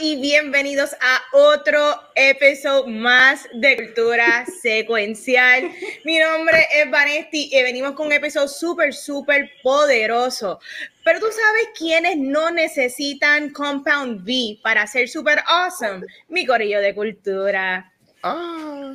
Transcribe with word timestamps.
Y 0.00 0.16
bienvenidos 0.16 0.92
a 1.00 1.34
otro 1.34 1.80
episodio 2.14 2.86
más 2.88 3.48
de 3.54 3.76
Cultura 3.76 4.44
Secuencial. 4.60 5.70
Mi 6.04 6.18
nombre 6.18 6.66
es 6.74 6.90
Vanesti 6.90 7.48
y 7.50 7.62
venimos 7.62 7.92
con 7.92 8.08
un 8.08 8.12
episodio 8.12 8.48
súper, 8.48 8.92
súper 8.92 9.50
poderoso. 9.62 10.60
Pero 11.02 11.20
tú 11.20 11.26
sabes 11.26 11.68
quiénes 11.78 12.18
no 12.18 12.50
necesitan 12.50 13.48
Compound 13.48 14.20
V 14.28 14.58
para 14.62 14.86
ser 14.86 15.08
súper 15.08 15.42
awesome. 15.46 16.04
Mi 16.28 16.44
Corillo 16.44 16.80
de 16.80 16.94
Cultura. 16.94 17.90
Ah. 18.22 18.92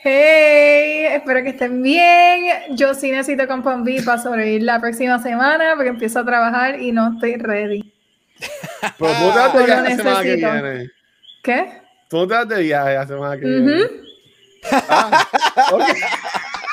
Hey, 0.00 1.06
espero 1.14 1.42
que 1.42 1.50
estén 1.50 1.82
bien. 1.82 2.76
Yo 2.76 2.92
sí 2.92 3.10
necesito 3.10 3.48
Compound 3.48 3.88
V 3.88 4.02
para 4.02 4.22
sobrevivir 4.22 4.62
la 4.62 4.78
próxima 4.78 5.22
semana 5.22 5.72
porque 5.74 5.88
empiezo 5.88 6.18
a 6.18 6.26
trabajar 6.26 6.82
y 6.82 6.92
no 6.92 7.14
estoy 7.14 7.36
ready. 7.36 7.95
Pero 8.98 9.12
tú 9.12 9.32
te 9.32 9.38
das 9.38 9.52
de 9.54 9.64
viaje 9.64 9.82
la 9.82 9.96
semana 9.96 10.22
que 10.22 10.36
viene. 10.36 10.90
¿Qué? 11.42 11.82
Tú 12.08 12.26
te 12.26 12.34
das 12.34 12.48
de 12.48 12.62
viaje 12.62 12.94
la 12.94 13.06
semana 13.06 13.36
que 13.38 13.46
viene. 13.46 13.84
Ah, 14.72 15.26
okay. 15.72 15.94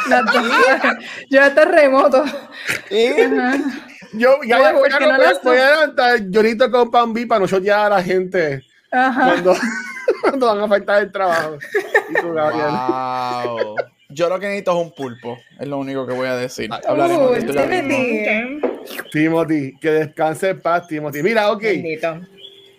Yo 1.29 1.41
estoy 1.41 1.65
remoto. 1.65 2.25
Yo 4.13 4.37
ya 4.45 4.57
voy, 4.57 4.89
a, 4.91 4.99
no 4.99 5.39
voy 5.43 5.57
a 5.57 5.69
levantar 5.71 6.19
llorito 6.29 6.69
con 6.69 6.91
pan 6.91 7.13
B 7.13 7.25
para 7.25 7.39
no 7.39 7.47
chotear 7.47 7.87
a 7.87 7.95
la 7.95 8.03
gente 8.03 8.63
cuando, 8.91 9.55
cuando, 10.21 10.47
van 10.47 10.61
a 10.61 10.67
faltar 10.67 11.01
el 11.03 11.11
trabajo. 11.11 11.57
Y 12.09 12.13
tú, 12.21 12.33
Gabriel. 12.33 12.67
Wow. 12.67 13.75
Yo 14.13 14.29
lo 14.29 14.39
que 14.39 14.45
necesito 14.47 14.71
es 14.71 14.85
un 14.85 14.93
pulpo, 14.93 15.39
es 15.59 15.67
lo 15.67 15.77
único 15.77 16.05
que 16.05 16.13
voy 16.13 16.27
a 16.27 16.35
decir. 16.35 16.69
Hablaremos 16.87 17.31
uh, 17.31 17.33
de 17.33 18.61
Timothy, 19.11 19.77
que 19.79 19.89
descanse 19.89 20.49
en 20.49 20.61
paz, 20.61 20.87
Timothy. 20.87 21.23
Mira, 21.23 21.51
ok. 21.51 21.63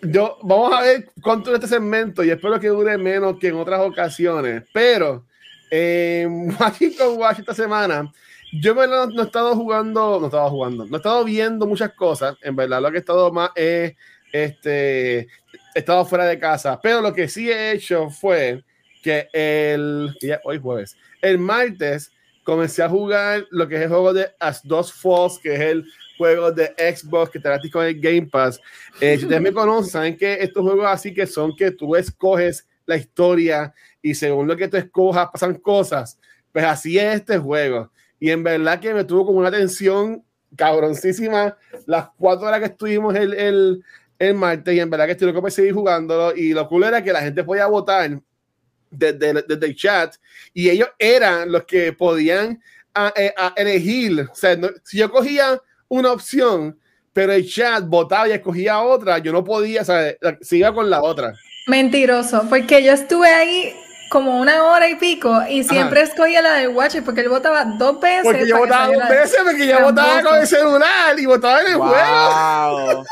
Yo, 0.03 0.39
vamos 0.43 0.73
a 0.73 0.83
ver 0.83 1.09
cuánto 1.23 1.51
de 1.51 1.57
este 1.57 1.69
segmento 1.69 2.23
y 2.23 2.31
espero 2.31 2.61
que 2.61 2.69
dure 2.69 2.97
menos 2.99 3.39
que 3.39 3.49
en 3.49 3.57
otras 3.57 3.81
ocasiones. 3.81 4.63
Pero, 4.73 5.25
eh, 5.71 6.29
aquí 6.61 6.95
con 6.95 7.19
Watch 7.19 7.41
esta 7.41 7.55
semana, 7.55 8.13
yo 8.53 8.75
no, 8.75 9.07
no 9.07 9.23
he 9.23 9.27
estado 9.27 9.57
jugando, 9.57 10.19
no 10.21 10.27
he 10.27 10.29
estado 10.29 10.51
jugando, 10.51 10.85
no 10.85 10.95
he 10.95 10.99
estado 10.99 11.25
viendo 11.25 11.67
muchas 11.67 11.93
cosas. 11.95 12.37
En 12.43 12.55
verdad, 12.55 12.81
lo 12.81 12.91
que 12.91 12.99
he 12.99 13.01
estado 13.01 13.33
más 13.33 13.51
es, 13.57 13.95
este, 14.33 15.21
he 15.21 15.29
estado 15.75 16.05
fuera 16.05 16.27
de 16.27 16.39
casa. 16.39 16.79
Pero 16.83 17.01
lo 17.01 17.13
que 17.13 17.27
sí 17.27 17.51
he 17.51 17.73
hecho 17.73 18.11
fue 18.11 18.63
que 19.03 19.29
el, 19.33 20.17
hoy 20.45 20.59
jueves, 20.59 20.97
el 21.25 21.39
martes 21.39 22.13
comencé 22.45 22.83
a 22.83 22.89
jugar 22.89 23.47
lo 23.51 23.67
que 23.67 23.77
es 23.77 23.83
el 23.83 23.89
juego 23.89 24.13
de 24.13 24.29
As 24.39 24.61
Dos 24.63 24.93
Falls, 24.93 25.39
que 25.39 25.55
es 25.55 25.61
el 25.61 25.85
juego 26.19 26.53
de 26.53 26.67
Xbox 26.79 27.31
que 27.31 27.41
te 27.41 27.49
gratis 27.49 27.73
con 27.73 27.85
el 27.85 27.99
Game 27.99 28.27
Pass. 28.27 28.61
Eh, 29.01 29.17
si 29.17 29.25
ustedes 29.25 29.43
me 29.43 29.53
conocen, 29.55 29.91
saben 29.91 30.17
que 30.17 30.35
estos 30.35 30.63
juegos 30.63 30.87
así 30.87 31.13
que 31.13 31.27
son 31.27 31.57
que 31.57 31.71
tú 31.71 31.97
escoges 31.97 32.69
la 32.87 32.97
historia 32.97 33.75
y 34.03 34.15
según 34.15 34.47
lo 34.47 34.57
que 34.57 34.69
tú 34.69 34.77
escojas 34.77 35.31
pasan 35.33 35.55
cosas. 35.55 36.19
Pues 36.53 36.65
así 36.65 36.99
es 36.99 37.17
este 37.17 37.39
juego. 37.39 37.91
Y 38.21 38.31
en 38.31 38.45
verdad 38.45 38.79
que 38.79 38.95
me 38.95 39.05
tuvo 39.05 39.27
como 39.27 39.39
una 39.39 39.51
tensión 39.51 40.23
cabroncísima 40.55 41.57
las 41.87 42.11
cuatro 42.17 42.47
horas 42.47 42.61
que 42.61 42.67
estuvimos 42.67 43.15
el, 43.17 43.33
el, 43.35 43.85
el 44.19 44.35
martes 44.35 44.75
y 44.75 44.79
en 44.79 44.91
verdad 44.91 45.07
que 45.07 45.13
estoy 45.13 45.29
loco 45.29 45.41
por 45.41 45.51
seguir 45.51 45.73
jugándolo 45.73 46.37
y 46.37 46.53
lo 46.53 46.69
cool 46.69 46.85
era 46.85 47.03
que 47.03 47.13
la 47.13 47.23
gente 47.23 47.43
podía 47.43 47.67
votar 47.67 48.21
desde, 48.91 49.43
desde 49.43 49.67
el 49.67 49.75
chat 49.75 50.15
y 50.55 50.71
ellos 50.71 50.89
eran 50.99 51.53
los 51.53 51.65
que 51.65 51.93
podían 51.93 52.63
a, 52.95 53.13
eh, 53.17 53.35
a 53.37 53.53
elegir. 53.57 54.29
O 54.33 54.35
sea, 54.35 54.57
si 54.85 54.99
yo 54.99 55.11
cogía 55.11 55.61
una 55.89 56.13
opción, 56.13 56.79
pero 57.13 57.33
el 57.33 57.47
chat 57.47 57.85
votaba 57.87 58.29
y 58.29 58.33
escogía 58.33 58.81
otra, 58.81 59.19
yo 59.19 59.33
no 59.33 59.45
podía, 59.45 59.83
o 59.83 59.85
sea, 59.85 60.15
siga 60.41 60.73
con 60.73 60.89
la 60.89 61.03
otra. 61.03 61.35
Mentiroso, 61.67 62.47
porque 62.49 62.83
yo 62.83 62.93
estuve 62.93 63.29
ahí 63.29 63.75
como 64.11 64.39
una 64.39 64.63
hora 64.65 64.89
y 64.89 64.95
pico 64.95 65.43
y 65.49 65.65
siempre 65.65 66.03
escogía 66.03 66.41
la 66.41 66.55
de 66.55 66.69
Watch 66.69 66.97
porque 67.05 67.23
él 67.23 67.29
votaba 67.29 67.65
dos 67.65 68.01
veces. 68.01 68.23
Porque 68.23 68.47
yo 68.47 68.59
votaba 68.59 68.87
dos 68.87 69.09
veces, 69.09 69.41
porque 69.43 69.67
yo 69.67 69.81
votaba 69.81 70.23
con 70.23 70.37
el 70.37 70.47
celular 70.47 71.19
y 71.19 71.27
votaba 71.27 71.61
en 71.63 71.67
el 71.67 71.75
juego. 71.75 73.05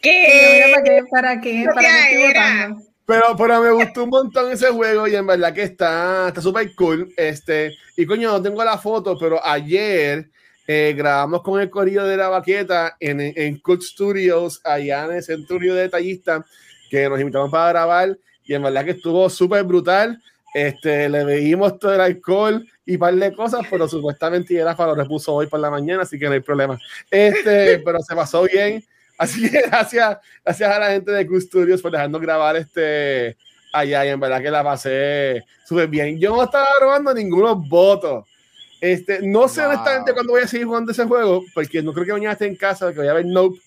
¿Qué? 0.00 0.72
¿Para 0.74 0.84
qué? 0.84 1.02
¿Para 1.10 1.40
qué? 1.40 1.66
¿Para 1.74 1.80
qué 1.80 2.00
estoy 2.00 2.26
votando? 2.28 2.95
Pero, 3.06 3.36
pero 3.38 3.60
me 3.60 3.70
gustó 3.70 4.04
un 4.04 4.10
montón 4.10 4.50
ese 4.50 4.68
juego 4.68 5.06
y 5.06 5.14
en 5.14 5.26
verdad 5.26 5.54
que 5.54 5.62
está 5.62 6.32
súper 6.40 6.74
cool. 6.74 7.12
Este, 7.16 7.76
y 7.96 8.04
coño, 8.04 8.32
no 8.32 8.42
tengo 8.42 8.64
la 8.64 8.78
foto, 8.78 9.16
pero 9.16 9.44
ayer 9.46 10.28
eh, 10.66 10.94
grabamos 10.96 11.42
con 11.42 11.60
el 11.60 11.70
corillo 11.70 12.04
de 12.04 12.16
la 12.16 12.28
baqueta 12.28 12.96
en, 12.98 13.20
en 13.20 13.60
Cook 13.60 13.82
Studios, 13.82 14.60
allá 14.64 15.04
en 15.04 15.12
el 15.12 15.22
Centurio 15.22 15.74
de 15.74 15.82
Detallista, 15.82 16.44
que 16.90 17.08
nos 17.08 17.20
invitaron 17.20 17.50
para 17.50 17.68
grabar 17.68 18.18
y 18.44 18.54
en 18.54 18.62
verdad 18.62 18.84
que 18.84 18.92
estuvo 18.92 19.30
súper 19.30 19.62
brutal. 19.64 20.20
Este, 20.52 21.08
le 21.08 21.24
veíamos 21.24 21.78
todo 21.78 21.94
el 21.94 22.00
alcohol 22.00 22.66
y 22.84 22.96
par 22.96 23.14
de 23.14 23.34
cosas, 23.34 23.60
pero 23.70 23.86
supuestamente 23.86 24.62
Rafa 24.64 24.86
lo 24.86 24.94
repuso 24.94 25.34
hoy 25.34 25.46
por 25.48 25.60
la 25.60 25.70
mañana, 25.70 26.02
así 26.02 26.18
que 26.18 26.26
no 26.26 26.32
hay 26.32 26.40
problema. 26.40 26.78
Este, 27.10 27.78
pero 27.84 28.00
se 28.00 28.14
pasó 28.16 28.44
bien. 28.44 28.82
Así 29.18 29.48
que 29.48 29.62
gracias, 29.62 30.18
gracias 30.44 30.70
a 30.70 30.78
la 30.78 30.90
gente 30.90 31.10
de 31.10 31.26
Custodios 31.26 31.80
por 31.80 31.92
dejarnos 31.92 32.20
grabar 32.20 32.56
este 32.56 33.36
allá 33.72 34.06
y 34.06 34.08
en 34.08 34.20
verdad 34.20 34.42
que 34.42 34.50
la 34.50 34.64
pasé 34.64 35.44
súper 35.66 35.88
bien. 35.88 36.18
Yo 36.18 36.34
no 36.34 36.44
estaba 36.44 36.66
grabando 36.78 37.12
ninguno 37.14 37.56
votos. 37.56 38.26
Este, 38.80 39.20
no 39.22 39.48
sé 39.48 39.62
honestamente 39.62 40.12
cuándo 40.12 40.32
voy 40.32 40.42
a 40.42 40.46
seguir 40.46 40.66
jugando 40.66 40.92
ese 40.92 41.04
juego, 41.04 41.42
porque 41.54 41.82
no 41.82 41.92
creo 41.92 42.06
que 42.06 42.12
mañana 42.12 42.32
esté 42.32 42.46
en 42.46 42.56
casa, 42.56 42.92
que 42.92 42.98
voy 42.98 43.08
a 43.08 43.14
ver 43.14 43.26
Nope, 43.26 43.58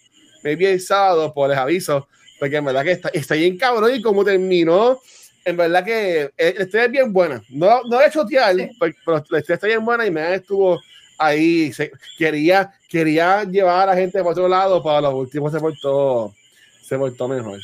maybe 0.43 0.71
el 0.71 0.79
sábado, 0.79 1.33
por 1.33 1.49
les 1.49 1.57
aviso, 1.57 2.07
porque 2.39 2.57
en 2.57 2.65
verdad 2.65 2.83
que 2.83 2.91
está, 2.91 3.09
está 3.09 3.35
bien 3.35 3.57
cabrón 3.57 3.93
y 3.93 4.01
como 4.01 4.23
terminó, 4.23 4.99
en 5.45 5.57
verdad 5.57 5.83
que 5.83 6.31
eh, 6.37 6.55
la 6.57 6.63
historia 6.63 6.85
es 6.85 6.91
bien 6.91 7.11
buena. 7.11 7.41
No, 7.49 7.81
no 7.83 8.01
he 8.01 8.11
chotear, 8.11 8.55
sí. 8.55 8.69
pero, 8.79 8.93
pero 9.03 9.23
la 9.29 9.39
historia 9.39 9.55
está 9.55 9.67
bien 9.67 9.83
buena 9.83 10.05
y 10.05 10.11
me 10.11 10.35
estuvo 10.35 10.79
ahí 11.19 11.71
se, 11.73 11.91
quería, 12.17 12.73
quería 12.89 13.43
llevar 13.43 13.83
a 13.83 13.93
la 13.93 13.95
gente 13.95 14.21
por 14.21 14.31
otro 14.31 14.47
lado, 14.47 14.81
para 14.83 15.01
los 15.01 15.13
últimos 15.13 15.51
se 15.51 15.59
portó, 15.59 16.33
se 16.81 16.97
portó 16.97 17.27
mejor. 17.27 17.59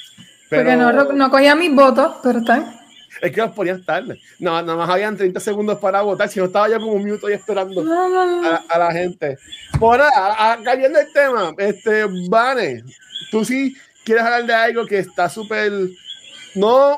Pero, 0.50 0.64
Porque 0.64 0.76
no, 0.78 1.14
no 1.14 1.32
cogía 1.32 1.56
mis 1.56 1.74
votos, 1.74 2.18
pero 2.24 2.40
está. 2.40 2.82
Es 3.22 3.32
que 3.32 3.42
los 3.42 3.52
ponían 3.52 3.84
tarde. 3.84 4.20
No, 4.40 4.62
nada 4.62 4.76
más 4.76 4.90
habían 4.90 5.18
30 5.18 5.40
segundos 5.40 5.80
para 5.80 6.02
votar. 6.02 6.30
Si 6.30 6.40
no 6.40 6.46
estaba 6.46 6.70
yo 6.70 6.80
como 6.80 6.94
un 6.94 7.04
minuto 7.04 7.28
ahí 7.28 7.34
esperando 7.34 7.84
no, 7.84 8.10
no, 8.10 8.42
no. 8.42 8.48
A, 8.48 8.64
a, 8.70 8.78
la 8.78 8.92
gente. 8.92 9.38
Por 9.80 9.98
nada, 9.98 10.60
cambiando 10.64 11.00
el 11.00 11.12
tema, 11.12 11.54
este, 11.58 12.06
Vane, 12.30 12.84
tú 13.32 13.44
sí 13.44 13.76
quieres 14.04 14.24
hablar 14.24 14.46
de 14.46 14.54
algo 14.54 14.86
que 14.86 15.00
está 15.00 15.30
súper, 15.30 15.72
no, 16.54 16.98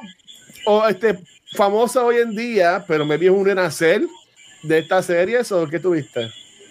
o 0.66 0.88
este, 0.88 1.20
famosa 1.54 2.04
hoy 2.04 2.18
en 2.18 2.36
día, 2.36 2.84
pero 2.88 3.06
me 3.06 3.18
vi 3.18 3.30
un 3.30 3.46
renacer 3.46 4.02
de 4.64 4.80
esta 4.80 5.02
serie, 5.02 5.40
¿o 5.50 5.68
qué 5.68 5.80
tuviste? 5.80 6.30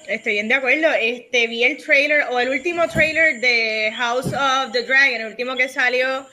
Estoy 0.09 0.35
bien 0.35 0.49
de 0.49 0.55
acuerdo. 0.55 0.89
Este, 1.01 1.49
vi 1.49 1.65
el 1.65 1.79
trailer 1.79 2.27
o 2.31 2.39
el 2.39 2.49
último 2.49 2.87
trailer 2.89 3.41
de 3.41 3.93
House 3.97 4.27
of 4.27 4.73
the 4.73 4.83
Dragon, 4.83 5.21
el 5.21 5.27
último 5.27 5.57
que 5.57 5.69
salió. 5.69 6.27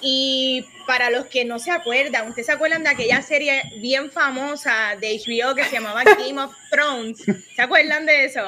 Y 0.00 0.66
para 0.86 1.10
los 1.10 1.26
que 1.26 1.44
no 1.44 1.58
se 1.58 1.70
acuerdan, 1.70 2.28
¿ustedes 2.28 2.46
se 2.46 2.52
acuerdan 2.52 2.82
de 2.82 2.90
aquella 2.90 3.22
serie 3.22 3.62
bien 3.80 4.10
famosa 4.10 4.96
de 5.00 5.18
HBO 5.18 5.54
que 5.54 5.64
se 5.64 5.72
llamaba 5.72 6.02
Game 6.18 6.40
of 6.40 6.52
Thrones? 6.70 7.18
¿Se 7.54 7.62
acuerdan 7.62 8.06
de 8.06 8.24
eso? 8.24 8.42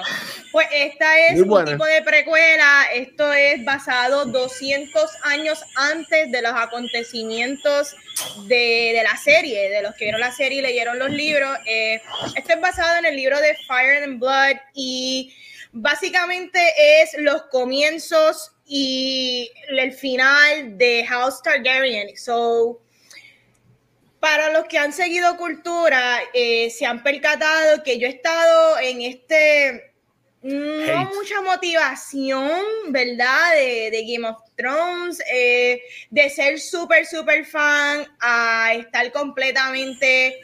Pues 0.51 0.67
esta 0.73 1.19
es 1.29 1.41
un 1.41 1.65
tipo 1.65 1.85
de 1.85 2.03
precuela. 2.03 2.87
Esto 2.95 3.33
es 3.33 3.65
basado 3.65 4.25
200 4.27 5.11
años 5.25 5.63
antes 5.77 6.31
de 6.33 6.43
los 6.43 6.53
acontecimientos 6.53 7.95
de, 8.47 8.93
de 8.95 9.03
la 9.03 9.17
serie, 9.17 9.71
de 9.71 9.83
los 9.83 9.95
que 9.95 10.07
vieron 10.07 10.21
la 10.21 10.33
serie 10.33 10.59
y 10.59 10.63
leyeron 10.63 10.99
los 10.99 11.11
libros. 11.11 11.57
Eh, 11.67 12.01
esto 12.35 12.53
es 12.55 12.61
basado 12.61 12.99
en 12.99 13.07
el 13.07 13.17
libro 13.17 13.41
de 13.41 13.57
Fire 13.67 14.03
and 14.05 14.19
Blood 14.19 14.57
y 14.75 15.35
básicamente 15.73 16.61
es 17.03 17.15
los 17.19 17.43
comienzos 17.45 18.53
y 18.75 19.53
el 19.69 19.93
final 19.93 20.79
de 20.79 21.05
House 21.07 21.43
Targaryen. 21.43 22.17
So, 22.17 22.81
para 24.19 24.51
los 24.51 24.65
que 24.65 24.79
han 24.79 24.95
seguido 24.95 25.37
cultura, 25.37 26.21
eh, 26.33 26.71
se 26.71 26.87
han 26.87 27.03
percatado 27.03 27.83
que 27.83 27.99
yo 27.99 28.07
he 28.07 28.11
estado 28.11 28.79
en 28.79 29.03
este, 29.03 29.93
no 30.41 31.01
Hate. 31.03 31.15
mucha 31.15 31.43
motivación, 31.43 32.63
¿verdad? 32.89 33.53
De, 33.57 33.91
de 33.91 34.05
Game 34.11 34.27
of 34.27 34.39
Thrones, 34.57 35.23
eh, 35.31 35.83
de 36.09 36.31
ser 36.31 36.59
súper, 36.59 37.05
súper 37.05 37.45
fan, 37.45 38.07
a 38.21 38.73
estar 38.73 39.13
completamente 39.13 40.41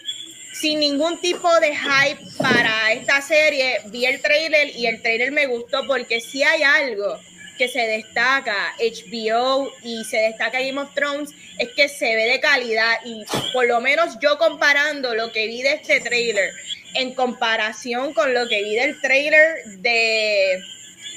sin 0.52 0.80
ningún 0.80 1.18
tipo 1.22 1.48
de 1.60 1.74
hype 1.74 2.20
para 2.36 2.92
esta 2.92 3.22
serie, 3.22 3.78
vi 3.86 4.04
el 4.04 4.20
trailer 4.20 4.68
y 4.76 4.86
el 4.86 5.00
trailer 5.00 5.32
me 5.32 5.46
gustó 5.46 5.86
porque 5.86 6.20
si 6.20 6.42
hay 6.42 6.62
algo 6.62 7.18
que 7.58 7.68
se 7.68 7.80
destaca 7.80 8.74
HBO 8.78 9.70
y 9.82 10.04
se 10.04 10.16
destaca 10.18 10.60
Game 10.60 10.80
of 10.80 10.94
Thrones 10.94 11.30
es 11.58 11.68
que 11.76 11.88
se 11.88 12.14
ve 12.16 12.24
de 12.24 12.40
calidad 12.40 12.94
y 13.04 13.24
por 13.52 13.66
lo 13.66 13.80
menos 13.80 14.18
yo 14.20 14.38
comparando 14.38 15.14
lo 15.14 15.30
que 15.32 15.46
vi 15.46 15.62
de 15.62 15.74
este 15.74 16.00
trailer 16.00 16.50
en 16.94 17.14
comparación 17.14 18.14
con 18.14 18.32
lo 18.32 18.48
que 18.48 18.62
vi 18.62 18.76
del 18.76 19.00
trailer 19.00 19.64
de 19.78 20.62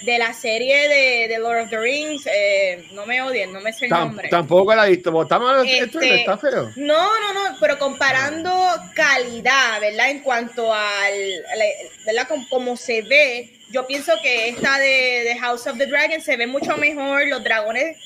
de 0.03 0.17
la 0.17 0.33
serie 0.33 0.89
de, 0.89 1.27
de, 1.27 1.39
Lord 1.39 1.63
of 1.63 1.69
the 1.69 1.77
Rings, 1.77 2.25
eh, 2.25 2.88
no 2.93 3.05
me 3.05 3.21
odien, 3.21 3.53
no 3.53 3.61
me 3.61 3.71
sé 3.71 3.85
el 3.85 3.91
nombre. 3.91 4.29
Tampoco 4.29 4.73
la 4.73 4.88
he 4.88 4.91
visto, 4.91 5.21
¿está 5.21 5.39
mal 5.39 5.65
este, 5.65 6.21
¿Está 6.21 6.38
feo? 6.38 6.71
No, 6.75 7.19
no, 7.19 7.33
no, 7.33 7.57
pero 7.59 7.77
comparando 7.77 8.51
calidad, 8.95 9.79
¿verdad? 9.79 10.09
En 10.09 10.19
cuanto 10.21 10.73
al, 10.73 11.43
¿verdad? 12.05 12.27
Como, 12.49 12.77
se 12.77 13.01
ve, 13.03 13.60
yo 13.71 13.88
pienso 13.88 14.13
que 14.21 14.50
esta 14.50 14.77
de, 14.79 15.35
House 15.39 15.68
of 15.68 15.77
the 15.77 15.85
Dragon 15.85 16.21
se 16.21 16.38
ve 16.38 16.47
mucho 16.47 16.77
mejor, 16.77 17.27
los 17.27 17.44
dragones 17.44 17.97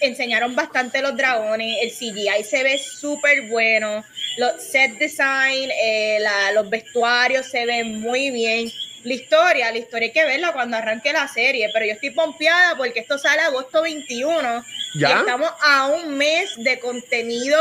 enseñaron 0.00 0.54
bastante 0.54 1.02
los 1.02 1.16
dragones, 1.16 1.78
el 1.82 1.90
CGI 1.90 2.44
se 2.44 2.62
ve 2.62 2.78
súper 2.78 3.48
bueno, 3.48 4.04
los 4.36 4.62
set 4.62 4.92
design, 4.98 5.70
eh, 5.82 6.18
la, 6.20 6.52
los 6.52 6.70
vestuarios 6.70 7.46
se 7.46 7.66
ven 7.66 8.00
muy 8.00 8.30
bien 8.30 8.70
la 9.04 9.14
historia, 9.14 9.70
la 9.70 9.78
historia 9.78 10.06
hay 10.06 10.12
que 10.12 10.24
verla 10.24 10.52
cuando 10.52 10.76
arranque 10.76 11.12
la 11.12 11.28
serie, 11.28 11.70
pero 11.72 11.86
yo 11.86 11.92
estoy 11.92 12.10
pompeada 12.10 12.76
porque 12.76 13.00
esto 13.00 13.18
sale 13.18 13.42
agosto 13.42 13.82
21 13.82 14.64
¿Ya? 14.94 15.08
y 15.08 15.12
estamos 15.12 15.50
a 15.62 15.86
un 15.86 16.16
mes 16.16 16.54
de 16.56 16.78
contenido 16.78 17.58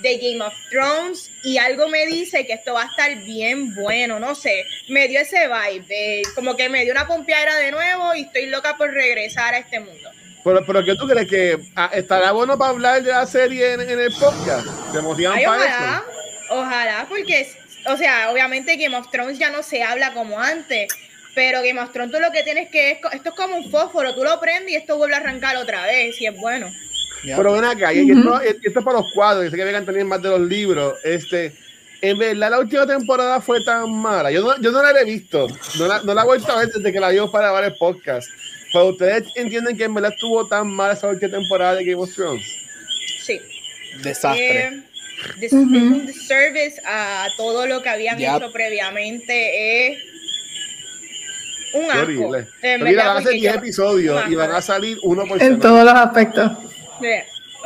de 0.00 0.18
Game 0.18 0.44
of 0.44 0.54
Thrones 0.70 1.30
y 1.44 1.58
algo 1.58 1.88
me 1.88 2.06
dice 2.06 2.46
que 2.46 2.54
esto 2.54 2.74
va 2.74 2.82
a 2.82 2.86
estar 2.86 3.14
bien 3.24 3.74
bueno, 3.74 4.20
no 4.20 4.34
sé, 4.34 4.64
me 4.88 5.08
dio 5.08 5.20
ese 5.20 5.48
vibe, 5.48 6.22
como 6.34 6.56
que 6.56 6.68
me 6.68 6.84
dio 6.84 6.92
una 6.92 7.06
pompeada 7.06 7.56
de 7.56 7.70
nuevo 7.70 8.14
y 8.14 8.22
estoy 8.22 8.46
loca 8.46 8.76
por 8.76 8.92
regresar 8.92 9.54
a 9.54 9.58
este 9.58 9.80
mundo. 9.80 10.10
Pero, 10.44 10.64
pero 10.64 10.84
¿qué 10.84 10.94
tú 10.94 11.08
crees 11.08 11.28
que 11.28 11.58
ah, 11.74 11.90
estará 11.92 12.30
bueno 12.30 12.56
para 12.56 12.70
hablar 12.70 13.02
de 13.02 13.10
la 13.10 13.26
serie 13.26 13.72
en, 13.72 13.80
el 13.80 14.12
podcast? 14.12 14.64
¿Te 14.92 15.00
motivan 15.00 15.42
para 15.42 15.56
ojalá, 15.56 16.04
Ojalá, 16.50 17.06
porque 17.08 17.48
o 17.88 17.96
sea, 17.96 18.30
obviamente 18.30 18.76
Game 18.76 18.96
of 18.96 19.10
Thrones 19.10 19.38
ya 19.38 19.50
no 19.50 19.62
se 19.62 19.82
habla 19.82 20.12
como 20.12 20.40
antes, 20.40 20.88
pero 21.34 21.62
Game 21.62 21.80
of 21.80 21.92
Thrones 21.92 22.12
tú 22.12 22.20
lo 22.20 22.32
que 22.32 22.42
tienes 22.42 22.70
que 22.70 22.92
es, 22.92 22.98
esto 23.12 23.28
es 23.30 23.34
como 23.34 23.56
un 23.56 23.70
fósforo, 23.70 24.14
tú 24.14 24.24
lo 24.24 24.40
prendes 24.40 24.72
y 24.72 24.76
esto 24.76 24.96
vuelve 24.96 25.14
a 25.14 25.18
arrancar 25.18 25.56
otra 25.56 25.84
vez, 25.86 26.20
y 26.20 26.26
es 26.26 26.36
bueno. 26.36 26.68
Pero 27.22 27.52
ven 27.52 27.64
acá, 27.64 27.92
y 27.92 28.10
esto, 28.10 28.40
es 28.40 28.72
para 28.72 28.98
los 28.98 29.12
cuadros, 29.12 29.44
yo 29.44 29.50
sé 29.50 29.56
que 29.56 29.64
vengan 29.64 29.84
también 29.84 30.06
más 30.06 30.22
de 30.22 30.28
los 30.28 30.40
libros, 30.40 30.94
este, 31.04 31.52
en 32.00 32.18
verdad 32.18 32.50
la 32.50 32.60
última 32.60 32.86
temporada 32.86 33.40
fue 33.40 33.62
tan 33.64 33.90
mala, 33.90 34.30
yo 34.30 34.42
no, 34.42 34.60
yo 34.60 34.70
no 34.70 34.82
la 34.82 35.00
he 35.00 35.04
visto, 35.04 35.46
no 35.78 35.86
la, 35.86 36.02
no 36.02 36.14
la 36.14 36.22
he 36.22 36.26
vuelto 36.26 36.52
a 36.52 36.58
ver 36.58 36.68
desde 36.68 36.92
que 36.92 37.00
la 37.00 37.10
vio 37.10 37.30
para 37.30 37.46
grabar 37.46 37.64
el 37.64 37.74
podcast, 37.76 38.28
pero 38.72 38.86
ustedes 38.86 39.24
entienden 39.34 39.76
que 39.76 39.84
en 39.84 39.94
verdad 39.94 40.12
estuvo 40.12 40.46
tan 40.46 40.68
mala 40.68 40.94
esa 40.94 41.08
última 41.08 41.38
temporada 41.38 41.74
de 41.76 41.84
Game 41.84 42.02
of 42.02 42.14
Thrones. 42.14 42.46
Sí. 43.22 43.40
Desastre. 44.02 44.66
Eh, 44.68 44.82
de, 45.36 45.48
un 45.52 46.06
disservice 46.06 46.80
a 46.84 47.28
todo 47.36 47.66
lo 47.66 47.82
que 47.82 47.88
habían 47.88 48.20
hecho 48.20 48.52
previamente. 48.52 49.88
Es 49.88 49.98
un 51.74 51.90
asco. 51.90 52.36
Mira, 52.80 53.08
van 53.08 53.16
a 53.18 53.22
ser 53.22 53.32
10 53.32 53.54
episodios 53.56 54.22
y 54.28 54.34
van 54.34 54.50
a 54.52 54.62
salir 54.62 54.98
uno 55.02 55.26
por 55.26 55.42
En 55.42 55.58
todos 55.58 55.84
los 55.84 55.94
aspectos. 55.94 56.52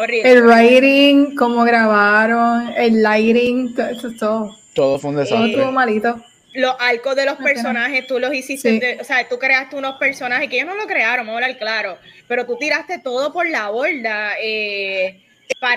El 0.08 0.42
writing, 0.42 1.34
cómo 1.34 1.64
grabaron, 1.64 2.72
el 2.76 3.02
lighting, 3.02 3.74
todo, 3.74 4.12
todo. 4.18 4.56
Todo 4.74 4.98
fue 4.98 5.10
un 5.10 5.16
desastre. 5.16 5.38
Todo 5.38 5.46
estuvo 5.48 5.72
malito. 5.72 6.24
Los 6.54 6.74
arcos 6.80 7.14
de 7.14 7.26
los 7.26 7.36
personajes, 7.36 8.06
tú 8.06 8.18
los 8.18 8.34
hiciste, 8.34 8.98
o 9.00 9.04
sea, 9.04 9.28
tú 9.28 9.38
creaste 9.38 9.76
unos 9.76 9.98
personajes 9.98 10.48
que 10.48 10.56
ellos 10.56 10.68
no 10.68 10.74
lo 10.74 10.86
crearon, 10.86 11.24
vamos 11.26 11.40
a 11.40 11.44
hablar 11.44 11.58
claro, 11.58 11.98
pero 12.26 12.44
tú 12.44 12.56
tiraste 12.58 12.98
todo 12.98 13.32
por 13.32 13.48
la 13.48 13.70
borda. 13.70 14.32
Eh, 14.42 15.20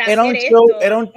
era 0.07 0.23
un 0.23 0.33
show, 0.33 0.65
era 0.81 0.97
un, 0.97 1.11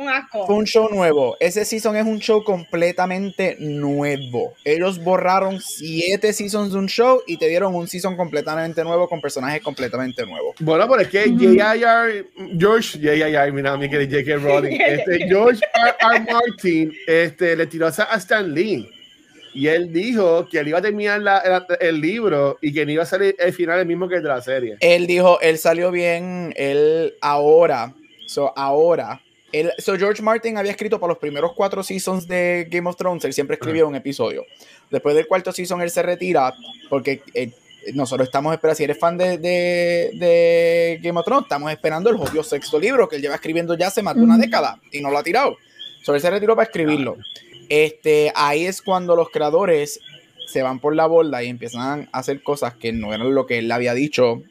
Fue 0.47 0.55
un 0.55 0.64
show 0.64 0.88
nuevo. 0.91 1.37
Ese 1.41 1.64
season 1.64 1.97
es 1.97 2.06
un 2.06 2.19
show 2.19 2.43
completamente 2.43 3.56
nuevo. 3.61 4.55
Ellos 4.64 5.03
borraron 5.03 5.61
siete 5.61 6.32
seasons 6.32 6.73
de 6.73 6.79
un 6.79 6.87
show 6.87 7.23
y 7.26 7.37
te 7.37 7.49
dieron 7.49 7.75
un 7.75 7.87
season 7.87 8.17
completamente 8.17 8.82
nuevo 8.85 9.08
con 9.08 9.20
personajes 9.20 9.62
completamente 9.62 10.25
nuevos. 10.26 10.56
Bueno, 10.61 10.87
pero 10.88 11.03
es 11.03 11.08
que 11.08 11.25
J.I.R. 11.25 12.26
George 12.58 12.99
J.I.R. 12.99 13.53
mira, 13.53 13.76
mi 13.76 13.88
querido 13.88 14.19
J.K. 14.19 14.37
Rowling, 14.43 14.79
este, 14.81 15.29
George 15.29 15.61
R. 15.75 16.17
R. 16.17 16.32
Martin 16.32 16.93
este, 17.06 17.56
le 17.56 17.67
tiró 17.67 17.87
a 17.87 17.91
Stan 17.91 18.53
Lee. 18.53 18.88
Y 19.55 19.69
él 19.69 19.91
dijo 19.91 20.47
que 20.50 20.58
él 20.58 20.69
iba 20.69 20.81
a 20.81 20.82
terminar 20.82 21.67
el 21.81 21.99
libro 21.99 22.58
y 22.61 22.75
que 22.75 22.85
no 22.85 22.93
iba 22.93 23.05
a 23.05 23.06
salir 23.06 23.35
el 23.38 23.55
final 23.55 23.81
el 23.81 23.87
mismo 23.87 24.06
que 24.06 24.17
el 24.17 24.23
de 24.23 24.29
la 24.29 24.43
serie. 24.43 24.76
Él 24.81 25.06
dijo, 25.06 25.41
él 25.41 25.56
salió 25.56 25.91
bien, 25.91 26.53
él 26.56 27.14
ahora 27.23 27.94
So, 28.26 28.52
ahora, 28.56 29.20
el, 29.52 29.73
so 29.78 29.96
George 29.96 30.23
Martin 30.23 30.58
había 30.58 30.73
escrito 30.73 30.99
para 30.99 31.12
los 31.12 31.19
primeros 31.19 31.52
cuatro 31.55 31.82
seasons 31.82 32.26
de 32.26 32.67
Game 32.70 32.88
of 32.88 32.96
Thrones, 32.96 33.25
él 33.25 33.32
siempre 33.32 33.55
escribía 33.55 33.87
un 33.87 33.94
episodio. 33.94 34.44
Después 34.90 35.14
del 35.14 35.26
cuarto 35.26 35.52
season, 35.52 35.81
él 35.81 35.90
se 35.90 36.02
retira 36.02 36.52
porque 36.90 37.23
eh, 37.34 37.50
nosotros 37.94 38.28
estamos 38.28 38.52
esperando, 38.52 38.76
si 38.76 38.84
eres 38.84 38.99
fan 38.99 39.17
de, 39.17 39.38
de, 39.38 40.99
Game 41.02 41.19
of 41.19 41.25
Thrones, 41.25 41.44
estamos 41.44 41.70
esperando 41.70 42.11
el 42.11 42.17
obvio 42.17 42.43
sexto 42.43 42.78
libro 42.78 43.08
que 43.08 43.17
él 43.17 43.23
lleva 43.23 43.37
escribiendo 43.37 43.76
ya 43.76 43.88
hace 43.88 44.02
más 44.02 44.17
de 44.17 44.23
una 44.23 44.37
década 44.38 44.81
y 44.90 45.00
no 45.00 45.11
lo 45.11 45.19
ha 45.19 45.22
tirado. 45.22 45.56
So, 46.02 46.14
él 46.14 46.20
se 46.20 46.31
retiró 46.31 46.55
para 46.55 46.67
escribirlo. 46.67 47.17
Este, 47.69 48.32
ahí 48.34 48.67
es 48.67 48.81
cuando 48.81 49.17
los 49.17 49.31
creadores 49.31 50.00
se 50.46 50.62
van 50.62 50.79
por 50.79 50.94
la 50.94 51.06
borda 51.06 51.43
y 51.43 51.49
empiezan 51.49 52.08
a 52.12 52.19
hacer 52.19 52.43
cosas 52.43 52.75
que 52.75 52.93
no 52.93 53.12
eran 53.12 53.34
lo 53.34 53.46
que 53.46 53.58
él 53.58 53.70
había 53.72 53.94
dicho, 53.94 54.43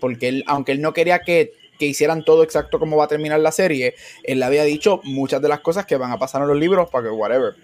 porque 0.00 0.28
él, 0.28 0.44
aunque 0.46 0.72
él 0.72 0.80
no 0.80 0.92
quería 0.92 1.18
que 1.20 1.52
que 1.78 1.86
hicieran 1.86 2.24
todo 2.24 2.42
exacto 2.42 2.78
como 2.78 2.96
va 2.96 3.04
a 3.04 3.08
terminar 3.08 3.40
la 3.40 3.52
serie, 3.52 3.94
él 4.22 4.40
le 4.40 4.44
había 4.44 4.64
dicho 4.64 5.00
muchas 5.04 5.42
de 5.42 5.48
las 5.48 5.60
cosas 5.60 5.86
que 5.86 5.96
van 5.96 6.12
a 6.12 6.18
pasar 6.18 6.42
en 6.42 6.48
los 6.48 6.58
libros 6.58 6.88
para 6.90 7.04
que 7.04 7.10
whatever. 7.10 7.54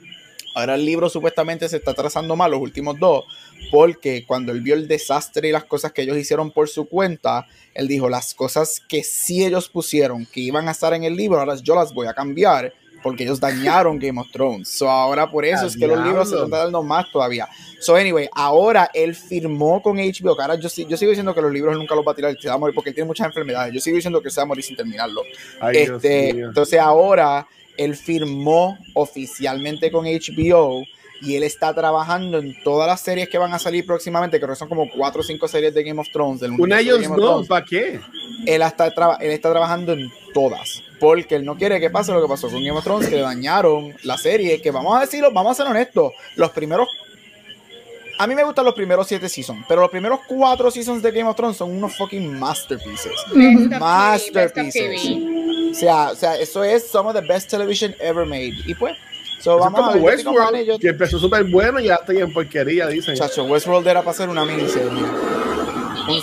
Ahora 0.55 0.75
el 0.75 0.85
libro 0.85 1.09
supuestamente 1.09 1.69
se 1.69 1.79
está 1.79 1.95
trazando 1.95 2.37
mal, 2.37 2.51
los 2.51 2.61
últimos 2.61 2.99
dos, 2.99 3.25
porque 3.71 4.25
cuando 4.27 4.53
él 4.53 4.61
vio 4.61 4.75
el 4.75 4.87
desastre 4.87 5.49
y 5.49 5.53
las 5.53 5.65
cosas 5.65 5.93
que 5.93 6.03
ellos 6.03 6.19
hicieron 6.19 6.51
por 6.51 6.69
su 6.69 6.87
cuenta, 6.87 7.47
él 7.75 7.89
dijo, 7.89 8.11
las 8.11 8.35
cosas 8.35 8.83
que 8.87 9.03
sí 9.03 9.45
ellos 9.45 9.71
pusieron, 9.71 10.27
que 10.27 10.41
iban 10.41 10.69
a 10.69 10.73
estar 10.73 10.93
en 10.93 11.05
el 11.05 11.17
libro, 11.17 11.41
ahora 11.41 11.57
yo 11.57 11.75
las 11.75 11.95
voy 11.95 12.07
a 12.07 12.13
cambiar 12.13 12.75
porque 13.03 13.25
ellos 13.25 13.41
dañaron 13.41 13.99
Game 13.99 14.21
of 14.21 14.31
Thrones. 14.31 14.69
So 14.69 14.89
ahora 14.89 15.31
por 15.31 15.45
eso 15.45 15.67
es 15.67 15.77
que 15.77 15.87
los 15.87 16.05
libros 16.05 16.31
se 16.31 16.37
están 16.37 16.51
dando 16.51 16.83
más 16.83 17.11
todavía. 17.11 17.49
So 17.81 17.97
anyway, 17.97 18.29
ahora 18.33 18.91
él 18.95 19.15
firmó 19.15 19.83
con 19.83 19.97
HBO, 19.97 20.41
ahora 20.41 20.55
yo, 20.55 20.69
yo 20.69 20.97
sigo 20.97 21.11
diciendo 21.11 21.35
que 21.35 21.43
los 21.43 21.53
libros 21.53 21.77
nunca 21.77 21.95
los 21.95 22.07
va 22.07 22.13
a 22.13 22.15
tirar, 22.15 22.37
se 22.41 22.49
va 22.49 22.55
a 22.55 22.59
morir 22.59 22.75
porque 22.75 22.91
él 22.91 22.95
tiene 22.95 23.09
muchas 23.09 23.27
enfermedades. 23.27 23.75
Yo 23.75 23.81
sigo 23.81 23.97
diciendo 23.97 24.23
que 24.23 24.31
se 24.31 24.41
va 24.41 24.45
a 24.45 24.47
morir 24.47 24.65
sin 24.65 24.77
terminarlo. 24.77 25.23
este, 25.73 26.31
entonces 26.31 26.79
ahora 26.79 27.47
él 27.77 27.97
firmó 27.97 28.79
oficialmente 28.95 29.91
con 29.91 30.05
HBO 30.05 30.85
y 31.23 31.37
él 31.37 31.45
está 31.45 31.73
trabajando 31.73 32.39
en 32.39 32.55
todas 32.63 32.89
las 32.89 33.01
series 33.01 33.29
que 33.29 33.39
van 33.39 33.55
a 33.55 33.59
salir 33.59 33.87
próximamente, 33.87 34.41
que 34.41 34.55
son 34.57 34.69
como 34.69 34.91
cuatro 34.91 35.21
o 35.21 35.25
cinco 35.25 35.47
series 35.47 35.73
de 35.73 35.85
Game 35.85 36.01
of 36.01 36.09
Thrones. 36.13 36.41
Del 36.41 36.53
Una 36.53 36.81
ellos 36.81 37.09
no, 37.09 37.45
¿para 37.45 37.65
qué? 37.65 38.01
Él 38.45 38.63
está, 38.63 38.89
él 39.21 39.31
está 39.31 39.51
trabajando 39.51 39.93
en 39.93 40.11
todas, 40.35 40.83
porque 40.99 41.37
él 41.37 41.45
no 41.45 41.57
quiere 41.57 41.79
que 41.79 41.91
pase 41.91 42.13
lo 42.13 42.21
que 42.21 42.29
pasó 42.29 42.49
con 42.49 42.63
Game 42.63 42.77
of 42.77 42.83
Thrones, 42.83 43.09
que 43.09 43.17
le 43.17 43.23
dañaron 43.23 43.95
la 44.03 44.19
serie, 44.19 44.61
que 44.61 44.73
vamos 44.73 44.97
a 44.97 45.01
decirlo, 45.03 45.31
vamos 45.33 45.53
a 45.53 45.63
ser 45.63 45.71
honestos, 45.71 46.13
los 46.35 46.51
primeros 46.51 46.89
a 48.19 48.27
mí 48.27 48.35
me 48.35 48.45
gustan 48.45 48.65
los 48.65 48.75
primeros 48.75 49.09
siete 49.09 49.29
seasons, 49.29 49.65
pero 49.67 49.81
los 49.81 49.91
primeros 49.91 50.21
cuatro 50.29 50.71
seasons 50.71 51.03
de 51.03 51.11
Game 51.11 51.29
of 51.29 51.35
Thrones 51.35 51.57
son 51.57 51.71
unos 51.71 51.97
fucking 51.97 52.39
masterpieces. 52.39 53.13
masterpieces. 53.81 55.11
O 55.71 55.75
sea, 55.75 56.11
o 56.11 56.15
sea, 56.15 56.37
eso 56.37 56.63
es 56.63 56.87
some 56.87 57.09
of 57.09 57.17
the 57.17 57.27
best 57.27 57.51
television 57.51 57.95
ever 57.99 58.27
made. 58.27 58.53
Y 58.67 58.75
pues, 58.75 58.97
So, 59.43 59.59
vamos 59.59 59.81
como 59.81 59.91
a 59.91 59.95
ver, 59.95 60.03
Westworld, 60.03 60.81
que 60.81 60.89
empezó 60.89 61.19
súper 61.19 61.43
bueno 61.45 61.81
y 61.81 61.87
ya 61.87 61.97
está 61.97 62.13
en 62.13 62.33
porquería, 62.33 62.87
dicen. 62.87 63.17
Chacho, 63.17 63.45
Westworld 63.45 63.89
era 63.89 64.01
para 64.01 64.13
hacer 64.13 64.29
una 64.29 64.45
miniserie. 64.45 65.03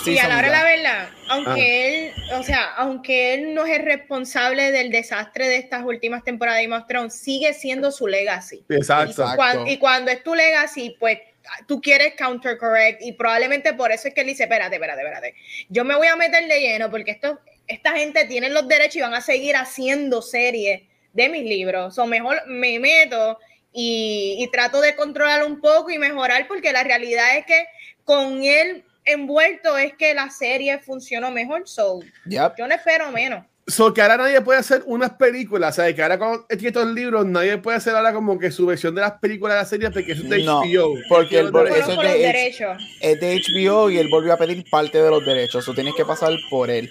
Y, 0.06 0.18
a 0.18 0.28
la 0.28 0.38
hora 0.38 0.46
de 0.46 0.52
la 0.52 0.64
verdad, 0.64 1.08
aunque 1.28 2.12
ah. 2.16 2.32
él, 2.32 2.34
o 2.38 2.42
sea, 2.42 2.74
aunque 2.76 3.34
él 3.34 3.54
no 3.54 3.64
es 3.66 3.82
responsable 3.82 4.72
del 4.72 4.90
desastre 4.90 5.48
de 5.48 5.56
estas 5.56 5.84
últimas 5.84 6.24
temporadas 6.24 6.60
de 6.60 6.66
Game 6.66 6.76
of 6.76 6.86
Thrones, 6.86 7.14
sigue 7.14 7.52
siendo 7.52 7.90
su 7.90 8.06
legacy. 8.06 8.64
Exacto. 8.68 9.24
Y, 9.32 9.36
cuando, 9.36 9.70
y 9.70 9.76
cuando 9.78 10.10
es 10.10 10.22
tu 10.22 10.34
legacy, 10.34 10.96
pues 10.98 11.18
tú 11.66 11.80
quieres 11.80 12.14
counter 12.14 12.56
correct 12.58 13.02
y 13.02 13.12
probablemente 13.12 13.72
por 13.74 13.90
eso 13.90 14.08
es 14.08 14.14
que 14.14 14.22
él 14.22 14.28
dice, 14.28 14.44
espérate, 14.44 14.76
espérate, 14.76 15.00
espérate. 15.00 15.34
Yo 15.68 15.84
me 15.84 15.96
voy 15.96 16.06
a 16.06 16.16
meter 16.16 16.46
de 16.46 16.60
lleno 16.60 16.90
porque 16.90 17.10
esto, 17.10 17.38
esta 17.66 17.92
gente 17.92 18.24
tiene 18.26 18.48
los 18.50 18.66
derechos 18.68 18.96
y 18.96 19.00
van 19.00 19.14
a 19.14 19.20
seguir 19.20 19.56
haciendo 19.56 20.22
series 20.22 20.82
de 21.12 21.28
mis 21.28 21.44
libros. 21.44 21.98
O 21.98 22.06
mejor 22.06 22.42
me 22.46 22.78
meto 22.78 23.38
y, 23.72 24.48
trato 24.52 24.80
de 24.80 24.96
controlar 24.96 25.44
un 25.44 25.60
poco 25.60 25.90
y 25.90 25.98
mejorar, 25.98 26.46
porque 26.48 26.72
la 26.72 26.82
realidad 26.82 27.36
es 27.36 27.46
que 27.46 27.66
con 28.04 28.42
él 28.42 28.84
envuelto 29.04 29.76
es 29.78 29.94
que 29.94 30.14
la 30.14 30.30
serie 30.30 30.78
funcionó 30.78 31.30
mejor. 31.30 31.68
So, 31.68 32.00
yo 32.26 32.50
no 32.58 32.74
espero 32.74 33.10
menos. 33.10 33.44
So 33.66 33.94
que 33.94 34.02
ahora 34.02 34.16
nadie 34.16 34.40
puede 34.40 34.58
hacer 34.58 34.82
unas 34.86 35.10
películas, 35.12 35.78
o 35.78 35.82
sea, 35.82 35.94
que 35.94 36.02
ahora 36.02 36.18
con 36.18 36.44
estos 36.48 36.86
libros 36.88 37.24
nadie 37.26 37.56
puede 37.58 37.76
hacer 37.76 37.94
ahora 37.94 38.12
como 38.12 38.38
que 38.38 38.50
su 38.50 38.66
versión 38.66 38.94
de 38.96 39.02
las 39.02 39.12
películas 39.20 39.54
de 39.54 39.60
la 39.60 39.64
serie 39.64 39.90
porque 39.90 40.12
eso 40.12 40.22
es 40.24 40.28
de 40.30 40.42
no, 40.42 40.62
HBO. 40.62 40.94
Porque 41.08 41.38
el, 41.38 41.50
Por, 41.50 41.68
eso 41.68 41.94
por 41.94 42.04
es, 42.04 42.12
de, 42.14 42.18
derechos. 42.18 42.82
es 43.00 43.20
de 43.20 43.40
HBO 43.40 43.90
y 43.90 43.98
él 43.98 44.08
volvió 44.10 44.32
a 44.32 44.36
pedir 44.36 44.64
parte 44.68 45.00
de 45.00 45.08
los 45.08 45.24
derechos, 45.24 45.68
o 45.68 45.74
tienes 45.74 45.94
que 45.94 46.04
pasar 46.04 46.32
por 46.50 46.68
él. 46.68 46.90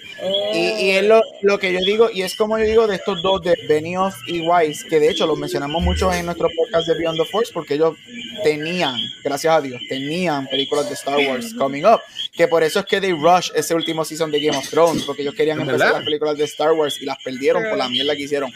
Y, 0.54 0.58
y 0.58 0.90
es 0.92 1.04
lo, 1.04 1.20
lo 1.42 1.58
que 1.58 1.72
yo 1.72 1.80
digo, 1.80 2.08
y 2.10 2.22
es 2.22 2.34
como 2.36 2.58
yo 2.58 2.64
digo 2.64 2.86
de 2.86 2.96
estos 2.96 3.20
dos, 3.22 3.42
de 3.42 3.54
Benioff 3.68 4.14
y 4.26 4.40
Weiss, 4.40 4.84
que 4.84 5.00
de 5.00 5.10
hecho 5.10 5.26
los 5.26 5.38
mencionamos 5.38 5.82
mucho 5.82 6.10
en 6.12 6.24
nuestro 6.24 6.48
podcast 6.56 6.86
de 6.88 6.94
Beyond 6.98 7.18
the 7.18 7.24
Force, 7.26 7.52
porque 7.52 7.74
ellos 7.74 7.96
tenían, 8.42 8.94
gracias 9.22 9.54
a 9.54 9.60
Dios, 9.60 9.80
tenían 9.88 10.46
películas 10.46 10.88
de 10.88 10.94
Star 10.94 11.18
Wars 11.18 11.52
coming 11.54 11.84
up, 11.84 12.00
que 12.32 12.48
por 12.48 12.62
eso 12.62 12.80
es 12.80 12.86
que 12.86 13.00
they 13.00 13.12
rush 13.12 13.50
ese 13.54 13.74
último 13.74 14.04
season 14.04 14.30
de 14.30 14.40
Game 14.40 14.56
of 14.56 14.68
Thrones, 14.70 15.02
porque 15.04 15.22
ellos 15.22 15.34
querían 15.34 15.58
¿Es 15.58 15.62
empezar 15.62 15.78
verdad? 15.80 15.96
las 15.96 16.04
películas 16.04 16.38
de 16.38 16.44
Star 16.44 16.69
Wars 16.72 17.00
y 17.00 17.06
las 17.06 17.22
perdieron 17.22 17.64
por 17.68 17.78
la 17.78 17.88
mierda 17.88 18.14
que 18.14 18.22
hicieron. 18.22 18.52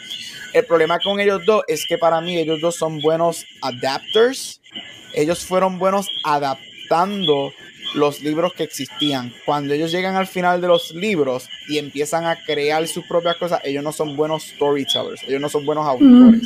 El 0.53 0.65
problema 0.65 0.99
con 0.99 1.19
ellos 1.19 1.45
dos 1.45 1.63
es 1.67 1.85
que 1.85 1.97
para 1.97 2.21
mí 2.21 2.37
ellos 2.37 2.61
dos 2.61 2.75
son 2.75 3.01
buenos 3.01 3.45
adapters. 3.61 4.61
Ellos 5.13 5.45
fueron 5.45 5.79
buenos 5.79 6.07
adaptando 6.23 7.53
los 7.95 8.21
libros 8.21 8.53
que 8.53 8.63
existían. 8.63 9.33
Cuando 9.45 9.73
ellos 9.73 9.91
llegan 9.91 10.15
al 10.15 10.27
final 10.27 10.61
de 10.61 10.67
los 10.67 10.91
libros 10.91 11.49
y 11.67 11.77
empiezan 11.77 12.25
a 12.25 12.35
crear 12.43 12.87
sus 12.87 13.05
propias 13.05 13.37
cosas, 13.37 13.61
ellos 13.63 13.83
no 13.83 13.91
son 13.91 14.15
buenos 14.15 14.43
storytellers, 14.43 15.23
ellos 15.23 15.41
no 15.41 15.49
son 15.49 15.65
buenos 15.65 15.87
autores. 15.87 16.41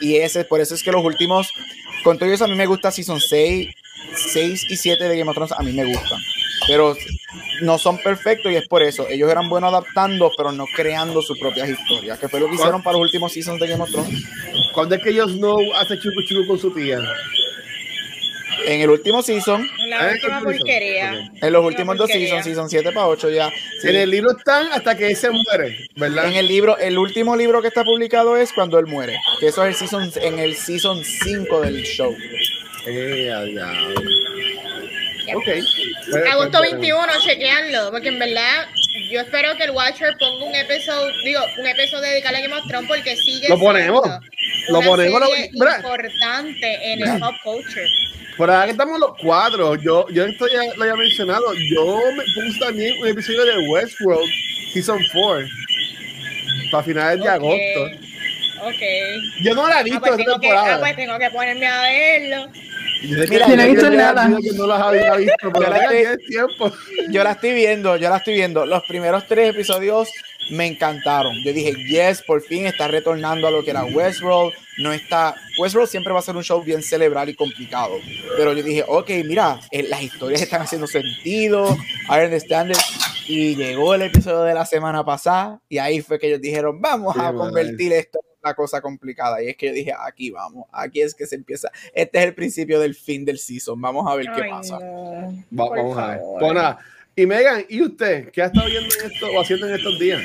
Y 0.00 0.16
ese, 0.16 0.44
por 0.44 0.60
eso 0.60 0.74
es 0.74 0.82
que 0.82 0.92
los 0.92 1.04
últimos, 1.04 1.50
con 2.04 2.18
todo 2.18 2.30
eso 2.30 2.44
a 2.44 2.48
mí 2.48 2.54
me 2.54 2.66
gusta 2.66 2.90
Season 2.90 3.20
6, 3.20 3.74
6 4.14 4.66
y 4.70 4.76
7 4.76 5.04
de 5.04 5.18
Game 5.18 5.30
of 5.30 5.34
Thrones, 5.34 5.52
a 5.52 5.62
mí 5.62 5.72
me 5.72 5.84
gustan. 5.84 6.20
Pero 6.66 6.96
no 7.62 7.78
son 7.78 7.98
perfectos 7.98 8.52
y 8.52 8.56
es 8.56 8.66
por 8.68 8.82
eso. 8.82 9.06
Ellos 9.08 9.30
eran 9.30 9.48
buenos 9.48 9.72
adaptando, 9.72 10.30
pero 10.36 10.52
no 10.52 10.64
creando 10.76 11.22
sus 11.22 11.38
propias 11.38 11.68
historias, 11.68 12.18
que 12.18 12.28
fue 12.28 12.40
lo 12.40 12.48
que 12.48 12.54
hicieron 12.54 12.82
para 12.82 12.94
los 12.98 13.02
últimos 13.06 13.32
seasons 13.32 13.60
de 13.60 13.66
Game 13.68 13.82
of 13.82 13.90
Thrones. 13.90 14.24
Cuando 14.72 14.94
es 14.94 15.02
que 15.02 15.10
ellos 15.10 15.34
no 15.36 15.56
hace 15.76 15.98
chucu 15.98 16.22
chucu 16.26 16.46
con 16.46 16.58
su 16.58 16.72
tía. 16.72 16.98
En 18.66 18.82
el 18.82 18.90
último 18.90 19.22
season, 19.22 19.66
La 19.88 20.00
Ah, 20.00 20.12
última 20.12 20.40
porquería. 20.42 21.30
En 21.40 21.52
los 21.52 21.64
últimos 21.64 21.96
dos 21.96 22.10
seasons, 22.10 22.44
season 22.44 22.68
7 22.68 22.92
para 22.92 23.06
8 23.06 23.30
ya. 23.30 23.48
sí. 23.80 23.88
En 23.88 23.96
el 23.96 24.10
libro 24.10 24.32
están 24.36 24.70
hasta 24.72 24.96
que 24.96 25.08
él 25.08 25.16
se 25.16 25.30
muere, 25.30 25.88
¿verdad? 25.96 26.26
En 26.26 26.34
el 26.34 26.46
libro, 26.46 26.76
el 26.76 26.98
último 26.98 27.36
libro 27.36 27.62
que 27.62 27.68
está 27.68 27.84
publicado 27.84 28.36
es 28.36 28.52
cuando 28.52 28.78
él 28.78 28.86
muere, 28.86 29.18
que 29.40 29.46
eso 29.48 29.64
es 29.64 29.70
el 29.80 29.88
season, 29.88 30.12
en 30.22 30.38
el 30.38 30.54
season 30.56 31.02
5 31.02 31.60
del 31.62 31.82
show. 31.84 32.14
Eh, 32.86 33.30
a 33.34 33.42
diablo. 33.44 34.02
Ya. 34.02 34.19
Ok. 35.34 35.44
Pues, 36.10 36.32
Agosto 36.32 36.58
pues, 36.58 36.72
21, 36.72 37.06
chequeanlo, 37.20 37.90
porque 37.90 38.08
en 38.08 38.18
verdad 38.18 38.66
yo 39.10 39.20
espero 39.20 39.56
que 39.56 39.64
el 39.64 39.70
Watcher 39.70 40.16
ponga 40.18 40.44
un 40.44 40.54
episodio, 40.54 41.12
digo, 41.24 41.40
un 41.58 41.66
episodio 41.66 42.10
dedicado 42.10 42.36
a 42.36 42.40
Game 42.40 42.54
of 42.54 42.66
Thrones 42.66 42.88
porque 42.88 43.16
sigue 43.16 43.48
Lo 43.48 43.58
ponemos, 43.58 44.02
siendo 44.02 44.20
lo 44.72 44.78
una 44.78 44.88
ponemos, 44.88 45.28
serie 45.28 45.50
importante 45.54 46.92
en 46.92 47.02
el 47.02 47.20
pop 47.20 47.34
culture. 47.44 47.88
Por 48.36 48.50
ahora 48.50 48.64
que 48.64 48.70
estamos 48.72 48.98
los 48.98 49.12
cuatro, 49.20 49.74
yo, 49.76 50.08
yo 50.08 50.24
esto 50.24 50.46
ya 50.48 50.62
lo 50.76 50.82
había 50.82 50.96
mencionado. 50.96 51.44
Yo 51.74 52.00
me 52.16 52.24
puse 52.24 52.58
también 52.58 52.98
un 53.00 53.08
episodio 53.08 53.44
de 53.44 53.68
Westworld 53.68 54.30
Season 54.72 54.98
4 55.12 55.46
para 56.70 56.82
finales 56.82 57.22
de 57.22 57.28
agosto. 57.28 58.09
Ok. 58.62 59.42
Yo 59.42 59.54
no 59.54 59.68
la 59.68 59.76
he 59.76 59.80
Ah, 59.80 59.82
visto 59.82 60.00
pues 60.00 60.12
esta 60.12 60.24
que, 60.24 60.30
temporada. 60.48 60.74
ah, 60.74 60.78
pues 60.80 60.96
tengo 60.96 61.18
que 61.18 61.30
ponerme 61.30 61.66
a 61.66 61.82
verlo. 61.82 62.52
Yo 63.02 63.16
Mira, 63.30 63.46
no 63.48 63.62
he 63.62 63.66
visto 63.70 63.90
nada. 63.90 64.26
digo 64.26 64.38
que 64.42 64.52
no 64.58 64.66
las 64.66 64.80
había 64.80 65.14
visto, 65.16 65.36
pero 65.52 65.60
Yo 65.64 65.70
la 65.70 65.76
estoy- 65.78 66.02
ya 66.02 66.12
es 66.12 66.18
tiempo. 66.26 66.72
Yo 67.10 67.24
la 67.24 67.30
estoy 67.32 67.52
viendo, 67.54 67.96
yo 67.96 68.10
la 68.10 68.16
estoy 68.18 68.34
viendo. 68.34 68.66
Los 68.66 68.82
primeros 68.84 69.26
tres 69.26 69.50
episodios 69.50 70.10
me 70.50 70.66
encantaron. 70.66 71.32
Yo 71.44 71.52
dije, 71.54 71.72
yes, 71.88 72.22
por 72.22 72.42
fin 72.42 72.66
está 72.66 72.88
retornando 72.88 73.46
a 73.48 73.50
lo 73.50 73.64
que 73.64 73.70
era 73.70 73.84
Westworld. 73.84 74.52
No 74.78 74.92
está. 74.92 75.34
Westworld 75.58 75.88
siempre 75.88 76.12
va 76.12 76.18
a 76.18 76.22
ser 76.22 76.36
un 76.36 76.44
show 76.44 76.62
bien 76.62 76.82
cerebral 76.82 77.28
y 77.30 77.34
complicado. 77.34 77.94
Pero 78.36 78.52
yo 78.52 78.62
dije, 78.62 78.84
ok, 78.86 79.08
mira, 79.24 79.58
eh, 79.70 79.82
las 79.84 80.02
historias 80.02 80.42
están 80.42 80.60
haciendo 80.62 80.86
sentido. 80.86 81.74
I 82.10 82.24
understand 82.24 82.72
it. 82.72 82.78
Y 83.26 83.54
llegó 83.56 83.94
el 83.94 84.02
episodio 84.02 84.42
de 84.42 84.52
la 84.54 84.66
semana 84.66 85.04
pasada. 85.04 85.60
Y 85.68 85.78
ahí 85.78 86.00
fue 86.02 86.18
que 86.18 86.26
ellos 86.26 86.40
dijeron, 86.42 86.80
vamos 86.80 87.14
Sí, 87.14 87.20
a 87.22 87.32
convertir 87.32 87.92
esto 87.94 88.18
una 88.42 88.54
cosa 88.54 88.80
complicada. 88.80 89.42
Y 89.42 89.48
es 89.48 89.56
que 89.56 89.66
yo 89.66 89.72
dije, 89.72 89.92
aquí 90.06 90.30
vamos. 90.30 90.66
Aquí 90.72 91.00
es 91.02 91.14
que 91.14 91.26
se 91.26 91.36
empieza. 91.36 91.70
Este 91.94 92.18
es 92.18 92.24
el 92.24 92.34
principio 92.34 92.80
del 92.80 92.94
fin 92.94 93.24
del 93.24 93.38
season. 93.38 93.80
Vamos 93.80 94.10
a 94.10 94.14
ver 94.16 94.26
qué 94.34 94.42
Ay, 94.44 94.50
pasa. 94.50 94.78
no. 94.80 95.32
Va- 95.58 95.68
vamos 95.76 95.98
a 95.98 96.06
ver. 96.08 96.18
favor. 96.18 96.40
Pues 96.40 96.52
nada. 96.54 96.78
Y 97.16 97.26
Megan, 97.26 97.64
¿y 97.68 97.82
usted? 97.82 98.30
¿Qué 98.30 98.42
ha 98.42 98.46
estado 98.46 98.66
viendo 98.66 98.88
en 98.94 99.10
esto 99.12 99.26
o 99.30 99.40
haciendo 99.40 99.66
en 99.68 99.74
estos 99.74 99.98
días? 99.98 100.20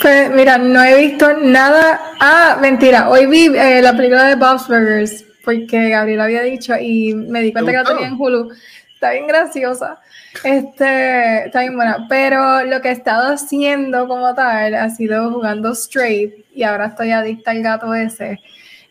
Pues 0.00 0.30
mira, 0.30 0.58
no 0.58 0.82
he 0.84 0.98
visto 1.08 1.32
nada. 1.38 2.00
Ah, 2.20 2.58
mentira. 2.60 3.08
Hoy 3.10 3.26
vi 3.26 3.46
eh, 3.56 3.80
la 3.82 3.96
película 3.96 4.26
de 4.26 4.36
Bob's 4.36 4.68
Burgers 4.68 5.24
porque 5.44 5.88
Gabriel 5.90 6.20
había 6.20 6.42
dicho 6.42 6.74
y 6.80 7.14
me 7.14 7.40
di 7.40 7.52
cuenta 7.52 7.72
que 7.72 7.76
la 7.78 7.84
tenía 7.84 8.06
en 8.08 8.14
Hulu. 8.18 8.50
Está 8.94 9.12
bien 9.12 9.26
graciosa. 9.26 10.00
Este, 10.44 11.46
está 11.46 11.60
bien 11.60 11.76
buena. 11.76 12.06
Pero 12.08 12.64
lo 12.64 12.80
que 12.80 12.88
he 12.88 12.92
estado 12.92 13.32
haciendo 13.34 14.08
como 14.08 14.34
tal 14.34 14.74
ha 14.74 14.90
sido 14.90 15.30
jugando 15.32 15.72
straight 15.72 16.32
y 16.54 16.62
ahora 16.62 16.86
estoy 16.86 17.10
adicta 17.10 17.50
al 17.52 17.62
gato 17.62 17.94
ese. 17.94 18.38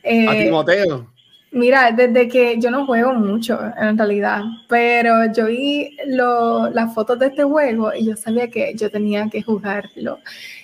Eh, 0.04 0.28
A 0.28 0.36
Timoteo. 0.38 1.08
Mira, 1.54 1.92
desde 1.92 2.30
que 2.30 2.58
yo 2.60 2.72
no 2.72 2.86
juego 2.86 3.14
mucho 3.14 3.60
en 3.78 3.98
realidad, 3.98 4.42
pero 4.70 5.34
yo 5.34 5.48
vi 5.48 5.98
lo- 6.08 6.70
las 6.70 6.94
fotos 6.94 7.20
de 7.20 7.26
este 7.28 7.44
juego 7.44 7.94
y 7.94 8.06
yo 8.06 8.16
sabía 8.16 8.50
que 8.50 8.74
yo 8.74 8.90
tenía 8.90 9.28
que 9.30 9.42
jugarlo. 9.42 10.20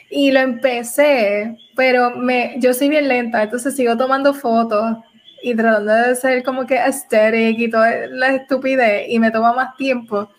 Y 0.10 0.32
lo 0.32 0.40
empecé, 0.40 1.58
pero 1.76 2.12
me, 2.12 2.56
yo 2.60 2.74
soy 2.74 2.88
bien 2.88 3.10
lenta, 3.10 3.44
entonces 3.44 3.76
sigo 3.76 3.98
tomando 3.98 4.34
fotos 4.34 4.96
y 5.44 5.54
tratando 5.56 5.94
de 5.94 6.16
ser 6.16 6.42
como 6.44 6.66
que 6.66 6.80
aesthetic 6.80 7.60
y 7.60 7.70
toda 7.70 8.08
la 8.08 8.30
estupidez 8.36 9.08
y 9.10 9.20
me 9.20 9.30
toma 9.32 9.52
más 9.54 9.76
tiempo. 9.76 10.30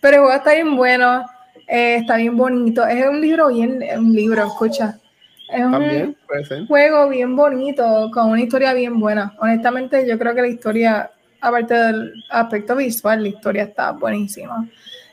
Pero 0.00 0.16
el 0.16 0.22
juego 0.22 0.36
está 0.36 0.54
bien 0.54 0.76
bueno, 0.76 1.26
eh, 1.66 1.96
está 1.96 2.16
bien 2.16 2.36
bonito, 2.36 2.86
es 2.86 3.06
un 3.06 3.20
libro 3.20 3.48
bien, 3.48 3.82
un 3.96 4.12
libro, 4.12 4.46
escucha. 4.46 4.98
Es 5.52 5.64
un, 5.64 5.72
También, 5.72 6.16
ser. 6.46 6.66
juego 6.66 7.08
bien 7.08 7.34
bonito, 7.34 8.10
con 8.12 8.30
una 8.30 8.40
historia 8.40 8.72
bien 8.72 8.98
buena. 8.98 9.34
Honestamente, 9.38 10.06
yo 10.08 10.18
creo 10.18 10.34
que 10.34 10.42
la 10.42 10.48
historia, 10.48 11.10
aparte 11.40 11.74
del 11.74 12.12
aspecto 12.30 12.76
visual, 12.76 13.22
la 13.22 13.28
historia 13.28 13.64
está 13.64 13.92
buenísima. 13.92 14.68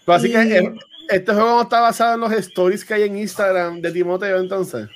Pero 0.06 0.16
así 0.16 0.32
que 0.32 0.74
este 1.10 1.34
juego 1.34 1.50
no 1.50 1.62
está 1.64 1.80
basado 1.80 2.16
en 2.16 2.22
los 2.22 2.32
stories 2.34 2.86
que 2.86 2.94
hay 2.94 3.04
en 3.04 3.18
Instagram 3.18 3.82
de 3.82 3.92
Timoteo, 3.92 4.40
entonces. 4.40 4.88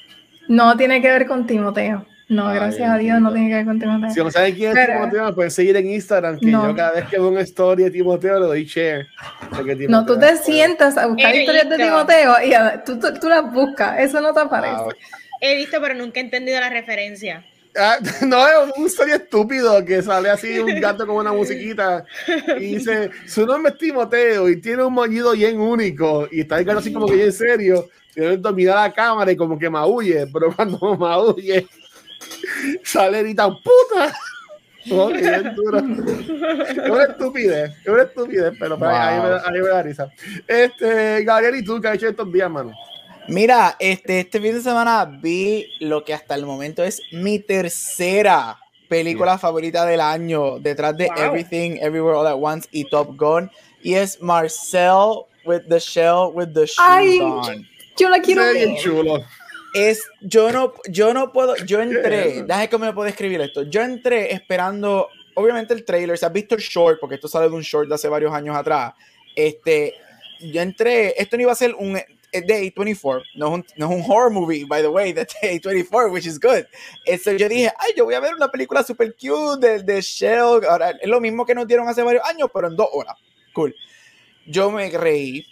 No 0.48 0.75
tiene 0.77 1.01
que 1.01 1.10
ver 1.10 1.25
con 1.25 1.48
Timoteo. 1.48 2.05
No, 2.32 2.48
Ay, 2.48 2.56
gracias 2.56 2.90
a 2.90 2.98
Dios, 2.98 3.20
no 3.20 3.34
tiene 3.34 3.50
que 3.50 3.56
ver 3.56 3.66
con 3.66 3.78
Timoteo. 3.78 4.10
Si 4.10 4.20
no 4.22 4.32
saben 4.32 4.56
quién 4.56 4.70
es 4.70 4.76
Pero- 4.76 4.94
Timoteo, 4.94 5.26
me 5.26 5.34
pueden 5.34 5.52
seguir 5.52 5.76
en 5.76 5.90
Instagram, 5.92 6.40
que 6.40 6.46
No. 6.48 6.68
yo 6.70 6.76
cada 6.76 6.92
vez 6.94 7.06
que 7.10 7.18
veo 7.18 7.28
una 7.28 7.42
story 7.42 7.84
de 7.84 7.92
Timoteo 7.92 8.40
le 8.40 8.46
doy 8.46 8.64
share. 8.64 9.08
que 9.66 9.88
No, 9.90 10.06
tú 10.06 10.18
te 10.18 10.38
sientas 10.38 10.98
a 10.98 11.08
buscar 11.08 11.36
He 11.36 11.42
historias 11.42 11.70
de. 11.70 11.76
Timoteo 11.78 12.34
y 12.46 12.54
a- 12.54 12.84
tú, 12.86 12.98
tú, 12.98 13.08
tú 13.20 13.28
las 13.28 13.52
buscas. 13.52 14.00
Eso 14.00 14.22
no 14.22 14.34
te 14.34 14.40
aparece. 14.40 14.76
Wow. 14.82 14.94
He 15.42 15.56
visto, 15.58 15.78
pero 15.82 15.94
nunca 15.94 16.22
he 16.22 16.24
entendido 16.24 16.58
la 16.62 16.70
referencia. 16.70 17.44
Ah, 17.78 17.98
no, 18.26 18.48
es 18.48 18.78
un 18.78 18.86
story 18.86 19.12
estúpido 19.12 19.84
que 19.84 20.02
sale 20.02 20.30
así 20.30 20.58
un 20.60 20.74
gato 20.80 21.06
con 21.06 21.18
una 21.18 21.34
musiquita 21.34 22.06
y 22.60 22.76
dice, 22.76 23.10
su 23.28 23.46
nombre 23.46 23.74
es 23.74 23.78
Timoteo 23.78 24.48
y 24.48 24.62
tiene 24.62 24.84
un 24.86 24.94
moñido 24.94 25.34
bien 25.34 25.60
único 25.60 26.30
y 26.32 26.42
está 26.42 26.60
el 26.60 26.64
gato 26.66 26.80
así 26.80 26.94
como 26.94 27.08
que 27.08 27.16
bien 27.16 27.32
serio 27.34 27.90
y 28.16 28.20
de 28.20 28.26
momento 28.28 28.54
mira 28.54 28.76
la 28.76 28.92
cámara 28.94 29.32
y 29.32 29.36
como 29.38 29.58
que 29.60 29.70
maulle, 29.70 30.28
pero 30.34 30.52
cuando 30.56 30.78
maulle 30.98 31.66
sale 32.84 33.34
tan 33.36 33.56
puta. 33.62 34.13
Bien 34.84 35.54
duro. 35.56 35.78
Es 35.78 36.90
una 36.90 37.04
estupidez, 37.04 37.72
es 37.82 37.88
una 37.88 38.01
estupidez, 38.04 38.54
pero 38.60 38.80
pues, 38.80 38.90
ahí, 38.92 39.20
me, 39.22 39.30
da- 39.30 39.44
ahí 39.46 39.62
me 39.62 39.68
da 39.68 39.84
risa. 39.84 40.12
Este, 40.48 41.24
Gabriel, 41.24 41.56
¿y 41.56 41.63
tú 41.63 41.80
qué 41.80 41.88
has 41.90 41.96
hecho 41.96 42.08
estos 42.08 42.32
días, 42.32 42.50
mano? 42.50 42.72
Mira, 43.28 43.75
este, 43.80 44.22
este 44.22 44.42
fin 44.42 44.54
de 44.54 44.62
semana 44.62 45.06
vi 45.06 45.68
lo 45.82 46.04
que 46.04 46.13
hasta 46.16 46.34
el 46.34 46.46
momento 46.48 46.84
es 46.84 47.00
mi 47.12 47.38
tercera 47.38 48.58
película 48.90 49.38
favorita 49.38 49.86
del 49.86 50.01
año, 50.01 50.58
detrás 50.60 50.98
de 50.98 51.08
Wow. 51.08 51.25
Everything, 51.25 51.78
Everywhere, 51.80 52.18
All 52.18 52.28
at 52.28 52.36
Once 52.40 52.68
y 52.72 52.90
Top 52.90 53.16
Gun, 53.16 53.51
y 53.84 53.94
es 53.94 54.20
Marcel 54.22 55.25
with 55.46 55.62
the 55.70 55.80
Shell 55.80 56.32
with 56.34 56.50
the 56.54 56.66
Shoes 56.66 56.80
Ay, 56.80 57.20
on. 57.20 57.68
Yo 57.98 58.10
la 58.10 58.20
quiero 58.20 58.42
bien 58.51 58.74
ver. 58.74 58.82
chulo. 58.82 59.24
Es, 59.74 60.04
yo 60.22 60.51
no, 60.51 60.74
yo 60.90 61.13
no 61.13 61.32
puedo, 61.32 61.56
yo 61.66 61.78
¿Qué 61.78 61.84
es 61.84 61.92
entré, 61.92 62.44
déjame 62.44 62.70
cómo 62.70 62.86
me 62.86 62.94
puedo 62.94 63.08
escribir 63.08 63.40
esto. 63.42 63.63
Yo 63.63 63.82
entré 63.82 64.34
esperando, 64.34 65.08
obviamente 65.36 65.74
el 65.74 65.86
trailer, 65.86 66.18
si 66.18 66.25
has 66.25 66.34
visto 66.34 66.56
el 66.56 66.62
short, 66.62 67.00
porque 67.00 67.16
esto 67.16 67.28
sale 67.28 67.48
de 67.48 67.56
un 67.56 67.62
short 67.62 67.88
de 67.88 67.96
hace 67.96 68.10
varios 68.10 68.34
años 68.34 68.56
atrás. 68.56 68.94
Este, 69.36 69.96
yo 70.40 70.62
entré, 70.62 71.13
esto 71.18 71.38
no 71.38 71.44
iba 71.44 71.51
a 71.51 71.56
ser 71.56 71.74
un 71.75 71.98
de 72.40 72.74
A24, 72.74 73.24
no 73.36 73.48
es, 73.48 73.54
un, 73.54 73.66
no 73.75 73.92
es 73.92 74.06
un 74.06 74.12
horror 74.12 74.32
movie, 74.32 74.66
by 74.66 74.82
the 74.82 74.88
way, 74.88 75.12
de 75.12 75.28
A24, 75.42 76.12
which 76.12 76.25
is 76.25 76.40
good. 76.40 76.66
Eso 77.06 77.32
yo 77.34 77.50
dije, 77.50 77.72
ay, 77.78 77.92
yo 77.96 78.06
voy 78.06 78.16
a 78.16 78.20
ver 78.20 78.34
una 78.34 78.50
película 78.50 78.84
super 78.84 79.13
cute 79.13 79.68
de, 79.68 79.84
de 79.84 80.01
Shell. 80.01 80.66
Ahora, 80.70 80.92
es 80.92 81.10
lo 81.10 81.20
mismo 81.20 81.46
que 81.46 81.54
nos 81.54 81.68
dieron 81.68 81.88
hace 81.88 82.04
varios 82.04 82.24
años, 82.25 82.50
pero 82.54 82.68
en 82.68 82.75
dos 82.75 82.88
horas. 82.94 83.16
Cool. 83.54 83.75
Yo 84.46 84.72
me 84.72 84.90
reí. 84.90 85.46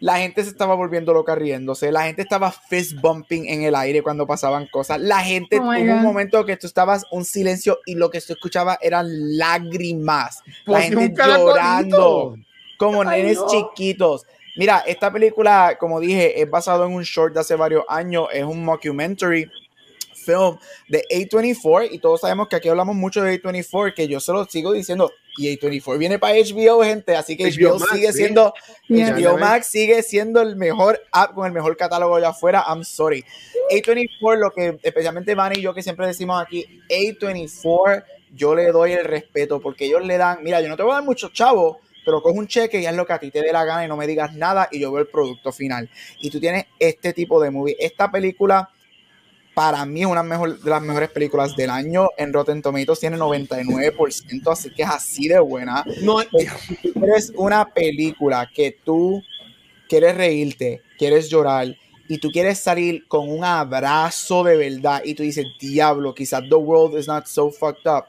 La 0.00 0.18
gente 0.18 0.42
se 0.42 0.50
estaba 0.50 0.74
volviendo 0.74 1.12
loca 1.12 1.34
riéndose, 1.34 1.90
la 1.90 2.04
gente 2.04 2.22
estaba 2.22 2.50
fist 2.50 3.00
bumping 3.00 3.46
en 3.48 3.62
el 3.62 3.74
aire 3.74 4.02
cuando 4.02 4.26
pasaban 4.26 4.66
cosas, 4.66 5.00
la 5.00 5.20
gente 5.20 5.58
oh 5.58 5.62
tuvo 5.62 5.70
un 5.70 6.02
momento 6.02 6.44
que 6.44 6.56
tú 6.56 6.66
estabas 6.66 7.04
un 7.10 7.24
silencio 7.24 7.78
y 7.86 7.94
lo 7.94 8.10
que 8.10 8.20
tú 8.20 8.32
escuchaba 8.32 8.78
eran 8.80 9.06
lágrimas, 9.36 10.42
la 10.66 10.82
gente 10.82 11.14
llorando 11.16 12.36
como 12.78 13.04
nenes 13.04 13.38
chiquitos. 13.46 14.26
Mira, 14.56 14.82
esta 14.86 15.12
película, 15.12 15.76
como 15.78 16.00
dije, 16.00 16.40
es 16.40 16.48
basado 16.48 16.86
en 16.86 16.92
un 16.94 17.02
short 17.02 17.34
de 17.34 17.40
hace 17.40 17.56
varios 17.56 17.84
años, 17.88 18.28
es 18.32 18.42
un 18.42 18.64
mockumentary 18.64 19.50
film 20.26 20.58
de 20.88 21.04
A24 21.10 21.88
y 21.90 21.98
todos 21.98 22.20
sabemos 22.20 22.48
que 22.48 22.56
aquí 22.56 22.68
hablamos 22.68 22.96
mucho 22.96 23.22
de 23.22 23.40
A24, 23.40 23.94
que 23.94 24.08
yo 24.08 24.20
se 24.20 24.32
lo 24.32 24.44
sigo 24.44 24.72
diciendo 24.72 25.12
y 25.38 25.56
A24 25.56 25.98
viene 25.98 26.18
para 26.18 26.34
HBO, 26.34 26.82
gente, 26.82 27.14
así 27.14 27.36
que 27.36 27.44
HBO, 27.44 27.78
sigue 27.78 28.12
siendo 28.12 28.52
HBO 28.88 29.38
Max 29.38 29.66
sigue 29.68 30.02
siendo 30.02 30.40
el 30.40 30.56
mejor 30.56 31.00
app 31.12 31.34
con 31.34 31.46
el 31.46 31.52
mejor 31.52 31.76
catálogo 31.76 32.16
allá 32.16 32.30
afuera, 32.30 32.64
I'm 32.66 32.84
sorry. 32.84 33.24
A24 33.70 34.38
lo 34.38 34.50
que 34.50 34.78
especialmente 34.82 35.34
Van 35.34 35.52
y 35.56 35.60
yo 35.60 35.74
que 35.74 35.82
siempre 35.82 36.06
decimos 36.06 36.42
aquí, 36.42 36.66
A24 36.88 38.04
yo 38.34 38.54
le 38.54 38.70
doy 38.72 38.92
el 38.92 39.04
respeto 39.04 39.60
porque 39.60 39.86
ellos 39.86 40.04
le 40.04 40.18
dan, 40.18 40.38
mira, 40.42 40.60
yo 40.60 40.68
no 40.68 40.76
te 40.76 40.82
voy 40.82 40.92
a 40.92 40.96
dar 40.96 41.04
mucho 41.04 41.30
chavo, 41.30 41.80
pero 42.04 42.22
coge 42.22 42.38
un 42.38 42.46
cheque 42.46 42.80
y 42.80 42.86
haz 42.86 42.94
lo 42.94 43.06
que 43.06 43.12
a 43.12 43.18
ti 43.18 43.30
te 43.30 43.42
dé 43.42 43.52
la 43.52 43.64
gana 43.64 43.84
y 43.84 43.88
no 43.88 43.96
me 43.96 44.06
digas 44.06 44.34
nada 44.34 44.68
y 44.70 44.78
yo 44.78 44.92
veo 44.92 45.02
el 45.02 45.08
producto 45.08 45.52
final. 45.52 45.90
Y 46.20 46.30
tú 46.30 46.38
tienes 46.38 46.66
este 46.78 47.12
tipo 47.12 47.42
de 47.42 47.50
movie. 47.50 47.76
Esta 47.78 48.10
película 48.10 48.70
para 49.56 49.86
mí 49.86 50.02
es 50.02 50.06
una 50.06 50.22
mejor, 50.22 50.60
de 50.60 50.68
las 50.68 50.82
mejores 50.82 51.08
películas 51.08 51.56
del 51.56 51.70
año. 51.70 52.10
En 52.18 52.30
Rotten 52.30 52.60
Tomatoes 52.60 53.00
tiene 53.00 53.16
99%, 53.16 54.52
así 54.52 54.68
que 54.68 54.82
es 54.82 54.88
así 54.90 55.28
de 55.28 55.38
buena. 55.40 55.82
No, 56.02 56.20
es 56.20 57.32
una 57.34 57.64
película 57.64 58.50
que 58.54 58.76
tú 58.84 59.22
quieres 59.88 60.14
reírte, 60.14 60.82
quieres 60.98 61.30
llorar 61.30 61.74
y 62.06 62.18
tú 62.18 62.30
quieres 62.30 62.58
salir 62.58 63.08
con 63.08 63.30
un 63.30 63.44
abrazo 63.44 64.44
de 64.44 64.58
verdad 64.58 65.00
y 65.02 65.14
tú 65.14 65.22
dices, 65.22 65.46
diablo, 65.58 66.14
quizás 66.14 66.42
the 66.50 66.54
world 66.54 66.98
is 66.98 67.08
not 67.08 67.24
so 67.24 67.50
fucked 67.50 67.90
up, 67.90 68.04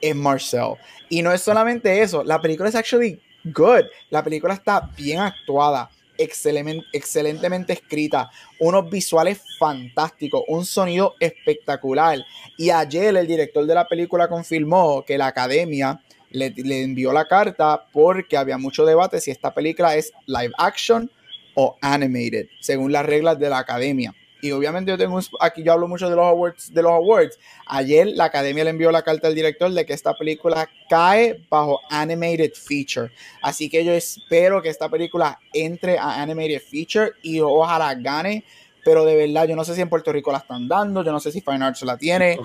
en 0.00 0.18
Marcel. 0.18 0.74
Y 1.08 1.22
no 1.22 1.30
es 1.30 1.42
solamente 1.42 2.02
eso, 2.02 2.24
la 2.24 2.40
película 2.40 2.70
es 2.70 2.74
actually 2.74 3.20
good. 3.44 3.84
La 4.10 4.24
película 4.24 4.54
está 4.54 4.90
bien 4.96 5.20
actuada, 5.20 5.90
excelentemente 6.18 7.72
escrita, 7.72 8.30
unos 8.58 8.90
visuales 8.90 9.40
fantásticos, 9.58 10.42
un 10.48 10.66
sonido 10.66 11.14
espectacular. 11.20 12.18
Y 12.56 12.70
ayer 12.70 13.16
el 13.16 13.26
director 13.26 13.64
de 13.64 13.74
la 13.74 13.86
película 13.86 14.28
confirmó 14.28 15.04
que 15.04 15.16
la 15.16 15.28
academia 15.28 16.02
le, 16.30 16.52
envió 16.82 17.12
la 17.12 17.26
carta 17.26 17.86
porque 17.92 18.36
había 18.36 18.58
mucho 18.58 18.84
debate 18.84 19.20
si 19.20 19.30
esta 19.30 19.54
película 19.54 19.96
es 19.96 20.12
live 20.26 20.52
action 20.58 21.10
o 21.54 21.76
animated, 21.80 22.48
según 22.60 22.92
las 22.92 23.06
reglas 23.06 23.38
de 23.38 23.48
la 23.48 23.58
academia 23.58 24.14
y 24.40 24.52
obviamente 24.52 24.90
yo 24.90 24.98
tengo 24.98 25.18
aquí 25.40 25.62
yo 25.62 25.72
hablo 25.72 25.88
mucho 25.88 26.08
de 26.08 26.16
los 26.16 26.24
awards 26.24 26.72
de 26.72 26.82
los 26.82 26.92
awards. 26.92 27.38
Ayer 27.66 28.06
la 28.08 28.24
academia 28.24 28.64
le 28.64 28.70
envió 28.70 28.90
la 28.90 29.02
carta 29.02 29.28
al 29.28 29.34
director 29.34 29.70
de 29.70 29.84
que 29.84 29.92
esta 29.92 30.14
película 30.14 30.68
cae 30.88 31.44
bajo 31.50 31.80
animated 31.90 32.52
feature. 32.54 33.10
Así 33.42 33.68
que 33.68 33.84
yo 33.84 33.92
espero 33.92 34.62
que 34.62 34.68
esta 34.68 34.88
película 34.88 35.38
entre 35.52 35.98
a 35.98 36.22
animated 36.22 36.60
feature 36.60 37.12
y 37.22 37.40
ojalá 37.40 37.94
gane. 37.94 38.44
Pero 38.84 39.04
de 39.04 39.16
verdad 39.16 39.46
yo 39.48 39.56
no 39.56 39.64
sé 39.64 39.74
si 39.74 39.80
en 39.80 39.88
Puerto 39.88 40.12
Rico 40.12 40.30
la 40.32 40.38
están 40.38 40.68
dando 40.68 41.02
yo 41.02 41.12
no 41.12 41.20
sé 41.20 41.32
si 41.32 41.40
Fine 41.40 41.64
Arts 41.64 41.82
la 41.82 41.98
tiene 41.98 42.38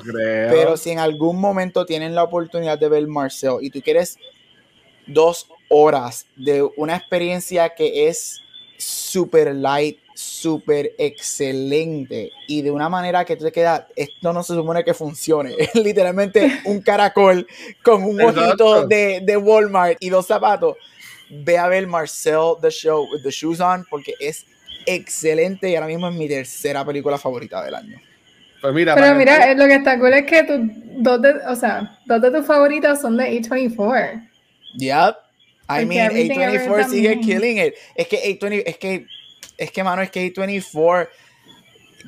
pero 0.50 0.76
si 0.76 0.90
en 0.90 1.00
algún 1.00 1.40
momento 1.40 1.86
tienen 1.86 2.16
la 2.16 2.24
oportunidad 2.24 2.78
de 2.78 2.90
ver 2.90 3.08
Marcel 3.08 3.58
y 3.62 3.70
tú 3.70 3.82
quieres 3.82 4.18
dos 5.06 5.48
horas 5.70 6.26
de 6.36 6.68
una 6.76 6.98
experiencia 6.98 7.70
que 7.70 8.08
es 8.10 8.42
super 8.78 9.54
light 9.56 10.00
súper 10.14 10.94
excelente 10.98 12.32
y 12.48 12.62
de 12.62 12.72
una 12.72 12.90
manera 12.90 13.26
que 13.26 13.36
tú 13.36 13.46
te 13.46 13.52
quedas, 13.52 13.86
esto 13.96 14.34
no 14.34 14.44
se 14.44 14.54
supone 14.54 14.84
que 14.84 14.94
funcione. 14.94 15.54
Es 15.58 15.76
literalmente 15.76 16.62
un 16.66 16.82
caracol 16.82 17.48
con 17.84 18.04
un 18.04 18.22
ojito 18.22 18.86
de, 18.88 19.22
de, 19.24 19.38
Walmart 19.38 19.98
y 20.00 20.10
dos 20.10 20.28
zapatos. 20.28 20.78
Ve 21.30 21.58
a 21.58 21.68
ver 21.68 21.88
Marcel 21.88 22.56
The 22.62 22.70
Show 22.70 23.08
with 23.12 23.24
the 23.24 23.32
Shoes 23.32 23.60
On 23.60 23.86
porque 23.90 24.14
es 24.20 24.46
excelente 24.86 25.70
y 25.70 25.76
ahora 25.76 25.88
mismo 25.88 26.08
es 26.08 26.16
mi 26.16 26.28
tercera 26.28 26.86
película 26.86 27.18
favorita 27.18 27.64
del 27.64 27.76
año. 27.76 28.00
Pues 28.62 28.74
mira, 28.74 28.96
Pero 28.96 29.16
mira, 29.16 29.54
lo 29.56 29.66
que 29.68 29.76
está 29.76 30.00
cool 30.00 30.14
es 30.14 30.26
que 30.26 30.44
tu, 30.44 30.54
dos, 31.02 31.22
de, 31.22 31.34
o 31.50 31.56
sea, 31.56 32.00
dos 32.06 32.22
de 32.22 32.32
tus 32.32 32.46
favoritas 32.46 33.02
son 33.02 33.18
de 33.18 33.26
A24. 33.42 34.30
Yep. 34.78 35.16
I 35.70 35.86
mean, 35.86 36.12
A24 36.12 36.88
sigue 36.88 37.20
killing 37.20 37.58
it. 37.58 37.74
Es 37.96 38.08
que 38.08 38.18
A20, 38.40 38.64
es 38.66 38.78
que 38.78 39.06
es 39.58 39.72
que, 39.72 39.84
mano, 39.84 40.02
es 40.02 40.12
que 40.12 40.34
A24. 40.34 41.10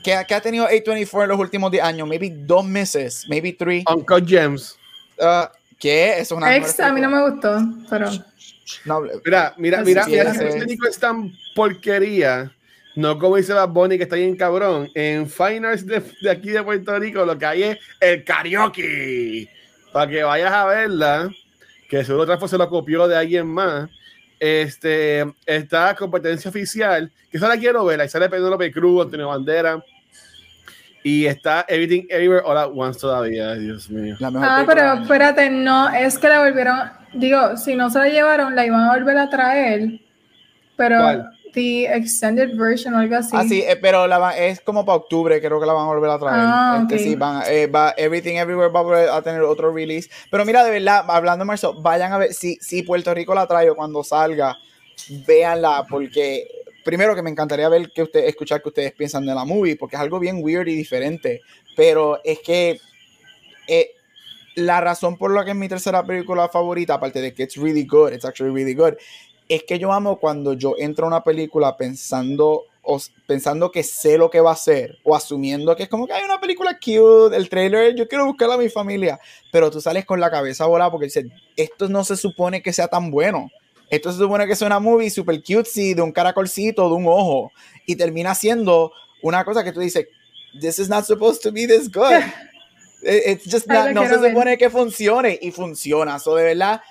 ¿Qué, 0.03 0.13
ha 0.13 0.41
tenido 0.41 0.67
A24 0.67 1.23
en 1.23 1.29
los 1.29 1.39
últimos 1.39 1.71
10 1.71 1.83
años? 1.83 2.07
Maybe 2.07 2.29
dos 2.31 2.65
meses, 2.65 3.25
maybe 3.29 3.53
three. 3.53 3.83
Uncle 3.87 4.23
Gems. 4.25 4.77
Uh, 5.17 5.45
¿Qué? 5.79 6.19
Es 6.19 6.31
una. 6.31 6.55
Ex, 6.55 6.79
a 6.79 6.91
mí 6.91 7.01
no 7.01 7.09
me 7.09 7.29
gustó, 7.29 7.59
pero. 7.89 8.09
mira, 9.25 9.53
mira, 9.57 9.81
mira, 9.81 10.05
mira, 10.05 10.31
ese 10.31 10.45
técnico 10.45 10.87
es 10.87 10.99
tan 10.99 11.31
porquería. 11.55 12.51
No 12.95 13.19
como 13.19 13.35
dice 13.35 13.51
Bad 13.51 13.69
Bunny, 13.69 13.97
que 13.97 14.03
está 14.03 14.15
bien 14.15 14.37
cabrón. 14.37 14.89
En 14.95 15.29
Fine 15.29 15.67
Arts 15.67 15.85
de, 15.85 16.01
de, 16.21 16.29
aquí 16.31 16.49
de 16.49 16.63
Puerto 16.63 16.97
Rico, 16.97 17.25
lo 17.25 17.37
que 17.37 17.45
hay 17.45 17.63
es 17.63 17.79
el 17.99 18.23
karaoke. 18.23 19.49
Para 19.91 20.09
que 20.09 20.23
vayas 20.23 20.51
a 20.51 20.65
verla, 20.65 21.29
que 21.89 22.03
seguro 22.05 22.33
otra 22.33 22.47
se 22.47 22.57
lo 22.57 22.69
copió 22.69 23.07
de 23.07 23.17
alguien 23.17 23.47
más. 23.47 23.89
Este, 24.39 25.25
está 25.45 25.95
competencia 25.95 26.49
oficial, 26.49 27.11
que 27.29 27.37
esa 27.37 27.47
la 27.47 27.57
quiero 27.57 27.85
ver, 27.85 28.01
ahí 28.01 28.09
sale 28.09 28.29
Pedro 28.29 28.49
López 28.49 28.73
Cruz, 28.73 29.05
Antonio 29.05 29.29
Bandera. 29.29 29.83
Y 31.03 31.27
está 31.27 31.65
Everything 31.67 32.07
Everywhere 32.09 32.41
All 32.43 32.57
At 32.57 32.71
Once 32.73 32.99
todavía, 32.99 33.53
Dios 33.53 33.89
mío. 33.91 34.17
Ah, 34.21 34.63
pero 34.65 34.93
espérate, 35.01 35.51
no, 35.51 35.89
es 35.89 36.17
que 36.17 36.27
la 36.27 36.39
volvieron, 36.39 36.79
digo, 37.13 37.55
si 37.57 37.75
no 37.75 37.91
se 37.91 37.99
la 37.99 38.07
llevaron, 38.07 38.55
la 38.55 38.65
iban 38.65 38.81
a 38.81 38.95
volver 38.95 39.17
a 39.19 39.29
traer, 39.29 40.01
pero 40.75 41.29
The 41.55 41.85
Extended 41.95 42.55
Version 42.55 42.93
o 42.93 42.99
algo 42.99 43.15
así. 43.15 43.31
Ah, 43.33 43.45
sí, 43.47 43.63
eh, 43.65 43.77
pero 43.77 44.05
la 44.05 44.37
es 44.37 44.59
como 44.59 44.85
para 44.85 44.97
octubre, 44.97 45.39
creo 45.39 45.59
que 45.59 45.65
la 45.65 45.73
van 45.73 45.85
a 45.85 45.87
volver 45.87 46.11
a 46.11 46.19
traer. 46.19 46.35
Ah, 46.37 46.79
este, 46.81 46.99
sí, 46.99 47.15
van, 47.15 47.43
eh, 47.47 47.67
va, 47.67 47.93
Everything 47.97 48.35
Everywhere 48.35 48.71
va 48.71 49.15
a, 49.15 49.21
tener 49.21 49.41
otro 49.41 49.71
release. 49.71 50.09
Pero 50.29 50.45
mira, 50.45 50.63
de 50.65 50.71
verdad, 50.71 51.05
hablando 51.07 51.43
de 51.43 51.47
marzo, 51.47 51.73
vayan 51.81 52.11
a 52.11 52.17
ver, 52.17 52.33
si, 52.33 52.57
si 52.61 52.83
Puerto 52.83 53.13
Rico 53.13 53.33
la 53.33 53.47
trae 53.47 53.69
o 53.69 53.75
cuando 53.75 54.03
salga, 54.03 54.57
véanla, 55.25 55.85
porque 55.89 56.45
primero 56.83 57.15
que 57.15 57.21
me 57.21 57.29
encantaría 57.29 57.69
ver 57.69 57.89
que 57.91 58.03
usted, 58.03 58.25
escuchar 58.25 58.61
que 58.61 58.69
ustedes 58.69 58.91
piensan 58.91 59.25
de 59.25 59.33
la 59.33 59.45
movie, 59.45 59.77
porque 59.77 59.95
es 59.95 60.01
algo 60.01 60.19
bien 60.19 60.39
weird 60.41 60.67
y 60.67 60.75
diferente. 60.75 61.41
Pero 61.77 62.19
es 62.23 62.39
que 62.39 62.81
eh, 63.67 63.91
la 64.55 64.81
razón 64.81 65.17
por 65.17 65.33
la 65.33 65.45
que 65.45 65.51
es 65.51 65.57
mi 65.57 65.69
tercera 65.69 66.05
película 66.05 66.49
favorita, 66.49 66.95
aparte 66.95 67.21
de 67.21 67.33
que 67.33 67.43
it's 67.43 67.55
really 67.55 67.85
good, 67.85 68.11
it's 68.11 68.25
actually 68.25 68.53
really 68.53 68.73
good, 68.73 68.95
es 69.47 69.63
que 69.63 69.79
yo 69.79 69.91
amo 69.91 70.19
cuando 70.19 70.53
yo 70.53 70.75
entro 70.77 71.05
a 71.05 71.09
una 71.09 71.23
película 71.23 71.77
pensando, 71.77 72.63
o, 72.81 72.99
pensando 73.27 73.71
que 73.71 73.83
sé 73.83 74.17
lo 74.17 74.29
que 74.29 74.41
va 74.41 74.51
a 74.51 74.55
ser, 74.55 74.97
o 75.03 75.15
asumiendo 75.15 75.75
que 75.75 75.83
es 75.83 75.89
como 75.89 76.07
que 76.07 76.13
hay 76.13 76.23
una 76.23 76.39
película 76.39 76.77
cute, 76.79 77.35
el 77.35 77.49
trailer, 77.49 77.95
yo 77.95 78.07
quiero 78.07 78.25
buscarla 78.25 78.55
a 78.55 78.59
mi 78.59 78.69
familia, 78.69 79.19
pero 79.51 79.69
tú 79.69 79.81
sales 79.81 80.05
con 80.05 80.19
la 80.19 80.31
cabeza 80.31 80.65
volada 80.65 80.91
porque 80.91 81.05
dices, 81.05 81.25
esto 81.55 81.87
no 81.89 82.03
se 82.03 82.17
supone 82.17 82.61
que 82.61 82.73
sea 82.73 82.87
tan 82.87 83.11
bueno. 83.11 83.49
Esto 83.89 84.11
se 84.11 84.17
supone 84.17 84.47
que 84.47 84.53
es 84.53 84.61
una 84.63 84.79
movie 84.79 85.11
super 85.11 85.41
cutesy, 85.43 85.93
de 85.93 86.01
un 86.01 86.11
caracolcito, 86.11 86.89
de 86.89 86.95
un 86.95 87.05
ojo, 87.07 87.51
y 87.85 87.95
termina 87.95 88.33
siendo 88.33 88.91
una 89.21 89.45
cosa 89.45 89.63
que 89.63 89.71
tú 89.71 89.79
dices, 89.79 90.07
this 90.59 90.79
is 90.79 90.89
not 90.89 91.05
supposed 91.05 91.41
to 91.41 91.51
be 91.51 91.67
this 91.67 91.89
good. 91.91 92.23
It's 93.07 93.45
just 93.45 93.67
no 93.67 94.07
se 94.07 94.15
supone 94.15 94.57
que 94.57 94.69
funcione 94.69 95.37
y 95.39 95.51
funciona. 95.51 96.17
So, 96.17 96.35
de 96.35 96.43
verdad. 96.43 96.81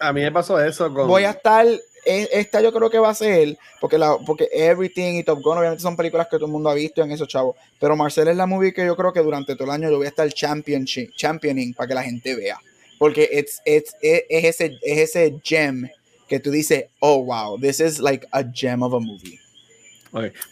A 0.00 0.12
mí 0.12 0.20
me 0.20 0.32
pasó 0.32 0.60
eso 0.60 0.92
con. 0.92 1.06
Voy 1.06 1.24
a 1.24 1.30
estar 1.30 1.64
esta 2.04 2.60
yo 2.60 2.72
creo 2.72 2.90
que 2.90 2.98
va 2.98 3.10
a 3.10 3.14
ser, 3.14 3.56
porque, 3.80 3.98
la, 3.98 4.16
porque 4.18 4.48
Everything 4.52 5.14
y 5.14 5.24
Top 5.24 5.40
Gun 5.42 5.58
obviamente 5.58 5.82
son 5.82 5.96
películas 5.96 6.26
que 6.28 6.36
todo 6.36 6.46
el 6.46 6.52
mundo 6.52 6.70
ha 6.70 6.74
visto 6.74 7.02
en 7.02 7.12
esos 7.12 7.28
chavos, 7.28 7.56
pero 7.78 7.96
Marcel 7.96 8.28
es 8.28 8.36
la 8.36 8.46
movie 8.46 8.72
que 8.72 8.84
yo 8.84 8.96
creo 8.96 9.12
que 9.12 9.20
durante 9.20 9.54
todo 9.54 9.64
el 9.64 9.70
año 9.70 9.90
yo 9.90 9.98
voy 9.98 10.06
a 10.06 10.10
estar 10.10 10.28
championship, 10.32 11.10
championing 11.16 11.74
para 11.74 11.88
que 11.88 11.94
la 11.94 12.02
gente 12.02 12.34
vea, 12.34 12.58
porque 12.98 13.28
it's, 13.32 13.60
it's, 13.64 13.94
es, 14.00 14.24
ese, 14.28 14.78
es 14.82 14.98
ese 14.98 15.40
gem 15.42 15.88
que 16.28 16.40
tú 16.40 16.50
dices, 16.50 16.84
oh 17.00 17.24
wow, 17.24 17.58
this 17.58 17.80
is 17.80 18.00
like 18.00 18.26
a 18.32 18.44
gem 18.44 18.82
of 18.82 18.94
a 18.94 19.00
movie. 19.00 19.38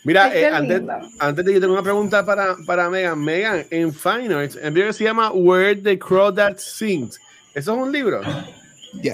Mira, 0.05 0.33
eh, 0.37 0.47
antes, 0.47 0.83
antes, 1.19 1.45
de 1.45 1.53
que 1.53 1.61
tenga 1.61 1.73
una 1.73 1.83
pregunta 1.83 2.25
para, 2.25 2.57
para 2.67 2.89
Megan, 2.89 3.19
Megan, 3.19 3.67
en 3.71 3.93
Fine 3.93 4.33
Arts, 4.33 4.57
en 4.61 4.73
que 4.73 4.93
se 4.93 5.05
llama 5.05 5.33
Where 5.33 5.75
the 5.75 5.99
Crow 5.99 6.33
That 6.33 6.59
Sings, 6.59 7.19
¿eso 7.55 7.73
es 7.73 7.79
un 7.79 7.91
libro? 7.91 8.21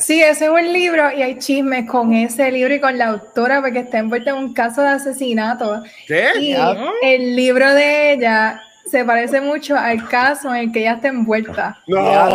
Sí, 0.00 0.22
ese 0.22 0.44
es 0.44 0.50
un 0.50 0.72
libro 0.72 1.10
y 1.12 1.22
hay 1.22 1.38
chismes 1.38 1.88
con 1.88 2.12
ese 2.12 2.50
libro 2.50 2.74
y 2.74 2.80
con 2.80 2.96
la 2.96 3.08
autora 3.08 3.60
porque 3.60 3.80
está 3.80 3.98
envuelta 3.98 4.30
en 4.30 4.36
un 4.36 4.54
caso 4.54 4.82
de 4.82 4.88
asesinato. 4.88 5.82
¿Qué? 6.06 6.28
Y 6.38 6.56
el 7.02 7.36
libro 7.36 7.72
de 7.74 8.12
ella 8.12 8.62
se 8.86 9.04
parece 9.04 9.40
mucho 9.40 9.76
al 9.76 10.08
caso 10.08 10.54
en 10.54 10.68
el 10.68 10.72
que 10.72 10.80
ella 10.80 10.94
está 10.94 11.08
envuelta. 11.08 11.78
No, 11.86 12.28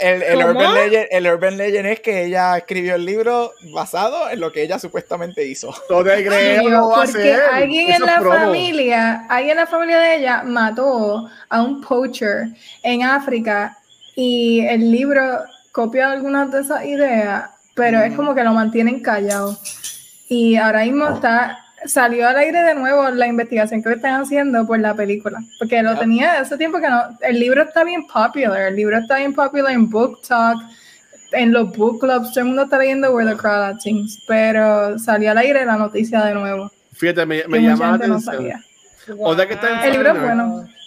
el, 0.00 0.22
el, 0.22 0.44
urban 0.44 0.74
legend, 0.74 1.06
el, 1.10 1.26
urban 1.26 1.56
legend, 1.56 1.86
es 1.86 2.00
que 2.00 2.24
ella 2.24 2.56
escribió 2.56 2.94
el 2.94 3.04
libro 3.04 3.52
basado 3.72 4.30
en 4.30 4.40
lo 4.40 4.50
que 4.52 4.62
ella 4.62 4.78
supuestamente 4.78 5.44
hizo. 5.44 5.74
No 5.90 6.02
te 6.02 6.24
creo, 6.24 6.92
porque 6.94 7.34
alguien 7.52 7.92
en 7.92 8.02
la 8.02 8.22
familia, 8.22 9.26
alguien 9.28 9.52
en 9.52 9.56
la 9.58 9.66
familia 9.66 9.98
de 9.98 10.16
ella 10.16 10.42
mató 10.44 11.28
a 11.48 11.62
un 11.62 11.80
poacher 11.80 12.48
en 12.82 13.02
África 13.02 13.76
y 14.20 14.66
el 14.66 14.90
libro 14.90 15.22
copia 15.70 16.10
algunas 16.10 16.50
de 16.50 16.62
esas 16.62 16.84
ideas, 16.84 17.50
pero 17.76 18.00
es 18.00 18.16
como 18.16 18.34
que 18.34 18.42
lo 18.42 18.52
mantienen 18.52 18.98
callado. 19.00 19.56
Y 20.28 20.56
ahora 20.56 20.82
mismo 20.82 21.08
está 21.08 21.56
salió 21.84 22.26
al 22.26 22.36
aire 22.36 22.64
de 22.64 22.74
nuevo 22.74 23.08
la 23.10 23.28
investigación 23.28 23.80
que 23.80 23.92
están 23.92 24.20
haciendo 24.20 24.66
por 24.66 24.80
la 24.80 24.92
película, 24.94 25.38
porque 25.60 25.80
lo 25.84 25.96
tenía 25.96 26.40
hace 26.40 26.58
tiempo 26.58 26.80
que 26.80 26.88
no, 26.88 27.00
el 27.20 27.38
libro 27.38 27.62
está 27.62 27.84
bien 27.84 28.08
popular, 28.08 28.62
el 28.62 28.74
libro 28.74 28.98
está 28.98 29.18
bien 29.18 29.32
popular 29.32 29.70
en 29.70 29.88
Book 29.88 30.20
Talk, 30.26 30.58
en 31.30 31.52
los 31.52 31.70
book 31.76 32.00
clubs, 32.00 32.30
todo 32.30 32.40
el 32.40 32.46
mundo 32.46 32.62
está 32.64 32.76
leyendo 32.78 33.12
Where 33.12 33.30
the 33.30 33.36
Crowd 33.36 33.78
Sings, 33.78 34.20
pero 34.26 34.98
salió 34.98 35.30
al 35.30 35.38
aire 35.38 35.64
la 35.64 35.76
noticia 35.76 36.24
de 36.24 36.34
nuevo. 36.34 36.72
Fíjate, 36.92 37.24
me, 37.24 37.44
me 37.46 37.60
llama 37.60 37.90
la 37.90 37.94
atención. 37.94 38.64
Otra 39.20 39.46
que 39.46 39.54
está 39.54 39.84
en 39.84 39.84
el 39.84 39.92
libro 39.92 40.10
es 40.10 40.20
bueno. 40.20 40.77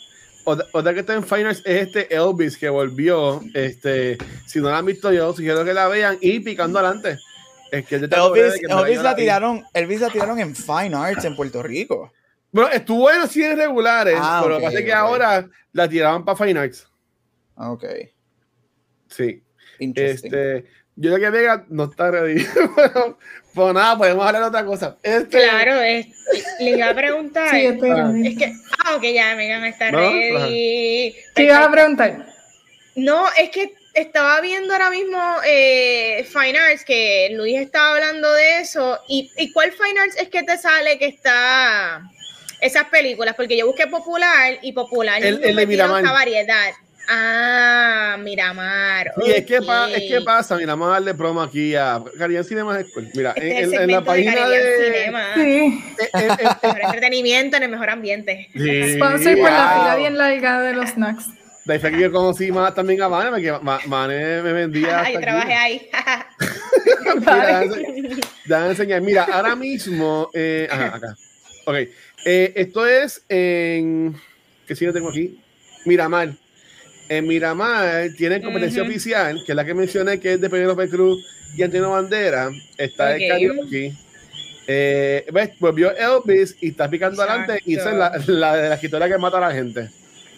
Otra, 0.44 0.94
que 0.94 1.02
está 1.02 1.14
en 1.14 1.24
Finals 1.24 1.62
es 1.66 1.88
este 1.88 2.14
Elvis 2.14 2.58
que 2.58 2.70
volvió. 2.70 3.42
Este, 3.54 4.18
si 4.46 4.60
no 4.60 4.70
la 4.70 4.80
han 4.80 4.86
visto 4.86 5.12
yo, 5.12 5.34
sugiero 5.34 5.64
que 5.64 5.74
la 5.74 5.88
vean 5.88 6.18
y 6.22 6.40
picando 6.40 6.80
adelante. 6.80 7.18
Es 7.72 7.86
que 7.86 7.96
Elvis, 7.96 9.02
la 9.02 9.16
tiraron, 9.16 9.64
Elvis 9.74 10.02
la 10.02 10.10
tiraron 10.10 10.40
en 10.40 10.56
Fine 10.56 10.96
Arts 10.96 11.26
en 11.26 11.36
Puerto 11.36 11.64
Rico. 11.64 12.12
Bueno, 12.52 12.70
estuvo 12.70 13.10
en 13.10 13.20
los 13.20 13.32
cines 13.32 13.58
regulares, 13.58 14.18
ah, 14.20 14.42
pero 14.44 14.60
parece 14.60 14.84
que 14.84 14.92
ahora 14.92 15.48
la 15.72 15.88
tiraban 15.88 16.26
para 16.26 16.38
Fine 16.38 16.60
Arts. 16.60 16.88
Ah, 17.56 17.72
ok. 17.72 17.86
Sí. 19.08 19.42
Este, 19.80 20.66
yo 21.02 21.10
creo 21.10 21.20
que 21.20 21.30
Vega 21.32 21.66
no 21.70 21.86
está 21.86 22.12
ready. 22.12 22.46
pues 23.56 23.74
nada, 23.74 23.98
podemos 23.98 24.24
hablar 24.24 24.44
de 24.44 24.48
otra 24.50 24.66
cosa. 24.66 24.98
Este, 25.02 25.40
claro, 25.40 25.82
es, 25.82 26.06
le 26.60 26.70
iba 26.78 26.90
a 26.90 26.94
preguntar. 26.94 27.50
sí, 27.50 27.66
es 27.66 28.38
que, 28.38 28.54
ah, 28.86 28.96
ok, 28.96 29.04
ya, 29.04 29.36
Megan 29.36 29.66
está 29.66 29.90
ready. 29.90 31.16
¿Qué 31.36 31.44
ibas 31.44 31.68
a 31.68 31.72
preguntar? 31.72 32.28
No, 32.96 33.26
es 33.36 33.50
que 33.50 33.74
estaba 33.96 34.42
viendo 34.42 34.74
ahora 34.74 34.92
mismo 34.92 35.20
eh, 35.44 36.24
Fine 36.32 36.60
Arts, 36.60 36.86
que 36.86 37.30
Luis 37.32 37.60
estaba 37.60 37.96
hablando 37.96 38.32
de 38.34 38.60
eso. 38.60 39.00
¿Y, 39.08 39.32
¿Y, 39.38 39.52
cuál 39.52 39.72
Fine 39.72 40.02
Arts 40.02 40.18
es 40.18 40.30
que 40.30 40.44
te 40.44 40.56
sale 40.60 41.00
que 41.00 41.08
está 41.08 42.04
esas 42.62 42.86
películas? 42.90 43.34
Porque 43.36 43.58
yo 43.58 43.66
busqué 43.66 43.88
popular 43.88 44.60
y 44.62 44.74
popular 44.74 45.24
el, 45.24 45.44
el 45.44 45.56
de 45.56 45.66
Miramar. 45.66 46.04
variedad. 46.04 46.74
Ah, 47.14 48.16
Miramar. 48.20 49.12
Y 49.26 49.32
es 49.32 49.46
que, 49.46 49.58
es 49.58 50.04
que 50.10 50.22
pasa, 50.24 50.56
Miramar 50.56 50.92
darle 50.92 51.14
promo 51.14 51.42
aquí 51.42 51.76
a 51.76 52.02
Caribbean 52.18 52.46
Cinema 52.46 52.80
Mira, 53.14 53.32
este 53.32 53.64
en, 53.64 53.74
en, 53.82 53.92
la 53.92 54.02
página 54.02 54.48
de. 54.48 55.12
Sí. 55.36 55.42
Eh, 55.42 56.10
eh, 56.14 56.28
eh, 56.40 56.48
mejor 56.64 56.82
entretenimiento 56.82 57.58
en 57.58 57.64
el 57.64 57.70
mejor 57.70 57.90
ambiente. 57.90 58.50
Sí, 58.54 58.96
Sponsor 58.96 59.38
por 59.38 59.52
la 59.52 59.80
fila 59.80 59.96
bien 59.98 60.18
larga 60.18 60.62
de 60.62 60.74
los 60.74 60.90
snacks. 60.92 61.26
De 61.66 61.74
ahí 61.74 61.80
fue 61.80 61.92
que 61.92 62.00
yo 62.00 62.12
conocí 62.12 62.52
más 62.52 62.74
también 62.74 63.02
a 63.02 63.10
Mane, 63.10 63.30
porque 63.30 63.54
Mane 63.88 64.42
me 64.42 64.54
vendía. 64.54 65.02
Ay, 65.02 65.18
trabajé 65.20 65.54
ahí. 65.54 65.90
Mira, 68.46 68.70
enseñar. 68.70 69.02
Mira, 69.02 69.24
ahora 69.26 69.56
mismo. 69.56 70.30
Eh, 70.34 70.68
ajá, 70.72 70.96
acá. 70.96 71.18
Ok. 71.66 71.76
Eh, 72.26 72.54
esto 72.56 72.88
es 72.88 73.24
en. 73.30 74.16
¿Qué 74.66 74.76
sí 74.76 74.86
lo 74.86 74.94
tengo 74.94 75.10
aquí? 75.10 75.40
Miramar. 75.86 76.30
En 77.12 77.28
Miramar 77.28 78.12
tienen 78.18 78.42
competencia 78.42 78.84
oficial, 78.84 79.44
que 79.46 79.52
es 79.52 79.56
la 79.58 79.66
que 79.66 79.74
mencioné, 79.74 80.18
que 80.18 80.32
es 80.32 80.40
de 80.40 80.50
Pedro 80.50 80.68
López 80.68 80.90
Cruz 80.90 81.26
y 81.58 81.62
Antonio 81.62 81.90
Bandera. 81.90 82.50
Está 82.78 83.18
el 83.18 83.28
karaoke. 83.28 83.94
Eh, 84.66 85.26
¿Ves? 85.34 85.50
Volvió 85.60 85.92
Elvis 85.94 86.56
y 86.62 86.70
está 86.70 86.90
picando 86.90 87.22
adelante 87.22 87.62
y 87.66 87.76
esa 87.76 87.90
es 87.90 87.98
la, 87.98 88.18
la 88.28 88.56
de 88.56 88.70
la 88.70 88.76
escritora 88.76 89.10
que 89.10 89.18
mata 89.18 89.40
a 89.40 89.42
la 89.42 89.52
gente. 89.52 89.90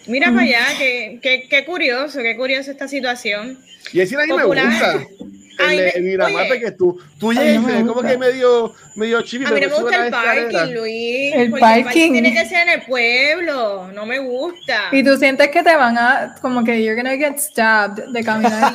Mira 0.08 0.32
para 0.32 0.42
allá, 0.42 0.66
qué, 0.80 1.20
qué, 1.22 1.48
qué, 1.48 1.64
curioso, 1.64 2.24
qué 2.24 2.36
curiosa 2.36 2.72
esta 2.72 2.88
situación. 2.88 3.60
Y 3.92 4.00
ese 4.00 4.16
a 4.16 4.26
mí 4.26 4.34
me 4.34 4.44
gusta. 4.44 5.06
El, 5.60 6.04
mira, 6.04 6.28
Miramar, 6.28 6.60
que 6.60 6.72
tú, 6.72 7.00
tú 7.20 7.34
llegas, 7.34 7.84
como 7.84 8.02
que 8.02 8.18
medio, 8.18 8.74
medio 8.96 9.22
chibi. 9.22 9.46
A 9.46 9.52
mí 9.52 9.62
no 9.62 9.70
me 9.70 9.82
gusta 9.82 10.06
el 10.06 10.12
parking, 10.12 10.74
Luis. 10.74 11.36
El 11.36 11.52
parking. 11.52 12.12
tiene 12.14 12.34
que 12.34 12.46
ser 12.46 12.68
en 12.68 12.70
el 12.70 12.82
pueblo, 12.84 13.92
no 13.94 14.06
me 14.06 14.20
gusta. 14.20 14.90
Y 14.92 15.04
tú 15.04 15.18
sientes 15.18 15.50
que 15.50 15.64
te 15.64 15.76
van 15.76 15.98
a, 15.98 16.36
como 16.42 16.64
que 16.64 16.84
you're 16.84 16.96
gonna 16.96 17.18
get 17.18 17.38
stabbed 17.38 18.06
de 18.12 18.24
caminar 18.24 18.74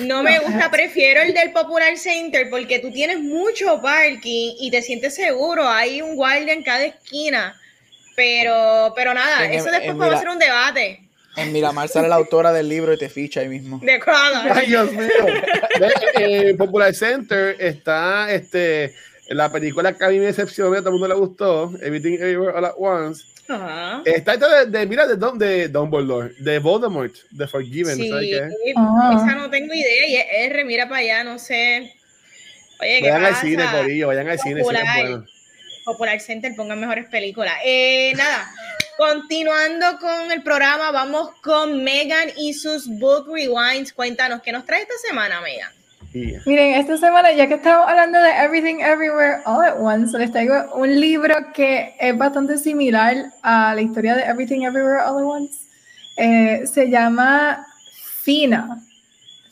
No 0.00 0.22
me 0.22 0.38
gusta, 0.38 0.70
prefiero 0.70 1.22
el 1.22 1.34
del 1.34 1.52
Popular 1.52 1.96
Center 1.98 2.48
porque 2.48 2.78
tú 2.78 2.90
tienes 2.90 3.20
mucho 3.20 3.80
parking 3.82 4.54
y 4.58 4.70
te 4.70 4.80
sientes 4.80 5.14
seguro. 5.14 5.68
Hay 5.68 6.00
un 6.00 6.16
guardia 6.16 6.52
en 6.52 6.62
cada 6.62 6.84
esquina. 6.84 7.54
Pero, 8.14 8.92
pero 8.94 9.14
nada, 9.14 9.46
eso 9.46 9.70
después 9.70 9.96
podemos 9.96 10.16
hacer 10.16 10.28
un 10.28 10.38
debate. 10.38 11.00
En 11.36 11.52
Miramar 11.52 11.88
sale 11.88 12.08
la 12.08 12.16
autora 12.16 12.52
del 12.52 12.68
libro 12.68 12.92
y 12.92 12.98
te 12.98 13.08
ficha 13.08 13.40
ahí 13.40 13.48
mismo. 13.48 13.78
De 13.78 14.00
Ay, 14.50 14.66
Dios 14.66 14.92
mío. 14.92 15.08
En 16.14 16.56
Popular 16.56 16.94
Center 16.94 17.56
está 17.58 18.30
este, 18.32 18.94
la 19.28 19.50
película 19.50 19.96
que 19.96 20.04
a 20.04 20.08
mí 20.08 20.18
me 20.18 20.26
decepcionó, 20.26 20.76
a 20.76 20.78
todo 20.78 20.88
el 20.88 20.92
mundo 20.92 21.08
le 21.08 21.14
gustó, 21.14 21.72
Everything 21.80 22.14
Everywhere 22.14 22.56
All 22.56 22.64
at 22.66 22.74
Once. 22.76 23.24
Ajá. 23.48 24.02
Está 24.04 24.34
esta 24.34 24.64
de, 24.66 24.86
mira, 24.86 25.06
de, 25.06 25.16
de 25.16 25.68
Dumbledore, 25.68 26.34
de 26.38 26.58
Voldemort, 26.58 27.14
de 27.30 27.48
Forgiven. 27.48 27.96
Sí, 27.96 28.08
¿sabes 28.08 28.28
qué? 28.28 28.48
esa 28.70 29.34
no 29.34 29.50
tengo 29.50 29.72
idea. 29.74 30.06
Y 30.06 30.16
es 30.16 30.26
R, 30.50 30.64
mira 30.64 30.88
para 30.88 31.00
allá, 31.00 31.24
no 31.24 31.38
sé. 31.38 31.94
Oye, 32.80 33.00
¿qué 33.00 33.10
vayan 33.10 33.24
al 33.24 33.36
cine, 33.36 33.64
Corillo, 33.70 34.06
vayan 34.08 34.28
al 34.28 34.38
cine. 34.38 34.60
Popular. 34.60 35.24
Popular 35.84 36.20
Center 36.20 36.54
pongan 36.54 36.80
mejores 36.80 37.06
películas. 37.08 37.54
Eh, 37.64 38.12
nada, 38.16 38.50
continuando 38.96 39.98
con 40.00 40.30
el 40.30 40.42
programa, 40.42 40.90
vamos 40.90 41.30
con 41.42 41.82
Megan 41.82 42.28
y 42.36 42.54
sus 42.54 42.88
Book 42.98 43.26
Rewinds. 43.26 43.92
Cuéntanos, 43.92 44.42
¿qué 44.42 44.52
nos 44.52 44.64
trae 44.64 44.82
esta 44.82 44.94
semana, 45.06 45.40
Megan? 45.40 45.70
Miren, 46.44 46.74
esta 46.74 46.98
semana, 46.98 47.32
ya 47.32 47.46
que 47.48 47.54
estamos 47.54 47.88
hablando 47.88 48.20
de 48.20 48.30
Everything 48.30 48.80
Everywhere 48.80 49.42
All 49.46 49.64
at 49.64 49.80
Once, 49.80 50.16
les 50.18 50.30
traigo 50.30 50.54
un 50.74 51.00
libro 51.00 51.34
que 51.54 51.94
es 51.98 52.16
bastante 52.16 52.58
similar 52.58 53.16
a 53.42 53.74
la 53.74 53.80
historia 53.80 54.14
de 54.16 54.22
Everything 54.24 54.62
Everywhere 54.62 55.00
All 55.00 55.18
at 55.18 55.24
Once. 55.24 55.58
Eh, 56.18 56.66
se 56.66 56.90
llama 56.90 57.66
Fina. 58.22 58.78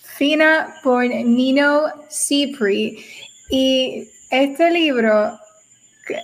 Fina 0.02 0.74
por 0.82 1.04
Nino 1.06 1.84
Cipri. 2.10 3.06
Y 3.48 4.10
este 4.28 4.70
libro 4.70 5.38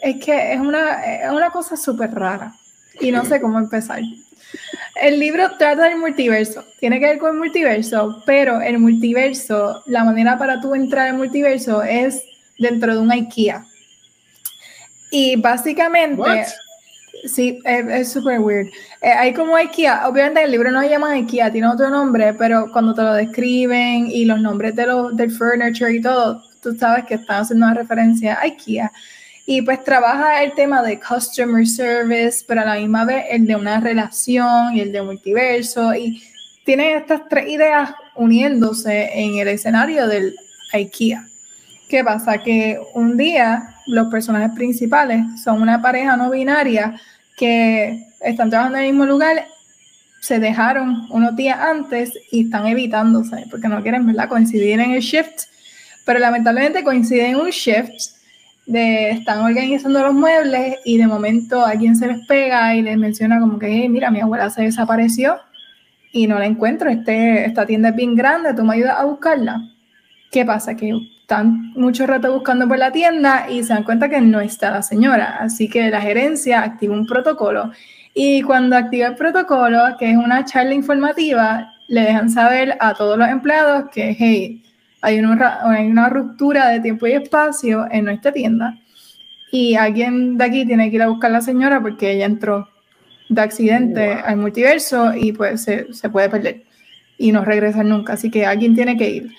es 0.03 0.23
que 0.23 0.53
es 0.53 0.61
una, 0.61 0.99
una 1.33 1.51
cosa 1.51 1.77
súper 1.77 2.11
rara 2.15 2.53
y 3.01 3.11
no 3.11 3.25
sé 3.25 3.41
cómo 3.41 3.59
empezar. 3.59 4.01
El 5.01 5.21
libro 5.21 5.51
trata 5.59 5.85
del 5.85 5.99
multiverso, 5.99 6.65
tiene 6.79 6.99
que 6.99 7.07
ver 7.07 7.19
con 7.19 7.35
el 7.35 7.39
multiverso, 7.39 8.23
pero 8.25 8.61
el 8.61 8.79
multiverso, 8.79 9.83
la 9.87 10.05
manera 10.05 10.39
para 10.39 10.61
tú 10.61 10.75
entrar 10.75 11.09
al 11.09 11.17
multiverso 11.17 11.83
es 11.83 12.23
dentro 12.59 12.95
de 12.95 13.01
una 13.01 13.15
IKEA. 13.15 13.65
Y 15.11 15.37
básicamente, 15.37 16.47
sí, 17.27 17.61
es 17.65 18.11
súper 18.11 18.41
weird. 18.41 18.69
Eh, 19.03 19.11
hay 19.11 19.35
como 19.35 19.57
IKEA, 19.57 20.09
obviamente 20.09 20.43
el 20.43 20.51
libro 20.51 20.71
no 20.71 20.81
se 20.81 20.89
llama 20.89 21.13
IKEA, 21.13 21.53
tiene 21.53 21.69
otro 21.69 21.91
nombre, 21.91 22.33
pero 22.35 22.71
cuando 22.73 22.95
te 22.95 23.03
lo 23.03 23.13
describen 23.13 24.07
y 24.11 24.25
los 24.25 24.41
nombres 24.41 24.75
de 24.75 24.87
los, 24.87 25.17
del 25.17 25.31
furniture 25.31 25.95
y 25.95 26.01
todo, 26.01 26.43
tú 26.63 26.75
sabes 26.77 27.05
que 27.05 27.15
están 27.15 27.43
haciendo 27.43 27.67
una 27.67 27.75
referencia 27.75 28.35
a 28.35 28.45
IKEA. 28.45 28.91
Y 29.49 29.63
pues 29.63 29.85
trabaja 29.85 30.43
el 30.43 30.55
tema 30.55 30.83
de 30.83 30.99
customer 30.99 31.65
service, 31.67 32.45
pero 32.47 32.63
a 32.63 32.65
la 32.65 32.75
misma 32.75 33.05
vez 33.05 33.27
el 33.31 33.47
de 33.47 33.55
una 33.55 33.81
relación 33.81 34.75
y 34.75 34.81
el 34.81 34.91
de 34.91 35.03
multiverso. 35.03 35.95
Y 35.95 36.21
tiene 36.65 36.97
estas 36.97 37.29
tres 37.29 37.49
ideas 37.49 37.91
uniéndose 38.17 39.09
en 39.15 39.37
el 39.37 39.47
escenario 39.47 40.09
del 40.09 40.35
IKEA. 40.73 41.25
¿Qué 41.89 42.03
pasa? 42.03 42.43
Que 42.43 42.81
un 42.95 43.17
día 43.17 43.77
los 43.87 44.09
personajes 44.09 44.51
principales 44.57 45.25
son 45.45 45.63
una 45.63 45.81
pareja 45.81 46.17
no 46.17 46.29
binaria 46.31 47.01
que 47.37 48.05
están 48.21 48.51
trabajando 48.51 48.79
en 48.79 48.85
el 48.87 48.91
mismo 48.91 49.07
lugar, 49.07 49.47
se 50.21 50.41
dejaron 50.41 51.07
unos 51.11 51.37
días 51.37 51.61
antes 51.61 52.13
y 52.33 52.47
están 52.47 52.67
evitándose 52.67 53.45
porque 53.49 53.69
no 53.69 53.81
quieren 53.81 54.05
¿verdad? 54.07 54.29
coincidir 54.29 54.81
en 54.81 54.91
el 54.91 55.01
shift, 55.01 55.45
pero 56.05 56.19
lamentablemente 56.19 56.83
coinciden 56.83 57.27
en 57.27 57.37
un 57.37 57.51
shift 57.51 58.16
de 58.67 59.11
están 59.11 59.41
organizando 59.41 60.03
los 60.03 60.15
muebles 60.15 60.77
y 60.85 60.99
de 60.99 61.07
momento 61.07 61.65
alguien 61.65 61.97
se 61.97 62.09
les 62.09 62.27
pega 62.27 62.75
y 62.75 62.83
les 62.83 62.99
menciona 62.99 63.39
como 63.39 63.59
que, 63.59 63.89
mira, 63.89 64.11
mi 64.11 64.21
abuela 64.21 64.51
se 64.51 64.63
desapareció 64.63 65.37
y 66.13 66.27
no 66.27 66.39
la 66.39 66.47
encuentro, 66.47 66.91
este, 66.91 67.45
esta 67.45 67.67
tienda 67.67 67.91
es 67.91 67.97
bien 67.97 68.15
grande, 68.15 68.55
tú 68.55 68.65
me 68.65 68.75
ayudas 68.75 68.99
a 68.99 69.05
buscarla. 69.05 69.63
¿Qué 70.31 70.45
pasa? 70.45 70.75
Que 70.77 70.93
están 71.21 71.73
mucho 71.75 72.07
rato 72.07 72.33
buscando 72.33 72.67
por 72.67 72.79
la 72.79 72.93
tienda 72.93 73.47
y 73.51 73.63
se 73.63 73.75
dan 73.75 73.85
cuenta 73.85 74.09
que 74.09 74.21
no 74.21 74.41
está 74.41 74.71
la 74.71 74.83
señora, 74.83 75.39
así 75.41 75.69
que 75.69 75.91
la 75.91 76.01
gerencia 76.01 76.63
activa 76.63 76.95
un 76.95 77.07
protocolo 77.07 77.71
y 78.15 78.41
cuando 78.43 78.77
activa 78.77 79.09
el 79.09 79.15
protocolo, 79.15 79.79
que 79.99 80.11
es 80.11 80.17
una 80.17 80.45
charla 80.47 80.73
informativa, 80.73 81.71
le 81.89 82.01
dejan 82.01 82.31
saber 82.31 82.77
a 82.81 82.95
todos 82.95 83.19
los 83.19 83.29
empleados 83.29 83.91
que, 83.93 84.17
hey, 84.19 84.63
hay 85.03 85.19
una, 85.19 85.61
hay 85.63 85.87
una 85.87 86.09
ruptura 86.09 86.69
de 86.69 86.81
tiempo 86.81 87.07
y 87.07 87.13
espacio 87.13 87.87
en 87.91 88.07
nuestra 88.07 88.33
tienda 88.33 88.79
y 89.51 89.75
alguien 89.75 90.37
de 90.37 90.45
aquí 90.45 90.67
tiene 90.67 90.91
que 90.91 90.97
ir 90.97 91.03
a 91.03 91.09
buscar 91.09 91.31
a 91.31 91.35
la 91.35 91.41
señora 91.41 91.81
porque 91.81 92.13
ella 92.13 92.27
entró 92.27 92.69
de 93.29 93.41
accidente 93.41 94.13
al 94.13 94.37
multiverso 94.37 95.15
y 95.15 95.33
pues 95.33 95.63
se, 95.63 95.93
se, 95.93 96.11
puede 96.11 96.29
perder 96.29 96.63
y 97.19 97.33
no 97.33 97.45
regresa 97.45 97.83
nunca, 97.83 98.15
así 98.15 98.31
que 98.31 98.47
alguien 98.47 98.75
tiene 98.75 98.97
que 98.97 99.11
ir. 99.11 99.33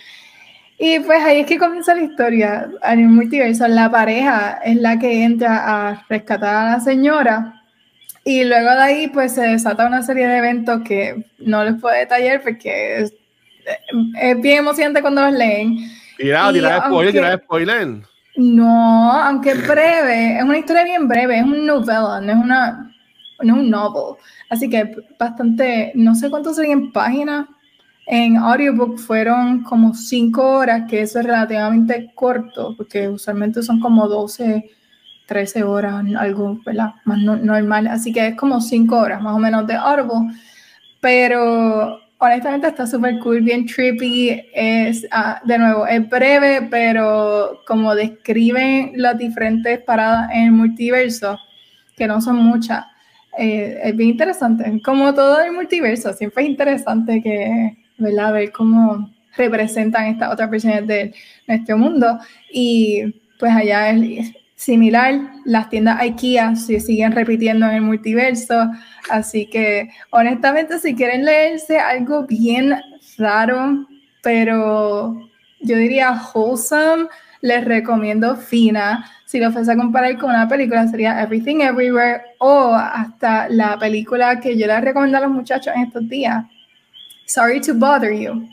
Y 0.80 1.00
pues 1.00 1.24
ahí 1.24 1.40
es 1.40 1.48
que 1.48 1.58
comienza 1.58 1.96
la 1.96 2.04
historia 2.04 2.70
en 2.84 3.00
el 3.00 3.08
multiverso. 3.08 3.68
La 3.68 3.90
pareja 3.90 4.60
es 4.64 4.76
la 4.76 5.00
que 5.00 5.24
entra 5.24 5.64
a 5.66 6.06
rescatar 6.08 6.56
a 6.56 6.72
la 6.74 6.80
señora 6.80 7.64
y 8.24 8.44
luego 8.44 8.70
de 8.72 8.82
ahí 8.82 9.08
pues 9.08 9.34
se 9.34 9.42
desata 9.42 9.88
una 9.88 10.04
serie 10.04 10.28
de 10.28 10.38
eventos 10.38 10.82
que 10.84 11.26
no 11.40 11.64
les 11.64 11.80
puedo 11.82 11.96
detallar 11.96 12.42
porque 12.44 13.10
es, 13.68 13.78
es 14.22 14.42
bien 14.42 14.60
emocionante 14.60 15.02
cuando 15.02 15.22
los 15.22 15.34
leen. 15.34 15.78
Tira, 16.18 16.52
tira 16.52 16.86
spoiler, 16.86 17.12
tira 17.14 17.38
spoiler. 17.38 17.88
No, 18.38 19.12
aunque 19.14 19.54
breve, 19.56 20.38
es 20.38 20.44
una 20.44 20.58
historia 20.60 20.84
bien 20.84 21.08
breve, 21.08 21.40
es 21.40 21.44
un 21.44 21.66
novela, 21.66 22.22
no 22.22 22.32
es 22.32 22.38
una 22.38 22.94
no 23.44 23.56
es 23.56 23.60
un 23.62 23.70
novel. 23.70 24.16
Así 24.50 24.70
que 24.70 24.96
bastante, 25.20 25.92
no 25.96 26.16
sé 26.16 26.30
cuánto 26.30 26.54
serían 26.54 26.92
páginas. 26.92 27.48
En 28.06 28.38
audiobook 28.38 28.98
fueron 29.00 29.64
como 29.64 29.94
5 29.94 30.42
horas, 30.42 30.84
que 30.90 31.02
eso 31.02 31.20
es 31.20 31.26
relativamente 31.26 32.12
corto, 32.16 32.74
porque 32.78 33.10
usualmente 33.10 33.62
son 33.62 33.82
como 33.82 34.08
12, 34.08 34.70
13 35.26 35.64
horas, 35.64 36.06
algo 36.18 36.60
¿verdad? 36.66 36.94
más 37.04 37.20
normal. 37.20 37.88
Así 37.88 38.14
que 38.14 38.28
es 38.28 38.36
como 38.36 38.62
5 38.62 38.98
horas 38.98 39.22
más 39.22 39.36
o 39.36 39.40
menos 39.40 39.68
de 39.68 39.76
Audible. 39.76 40.34
Pero 41.02 42.00
honestamente 42.20 42.68
está 42.68 42.88
súper 42.88 43.20
cool, 43.20 43.42
bien 43.42 43.66
trippy. 43.66 44.50
Es, 44.54 45.08
ah, 45.12 45.42
de 45.44 45.58
nuevo, 45.58 45.88
es 45.88 46.08
breve, 46.10 46.68
pero 46.70 47.62
como 47.66 47.96
describen 47.96 48.94
las 48.96 49.18
diferentes 49.18 49.80
paradas 49.82 50.32
en 50.34 50.44
el 50.46 50.52
multiverso, 50.52 51.38
que 51.96 52.08
no 52.08 52.22
son 52.22 52.38
muchas, 52.38 52.86
eh, 53.38 53.80
es 53.84 53.96
bien 53.96 54.12
interesante. 54.12 54.82
Como 54.84 55.14
todo 55.14 55.42
el 55.42 55.52
multiverso, 55.52 56.14
siempre 56.14 56.44
es 56.44 56.50
interesante 56.50 57.22
que, 57.22 57.78
¿verdad? 57.98 58.34
ver 58.34 58.52
cómo 58.52 59.12
representan 59.36 60.08
estas 60.08 60.34
otras 60.34 60.50
versiones 60.50 60.88
de 60.88 61.14
nuestro 61.48 61.78
mundo. 61.78 62.20
Y 62.52 63.14
pues 63.40 63.52
allá 63.54 63.92
es 63.92 64.34
similar, 64.58 65.14
las 65.46 65.70
tiendas 65.70 66.02
IKEA 66.02 66.56
se 66.56 66.80
siguen 66.82 67.14
repitiendo 67.14 67.68
en 67.68 67.76
el 67.76 67.82
multiverso. 67.82 68.70
Así 69.10 69.46
que 69.46 69.90
honestamente 70.10 70.80
si 70.80 70.96
quieren 70.96 71.24
leerse 71.24 71.80
algo 71.80 72.26
bien 72.26 72.76
raro, 73.18 73.88
pero 74.22 75.30
yo 75.62 75.78
diría 75.78 76.20
wholesome, 76.34 77.08
les 77.42 77.64
recomiendo 77.64 78.36
Fina. 78.36 79.10
Si 79.26 79.40
lo 79.40 79.52
fuese 79.52 79.72
a 79.72 79.78
comparar 79.78 80.18
con 80.18 80.32
una 80.32 80.48
película 80.48 80.88
sería 80.88 81.22
Everything 81.22 81.62
Everywhere 81.62 82.24
o 82.40 82.74
hasta 82.74 83.48
la 83.50 83.78
película 83.78 84.40
que 84.40 84.58
yo 84.58 84.68
les 84.68 84.82
recomiendo 84.82 85.18
a 85.18 85.22
los 85.22 85.32
muchachos 85.32 85.74
en 85.76 85.84
estos 85.84 86.10
días, 86.10 86.46
Sorry 87.26 87.62
to 87.62 87.76
Bother 87.76 88.14
You, 88.14 88.50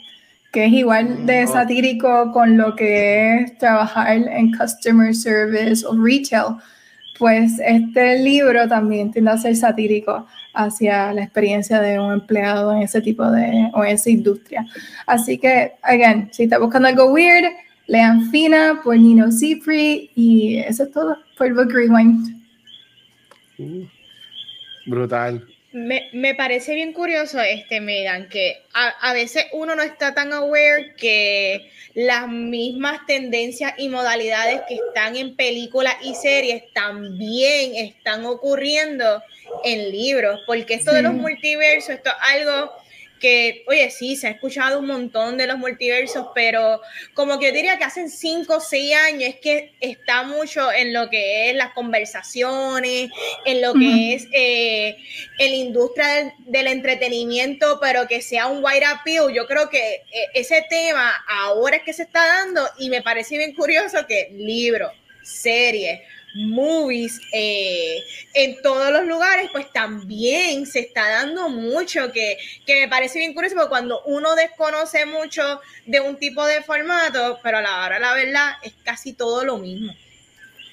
que 0.55 0.67
es 0.67 0.73
igual 0.73 1.27
de 1.27 1.49
satírico 1.49 2.31
con 2.33 2.57
lo 2.57 2.77
que 2.77 3.41
es 3.41 3.59
trabajar 3.59 4.17
en 4.17 4.57
customer 4.57 5.13
service 5.13 5.85
o 5.85 6.01
retail. 6.01 6.59
Pues 7.19 7.59
este 7.59 8.21
libro 8.21 8.69
también 8.69 9.11
tiende 9.11 9.33
a 9.33 9.37
ser 9.37 9.57
satírico 9.57 10.27
hacia 10.55 11.13
la 11.13 11.25
experiencia 11.25 11.81
de 11.81 11.99
un 11.99 12.13
empleado 12.13 12.73
en 12.73 12.83
ese 12.83 13.01
tipo 13.01 13.29
de, 13.33 13.69
o 13.75 13.85
en 13.85 13.91
esa 13.97 14.11
industria. 14.11 14.65
Así 15.07 15.39
que, 15.39 15.73
again, 15.83 16.29
si 16.33 16.45
está 16.45 16.59
buscando 16.59 16.87
algo 16.87 17.13
weird, 17.13 17.53
lean 17.89 18.31
Fina 18.31 18.81
por 18.85 18.97
Nino 18.97 19.33
Cipri 19.33 20.11
y 20.15 20.59
eso 20.59 20.85
es 20.85 20.93
todo 20.93 21.17
por 21.37 21.53
Book 21.53 21.73
Rewind. 21.73 22.41
Uh, 23.59 23.87
brutal. 24.87 25.45
Me, 25.75 26.09
me, 26.13 26.37
parece 26.37 26.73
bien 26.73 26.93
curioso, 26.93 27.41
este 27.41 27.81
Megan, 27.81 28.29
que 28.29 28.63
a, 28.73 28.91
a, 29.11 29.13
veces 29.13 29.47
uno 29.51 29.75
no 29.75 29.83
está 29.83 30.15
tan 30.15 30.33
aware 30.33 30.95
que 30.97 31.69
las 31.95 32.29
mismas 32.29 33.05
tendencias 33.07 33.75
y 33.77 33.89
modalidades 33.89 34.61
que 34.69 34.77
están 34.77 35.17
en 35.17 35.35
películas 35.35 35.97
y 36.01 36.15
series 36.15 36.73
también 36.75 37.75
están 37.75 38.25
ocurriendo 38.25 39.21
en 39.65 39.91
libros, 39.91 40.39
porque 40.47 40.75
esto 40.75 40.93
de 40.93 41.03
los 41.03 41.13
multiversos, 41.13 41.91
esto 41.91 42.11
es 42.11 42.17
algo 42.41 42.73
que, 43.25 43.65
oye, 43.69 43.91
sí, 43.91 44.17
se 44.17 44.27
ha 44.27 44.31
escuchado 44.33 44.81
un 44.81 44.87
montón 44.87 45.39
de 45.39 45.47
los 45.47 45.57
multiversos, 45.57 46.27
pero 46.35 46.83
como 47.15 47.39
que 47.39 47.47
yo 47.47 47.53
diría 47.55 47.79
que 47.79 47.85
hace 47.85 48.11
5 48.11 48.55
o 48.55 48.61
6 48.61 48.95
años 48.97 49.23
es 49.23 49.37
que 49.37 49.73
está 49.81 50.25
mucho 50.25 50.71
en 50.71 50.93
lo 50.93 51.09
que 51.09 51.49
es 51.49 51.57
las 51.57 51.73
conversaciones, 51.73 53.11
en 53.47 53.63
lo 53.63 53.73
que 53.73 54.13
es 54.15 54.29
eh, 54.31 54.99
en 55.39 55.51
la 55.53 55.57
industria 55.57 56.35
del, 56.41 56.67
entretenimiento, 56.67 57.79
pero 57.81 58.07
que 58.07 58.21
sea 58.21 58.47
un 58.47 58.63
wide 58.63 58.85
appeal. 58.85 59.33
Yo 59.33 59.47
creo 59.47 59.71
que 59.71 60.03
eh, 60.13 60.27
ese 60.35 60.63
tema 60.69 61.11
ahora 61.27 61.77
es 61.77 61.83
que 61.83 61.95
se 61.95 62.03
está 62.03 62.27
dando 62.27 62.61
y 62.79 62.91
me 62.91 63.01
parece 63.01 63.39
bien 63.39 63.55
curioso 63.55 64.07
que 64.07 64.29
libros, 64.33 64.93
series, 65.23 65.99
movies 66.35 67.21
eh, 67.33 68.03
en 68.35 68.61
todos 68.63 68.93
los 68.93 69.07
lugares, 69.07 69.51
pues 69.53 69.71
también 69.73 70.67
se 70.67 70.81
está 70.81 71.09
dando 71.09 71.49
mucho, 71.49 72.13
que, 72.13 72.37
que, 72.67 72.81
me 72.81 72.89
parece 72.89 73.19
bien 73.19 73.35
curioso, 73.35 73.55
porque 73.55 73.71
cuando 73.71 74.03
uno 74.07 74.35
desconoce 74.35 75.07
mucho 75.07 75.61
de 75.87 76.01
un 76.01 76.17
tipo 76.17 76.45
de 76.45 76.63
formato, 76.63 77.39
pero 77.43 77.59
a 77.59 77.63
la 77.63 77.85
hora, 77.85 77.99
la 77.99 78.15
verdad, 78.15 78.53
es 78.63 78.75
casi 78.85 79.13
todo 79.13 79.45
lo 79.45 79.59
mismo. 79.59 79.93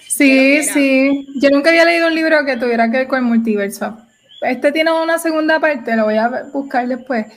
Sí, 0.08 0.64
sí. 0.64 1.28
Yo 1.36 1.50
nunca 1.52 1.70
había 1.70 1.86
leído 1.86 2.08
un 2.08 2.16
libro 2.16 2.44
que 2.46 2.58
tuviera 2.58 2.92
que 2.92 2.98
ver 2.98 3.08
con 3.08 3.20
el 3.20 3.26
multiverso. 3.26 3.98
Este 4.42 4.72
tiene 4.72 4.92
una 4.92 5.18
segunda 5.20 5.60
parte, 5.60 5.96
lo 5.96 6.06
voy 6.06 6.18
a 6.18 6.44
buscar 6.52 6.88
después. 6.88 7.28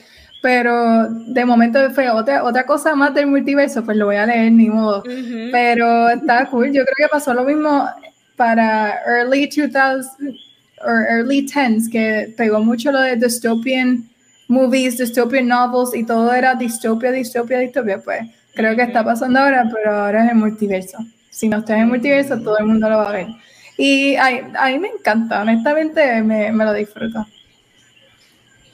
Pero 0.41 1.07
de 1.09 1.45
momento 1.45 1.79
fue 1.91 2.09
otra, 2.09 2.43
otra 2.43 2.65
cosa 2.65 2.93
más 2.93 3.13
del 3.13 3.27
multiverso, 3.27 3.83
pues 3.83 3.97
lo 3.97 4.05
voy 4.05 4.17
a 4.17 4.25
leer, 4.25 4.51
ni 4.51 4.69
modo. 4.69 5.03
Pero 5.51 6.09
está 6.09 6.45
cool. 6.47 6.67
Yo 6.67 6.83
creo 6.83 7.07
que 7.07 7.11
pasó 7.11 7.33
lo 7.33 7.43
mismo 7.43 7.87
para 8.35 9.01
early 9.05 9.47
2000 9.47 10.35
o 10.81 10.89
early 10.89 11.45
10s, 11.45 11.89
que 11.89 12.33
pegó 12.35 12.63
mucho 12.63 12.91
lo 12.91 13.01
de 13.01 13.15
dystopian 13.15 14.07
movies, 14.47 14.97
dystopian 14.97 15.47
novels 15.47 15.95
y 15.95 16.05
todo 16.05 16.33
era 16.33 16.55
distopia, 16.55 17.11
distopia, 17.11 17.59
distopia, 17.59 17.99
pues 17.99 18.21
creo 18.53 18.75
que 18.75 18.83
está 18.83 19.03
pasando 19.03 19.39
ahora, 19.39 19.69
pero 19.73 19.95
ahora 19.95 20.25
es 20.25 20.31
el 20.31 20.37
multiverso. 20.37 20.97
Si 21.29 21.49
no 21.49 21.57
estás 21.57 21.77
en 21.77 21.83
el 21.83 21.87
multiverso, 21.87 22.39
todo 22.39 22.57
el 22.57 22.65
mundo 22.65 22.89
lo 22.89 22.97
va 22.97 23.09
a 23.09 23.13
ver. 23.13 23.27
Y 23.77 24.15
a, 24.15 24.67
mí 24.67 24.79
me 24.79 24.87
encanta, 24.87 25.41
honestamente 25.41 26.21
me, 26.21 26.51
me, 26.51 26.63
lo 26.65 26.73
disfruto. 26.73 27.25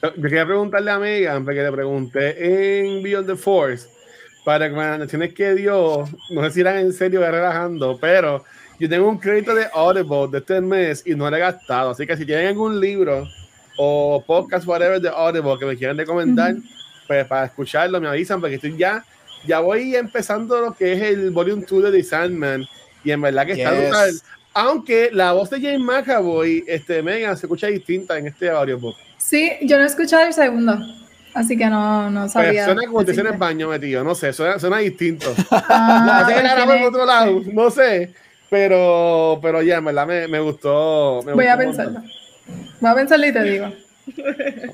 Yo 0.00 0.12
quería 0.14 0.46
preguntarle 0.46 0.90
a 0.90 0.98
Megan, 0.98 1.44
porque 1.44 1.62
le 1.62 1.72
pregunté 1.72 2.80
en 2.80 3.02
Beyond 3.02 3.26
the 3.26 3.36
Force, 3.36 3.88
para 4.44 4.66
recomendaciones 4.66 5.34
que 5.34 5.54
dio, 5.54 6.08
no 6.30 6.44
sé 6.44 6.50
si 6.50 6.60
eran 6.60 6.78
en 6.78 6.92
serio 6.92 7.20
o 7.20 7.30
relajando, 7.30 7.98
pero 8.00 8.44
yo 8.82 8.88
tengo 8.88 9.08
un 9.08 9.16
crédito 9.16 9.54
de 9.54 9.66
Audible 9.72 10.26
de 10.32 10.38
este 10.38 10.60
mes 10.60 11.04
y 11.06 11.14
no 11.14 11.30
lo 11.30 11.36
he 11.36 11.38
gastado. 11.38 11.90
Así 11.90 12.04
que 12.04 12.16
si 12.16 12.26
tienen 12.26 12.48
algún 12.48 12.80
libro 12.80 13.28
o 13.76 14.24
podcast, 14.26 14.66
whatever, 14.66 15.00
de 15.00 15.08
Audible 15.08 15.56
que 15.56 15.66
me 15.66 15.76
quieran 15.76 15.96
recomendar, 15.96 16.56
pues 17.06 17.24
para 17.26 17.46
escucharlo 17.46 18.00
me 18.00 18.08
avisan 18.08 18.40
porque 18.40 18.56
estoy 18.56 18.76
ya, 18.76 19.04
ya 19.46 19.60
voy 19.60 19.94
empezando 19.94 20.60
lo 20.60 20.74
que 20.74 20.94
es 20.94 21.00
el 21.00 21.30
Volume 21.30 21.64
2 21.64 21.84
de 21.84 21.92
The 21.92 22.02
Sandman 22.02 22.66
y 23.04 23.12
en 23.12 23.20
verdad 23.20 23.46
que 23.46 23.52
está 23.52 23.70
brutal. 23.70 24.14
Aunque 24.52 25.10
la 25.12 25.30
voz 25.30 25.48
de 25.50 25.60
James 25.60 25.78
McAvoy, 25.78 26.64
este, 26.66 27.04
Megan, 27.04 27.36
se 27.36 27.46
escucha 27.46 27.68
distinta 27.68 28.18
en 28.18 28.26
este 28.26 28.50
audiobook. 28.50 28.96
Sí, 29.16 29.52
yo 29.62 29.76
no 29.76 29.84
he 29.84 29.86
escuchado 29.86 30.26
el 30.26 30.32
segundo. 30.32 30.76
Así 31.34 31.56
que 31.56 31.66
no, 31.66 32.10
no 32.10 32.22
pues 32.22 32.32
sabía. 32.32 32.64
suena 32.64 32.84
como 32.88 33.04
te 33.04 33.12
en 33.12 33.28
el 33.28 33.38
baño 33.38 33.68
metido, 33.68 34.02
no 34.02 34.16
sé, 34.16 34.32
suena, 34.32 34.58
suena 34.58 34.78
distinto. 34.78 35.32
Ah, 35.52 36.26
que 36.76 36.84
otro 36.84 37.06
lado, 37.06 37.42
no 37.52 37.70
sé. 37.70 38.12
Pero, 38.52 39.38
pero 39.40 39.62
ya, 39.62 39.78
en 39.78 39.86
verdad 39.86 40.06
me, 40.06 40.28
me 40.28 40.38
gustó. 40.38 41.22
Voy 41.22 41.46
a 41.46 41.56
pensarlo. 41.56 42.02
Voy 42.80 42.90
a 42.90 42.94
pensarlo 42.94 43.26
y 43.26 43.32
te 43.32 43.42
digo. 43.44 43.72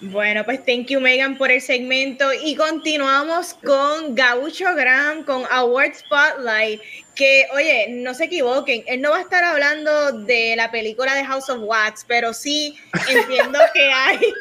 Bueno, 0.00 0.44
pues 0.44 0.62
thank 0.66 0.88
you 0.88 1.00
Megan 1.00 1.38
por 1.38 1.50
el 1.50 1.62
segmento 1.62 2.26
y 2.44 2.56
continuamos 2.56 3.54
con 3.54 4.14
Gaucho 4.14 4.74
Graham 4.74 5.24
con 5.24 5.44
Award 5.50 5.94
Spotlight, 5.94 6.82
que 7.14 7.46
oye, 7.54 7.86
no 7.90 8.14
se 8.14 8.24
equivoquen, 8.24 8.84
él 8.86 9.00
no 9.00 9.10
va 9.10 9.18
a 9.18 9.22
estar 9.22 9.44
hablando 9.44 10.12
de 10.12 10.54
la 10.56 10.70
película 10.70 11.14
de 11.14 11.24
House 11.24 11.48
of 11.48 11.60
Wax, 11.62 12.04
pero 12.06 12.34
sí 12.34 12.76
entiendo 13.08 13.58
que 13.72 13.92
hay, 13.92 14.18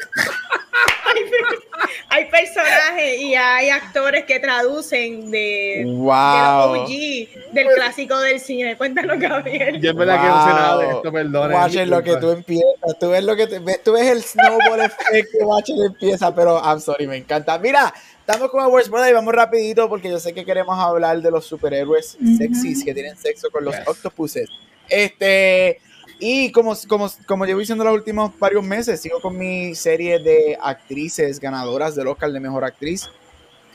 hay, 2.09 2.25
personajes 2.25 3.19
y 3.19 3.35
hay 3.35 3.69
actores 3.69 4.25
que 4.25 4.39
traducen 4.39 5.31
de, 5.31 5.83
wow. 5.85 6.87
de 6.87 7.29
del 7.51 7.67
clásico 7.75 8.19
del 8.19 8.39
cine. 8.39 8.77
Cuéntanos, 8.77 9.19
Gabriel. 9.19 9.79
Yo 9.79 9.91
es 9.91 9.95
verdad 9.95 10.21
que 10.21 10.27
no 10.27 10.43
sé 10.43 10.49
nada 10.49 10.77
de 10.77 10.91
esto, 10.91 11.11
perdón. 11.11 11.53
Watcher, 11.53 11.87
lo 11.87 12.03
que 12.03 12.17
tú 12.17 12.31
empiezas, 12.31 12.99
tú 12.99 13.09
ves 13.09 13.23
lo 13.23 13.35
que 13.35 13.47
te, 13.47 13.59
tú 13.83 13.93
ves 13.93 14.07
el 14.07 14.23
snowball 14.23 14.81
effect 14.81 15.31
que 15.31 15.43
Watcher 15.43 15.75
empieza, 15.85 16.33
pero 16.33 16.61
I'm 16.63 16.79
sorry, 16.79 17.07
me 17.07 17.17
encanta. 17.17 17.57
Mira, 17.59 17.93
estamos 18.25 18.49
con 18.51 18.61
Awards 18.61 18.89
Brother 18.89 19.09
y 19.09 19.13
vamos 19.13 19.33
rapidito 19.33 19.89
porque 19.89 20.09
yo 20.09 20.17
sé 20.17 20.33
que 20.33 20.45
queremos 20.45 20.79
hablar 20.79 21.21
de 21.21 21.29
los 21.29 21.45
superhéroes 21.45 22.17
sexys 22.37 22.81
que 22.85 22.93
tienen 22.93 23.17
sexo 23.17 23.49
con 23.51 23.65
los 23.65 23.75
octopuses. 23.85 24.49
Este, 24.87 25.81
y 26.19 26.49
como, 26.53 26.73
como, 26.87 27.11
como 27.27 27.45
llevo 27.45 27.59
diciendo 27.59 27.83
los 27.83 27.93
últimos 27.93 28.31
varios 28.39 28.63
meses, 28.63 29.01
sigo 29.01 29.19
con 29.19 29.37
mi 29.37 29.75
serie 29.75 30.19
de 30.19 30.57
actrices 30.61 31.37
ganadoras 31.37 31.95
del 31.95 32.07
Oscar 32.07 32.31
de 32.31 32.39
Mejor 32.39 32.63
Actriz. 32.63 33.09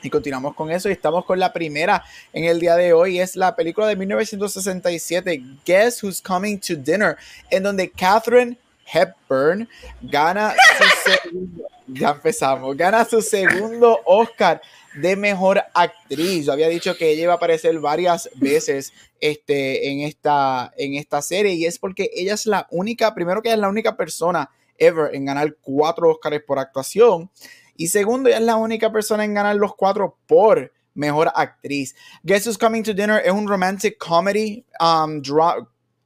Y 0.03 0.09
continuamos 0.09 0.55
con 0.55 0.71
eso 0.71 0.89
y 0.89 0.93
estamos 0.93 1.27
con 1.27 1.39
la 1.39 1.53
primera 1.53 2.03
en 2.33 2.45
el 2.45 2.59
día 2.59 2.75
de 2.77 2.95
hoy. 2.95 3.21
Es 3.21 3.37
la 3.37 3.55
película 3.55 3.87
de 3.87 3.97
1967, 3.97 5.43
Guess 5.67 6.03
Who's 6.03 6.23
Coming 6.23 6.59
to 6.61 6.77
Dinner, 6.77 7.19
en 7.51 7.65
donde 7.65 7.91
Catherine 7.91 8.57
Hepburn 8.93 9.69
gana 10.03 10.55
su 10.77 11.11
segundo, 11.11 11.65
ya 11.87 12.11
empezamos, 12.11 12.77
gana 12.77 13.05
su 13.05 13.23
segundo 13.23 14.01
Oscar 14.05 14.61
de 14.95 15.17
mejor 15.17 15.63
actriz. 15.75 16.47
Yo 16.47 16.53
había 16.53 16.69
dicho 16.69 16.97
que 16.97 17.11
ella 17.11 17.25
iba 17.25 17.33
a 17.33 17.37
aparecer 17.37 17.79
varias 17.79 18.29
veces 18.35 18.93
este, 19.21 19.91
en, 19.91 20.01
esta, 20.01 20.73
en 20.77 20.95
esta 20.95 21.23
serie 21.23 21.53
y 21.53 21.67
es 21.67 21.79
porque 21.79 22.11
ella 22.15 22.35
es 22.35 22.47
la 22.47 22.67
única, 22.71 23.15
primero 23.15 23.43
que 23.43 23.49
ella 23.49 23.57
es 23.57 23.61
la 23.61 23.69
única 23.69 23.97
persona 23.97 24.51
ever 24.77 25.15
en 25.15 25.25
ganar 25.25 25.57
cuatro 25.61 26.11
Oscars 26.11 26.43
por 26.47 26.59
actuación 26.59 27.31
y 27.77 27.89
segundo, 27.89 28.29
ella 28.29 28.39
es 28.39 28.45
la 28.45 28.57
única 28.57 28.91
persona 28.91 29.25
en 29.25 29.35
ganar 29.35 29.57
los 29.57 29.75
cuatro 29.77 30.19
por 30.27 30.73
mejor 30.95 31.31
actriz. 31.35 31.95
Guess 32.25 32.49
Who's 32.49 32.59
Coming 32.59 32.83
to 32.83 32.93
Dinner 32.93 33.23
es 33.25 33.33
un 33.33 33.47
romantic 33.47 33.97
comedy 33.99 34.65
um, 34.81 35.23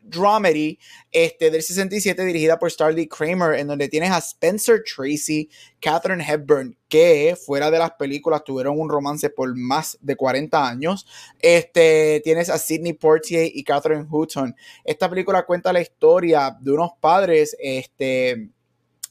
dramedy 0.02 0.78
este, 1.10 1.50
del 1.50 1.62
67 1.62 2.24
dirigida 2.24 2.58
por 2.58 2.70
Starley 2.70 3.06
Kramer, 3.06 3.58
en 3.58 3.66
donde 3.66 3.88
tienes 3.88 4.10
a 4.10 4.18
Spencer 4.18 4.82
Tracy, 4.84 5.48
Catherine 5.80 6.24
Hepburn, 6.26 6.76
que 6.88 7.36
fuera 7.36 7.70
de 7.70 7.78
las 7.78 7.92
películas 7.92 8.44
tuvieron 8.44 8.78
un 8.78 8.88
romance 8.88 9.30
por 9.30 9.54
más 9.56 9.96
de 10.00 10.16
40 10.16 10.68
años. 10.68 11.06
Este, 11.38 12.20
tienes 12.24 12.50
a 12.50 12.58
Sidney 12.58 12.92
Portier 12.92 13.50
y 13.52 13.64
Catherine 13.64 14.06
Hutton. 14.10 14.54
Esta 14.84 15.08
película 15.08 15.44
cuenta 15.44 15.72
la 15.72 15.80
historia 15.80 16.56
de 16.60 16.72
unos 16.72 16.92
padres. 17.00 17.56
Este, 17.58 18.50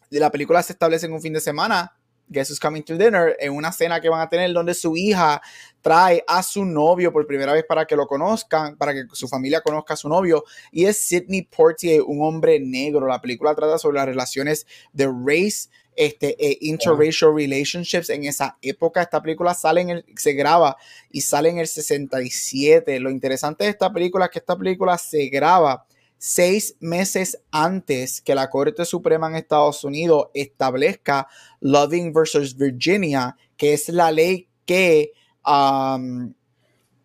la 0.09 0.31
película 0.31 0.61
se 0.61 0.73
establece 0.73 1.05
en 1.05 1.13
un 1.13 1.21
fin 1.21 1.33
de 1.33 1.41
semana 1.41 1.93
Guess 2.31 2.49
Who's 2.49 2.59
Coming 2.59 2.83
to 2.83 2.97
Dinner, 2.97 3.35
en 3.39 3.53
una 3.53 3.71
cena 3.71 3.99
que 3.99 4.09
van 4.09 4.21
a 4.21 4.29
tener 4.29 4.51
donde 4.53 4.73
su 4.73 4.95
hija 4.95 5.41
trae 5.81 6.23
a 6.27 6.41
su 6.41 6.63
novio 6.63 7.11
por 7.11 7.27
primera 7.27 7.53
vez 7.53 7.65
para 7.67 7.85
que 7.85 7.95
lo 7.95 8.07
conozcan, 8.07 8.77
para 8.77 8.93
que 8.93 9.03
su 9.11 9.27
familia 9.27 9.61
conozca 9.61 9.95
a 9.95 9.97
su 9.97 10.07
novio, 10.07 10.43
y 10.71 10.85
es 10.85 10.97
Sidney 10.97 11.41
Portier, 11.43 12.01
un 12.01 12.23
hombre 12.23 12.59
negro. 12.59 13.07
La 13.07 13.21
película 13.21 13.53
trata 13.53 13.77
sobre 13.77 13.97
las 13.97 14.05
relaciones 14.05 14.65
de 14.93 15.07
race 15.07 15.69
este, 15.95 16.35
e 16.39 16.57
interracial 16.61 17.35
relationships 17.35 18.09
en 18.09 18.23
esa 18.23 18.57
época. 18.61 19.01
Esta 19.01 19.21
película 19.21 19.53
sale 19.53 19.81
en 19.81 19.89
el, 19.89 20.05
se 20.15 20.33
graba 20.33 20.77
y 21.11 21.21
sale 21.21 21.49
en 21.49 21.59
el 21.59 21.67
67. 21.67 22.99
Lo 22.99 23.09
interesante 23.09 23.65
de 23.65 23.71
esta 23.71 23.91
película 23.91 24.25
es 24.25 24.31
que 24.31 24.39
esta 24.39 24.57
película 24.57 24.97
se 24.97 25.27
graba 25.27 25.85
seis 26.23 26.75
meses 26.79 27.41
antes 27.49 28.21
que 28.21 28.35
la 28.35 28.47
Corte 28.47 28.85
Suprema 28.85 29.27
en 29.27 29.37
Estados 29.37 29.83
Unidos 29.83 30.27
establezca 30.35 31.27
Loving 31.61 32.13
versus 32.13 32.55
Virginia, 32.55 33.35
que 33.57 33.73
es 33.73 33.89
la 33.89 34.11
ley 34.11 34.47
que, 34.63 35.13
um, 35.47 36.31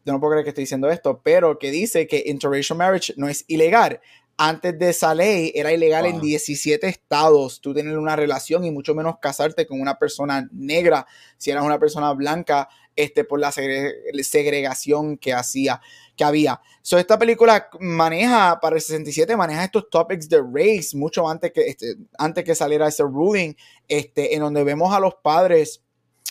yo 0.05 0.12
no 0.12 0.20
puedo 0.20 0.33
creer 0.33 0.44
que 0.44 0.50
estoy 0.50 0.64
diciendo 0.64 0.90
esto, 0.90 1.22
pero 1.24 1.59
que 1.59 1.70
dice 1.70 2.07
que 2.07 2.24
interracial 2.26 2.76
marriage 2.76 3.14
no 3.16 3.26
es 3.26 3.46
ilegal. 3.48 4.02
Antes 4.37 4.79
de 4.79 4.90
esa 4.90 5.14
ley 5.14 5.50
era 5.55 5.72
ilegal 5.72 6.05
en 6.05 6.20
17 6.20 6.87
estados 6.87 7.62
tú 7.62 7.72
tener 7.72 7.96
una 7.96 8.16
relación 8.16 8.64
y 8.64 8.70
mucho 8.70 8.94
menos 8.94 9.16
casarte 9.18 9.66
con 9.66 9.81
una 9.81 9.98
persona 9.98 10.46
negra 10.52 11.07
si 11.38 11.50
eras 11.50 11.64
una 11.64 11.79
persona 11.79 12.12
blanca 12.12 12.68
este, 12.96 13.24
por 13.24 13.38
la 13.38 13.52
segregación 13.52 15.18
que 15.18 15.32
hacía 15.32 15.80
que 16.16 16.24
había. 16.24 16.61
So, 16.82 16.98
esta 16.98 17.18
película 17.18 17.68
maneja, 17.78 18.59
para 18.61 18.76
el 18.76 18.82
67, 18.82 19.37
maneja 19.37 19.64
estos 19.64 19.88
topics 19.90 20.28
de 20.28 20.40
race 20.40 20.96
mucho 20.96 21.28
antes 21.28 21.52
que, 21.52 21.68
este, 21.68 21.96
antes 22.18 22.42
que 22.42 22.54
saliera 22.54 22.88
ese 22.88 23.02
ruling, 23.02 23.54
este, 23.87 24.35
en 24.35 24.40
donde 24.40 24.64
vemos 24.64 24.92
a 24.94 25.00
los 25.00 25.14
padres 25.16 25.82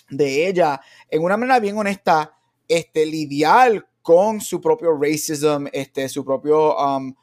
de 0.09 0.47
ella 0.47 0.81
en 1.09 1.23
una 1.23 1.37
manera 1.37 1.59
bien 1.59 1.77
honesta, 1.77 2.35
este, 2.67 3.05
lidiar 3.05 3.87
con 4.01 4.41
su 4.41 4.59
propio 4.59 4.97
racism, 4.99 5.67
este, 5.71 6.09
su 6.09 6.25
propio 6.25 6.75
um, 6.77 7.13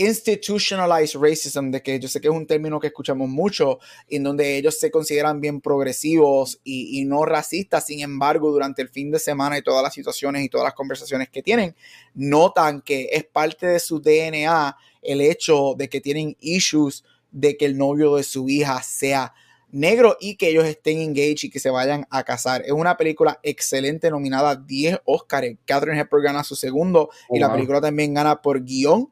institutionalized 0.00 1.20
racism, 1.20 1.70
de 1.70 1.82
que 1.82 2.00
yo 2.00 2.08
sé 2.08 2.22
que 2.22 2.28
es 2.28 2.34
un 2.34 2.46
término 2.46 2.80
que 2.80 2.86
escuchamos 2.86 3.28
mucho, 3.28 3.80
en 4.08 4.22
donde 4.22 4.56
ellos 4.56 4.78
se 4.78 4.90
consideran 4.90 5.42
bien 5.42 5.60
progresivos 5.60 6.58
y, 6.64 7.04
no 7.04 7.26
racistas, 7.26 7.86
sin 7.86 8.00
embargo, 8.00 8.50
durante 8.50 8.80
el 8.80 8.88
fin 8.88 9.10
de 9.10 9.18
semana 9.18 9.58
y 9.58 9.62
todas 9.62 9.82
las 9.82 9.92
situaciones 9.92 10.42
y 10.42 10.48
todas 10.48 10.64
las 10.64 10.74
conversaciones 10.74 11.28
que 11.28 11.42
tienen, 11.42 11.76
notan 12.14 12.80
que 12.80 13.10
es 13.12 13.24
parte 13.24 13.66
de 13.66 13.78
su 13.78 14.00
DNA 14.00 14.74
el 15.02 15.20
hecho 15.20 15.74
de 15.76 15.90
que 15.90 16.00
tienen 16.00 16.34
issues 16.40 17.04
de 17.30 17.58
que 17.58 17.66
el 17.66 17.76
novio 17.76 18.16
de 18.16 18.22
su 18.22 18.48
hija 18.48 18.82
sea 18.82 19.34
negro 19.70 20.16
y 20.18 20.36
que 20.36 20.48
ellos 20.48 20.64
estén 20.64 20.98
engaged 20.98 21.44
y 21.44 21.50
que 21.50 21.60
se 21.60 21.68
vayan 21.68 22.06
a 22.10 22.24
casar. 22.24 22.62
Es 22.64 22.72
una 22.72 22.96
película 22.96 23.38
excelente, 23.42 24.10
nominada 24.10 24.50
a 24.50 24.56
10 24.56 25.00
Oscars. 25.04 25.56
Catherine 25.66 26.00
Hepburn 26.00 26.24
gana 26.24 26.42
su 26.42 26.56
segundo 26.56 27.10
y 27.28 27.38
la 27.38 27.52
película 27.52 27.82
también 27.82 28.14
gana 28.14 28.40
por 28.40 28.64
guion 28.64 29.10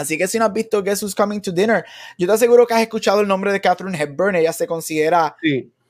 Así 0.00 0.16
que 0.16 0.26
si 0.26 0.38
no 0.38 0.46
has 0.46 0.52
visto 0.52 0.82
Guess 0.82 1.02
Who's 1.02 1.14
Coming 1.14 1.40
to 1.40 1.52
Dinner, 1.52 1.84
yo 2.16 2.26
te 2.26 2.32
aseguro 2.32 2.66
que 2.66 2.72
has 2.72 2.80
escuchado 2.80 3.20
el 3.20 3.28
nombre 3.28 3.52
de 3.52 3.60
Catherine 3.60 3.96
Hepburn. 4.00 4.34
Ella 4.34 4.52
se 4.54 4.66
considera. 4.66 5.36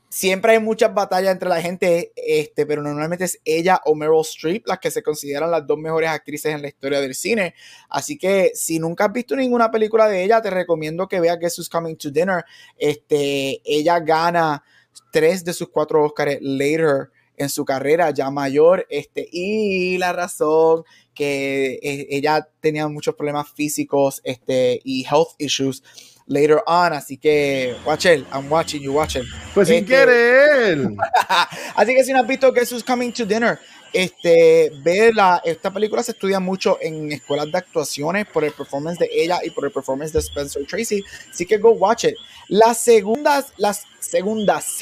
Siempre 0.08 0.54
hay 0.54 0.58
muchas 0.58 0.92
batallas 0.92 1.30
entre 1.30 1.48
la 1.48 1.62
gente, 1.62 2.10
este, 2.16 2.66
pero 2.66 2.82
normalmente 2.82 3.24
es 3.24 3.40
ella 3.44 3.80
o 3.84 3.94
Meryl 3.94 4.22
Streep 4.22 4.66
las 4.66 4.80
que 4.80 4.90
se 4.90 5.04
consideran 5.04 5.52
las 5.52 5.64
dos 5.64 5.78
mejores 5.78 6.10
actrices 6.10 6.52
en 6.52 6.62
la 6.62 6.66
historia 6.66 7.00
del 7.00 7.14
cine. 7.14 7.54
Así 7.88 8.18
que 8.18 8.50
si 8.54 8.80
nunca 8.80 9.04
has 9.04 9.12
visto 9.12 9.36
ninguna 9.36 9.70
película 9.70 10.08
de 10.08 10.24
ella, 10.24 10.42
te 10.42 10.50
recomiendo 10.50 11.06
que 11.06 11.20
veas 11.20 11.38
Guess 11.38 11.60
Who's 11.60 11.68
Coming 11.68 11.94
to 11.94 12.10
Dinner. 12.10 12.44
Este, 12.76 13.62
ella 13.64 14.00
gana 14.00 14.64
tres 15.12 15.44
de 15.44 15.52
sus 15.52 15.68
cuatro 15.68 16.04
Oscars 16.04 16.38
later 16.40 17.10
en 17.36 17.48
su 17.48 17.64
carrera 17.64 18.10
ya 18.10 18.32
mayor. 18.32 18.88
Este, 18.90 19.28
y 19.30 19.96
la 19.98 20.12
razón 20.12 20.82
que 21.20 21.78
eh, 21.82 22.06
ella 22.08 22.48
tenía 22.62 22.88
muchos 22.88 23.14
problemas 23.14 23.46
físicos 23.54 24.22
este, 24.24 24.80
y 24.84 25.04
health 25.04 25.34
issues 25.36 25.82
later 26.26 26.62
on. 26.66 26.94
Así 26.94 27.18
que, 27.18 27.76
watch 27.84 28.06
it, 28.06 28.24
I'm 28.32 28.50
watching 28.50 28.80
you, 28.80 28.94
watch 28.94 29.16
it. 29.16 29.24
Pues 29.52 29.68
sin 29.68 29.84
este, 29.84 29.88
querer. 29.88 30.88
así 31.76 31.94
que 31.94 32.04
si 32.04 32.14
no 32.14 32.20
has 32.20 32.26
visto 32.26 32.50
Guess 32.50 32.72
Who's 32.72 32.82
Coming 32.82 33.12
to 33.12 33.26
Dinner, 33.26 33.58
este, 33.92 34.72
la 35.12 35.42
esta 35.44 35.70
película 35.70 36.02
se 36.02 36.12
estudia 36.12 36.40
mucho 36.40 36.78
en 36.80 37.12
escuelas 37.12 37.52
de 37.52 37.58
actuaciones 37.58 38.26
por 38.26 38.42
el 38.42 38.52
performance 38.52 38.98
de 38.98 39.10
ella 39.12 39.40
y 39.44 39.50
por 39.50 39.66
el 39.66 39.72
performance 39.72 40.14
de 40.14 40.20
Spencer 40.20 40.66
Tracy. 40.66 41.04
Así 41.30 41.44
que 41.44 41.58
go 41.58 41.72
watch 41.72 42.04
it. 42.04 42.14
Las 42.48 42.78
segundas, 42.78 43.52
las 43.58 43.84
segundas, 43.98 44.78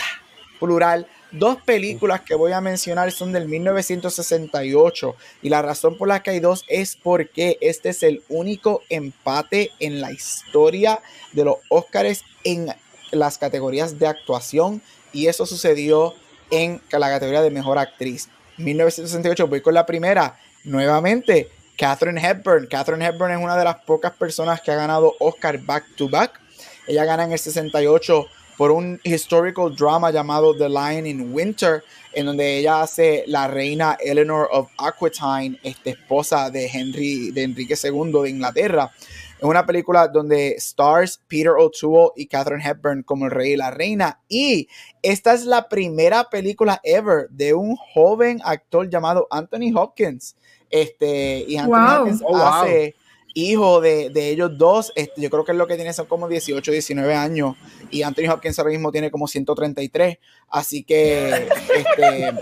plural, 0.61 1.09
Dos 1.31 1.61
películas 1.63 2.23
que 2.23 2.35
voy 2.35 2.53
a 2.53 2.61
mencionar 2.63 3.13
son 3.13 3.33
del 3.33 3.49
1968 3.49 5.15
y 5.43 5.51
la 5.51 5.61
razón 5.61 5.99
por 5.99 6.09
la 6.09 6.23
que 6.23 6.31
hay 6.31 6.41
dos 6.41 6.65
es 6.69 6.97
porque 6.97 7.59
este 7.61 7.91
es 7.91 8.03
el 8.03 8.23
único 8.31 8.83
empate 8.89 9.71
en 9.79 10.01
la 10.01 10.11
historia 10.11 11.01
de 11.33 11.45
los 11.45 11.57
Oscars 11.69 12.25
en 12.45 12.75
las 13.11 13.37
categorías 13.37 13.99
de 13.99 14.07
actuación 14.07 14.81
y 15.13 15.27
eso 15.27 15.45
sucedió 15.45 16.15
en 16.51 16.81
la 16.91 17.11
categoría 17.11 17.43
de 17.43 17.51
mejor 17.51 17.79
actriz. 17.79 18.29
1968 18.57 19.49
voy 19.49 19.61
con 19.61 19.75
la 19.75 19.85
primera, 19.85 20.39
nuevamente 20.65 21.51
Catherine 21.77 22.21
Hepburn. 22.21 22.67
Catherine 22.69 23.05
Hepburn 23.05 23.33
es 23.33 23.39
una 23.39 23.57
de 23.57 23.65
las 23.65 23.77
pocas 23.85 24.13
personas 24.13 24.63
que 24.63 24.73
ha 24.73 24.77
ganado 24.77 25.15
Oscar 25.21 25.59
back 25.59 25.85
to 25.97 26.09
back. 26.09 26.41
Ella 26.87 27.05
gana 27.05 27.25
en 27.25 27.33
el 27.33 27.39
68 27.39 28.27
por 28.59 28.73
un 28.73 29.01
historical 29.05 29.75
drama 29.75 30.11
llamado 30.11 30.55
The 30.55 30.69
Lion 30.69 31.07
in 31.07 31.33
Winter, 31.33 31.85
en 32.13 32.27
donde 32.27 32.59
ella 32.59 32.83
hace 32.83 33.23
la 33.29 33.47
reina 33.47 33.97
Eleanor 34.01 34.49
of 34.51 34.69
Aquitaine, 34.79 35.57
este, 35.63 35.91
esposa 35.91 36.51
de, 36.51 36.67
Henry, 36.67 37.31
de 37.31 37.45
Enrique 37.45 37.77
II 37.81 38.11
de 38.21 38.31
Inglaterra. 38.31 38.91
Es 39.39 39.45
una 39.45 39.65
película 39.65 40.09
donde 40.09 40.57
stars 40.57 41.21
Peter 41.29 41.53
O'Toole 41.57 42.11
y 42.17 42.27
Catherine 42.27 42.65
Hepburn 42.69 43.05
como 43.05 43.27
el 43.27 43.31
rey 43.31 43.53
y 43.53 43.57
la 43.57 43.71
reina. 43.71 44.21
Y 44.29 44.69
esta 45.03 45.35
es 45.35 45.45
la 45.45 45.69
primera 45.69 46.29
película 46.29 46.81
ever 46.83 47.29
de 47.31 47.55
un 47.55 47.77
joven 47.77 48.41
actor 48.43 48.91
llamado 48.91 49.29
Anthony 49.31 49.73
Hopkins. 49.73 50.35
Este, 50.69 51.45
y 51.47 51.57
Anthony 51.57 52.01
Hopkins 52.01 52.23
oh, 52.25 52.37
hace 52.37 52.97
hijo 53.35 53.81
de, 53.81 54.11
ellos 54.15 54.57
dos, 54.57 54.93
este, 54.97 55.21
yo 55.21 55.31
creo 55.31 55.45
que 55.45 55.53
es 55.53 55.59
lo 55.59 55.67
que 55.67 55.77
tiene 55.77 55.93
son 55.93 56.07
como 56.07 56.29
18, 56.29 56.73
19 56.73 57.15
años 57.15 57.57
y 57.91 58.03
Anthony 58.03 58.29
Hopkins 58.31 58.59
ahora 58.59 58.71
mismo 58.71 58.91
tiene 58.91 59.11
como 59.11 59.29
133, 59.29 60.19
así 60.49 60.83
que 60.85 61.49
este, 61.75 62.33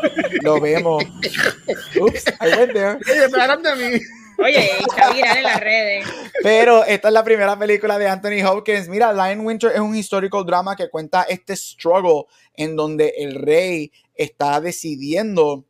lo 0.43 0.61
vemos. 0.61 1.05
Oops, 2.01 2.25
I 2.41 2.59
went 2.59 2.73
there. 2.73 2.99
Oye, 4.39 4.71
está 4.81 5.13
viral 5.13 5.37
en 5.39 5.43
las 5.43 5.61
redes. 5.61 6.07
Pero 6.43 6.85
esta 6.85 7.09
es 7.09 7.15
la 7.15 7.25
primera 7.25 7.59
película 7.59 7.99
de 7.99 8.09
Anthony 8.09 8.47
Hopkins. 8.47 8.89
Mira, 8.89 9.13
Lion 9.13 9.47
Winter 9.47 9.73
es 9.73 9.81
un 9.81 9.97
historical 9.97 10.45
drama 10.45 10.77
que 10.77 10.91
cuenta 10.91 11.23
este 11.23 11.57
struggle 11.57 12.25
en 12.55 12.77
donde 12.77 13.15
el 13.17 13.35
rey 13.35 13.91
está 14.15 14.61
decidiendo 14.61 15.65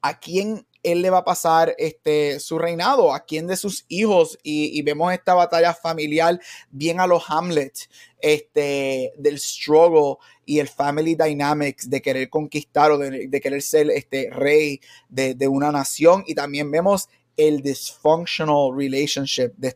a 0.00 0.18
quién 0.18 0.66
él 0.82 1.02
le 1.02 1.10
va 1.10 1.18
a 1.18 1.24
pasar 1.24 1.74
este, 1.78 2.40
su 2.40 2.58
reinado, 2.58 3.12
a 3.12 3.20
quién 3.20 3.46
de 3.46 3.56
sus 3.56 3.84
hijos, 3.88 4.38
y, 4.42 4.80
vemos 4.82 5.12
esta 5.12 5.34
batalla 5.34 5.74
familiar 5.74 6.40
bien 6.70 7.00
a 7.00 7.06
los 7.06 7.24
Hamlet, 7.28 7.88
este, 8.20 9.12
del 9.16 9.38
struggle 9.38 10.16
y 10.44 10.58
el 10.58 10.68
family 10.68 11.14
dynamics 11.14 11.88
de 11.88 12.02
querer 12.02 12.28
conquistar 12.28 12.90
o 12.90 12.98
de, 12.98 13.40
querer 13.40 13.62
ser 13.62 13.90
este 13.90 14.30
rey 14.30 14.80
de, 15.08 15.34
de, 15.34 15.48
una 15.48 15.70
nación, 15.70 16.24
y 16.26 16.34
también 16.34 16.70
vemos 16.70 17.08
el 17.36 17.62
dysfunctional 17.62 18.72
relationship 18.76 19.52
de 19.56 19.68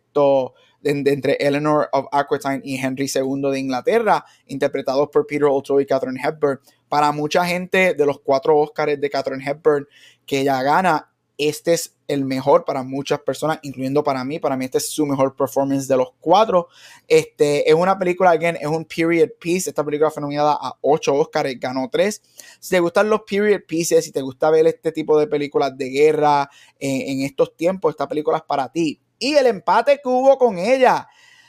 entre 0.85 1.35
Eleanor 1.35 1.89
of 1.93 2.07
Aquitaine 2.13 2.63
y 2.65 2.77
Henry 2.77 3.11
II 3.13 3.51
de 3.51 3.59
Inglaterra, 3.59 4.25
interpretados 4.47 5.09
por 5.11 5.27
Peter 5.27 5.45
O'Toole 5.45 5.83
y 5.83 5.87
Catherine 5.87 6.21
Hepburn. 6.23 6.61
Para 6.89 7.11
mucha 7.13 7.45
gente 7.45 7.95
de 7.95 8.07
los 8.07 8.21
cuatro 8.21 8.57
Oscars 8.59 9.01
de 9.01 9.11
Catherine 9.11 9.45
Hepburn 9.45 9.87
que 10.27 10.41
ella 10.41 10.63
gana, 10.63 11.11
este 11.37 11.75
es 11.75 11.97
el 12.07 12.25
mejor 12.25 12.65
para 12.65 12.83
muchas 12.83 13.21
personas, 13.21 13.59
incluyendo 13.63 14.05
para 14.05 14.25
mí. 14.25 14.39
Para 14.39 14.57
mí, 14.57 14.67
este 14.67 14.79
es 14.79 14.91
su 14.91 15.07
mejor 15.07 15.35
performance 15.35 15.89
de 15.89 15.97
los 15.97 16.13
cuatro. 16.21 16.69
Este 17.09 17.69
es 17.69 17.75
una 17.75 17.99
película, 17.99 18.31
again, 18.31 18.57
es 18.61 18.67
un 18.67 18.85
period 18.85 19.31
piece. 19.41 19.71
Esta 19.71 19.85
película 19.85 20.11
fue 20.11 20.21
nominada 20.21 20.57
a 20.61 20.77
ocho 20.81 21.15
Oscars, 21.15 21.59
ganó 21.59 21.89
tres. 21.91 22.23
Si 22.61 22.71
te 22.71 22.81
gustan 22.81 23.09
los 23.11 23.23
period 23.23 23.63
pieces, 23.67 24.05
si 24.05 24.13
te 24.13 24.21
gusta 24.21 24.51
ver 24.51 24.67
este 24.67 24.93
tipo 24.93 25.19
de 25.19 25.27
películas 25.27 25.77
de 25.77 25.89
guerra 25.89 26.49
eh, 26.79 27.05
en 27.11 27.23
estos 27.23 27.57
tiempos, 27.57 27.91
esta 27.91 28.09
película 28.09 28.39
es 28.39 28.45
para 28.45 28.71
ti. 28.71 29.01
Y 29.25 29.37
el 29.37 29.47
empate 29.47 29.99
que 30.03 30.09
hubo 30.11 30.37
con 30.37 30.59
ella. 30.59 31.09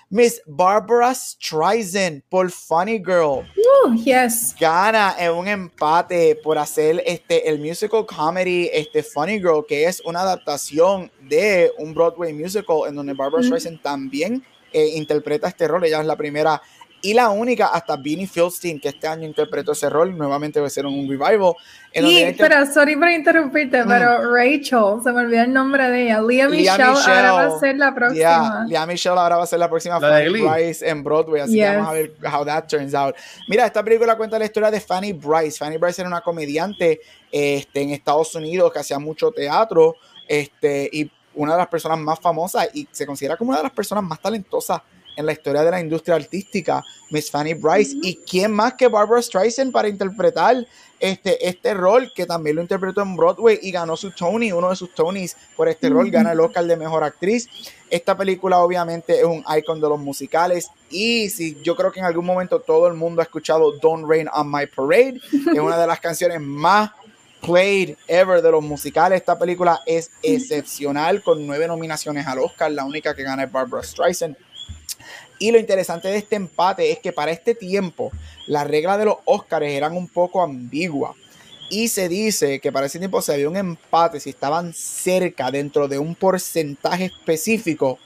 Miss 0.09 0.41
Barbara 0.45 1.13
Streisand 1.13 2.23
por 2.29 2.49
Funny 2.49 2.99
Girl. 2.99 3.45
Uh, 3.57 3.93
yes. 3.95 4.55
Gana 4.57 5.13
en 5.19 5.33
un 5.33 5.45
empate 5.45 6.39
por 6.41 6.57
hacer 6.57 7.03
este, 7.05 7.49
el 7.49 7.59
musical 7.59 8.05
comedy 8.05 8.69
este, 8.71 9.03
Funny 9.03 9.39
Girl, 9.39 9.65
que 9.67 9.83
es 9.83 9.99
una 10.05 10.21
adaptación 10.21 11.11
de 11.27 11.69
un 11.77 11.93
Broadway 11.93 12.31
musical 12.31 12.83
en 12.87 12.95
donde 12.95 13.11
Barbara 13.11 13.43
Streisand 13.43 13.81
también 13.81 14.41
eh, 14.71 14.91
interpreta 14.95 15.49
este 15.49 15.67
rol. 15.67 15.83
Ella 15.83 15.99
es 15.99 16.05
la 16.05 16.15
primera 16.15 16.61
y 17.05 17.13
la 17.13 17.29
única 17.29 17.67
hasta 17.67 17.95
Beanie 17.97 18.25
Fieldstein, 18.25 18.79
que 18.79 18.89
este 18.89 19.07
año 19.07 19.27
interpretó 19.27 19.73
ese 19.73 19.91
rol, 19.91 20.17
nuevamente 20.17 20.59
va 20.59 20.65
a 20.65 20.71
ser 20.71 20.87
un 20.87 21.07
revival. 21.07 21.53
Y, 21.93 22.33
pero, 22.33 22.65
sorry 22.65 22.95
por 22.95 23.09
interrumpirte, 23.09 23.83
mm. 23.83 23.87
pero 23.87 24.33
Rachel, 24.33 25.03
se 25.03 25.11
me 25.11 25.21
olvidó 25.21 25.43
el 25.43 25.53
nombre 25.53 25.87
de 25.91 26.05
ella. 26.05 26.19
Lea, 26.19 26.49
Michelle, 26.49 26.81
ahora 26.81 27.31
va 27.31 27.45
a 27.45 27.59
ser 27.59 27.77
la 27.77 27.93
próxima. 27.93 28.65
Lea 28.67 28.85
Michelle 28.87 29.19
ahora 29.19 29.37
va 29.37 29.43
a 29.43 29.45
ser 29.45 29.59
la 29.59 29.69
próxima 29.69 29.99
Fanny 29.99 30.29
Bryce 30.29 30.89
en 30.89 31.03
Broadway, 31.03 31.41
así 31.41 31.57
que 31.57 31.67
vamos 31.67 31.89
a 31.89 31.93
ver 31.93 32.13
how 32.33 32.43
that 32.43 32.65
turns 32.67 32.95
out. 32.95 33.15
Mira, 33.47 33.67
esta 33.67 33.83
película 33.83 34.17
cuenta 34.17 34.39
la 34.39 34.45
historia 34.45 34.71
de 34.71 34.81
Fanny 34.81 35.13
Bryce. 35.13 35.59
Fanny 35.59 35.77
Bryce 35.77 36.01
era 36.01 36.09
una 36.09 36.21
comediante 36.21 37.01
este, 37.31 37.81
en 37.83 37.91
Estados 37.91 38.33
Unidos 38.33 38.73
que 38.73 38.79
hacía 38.79 38.97
mucho 38.97 39.29
teatro 39.29 39.95
este, 40.27 40.89
y 40.91 41.11
una 41.35 41.51
de 41.51 41.59
las 41.59 41.67
personas 41.67 41.99
más 41.99 42.19
famosas 42.19 42.67
y 42.73 42.87
se 42.91 43.05
considera 43.05 43.37
como 43.37 43.49
una 43.49 43.59
de 43.59 43.65
las 43.65 43.73
personas 43.73 44.03
más 44.03 44.19
talentosas 44.19 44.81
en 45.15 45.25
la 45.25 45.31
historia 45.31 45.63
de 45.63 45.71
la 45.71 45.79
industria 45.79 46.15
artística, 46.15 46.83
Miss 47.09 47.31
Fanny 47.31 47.53
Bryce. 47.53 47.97
¿Y 48.01 48.17
quién 48.17 48.51
más 48.51 48.73
que 48.73 48.87
Barbara 48.87 49.21
Streisand 49.21 49.71
para 49.71 49.87
interpretar 49.87 50.65
este, 50.99 51.47
este 51.47 51.73
rol 51.73 52.11
que 52.15 52.25
también 52.25 52.55
lo 52.55 52.61
interpretó 52.61 53.01
en 53.01 53.15
Broadway 53.15 53.59
y 53.61 53.71
ganó 53.71 53.97
su 53.97 54.11
Tony, 54.11 54.51
uno 54.51 54.69
de 54.69 54.75
sus 54.75 54.93
Tonys 54.93 55.35
por 55.55 55.67
este 55.67 55.89
rol, 55.89 56.09
gana 56.09 56.31
el 56.31 56.39
Oscar 56.39 56.65
de 56.65 56.77
Mejor 56.77 57.03
Actriz. 57.03 57.47
Esta 57.89 58.17
película 58.17 58.59
obviamente 58.59 59.19
es 59.19 59.25
un 59.25 59.43
icon 59.57 59.79
de 59.79 59.89
los 59.89 59.99
musicales 59.99 60.69
y 60.89 61.29
si 61.29 61.61
yo 61.61 61.75
creo 61.75 61.91
que 61.91 61.99
en 61.99 62.05
algún 62.05 62.25
momento 62.25 62.59
todo 62.59 62.87
el 62.87 62.93
mundo 62.93 63.21
ha 63.21 63.25
escuchado 63.25 63.73
Don't 63.79 64.09
Rain 64.09 64.27
on 64.33 64.49
My 64.49 64.65
Parade, 64.67 65.19
es 65.31 65.59
una 65.59 65.77
de 65.77 65.87
las 65.87 65.99
canciones 65.99 66.39
más 66.41 66.91
played 67.41 67.95
ever 68.07 68.41
de 68.41 68.51
los 68.51 68.63
musicales. 68.63 69.19
Esta 69.19 69.37
película 69.37 69.81
es 69.85 70.09
excepcional 70.23 71.21
con 71.21 71.45
nueve 71.45 71.67
nominaciones 71.67 72.25
al 72.25 72.39
Oscar, 72.39 72.71
la 72.71 72.85
única 72.85 73.13
que 73.13 73.23
gana 73.23 73.43
es 73.43 73.51
Barbara 73.51 73.83
Streisand. 73.83 74.35
Y 75.39 75.51
lo 75.51 75.59
interesante 75.59 76.07
de 76.07 76.17
este 76.17 76.35
empate 76.35 76.91
es 76.91 76.99
que 76.99 77.11
para 77.11 77.31
este 77.31 77.55
tiempo 77.55 78.11
las 78.47 78.67
reglas 78.67 78.97
de 78.97 79.05
los 79.05 79.17
Oscars 79.25 79.65
eran 79.65 79.95
un 79.95 80.07
poco 80.07 80.41
ambiguas. 80.41 81.15
Y 81.69 81.87
se 81.87 82.07
dice 82.09 82.59
que 82.59 82.71
para 82.71 82.85
ese 82.85 82.99
tiempo 82.99 83.21
se 83.21 83.33
había 83.33 83.49
un 83.49 83.57
empate, 83.57 84.19
si 84.19 84.29
estaban 84.29 84.73
cerca 84.73 85.49
dentro 85.49 85.87
de 85.87 85.97
un 85.97 86.13
porcentaje 86.13 87.05
específico, 87.05 87.97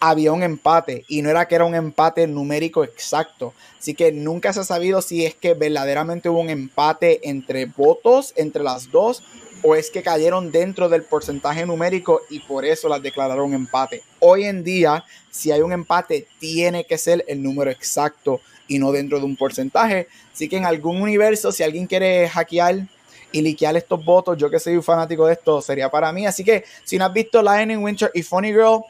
había 0.00 0.32
un 0.32 0.42
empate. 0.42 1.04
Y 1.08 1.22
no 1.22 1.30
era 1.30 1.46
que 1.46 1.54
era 1.54 1.64
un 1.64 1.74
empate 1.74 2.26
numérico 2.26 2.82
exacto. 2.82 3.54
Así 3.78 3.94
que 3.94 4.10
nunca 4.10 4.52
se 4.52 4.60
ha 4.60 4.64
sabido 4.64 5.02
si 5.02 5.24
es 5.24 5.34
que 5.34 5.54
verdaderamente 5.54 6.28
hubo 6.28 6.40
un 6.40 6.50
empate 6.50 7.20
entre 7.28 7.66
votos, 7.66 8.32
entre 8.36 8.64
las 8.64 8.90
dos, 8.90 9.22
o 9.62 9.74
es 9.74 9.90
que 9.90 10.02
cayeron 10.02 10.50
dentro 10.50 10.88
del 10.88 11.02
porcentaje 11.02 11.66
numérico 11.66 12.22
y 12.30 12.40
por 12.40 12.64
eso 12.64 12.88
las 12.88 13.02
declararon 13.02 13.54
empate. 13.54 14.02
Hoy 14.18 14.44
en 14.44 14.64
día, 14.64 15.04
si 15.30 15.52
hay 15.52 15.60
un 15.60 15.72
empate, 15.72 16.26
tiene 16.38 16.84
que 16.84 16.98
ser 16.98 17.24
el 17.28 17.42
número 17.42 17.70
exacto 17.70 18.40
y 18.68 18.78
no 18.78 18.92
dentro 18.92 19.18
de 19.18 19.24
un 19.24 19.36
porcentaje. 19.36 20.08
Así 20.32 20.48
que 20.48 20.56
en 20.56 20.64
algún 20.64 21.02
universo, 21.02 21.52
si 21.52 21.62
alguien 21.62 21.86
quiere 21.86 22.28
hackear 22.28 22.86
y 23.32 23.42
liquear 23.42 23.76
estos 23.76 24.04
votos, 24.04 24.38
yo 24.38 24.50
que 24.50 24.58
soy 24.58 24.76
un 24.76 24.82
fanático 24.82 25.26
de 25.26 25.34
esto, 25.34 25.60
sería 25.60 25.90
para 25.90 26.12
mí. 26.12 26.26
Así 26.26 26.44
que 26.44 26.64
si 26.84 26.98
no 26.98 27.04
has 27.04 27.12
visto 27.12 27.42
Lion 27.42 27.70
in 27.70 27.82
Winter 27.82 28.10
y 28.14 28.22
Funny 28.22 28.48
Girl, 28.48 28.82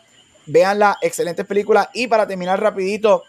la 0.47 0.99
excelente 1.01 1.45
película. 1.45 1.91
Y 1.95 2.07
para 2.07 2.27
terminar 2.27 2.61
rapidito, 2.61 3.25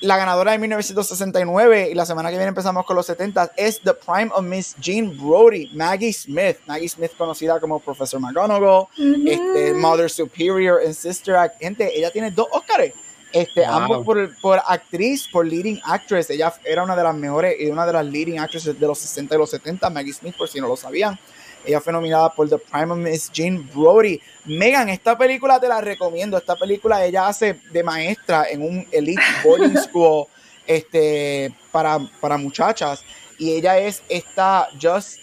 la 0.00 0.16
ganadora 0.16 0.52
de 0.52 0.58
1969 0.58 1.90
y 1.90 1.94
la 1.94 2.06
semana 2.06 2.30
que 2.30 2.36
viene 2.36 2.48
empezamos 2.48 2.86
con 2.86 2.96
los 2.96 3.06
70 3.06 3.52
es 3.56 3.80
The 3.80 3.92
Prime 3.94 4.30
of 4.34 4.42
Miss 4.42 4.74
Jean 4.80 5.16
Brody, 5.16 5.70
Maggie 5.74 6.12
Smith. 6.12 6.56
Maggie 6.66 6.88
Smith 6.88 7.12
conocida 7.16 7.60
como 7.60 7.78
Professor 7.80 8.18
McGonagall, 8.18 8.86
este, 9.26 9.74
Mother 9.74 10.10
Superior 10.10 10.80
and 10.84 10.94
Sister 10.94 11.36
Act. 11.36 11.60
Gente, 11.60 11.90
ella 11.96 12.10
tiene 12.10 12.30
dos 12.30 12.46
Oscars. 12.50 12.92
Este, 13.32 13.64
ambos 13.64 14.04
por, 14.04 14.40
por, 14.40 14.60
actriz, 14.66 15.28
por 15.28 15.46
leading 15.46 15.80
actress. 15.84 16.30
Ella 16.30 16.52
era 16.64 16.82
una 16.82 16.96
de 16.96 17.04
las 17.04 17.14
mejores 17.14 17.54
y 17.60 17.66
una 17.66 17.86
de 17.86 17.92
las 17.92 18.04
leading 18.04 18.38
actresses 18.38 18.78
de 18.80 18.86
los 18.86 18.98
60 18.98 19.34
y 19.34 19.38
los 19.38 19.50
70. 19.50 19.88
Maggie 19.90 20.12
Smith, 20.12 20.36
por 20.36 20.48
si 20.48 20.60
no 20.60 20.66
lo 20.66 20.76
sabían. 20.76 21.18
Ella 21.64 21.80
fue 21.80 21.92
nominada 21.92 22.30
por 22.30 22.48
The 22.48 22.58
Prime 22.58 22.92
of 22.92 22.98
Miss 22.98 23.30
Jean 23.32 23.68
Brody. 23.74 24.20
Megan, 24.44 24.88
esta 24.88 25.16
película 25.16 25.60
te 25.60 25.68
la 25.68 25.80
recomiendo. 25.80 26.36
Esta 26.36 26.56
película 26.56 27.04
ella 27.04 27.28
hace 27.28 27.60
de 27.72 27.82
maestra 27.82 28.46
en 28.50 28.62
un 28.62 28.86
elite 28.90 29.22
boarding 29.44 29.76
school 29.76 30.26
este, 30.66 31.52
para, 31.70 31.98
para 32.20 32.36
muchachas. 32.36 33.02
Y 33.38 33.52
ella 33.52 33.78
es 33.78 34.02
esta 34.08 34.68
just 34.80 35.18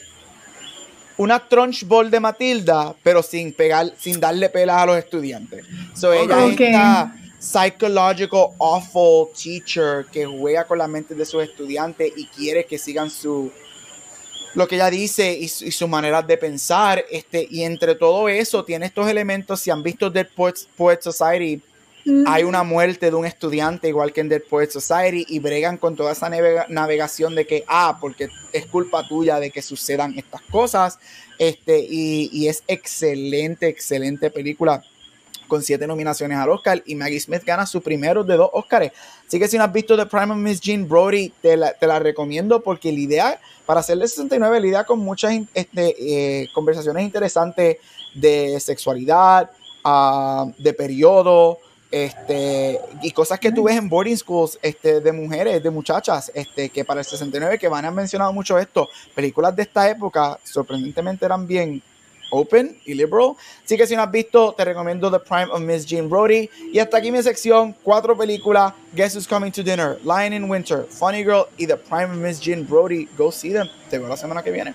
una 1.17 1.43
ball 1.85 2.11
de 2.11 2.19
Matilda, 2.19 2.95
pero 3.01 3.23
sin 3.23 3.51
pegar, 3.51 3.91
sin 3.97 4.19
darle 4.19 4.49
pelas 4.49 4.83
a 4.83 4.85
los 4.85 4.97
estudiantes. 4.97 5.65
So 5.95 6.13
ella 6.13 6.45
es 6.45 6.59
esta 6.59 7.15
psychological 7.39 8.49
awful 8.59 9.29
teacher 9.33 10.05
que 10.11 10.25
juega 10.25 10.65
con 10.65 10.77
la 10.77 10.87
mente 10.87 11.15
de 11.15 11.25
sus 11.25 11.43
estudiantes 11.43 12.11
y 12.15 12.25
quiere 12.27 12.65
que 12.65 12.77
sigan 12.77 13.09
su, 13.09 13.51
lo 14.55 14.67
que 14.67 14.75
ella 14.75 14.89
dice 14.89 15.33
y, 15.33 15.47
su 15.47 15.87
manera 15.87 16.21
de 16.21 16.37
pensar. 16.37 17.03
Este, 17.11 17.47
y 17.49 17.63
entre 17.63 17.95
todo 17.95 18.29
eso, 18.29 18.63
tiene 18.63 18.85
estos 18.85 19.07
elementos. 19.07 19.59
Si 19.59 19.69
han 19.69 19.83
visto 19.83 20.09
Dead 20.09 20.27
Poets, 20.35 20.67
Society, 21.03 21.61
hay 22.25 22.43
una 22.43 22.63
muerte 22.63 23.09
de 23.09 23.15
un 23.15 23.25
estudiante, 23.25 23.89
igual 23.89 24.13
que 24.13 24.21
en 24.21 24.29
Dead 24.29 24.41
Poets 24.41 24.73
Society, 24.73 25.25
y 25.27 25.39
bregan 25.39 25.77
con 25.77 25.95
toda 25.95 26.13
esa 26.13 26.29
navegación 26.69 27.35
de 27.35 27.45
que, 27.45 27.65
ah, 27.67 27.97
porque 27.99 28.29
es 28.53 28.65
culpa 28.65 29.05
tuya 29.07 29.39
de 29.39 29.51
que 29.51 29.61
sucedan 29.61 30.17
estas 30.17 30.41
cosas. 30.43 30.99
Este, 31.37 31.79
y, 31.79 32.29
y 32.31 32.47
es 32.47 32.63
excelente, 32.67 33.67
excelente 33.67 34.31
película 34.31 34.83
con 35.47 35.63
siete 35.63 35.87
nominaciones 35.87 36.37
al 36.37 36.49
Oscar 36.49 36.83
y 36.85 36.95
Maggie 36.95 37.19
Smith 37.19 37.43
gana 37.43 37.65
su 37.65 37.81
primero 37.81 38.23
de 38.23 38.35
dos 38.35 38.49
Oscars. 38.53 38.91
Así 39.25 39.39
que 39.39 39.47
si 39.47 39.57
no 39.57 39.63
has 39.63 39.73
visto 39.73 39.97
The 39.97 40.05
Prime 40.05 40.31
of 40.31 40.37
Miss 40.37 40.61
Jean 40.61 40.87
Brody, 40.87 41.31
te 41.41 41.57
la, 41.57 41.73
te 41.73 41.87
la 41.87 41.99
recomiendo 41.99 42.61
porque 42.61 42.91
la 42.91 42.99
idea, 42.99 43.39
para 43.67 43.81
hacerle 43.81 44.07
69, 44.07 44.61
la 44.61 44.67
idea 44.67 44.83
con 44.85 44.99
muchas 44.99 45.33
este, 45.53 46.41
eh, 46.41 46.47
conversaciones 46.53 47.03
interesantes 47.03 47.77
de 48.15 48.59
sexualidad, 48.61 49.51
ah, 49.83 50.47
de 50.57 50.73
periodo, 50.73 51.59
este, 51.91 52.79
y 53.01 53.11
cosas 53.11 53.39
que 53.39 53.51
tú 53.51 53.63
ves 53.63 53.75
en 53.75 53.89
boarding 53.89 54.17
schools 54.17 54.57
este, 54.61 55.01
de 55.01 55.11
mujeres, 55.11 55.61
de 55.61 55.69
muchachas, 55.69 56.31
este, 56.33 56.69
que 56.69 56.85
para 56.85 57.01
el 57.01 57.05
69, 57.05 57.59
que 57.59 57.67
van 57.67 57.83
a 57.83 57.91
mencionado 57.91 58.31
mucho 58.31 58.57
esto, 58.57 58.87
películas 59.13 59.53
de 59.55 59.63
esta 59.63 59.89
época 59.89 60.39
sorprendentemente 60.43 61.25
eran 61.25 61.45
bien 61.45 61.83
open 62.29 62.77
y 62.85 62.93
liberal. 62.93 63.33
Así 63.63 63.77
que 63.77 63.87
si 63.87 63.95
no 63.95 64.03
has 64.03 64.11
visto, 64.11 64.53
te 64.53 64.65
recomiendo 64.65 65.11
The 65.11 65.19
Prime 65.19 65.47
of 65.51 65.61
Miss 65.61 65.85
Jean 65.85 66.09
Brody. 66.09 66.49
Y 66.71 66.79
hasta 66.79 66.97
aquí 66.97 67.11
mi 67.11 67.21
sección, 67.21 67.75
cuatro 67.83 68.17
películas, 68.17 68.73
Guess 68.93 69.15
Who's 69.15 69.27
Coming 69.27 69.51
to 69.51 69.63
Dinner, 69.63 69.97
Lion 70.03 70.33
in 70.33 70.49
Winter, 70.49 70.85
Funny 70.89 71.23
Girl 71.23 71.45
y 71.57 71.67
The 71.67 71.77
Prime 71.77 72.05
of 72.05 72.17
Miss 72.17 72.39
Jean 72.39 72.65
Brody. 72.65 73.07
Go 73.17 73.31
see 73.31 73.51
them. 73.51 73.67
Te 73.89 73.97
veo 73.97 74.07
la 74.07 74.17
semana 74.17 74.43
que 74.43 74.51
viene. 74.51 74.73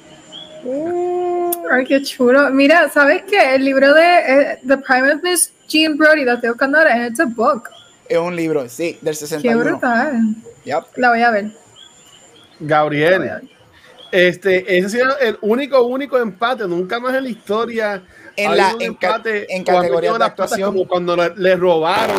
Uh, 0.65 1.51
ay, 1.71 1.85
qué 1.85 2.03
chulo. 2.03 2.51
Mira, 2.51 2.89
¿sabes 2.89 3.23
qué? 3.29 3.55
El 3.55 3.65
libro 3.65 3.93
de 3.95 4.03
eh, 4.03 4.59
The 4.67 4.79
Prime 4.79 5.13
of 5.13 5.23
Miss 5.23 5.53
Jean 5.69 5.97
Brody, 5.97 6.25
lo 6.25 6.35
estoy 6.35 6.51
buscando 6.51 6.79
ahora, 6.79 7.07
es 7.07 7.19
un 7.19 7.35
book. 7.35 7.69
Es 8.09 8.19
un 8.19 8.37
libro, 8.37 8.69
sí, 8.69 8.99
del 9.01 9.17
61. 9.17 9.59
Qué 9.59 9.71
brutal. 9.71 10.35
Yep. 10.65 10.85
La 10.97 11.11
voy 11.11 11.23
a 11.23 11.31
ver. 11.31 11.53
Gabriel. 12.61 13.49
Este, 14.13 14.77
ese 14.77 14.87
ha 14.87 14.91
sido 14.91 15.19
el 15.21 15.39
único, 15.41 15.83
único 15.85 16.19
empate, 16.19 16.69
nunca 16.69 17.01
más 17.01 17.15
en 17.15 17.25
la 17.25 17.31
historia. 17.31 18.05
En, 18.37 18.57
la, 18.57 18.73
en, 18.79 18.97
en 19.01 19.65
categoría 19.65 20.13
de 20.13 20.25
actuación. 20.25 20.73
Como 20.73 20.87
cuando 20.87 21.17
le, 21.17 21.57
robaron 21.57 22.17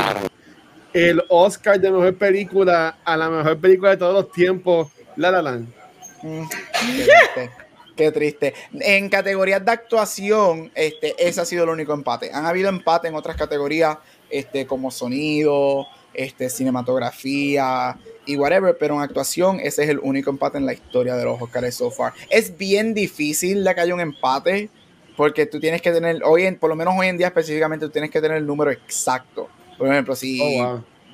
el 0.92 1.24
Oscar 1.30 1.80
de 1.80 1.92
mejor 1.92 2.16
película 2.16 2.98
a 3.06 3.16
la 3.16 3.30
mejor 3.30 3.60
película 3.60 3.92
de 3.92 3.98
todos 3.98 4.14
los 4.14 4.32
tiempos, 4.32 4.92
La 5.16 5.30
La 5.30 5.44
Land. 5.44 5.68
Mm, 6.24 6.44
qué, 7.96 8.12
triste. 8.12 8.56
En 8.80 9.08
categorías 9.08 9.64
de 9.64 9.72
actuación, 9.72 10.72
este, 10.74 11.16
ese 11.20 11.42
ha 11.42 11.46
sido 11.46 11.64
el 11.64 11.70
único 11.70 11.94
empate. 11.94 12.32
Han 12.34 12.48
habido 12.48 12.70
empate 12.70 13.08
en 13.08 13.14
otras 13.14 13.38
categorías, 13.38 14.00
este, 14.32 14.66
como 14.66 14.90
sonido, 14.90 15.86
este, 16.14 16.50
cinematografía, 16.50 17.98
y 18.26 18.38
whatever, 18.38 18.78
pero 18.80 18.96
en 18.96 19.02
actuación 19.02 19.60
ese 19.60 19.84
es 19.84 19.90
el 19.90 20.00
único 20.00 20.30
empate 20.30 20.58
en 20.58 20.66
la 20.66 20.74
historia 20.74 21.16
de 21.16 21.26
los 21.26 21.42
Oscars 21.42 21.76
so 21.76 21.92
far. 21.92 22.14
Es 22.30 22.58
bien 22.58 22.94
difícil 22.94 23.64
de 23.64 23.76
que 23.76 23.82
haya 23.82 23.94
un 23.94 24.02
empate 24.02 24.70
porque 25.16 25.46
tú 25.46 25.60
tienes 25.60 25.82
que 25.82 25.92
tener, 25.92 26.24
hoy 26.24 26.44
en, 26.44 26.58
por 26.58 26.70
lo 26.70 26.76
menos 26.76 26.96
hoy 26.98 27.08
en 27.08 27.18
día 27.18 27.28
específicamente, 27.28 27.86
tú 27.86 27.92
tienes 27.92 28.10
que 28.10 28.22
tener 28.22 28.38
el 28.38 28.48
número 28.48 28.72
exacto. 28.72 29.48
Por 29.78 29.88
ejemplo, 29.88 30.16
si 30.16 30.40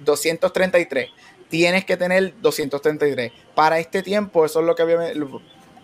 233, 0.04 1.10
tienes 1.50 1.86
que 1.86 1.97
tener 1.97 2.34
233. 2.41 3.32
Para 3.56 3.80
este 3.80 4.02
tiempo, 4.02 4.45
eso 4.45 4.62
es 4.62 4.66
lo 4.66 4.76
que 4.76 4.84
había, 4.84 5.12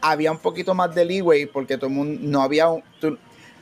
había 0.01 0.32
un 0.32 0.38
poquito 0.38 0.74
más 0.74 0.93
de 0.95 1.05
leeway 1.05 1.45
porque 1.45 1.78
todo 1.78 1.88
el 1.88 1.93
mundo 1.93 2.20
no 2.22 2.41
había, 2.41 2.70
un, 2.70 2.84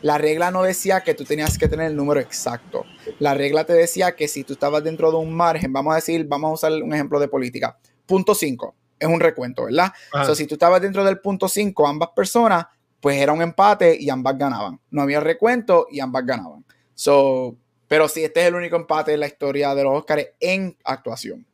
la 0.03 0.17
regla 0.17 0.51
no 0.51 0.63
decía 0.63 1.01
que 1.01 1.13
tú 1.13 1.23
tenías 1.23 1.57
que 1.57 1.69
tener 1.69 1.87
el 1.87 1.95
número 1.95 2.19
exacto. 2.19 2.85
La 3.19 3.33
regla 3.33 3.63
te 3.63 3.71
decía 3.71 4.15
que 4.17 4.27
si 4.27 4.43
tú 4.43 4.53
estabas 4.53 4.83
dentro 4.83 5.09
de 5.11 5.17
un 5.17 5.33
margen, 5.33 5.71
vamos 5.71 5.93
a 5.93 5.95
decir, 5.95 6.25
vamos 6.27 6.49
a 6.49 6.53
usar 6.53 6.73
un 6.73 6.93
ejemplo 6.93 7.21
de 7.21 7.29
política. 7.29 7.77
Punto 8.05 8.35
5 8.35 8.75
es 8.99 9.07
un 9.07 9.21
recuento, 9.21 9.63
¿verdad? 9.63 9.93
O 10.13 10.25
sea, 10.25 10.35
si 10.35 10.45
tú 10.45 10.55
estabas 10.55 10.81
dentro 10.81 11.05
del 11.05 11.19
punto 11.19 11.47
5, 11.47 11.87
ambas 11.87 12.09
personas, 12.09 12.65
pues 12.99 13.17
era 13.17 13.31
un 13.31 13.41
empate 13.41 13.97
y 13.97 14.09
ambas 14.09 14.37
ganaban. 14.37 14.77
No 14.91 15.01
había 15.01 15.21
recuento 15.21 15.87
y 15.89 16.01
ambas 16.01 16.25
ganaban. 16.25 16.65
So, 16.93 17.55
pero 17.87 18.09
sí, 18.09 18.25
este 18.25 18.41
es 18.41 18.47
el 18.47 18.55
único 18.55 18.75
empate 18.75 19.13
en 19.13 19.21
la 19.21 19.27
historia 19.27 19.73
de 19.73 19.83
los 19.83 19.99
Oscars 19.99 20.27
en 20.37 20.75
actuación. 20.83 21.45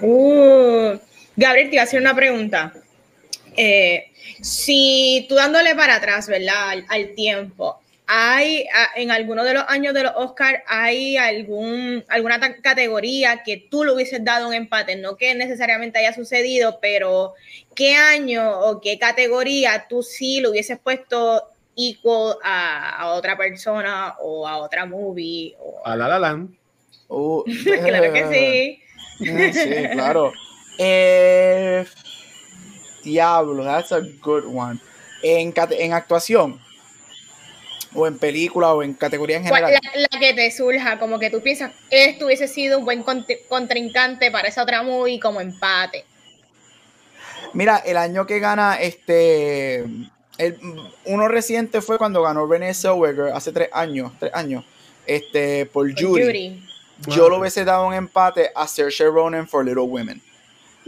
Uh, 0.00 0.96
Gabriel, 1.34 1.68
te 1.68 1.74
iba 1.74 1.82
a 1.82 1.84
hacer 1.84 2.00
una 2.00 2.14
pregunta. 2.14 2.72
Eh, 3.56 4.12
si 4.40 5.26
tú 5.28 5.34
dándole 5.34 5.74
para 5.74 5.96
atrás, 5.96 6.28
¿verdad? 6.28 6.84
al 6.88 7.14
tiempo, 7.16 7.80
hay 8.10 8.66
en 8.96 9.10
alguno 9.10 9.44
de 9.44 9.52
los 9.52 9.64
años 9.68 9.92
de 9.92 10.02
los 10.02 10.12
Oscars 10.16 10.62
hay 10.66 11.18
algún 11.18 12.02
alguna 12.08 12.40
categoría 12.62 13.42
que 13.44 13.68
tú 13.70 13.84
le 13.84 13.92
hubieses 13.92 14.24
dado 14.24 14.48
un 14.48 14.54
empate, 14.54 14.96
no 14.96 15.16
que 15.16 15.34
necesariamente 15.34 15.98
haya 15.98 16.14
sucedido, 16.14 16.78
pero 16.80 17.34
qué 17.74 17.96
año 17.96 18.60
o 18.60 18.80
qué 18.80 18.98
categoría 18.98 19.86
tú 19.90 20.02
sí 20.02 20.40
lo 20.40 20.50
hubieses 20.50 20.78
puesto 20.78 21.50
equal 21.76 22.38
a, 22.42 23.12
otra 23.12 23.36
persona 23.36 24.16
o 24.22 24.48
a 24.48 24.56
otra 24.56 24.86
movie 24.86 25.54
o 25.60 25.86
a 25.86 25.94
La 25.94 26.08
La 26.08 26.18
Land. 26.18 26.56
Uh, 27.08 27.44
claro 27.84 28.12
que 28.12 28.80
sí. 29.18 29.22
sí, 29.52 29.88
claro. 29.92 30.32
Eh, 30.78 31.84
diablo, 33.04 33.64
that's 33.64 33.92
a 33.92 34.00
good 34.22 34.44
one. 34.46 34.80
En, 35.22 35.52
en 35.72 35.92
actuación, 35.92 36.58
o 37.98 38.06
en 38.06 38.18
película 38.18 38.72
o 38.72 38.82
en 38.82 38.94
categoría 38.94 39.36
en 39.36 39.44
general. 39.44 39.72
La, 39.72 40.18
que 40.18 40.34
te 40.34 40.50
surja, 40.50 40.98
como 40.98 41.18
que 41.18 41.30
tú 41.30 41.40
piensas, 41.40 41.72
esto 41.90 42.26
hubiese 42.26 42.48
sido 42.48 42.78
un 42.78 42.84
buen 42.84 43.04
contrincante 43.48 44.30
para 44.30 44.48
esa 44.48 44.62
otra 44.62 44.82
movie 44.82 45.18
como 45.18 45.40
empate. 45.40 46.04
Mira, 47.52 47.78
el 47.78 47.96
año 47.96 48.26
que 48.26 48.38
gana 48.38 48.76
este. 48.80 49.84
El, 50.38 50.56
uno 51.04 51.26
reciente 51.26 51.80
fue 51.80 51.98
cuando 51.98 52.22
ganó 52.22 52.46
Renee 52.46 52.72
Zellweger 52.72 53.32
hace 53.34 53.50
tres 53.50 53.70
años, 53.72 54.12
tres 54.20 54.32
años, 54.34 54.64
este, 55.04 55.66
por 55.66 55.90
Judy. 55.92 56.62
Yo 57.06 57.28
lo 57.28 57.38
hubiese 57.38 57.64
dado 57.64 57.86
un 57.86 57.94
empate 57.94 58.50
a 58.54 58.66
Saoirse 58.66 59.04
Ronan 59.06 59.48
for 59.48 59.64
Little 59.64 59.82
Women. 59.82 60.20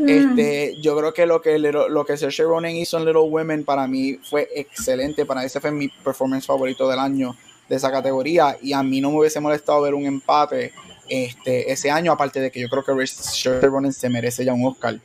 Este, 0.07 0.77
yo 0.81 0.97
creo 0.97 1.13
que 1.13 1.27
lo 1.27 1.43
que, 1.43 1.59
lo 1.59 2.05
que 2.05 2.17
Saoirse 2.17 2.73
hizo 2.73 2.99
en 2.99 3.05
Little 3.05 3.23
Women 3.23 3.65
para 3.65 3.87
mí 3.87 4.19
fue 4.23 4.49
excelente. 4.55 5.27
Para 5.27 5.45
ese 5.45 5.61
fue 5.61 5.71
mi 5.71 5.89
performance 5.89 6.47
favorito 6.47 6.89
del 6.89 6.99
año 6.99 7.37
de 7.69 7.77
esa 7.77 7.91
categoría. 7.91 8.57
Y 8.63 8.73
a 8.73 8.83
mí 8.83 9.01
no 9.01 9.11
me 9.11 9.19
hubiese 9.19 9.41
molestado 9.41 9.83
ver 9.83 9.95
un 9.95 10.07
empate 10.07 10.73
este, 11.09 11.71
ese 11.71 11.91
año. 11.91 12.13
Aparte 12.13 12.41
de 12.41 12.51
que 12.51 12.61
yo 12.61 12.69
creo 12.69 12.85
que 12.85 13.07
Saoirse 13.07 13.67
Ronan 13.67 13.93
se 13.93 14.09
merece 14.09 14.45
ya 14.45 14.53
un 14.53 14.67
Oscar. 14.67 14.99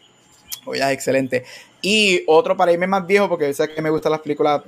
Oye, 0.66 0.82
es 0.82 0.92
excelente. 0.92 1.44
Y 1.82 2.24
otro 2.28 2.58
para 2.58 2.72
irme 2.72 2.88
más 2.88 3.06
viejo, 3.06 3.30
porque 3.30 3.54
sé 3.54 3.70
que 3.70 3.82
me 3.82 3.90
gustan 3.90 4.12
las 4.12 4.22
películas 4.22 4.64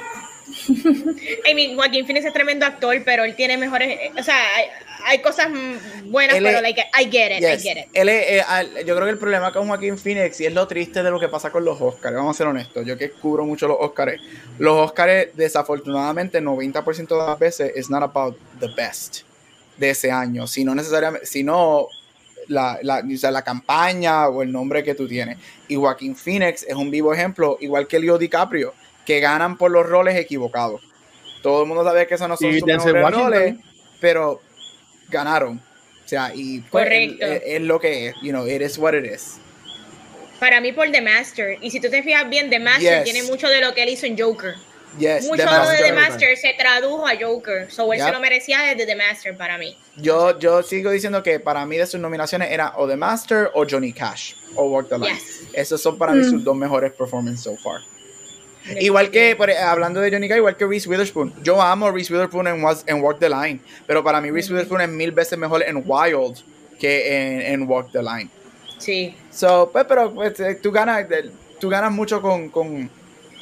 I 0.68 1.54
mean, 1.54 1.76
Joaquín 1.76 2.08
Phoenix 2.08 2.26
es 2.26 2.34
tremendo 2.34 2.66
actor, 2.66 3.00
pero 3.06 3.24
él 3.24 3.36
tiene 3.36 3.58
mejores, 3.58 4.12
o 4.18 4.24
sea, 4.24 4.36
hay 5.06 5.20
cosas 5.20 5.50
buenas, 6.06 6.38
pero 6.42 6.62
like, 6.62 6.82
I 7.00 7.12
get 7.12 7.38
it, 7.38 7.44
I 7.44 7.62
get 7.62 7.78
it. 7.78 7.90
Él 7.94 8.10
eh, 8.10 8.44
yo 8.88 8.96
creo 8.96 9.06
que 9.06 9.12
el 9.12 9.20
problema 9.20 9.54
con 9.54 9.68
Joaquín 9.68 10.00
Phoenix, 10.00 10.42
y 10.42 10.48
es 10.48 10.54
lo 10.54 10.68
triste 10.68 11.04
de 11.04 11.12
lo 11.12 11.20
que 11.20 11.28
pasa 11.28 11.52
con 11.52 11.64
los 11.64 11.80
Oscars, 11.80 12.16
vamos 12.16 12.36
a 12.36 12.38
ser 12.40 12.48
honestos, 12.48 12.84
yo 12.88 12.98
que 12.98 13.12
cubro 13.12 13.46
mucho 13.46 13.68
los 13.68 13.78
Oscars, 13.80 14.20
los 14.58 14.78
Oscars 14.78 15.28
desafortunadamente 15.36 16.42
90% 16.42 17.08
de 17.08 17.18
las 17.18 17.38
veces 17.38 17.72
es 17.76 17.88
not 17.92 18.02
about 18.02 18.36
the 18.60 18.70
best 18.76 19.26
de 19.78 19.90
ese 19.90 20.12
año, 20.12 20.48
sino 20.48 20.74
necesariamente, 20.74 21.26
sino 21.26 21.88
la, 22.48 22.80
la, 22.82 23.02
la 23.04 23.42
campaña 23.44 24.28
o 24.28 24.42
el 24.42 24.52
nombre 24.52 24.84
que 24.84 24.96
tú 24.96 25.08
tienes. 25.08 25.38
Y 25.68 25.76
Joaquín 25.76 26.16
Phoenix 26.16 26.64
es 26.64 26.76
un 26.76 26.92
vivo 26.92 27.14
ejemplo, 27.14 27.58
igual 27.60 27.88
que 27.88 28.00
Leo 28.00 28.18
DiCaprio, 28.18 28.74
que 29.06 29.20
ganan 29.20 29.58
por 29.58 29.72
los 29.72 29.86
roles 29.86 30.16
equivocados. 30.16 30.82
Todo 31.42 31.62
el 31.62 31.68
mundo 31.68 31.84
sabe 31.84 32.08
que 32.08 32.16
eso 32.16 32.28
no 32.28 32.38
son 32.38 32.52
sus 32.54 32.92
roles, 32.94 33.56
pero 34.00 34.42
ganaron. 35.10 35.62
O 36.04 36.08
sea, 36.08 36.32
y 36.34 36.60
pues, 36.60 36.86
Correcto. 36.86 37.26
Es, 37.26 37.62
lo 37.62 37.80
que 37.80 38.08
es, 38.08 38.16
you 38.22 38.32
know, 38.32 38.48
it 38.48 38.62
is 38.62 38.78
what 38.78 38.94
it 38.94 39.06
is. 39.06 39.38
Para 40.40 40.60
mí 40.62 40.72
por 40.72 40.92
The 40.92 41.02
Master, 41.02 41.58
y 41.62 41.72
si 41.72 41.80
tú 41.80 41.90
te 41.90 42.04
fijas 42.04 42.30
bien, 42.30 42.50
The 42.50 42.60
Master 42.60 43.04
tiene 43.04 43.24
mucho 43.24 43.48
de 43.48 43.62
lo 43.62 43.74
que 43.74 43.84
él 43.84 43.90
hizo 43.90 44.06
en 44.06 44.18
Joker. 44.18 44.56
Yes, 44.98 45.28
mucho 45.28 45.44
de 45.44 45.84
The 45.84 45.94
Master 45.94 46.38
se 46.38 46.54
tradujo 46.58 47.06
a 47.06 47.14
Joker, 47.20 47.70
so 47.70 47.92
él 47.92 48.00
se 48.00 48.12
lo 48.12 48.20
merecía 48.20 48.62
desde 48.62 48.86
The 48.86 48.96
Master 48.96 49.36
para 49.36 49.58
mí. 49.58 49.78
Yo, 49.98 50.40
yo 50.40 50.64
sigo 50.64 50.92
diciendo 50.92 51.22
que 51.22 51.40
para 51.40 51.66
mí 51.66 51.78
de 51.78 51.86
sus 51.86 52.00
nominaciones 52.00 52.52
era 52.52 52.74
o 52.78 52.88
The 52.88 52.96
Master 52.96 53.52
o 53.54 53.66
Johnny 53.70 53.92
Cash 53.92 54.34
o 54.56 54.66
Walk 54.70 54.90
the 54.90 54.98
Line. 54.98 55.20
Esos 55.54 55.82
son 55.82 55.98
para 55.98 56.14
mí 56.14 56.24
sus 56.24 56.42
mm. 56.42 56.44
dos 56.44 56.56
mejores 56.56 56.94
performances 56.94 57.44
so 57.44 57.58
far. 57.58 57.82
Igual 58.80 59.12
que, 59.12 59.38
hablando 59.62 60.00
de 60.02 60.12
Johnny 60.12 60.28
Cash, 60.28 60.38
igual 60.38 60.58
que 60.58 60.66
Reese 60.66 60.90
Witherspoon. 60.90 61.34
Yo 61.44 61.62
amo 61.62 61.88
a 61.88 61.92
Reese 61.92 62.12
Witherspoon 62.12 62.48
en, 62.48 62.66
en, 62.88 63.02
Walk 63.02 63.20
the 63.20 63.30
Line, 63.30 63.60
pero 63.86 64.04
para 64.04 64.22
mí 64.22 64.32
Reese 64.32 64.52
Witherspoon 64.52 64.82
es 64.82 64.90
mil 64.90 65.12
veces 65.12 65.38
mejor 65.38 65.62
en 65.64 65.84
Wild 65.86 66.38
que 66.80 67.52
en, 67.52 67.68
Walk 67.70 67.92
the 67.92 68.02
Line. 68.02 68.30
Sí. 68.78 69.16
So, 69.32 69.70
pues, 69.72 69.86
pero 69.88 70.14
pues, 70.14 70.40
eh, 70.40 70.56
tú, 70.56 70.72
ganas, 70.72 71.06
tú 71.60 71.70
ganas 71.70 71.92
mucho 71.92 72.22
con, 72.22 72.50
con 72.50 72.90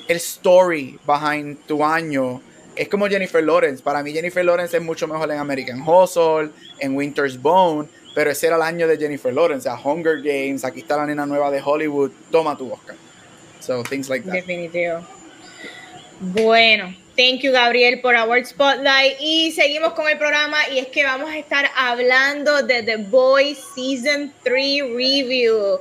el 0.07 0.17
story 0.17 0.99
behind 1.05 1.57
tu 1.65 1.83
año 1.83 2.41
es 2.75 2.87
como 2.87 3.07
Jennifer 3.07 3.43
Lawrence. 3.43 3.83
Para 3.83 4.03
mí 4.03 4.11
Jennifer 4.11 4.43
Lawrence 4.43 4.77
es 4.77 4.83
mucho 4.83 5.07
mejor 5.07 5.31
en 5.31 5.39
American 5.39 5.81
Hustle, 5.87 6.49
en 6.79 6.95
Winter's 6.95 7.41
Bone, 7.41 7.87
pero 8.15 8.31
ese 8.31 8.47
era 8.47 8.55
el 8.55 8.61
año 8.61 8.87
de 8.87 8.97
Jennifer 8.97 9.33
Lawrence, 9.33 9.67
a 9.67 9.75
Hunger 9.75 10.21
Games, 10.21 10.63
aquí 10.63 10.79
está 10.81 10.97
la 10.97 11.05
nena 11.05 11.25
nueva 11.25 11.51
de 11.51 11.61
Hollywood, 11.63 12.11
toma 12.31 12.57
tu 12.57 12.71
Oscar. 12.71 12.95
So 13.59 13.83
things 13.83 14.09
like 14.09 14.25
that. 14.25 14.33
Definitivo. 14.33 15.05
Bueno, 16.19 16.95
thank 17.15 17.41
you 17.41 17.51
Gabriel 17.51 18.01
por 18.01 18.15
Award 18.15 18.45
Spotlight 18.45 19.17
y 19.19 19.51
seguimos 19.51 19.93
con 19.93 20.07
el 20.07 20.17
programa 20.17 20.57
y 20.71 20.79
es 20.79 20.87
que 20.87 21.03
vamos 21.03 21.29
a 21.29 21.37
estar 21.37 21.69
hablando 21.75 22.63
de 22.63 22.83
The 22.83 22.97
Boys 22.97 23.59
Season 23.75 24.33
3 24.43 24.81
Review. 24.95 25.79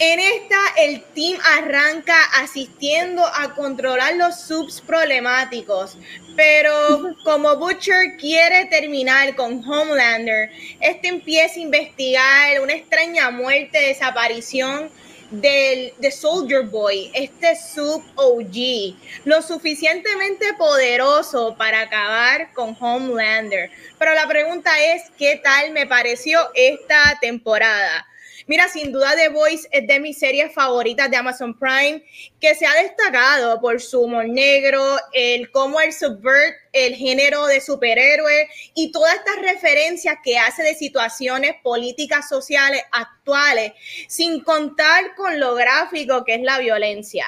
En 0.00 0.18
esta, 0.18 0.58
el 0.78 1.04
team 1.14 1.38
arranca 1.56 2.16
asistiendo 2.42 3.24
a 3.24 3.54
controlar 3.54 4.16
los 4.16 4.40
subs 4.40 4.80
problemáticos, 4.80 5.96
pero 6.34 7.14
como 7.22 7.56
Butcher 7.56 8.16
quiere 8.16 8.64
terminar 8.66 9.36
con 9.36 9.62
Homelander, 9.64 10.50
este 10.80 11.06
empieza 11.06 11.60
a 11.60 11.62
investigar 11.62 12.60
una 12.60 12.72
extraña 12.72 13.30
muerte, 13.30 13.78
desaparición 13.78 14.90
del 15.30 15.92
de 15.98 16.10
Soldier 16.10 16.62
Boy, 16.64 17.12
este 17.14 17.54
sub 17.54 18.02
OG, 18.16 18.96
lo 19.24 19.42
suficientemente 19.42 20.54
poderoso 20.54 21.54
para 21.56 21.82
acabar 21.82 22.52
con 22.52 22.76
Homelander. 22.80 23.70
Pero 23.96 24.12
la 24.14 24.26
pregunta 24.26 24.72
es, 24.92 25.04
¿qué 25.16 25.40
tal 25.42 25.70
me 25.70 25.86
pareció 25.86 26.40
esta 26.54 27.16
temporada? 27.20 28.08
Mira, 28.46 28.68
sin 28.68 28.92
duda 28.92 29.16
The 29.16 29.28
Voice 29.28 29.66
es 29.70 29.86
de 29.86 30.00
mis 30.00 30.18
series 30.18 30.52
favoritas 30.52 31.10
de 31.10 31.16
Amazon 31.16 31.58
Prime, 31.58 32.04
que 32.38 32.54
se 32.54 32.66
ha 32.66 32.74
destacado 32.74 33.58
por 33.58 33.80
su 33.80 34.02
humor 34.02 34.28
negro, 34.28 34.98
el 35.14 35.50
cómo 35.50 35.80
él 35.80 35.94
subvert 35.94 36.54
el 36.72 36.94
género 36.94 37.46
de 37.46 37.62
superhéroe 37.62 38.48
y 38.74 38.92
todas 38.92 39.14
estas 39.14 39.36
referencias 39.40 40.16
que 40.22 40.38
hace 40.38 40.62
de 40.62 40.74
situaciones 40.74 41.54
políticas 41.62 42.28
sociales 42.28 42.82
actuales, 42.92 43.72
sin 44.08 44.40
contar 44.40 45.14
con 45.14 45.40
lo 45.40 45.54
gráfico 45.54 46.22
que 46.24 46.34
es 46.34 46.42
la 46.42 46.58
violencia. 46.58 47.26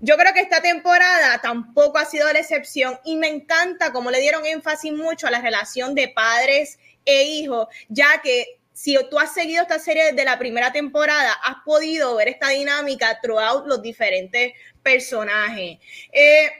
Yo 0.00 0.16
creo 0.16 0.32
que 0.32 0.40
esta 0.40 0.60
temporada 0.60 1.40
tampoco 1.40 1.98
ha 1.98 2.04
sido 2.04 2.32
la 2.32 2.38
excepción 2.38 3.00
y 3.04 3.16
me 3.16 3.28
encanta 3.28 3.92
cómo 3.92 4.12
le 4.12 4.20
dieron 4.20 4.46
énfasis 4.46 4.92
mucho 4.92 5.26
a 5.26 5.30
la 5.32 5.40
relación 5.40 5.96
de 5.96 6.08
padres 6.08 6.78
e 7.04 7.24
hijos, 7.24 7.66
ya 7.88 8.20
que 8.22 8.61
si 8.82 8.98
tú 9.08 9.16
has 9.16 9.32
seguido 9.32 9.62
esta 9.62 9.78
serie 9.78 10.06
desde 10.06 10.24
la 10.24 10.40
primera 10.40 10.72
temporada, 10.72 11.34
has 11.44 11.62
podido 11.64 12.16
ver 12.16 12.26
esta 12.26 12.48
dinámica 12.48 13.20
throughout 13.22 13.64
los 13.64 13.80
diferentes 13.80 14.54
personajes. 14.82 15.78
Eh, 16.10 16.50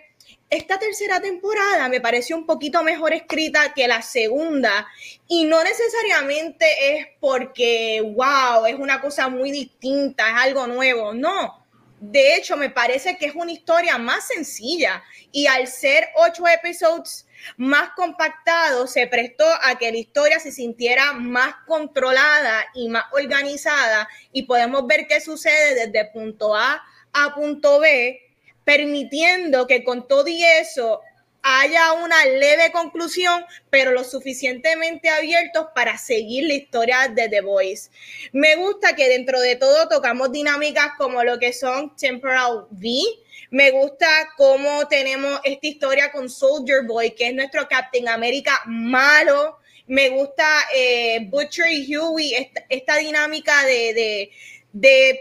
esta 0.49 0.79
tercera 0.79 1.21
temporada 1.21 1.89
me 1.89 2.01
pareció 2.01 2.37
un 2.37 2.47
poquito 2.47 2.85
mejor 2.85 3.13
escrita 3.13 3.75
que 3.75 3.89
la 3.89 4.03
segunda 4.03 4.87
y 5.27 5.47
no 5.47 5.65
necesariamente 5.65 6.67
es 6.97 7.09
porque, 7.19 8.01
wow, 8.15 8.67
es 8.67 8.77
una 8.77 9.01
cosa 9.01 9.29
muy 9.29 9.51
distinta, 9.51 10.29
es 10.29 10.37
algo 10.37 10.69
nuevo, 10.69 11.13
no. 11.13 11.62
De 12.05 12.35
hecho, 12.35 12.57
me 12.57 12.69
parece 12.69 13.17
que 13.17 13.27
es 13.27 13.35
una 13.37 13.53
historia 13.53 13.97
más 13.97 14.27
sencilla 14.27 15.05
y 15.31 15.47
al 15.47 15.69
ser 15.69 16.09
ocho 16.17 16.43
episodios 16.49 17.29
más 17.57 17.91
compactado 17.95 18.89
se 18.89 19.07
prestó 19.07 19.45
a 19.63 19.79
que 19.79 19.93
la 19.93 19.99
historia 19.99 20.41
se 20.41 20.51
sintiera 20.51 21.13
más 21.13 21.55
controlada 21.65 22.67
y 22.75 22.89
más 22.89 23.05
organizada. 23.13 24.09
Y 24.33 24.47
podemos 24.47 24.85
ver 24.89 25.07
qué 25.07 25.21
sucede 25.21 25.77
desde 25.77 26.11
punto 26.11 26.57
A 26.57 26.83
a 27.13 27.35
punto 27.37 27.79
B, 27.79 28.19
permitiendo 28.65 29.69
que 29.69 29.85
con 29.85 30.09
todo 30.09 30.27
y 30.27 30.43
eso 30.43 31.03
haya 31.43 31.93
una 31.95 32.25
leve 32.25 32.71
conclusión, 32.73 33.45
pero 33.69 33.91
lo 33.91 34.05
suficientemente 34.05 35.09
abiertos 35.09 35.67
para 35.75 35.99
seguir 35.99 36.47
la 36.47 36.55
historia 36.55 37.09
de 37.09 37.29
The 37.29 37.41
Voice. 37.41 37.91
Me 38.33 38.57
gusta 38.57 38.95
que 38.95 39.09
dentro 39.09 39.41
de 39.41 39.57
todo 39.57 39.89
tocamos 39.89 40.31
dinámicas 40.31 40.93
como 40.97 41.23
lo 41.25 41.39
que 41.39 41.53
son 41.53 41.95
Temporal 41.97 42.67
V, 42.71 43.23
me 43.51 43.71
gusta 43.71 44.07
cómo 44.37 44.89
tenemos 44.89 45.41
esta 45.45 45.67
historia 45.67 46.11
con 46.11 46.31
Soldier 46.31 46.87
Boy, 46.87 47.11
que 47.11 47.29
es 47.29 47.35
nuestro 47.35 47.69
Captain 47.69 48.09
America 48.09 48.63
malo. 48.67 49.59
Me 49.87 50.09
gusta 50.09 50.47
eh, 50.75 51.27
Butcher 51.29 51.71
y 51.71 51.97
Huey, 51.97 52.51
esta, 52.71 52.97
dinámica 52.97 53.67
de, 53.67 53.93
de, 53.93 54.31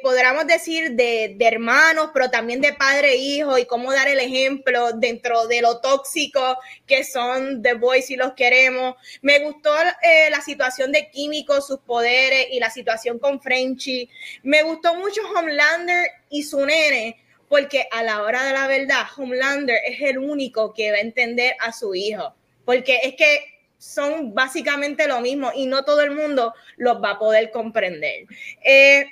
podríamos 0.02 0.48
decir, 0.48 0.92
de, 0.92 1.36
hermanos, 1.40 2.12
pero 2.14 2.30
también 2.30 2.62
de 2.62 2.74
padre 2.74 3.14
e 3.14 3.18
hijo 3.18 3.58
y 3.58 3.66
cómo 3.66 3.92
dar 3.92 4.08
el 4.08 4.20
ejemplo 4.20 4.94
dentro 4.94 5.48
de 5.48 5.62
lo 5.62 5.80
tóxico 5.80 6.58
que 6.88 7.04
son 7.04 7.62
The 7.62 7.74
Boys 7.74 8.10
y 8.12 8.16
los 8.16 8.34
queremos. 8.34 8.96
Me 9.22 9.40
gustó 9.40 9.74
eh, 10.02 10.30
la 10.30 10.42
situación 10.42 10.92
de 10.92 11.10
Químico, 11.10 11.62
sus 11.62 11.80
poderes 11.80 12.48
y 12.52 12.60
la 12.60 12.70
situación 12.70 13.20
con 13.20 13.42
Frenchy. 13.42 14.10
Me 14.44 14.64
gustó 14.64 14.96
mucho 14.96 15.22
Homelander 15.36 16.08
y 16.30 16.44
su 16.44 16.66
nene 16.66 17.18
porque 17.50 17.86
a 17.92 18.02
la 18.02 18.22
hora 18.22 18.46
de 18.46 18.54
la 18.54 18.66
verdad, 18.68 19.04
Homelander 19.18 19.78
es 19.86 20.00
el 20.02 20.18
único 20.20 20.74
que 20.74 20.92
va 20.92 20.98
a 20.98 21.02
entender 21.02 21.54
a 21.60 21.74
su 21.74 21.94
hijo, 21.94 22.34
porque 22.64 23.02
es 23.04 23.16
que 23.16 23.42
son 23.78 24.34
básicamente 24.34 25.06
lo 25.06 25.20
mismo 25.20 25.52
y 25.54 25.66
no 25.66 25.84
todo 25.84 26.00
el 26.02 26.12
mundo 26.12 26.54
los 26.78 27.04
va 27.04 27.12
a 27.12 27.20
poder 27.20 27.52
comprender. 27.52 28.26
Eh, 28.64 29.06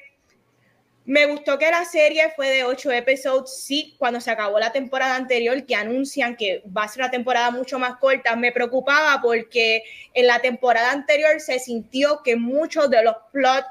me 1.10 1.26
gustó 1.26 1.58
que 1.58 1.72
la 1.72 1.86
serie 1.86 2.32
fue 2.36 2.50
de 2.50 2.64
ocho 2.66 2.92
episodios. 2.92 3.64
Sí, 3.64 3.96
cuando 3.98 4.22
se 4.22 4.30
acabó 4.30 4.60
la 4.60 4.72
temporada 4.72 5.16
anterior, 5.16 5.66
que 5.66 5.74
anuncian 5.74 6.36
que 6.36 6.62
va 6.66 6.84
a 6.84 6.88
ser 6.88 7.02
una 7.02 7.10
temporada 7.10 7.50
mucho 7.50 7.80
más 7.80 7.98
corta, 7.98 8.36
me 8.36 8.52
preocupaba 8.52 9.20
porque 9.20 9.82
en 10.14 10.28
la 10.28 10.40
temporada 10.40 10.92
anterior 10.92 11.40
se 11.40 11.58
sintió 11.58 12.22
que 12.24 12.36
muchos 12.36 12.92
de 12.92 13.04
los 13.04 13.16
plots 13.34 13.66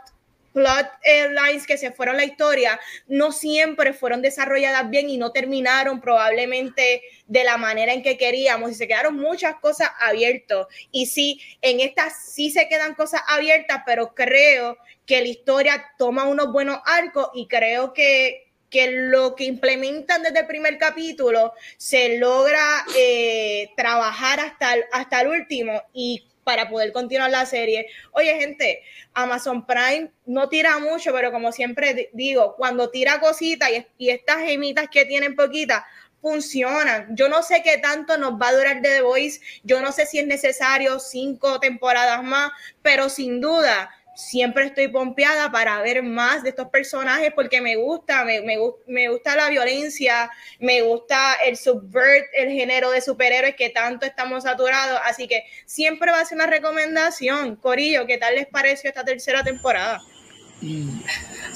plot 0.52 0.86
lines 1.30 1.66
que 1.66 1.78
se 1.78 1.92
fueron 1.92 2.16
la 2.16 2.24
historia 2.24 2.78
no 3.06 3.32
siempre 3.32 3.92
fueron 3.92 4.22
desarrolladas 4.22 4.88
bien 4.90 5.08
y 5.08 5.16
no 5.16 5.32
terminaron 5.32 6.00
probablemente 6.00 7.02
de 7.26 7.44
la 7.44 7.56
manera 7.56 7.92
en 7.92 8.02
que 8.02 8.16
queríamos 8.16 8.70
y 8.70 8.74
se 8.74 8.88
quedaron 8.88 9.16
muchas 9.16 9.56
cosas 9.56 9.90
abiertas. 10.00 10.66
Y 10.90 11.06
sí, 11.06 11.40
en 11.62 11.80
estas 11.80 12.26
sí 12.32 12.50
se 12.50 12.68
quedan 12.68 12.94
cosas 12.94 13.22
abiertas, 13.28 13.82
pero 13.86 14.14
creo 14.14 14.76
que 15.06 15.20
la 15.20 15.28
historia 15.28 15.84
toma 15.98 16.24
unos 16.24 16.52
buenos 16.52 16.78
arcos 16.84 17.30
y 17.34 17.46
creo 17.46 17.92
que, 17.92 18.52
que 18.70 18.90
lo 18.90 19.34
que 19.34 19.44
implementan 19.44 20.22
desde 20.22 20.40
el 20.40 20.46
primer 20.46 20.78
capítulo 20.78 21.54
se 21.76 22.18
logra 22.18 22.84
eh, 22.96 23.70
trabajar 23.76 24.40
hasta 24.40 24.76
hasta 24.92 25.22
el 25.22 25.28
último 25.28 25.82
y 25.94 26.27
para 26.48 26.70
poder 26.70 26.92
continuar 26.94 27.30
la 27.30 27.44
serie. 27.44 27.88
Oye, 28.12 28.34
gente, 28.40 28.82
Amazon 29.12 29.66
Prime 29.66 30.10
no 30.24 30.48
tira 30.48 30.78
mucho, 30.78 31.12
pero 31.12 31.30
como 31.30 31.52
siempre 31.52 32.08
digo, 32.14 32.56
cuando 32.56 32.88
tira 32.88 33.20
cositas 33.20 33.68
y, 33.98 34.08
estas 34.08 34.38
gemitas 34.38 34.88
que 34.90 35.04
tienen 35.04 35.36
poquitas, 35.36 35.82
funcionan. 36.22 37.14
Yo 37.14 37.28
no 37.28 37.42
sé 37.42 37.60
qué 37.62 37.76
tanto 37.76 38.16
nos 38.16 38.40
va 38.40 38.48
a 38.48 38.54
durar 38.54 38.80
The 38.80 39.02
Voice, 39.02 39.42
yo 39.62 39.82
no 39.82 39.92
sé 39.92 40.06
si 40.06 40.20
es 40.20 40.26
necesario 40.26 40.98
cinco 41.00 41.60
temporadas 41.60 42.24
más, 42.24 42.50
pero 42.80 43.10
sin 43.10 43.42
duda 43.42 43.90
siempre 44.18 44.64
estoy 44.64 44.88
pompeada 44.88 45.52
para 45.52 45.80
ver 45.80 46.02
más 46.02 46.42
de 46.42 46.48
estos 46.48 46.68
personajes 46.70 47.32
porque 47.36 47.60
me 47.60 47.76
gusta, 47.76 48.24
me, 48.24 48.42
me, 48.42 49.08
gusta 49.08 49.36
la 49.36 49.48
violencia, 49.48 50.28
me 50.58 50.82
gusta 50.82 51.34
el 51.46 51.56
subvert, 51.56 52.26
el 52.34 52.50
género 52.50 52.90
de 52.90 53.00
superhéroes 53.00 53.54
que 53.54 53.70
tanto 53.70 54.06
estamos 54.06 54.42
saturados, 54.42 54.98
así 55.04 55.28
que 55.28 55.44
siempre 55.66 56.10
va 56.10 56.18
a 56.20 56.24
ser 56.24 56.34
una 56.34 56.48
recomendación. 56.48 57.54
Corillo, 57.54 58.06
¿qué 58.06 58.18
tal 58.18 58.34
les 58.34 58.48
pareció 58.48 58.90
esta 58.90 59.04
tercera 59.04 59.44
temporada? 59.44 60.00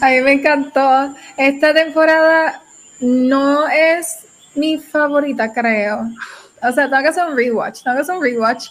A 0.01 0.11
mí 0.11 0.21
me 0.21 0.33
encantó. 0.33 1.17
Esta 1.37 1.75
temporada 1.75 2.63
no 3.01 3.69
es 3.69 4.25
mi 4.55 4.79
favorita, 4.79 5.53
creo. 5.53 6.09
O 6.63 6.71
sea, 6.71 6.89
tengo 6.89 7.29
un 7.29 7.37
rewatch, 7.37 7.83
tengo 7.83 7.97
que 7.97 8.03
hacer 8.03 8.15
un 8.15 8.23
rewatch 8.23 8.69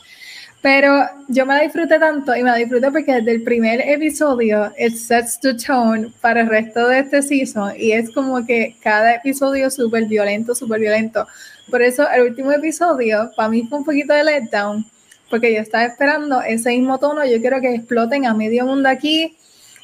pero 0.62 1.06
yo 1.28 1.46
me 1.46 1.56
la 1.56 1.62
disfruté 1.62 1.98
tanto 1.98 2.36
y 2.36 2.44
me 2.44 2.52
la 2.52 2.58
disfruté 2.58 2.92
porque 2.92 3.16
desde 3.16 3.32
el 3.32 3.44
primer 3.44 3.82
episodio 3.82 4.72
it 4.78 4.94
sets 4.94 5.40
the 5.40 5.56
tone 5.56 6.14
para 6.22 6.42
el 6.42 6.50
resto 6.50 6.88
de 6.88 7.00
este 7.00 7.24
season 7.24 7.74
y 7.78 7.94
es 7.94 8.12
como 8.12 8.46
que 8.46 8.76
cada 8.80 9.16
episodio 9.16 9.72
súper 9.72 10.06
violento, 10.06 10.54
súper 10.54 10.80
violento. 10.80 11.28
Por 11.70 11.82
eso 11.82 12.08
el 12.12 12.30
último 12.30 12.52
episodio 12.52 13.32
para 13.36 13.50
mí 13.50 13.66
fue 13.68 13.80
un 13.80 13.86
poquito 13.86 14.14
de 14.14 14.24
letdown 14.24 14.86
porque 15.32 15.52
yo 15.52 15.62
estaba 15.62 15.86
esperando 15.86 16.42
ese 16.42 16.70
mismo 16.70 17.00
tono, 17.00 17.26
yo 17.26 17.40
quiero 17.42 17.60
que 17.60 17.74
exploten 17.74 18.28
a 18.28 18.34
medio 18.36 18.66
mundo 18.66 18.88
aquí 18.88 19.36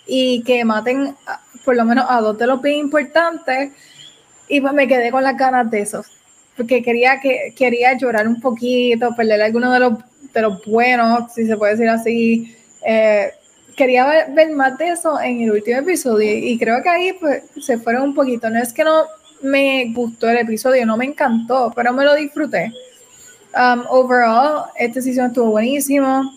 y 0.05 0.43
que 0.43 0.63
maten 0.63 1.15
por 1.65 1.75
lo 1.75 1.85
menos 1.85 2.05
a 2.07 2.21
dos 2.21 2.37
de 2.37 2.45
los 2.45 2.61
bien 2.61 2.77
importantes 2.77 3.71
y 4.47 4.61
pues 4.61 4.73
me 4.73 4.87
quedé 4.87 5.09
con 5.09 5.23
las 5.23 5.37
ganas 5.37 5.71
de 5.71 5.79
eso 5.81 6.03
porque 6.57 6.81
quería 6.81 7.21
que 7.21 7.53
quería 7.55 7.95
llorar 7.95 8.27
un 8.27 8.41
poquito, 8.41 9.15
perder 9.15 9.41
alguno 9.43 9.71
de 9.71 9.79
los 9.79 9.93
de 10.33 10.41
los 10.41 10.63
buenos, 10.65 11.33
si 11.33 11.45
se 11.45 11.57
puede 11.57 11.73
decir 11.73 11.89
así. 11.89 12.55
Eh, 12.85 13.31
quería 13.75 14.25
ver, 14.33 14.51
más 14.51 14.77
de 14.77 14.89
eso 14.89 15.19
en 15.21 15.41
el 15.41 15.51
último 15.51 15.79
episodio 15.79 16.33
y 16.35 16.57
creo 16.57 16.81
que 16.81 16.89
ahí 16.89 17.13
pues, 17.13 17.43
se 17.61 17.77
fueron 17.77 18.03
un 18.03 18.15
poquito. 18.15 18.49
No 18.49 18.59
es 18.59 18.73
que 18.73 18.83
no 18.83 19.03
me 19.41 19.91
gustó 19.93 20.29
el 20.29 20.37
episodio, 20.37 20.85
no 20.85 20.97
me 20.97 21.05
encantó, 21.05 21.71
pero 21.75 21.93
me 21.93 22.03
lo 22.03 22.15
disfruté. 22.15 22.73
Um, 23.55 23.83
overall, 23.89 24.65
este 24.75 25.01
season 25.01 25.27
estuvo 25.27 25.51
buenísimo. 25.51 26.31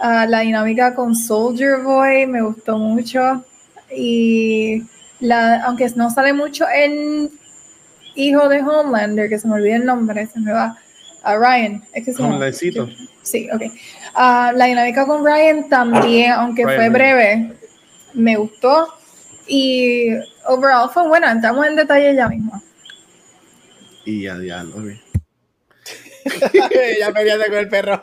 Uh, 0.00 0.28
la 0.28 0.40
dinámica 0.40 0.94
con 0.94 1.14
Soldier 1.14 1.82
Boy 1.82 2.26
me 2.26 2.42
gustó 2.42 2.78
mucho. 2.78 3.44
Y 3.94 4.82
la, 5.20 5.62
aunque 5.64 5.88
no 5.96 6.10
sale 6.10 6.32
mucho 6.32 6.66
en 6.68 7.30
hijo 8.14 8.48
de 8.48 8.60
Homelander, 8.60 9.28
que 9.28 9.38
se 9.38 9.46
me 9.46 9.54
olvida 9.54 9.76
el 9.76 9.84
nombre, 9.84 10.26
se 10.26 10.40
me 10.40 10.52
va 10.52 10.76
a 11.28 11.36
Ryan. 11.36 11.82
Es 11.92 12.04
que 12.04 12.12
se 12.12 12.72
Sí, 13.22 13.48
ok. 13.52 13.62
Uh, 14.14 14.56
la 14.56 14.64
dinámica 14.64 15.06
con 15.06 15.24
Ryan 15.24 15.68
también, 15.68 16.32
aunque 16.32 16.64
fue 16.64 16.88
breve, 16.88 17.52
me 18.14 18.36
gustó. 18.36 18.94
Y 19.46 20.08
overall 20.46 20.90
fue 20.90 21.06
buena. 21.06 21.30
Entramos 21.30 21.66
en 21.66 21.76
detalle 21.76 22.14
ya 22.14 22.28
mismo. 22.28 22.62
Y 24.04 24.22
ya, 24.22 24.38
ya, 24.42 24.62
lo 24.62 24.76
vi. 24.82 25.00
ya 26.98 27.12
peleando 27.12 27.44
con 27.46 27.58
el 27.58 27.68
perro. 27.68 28.00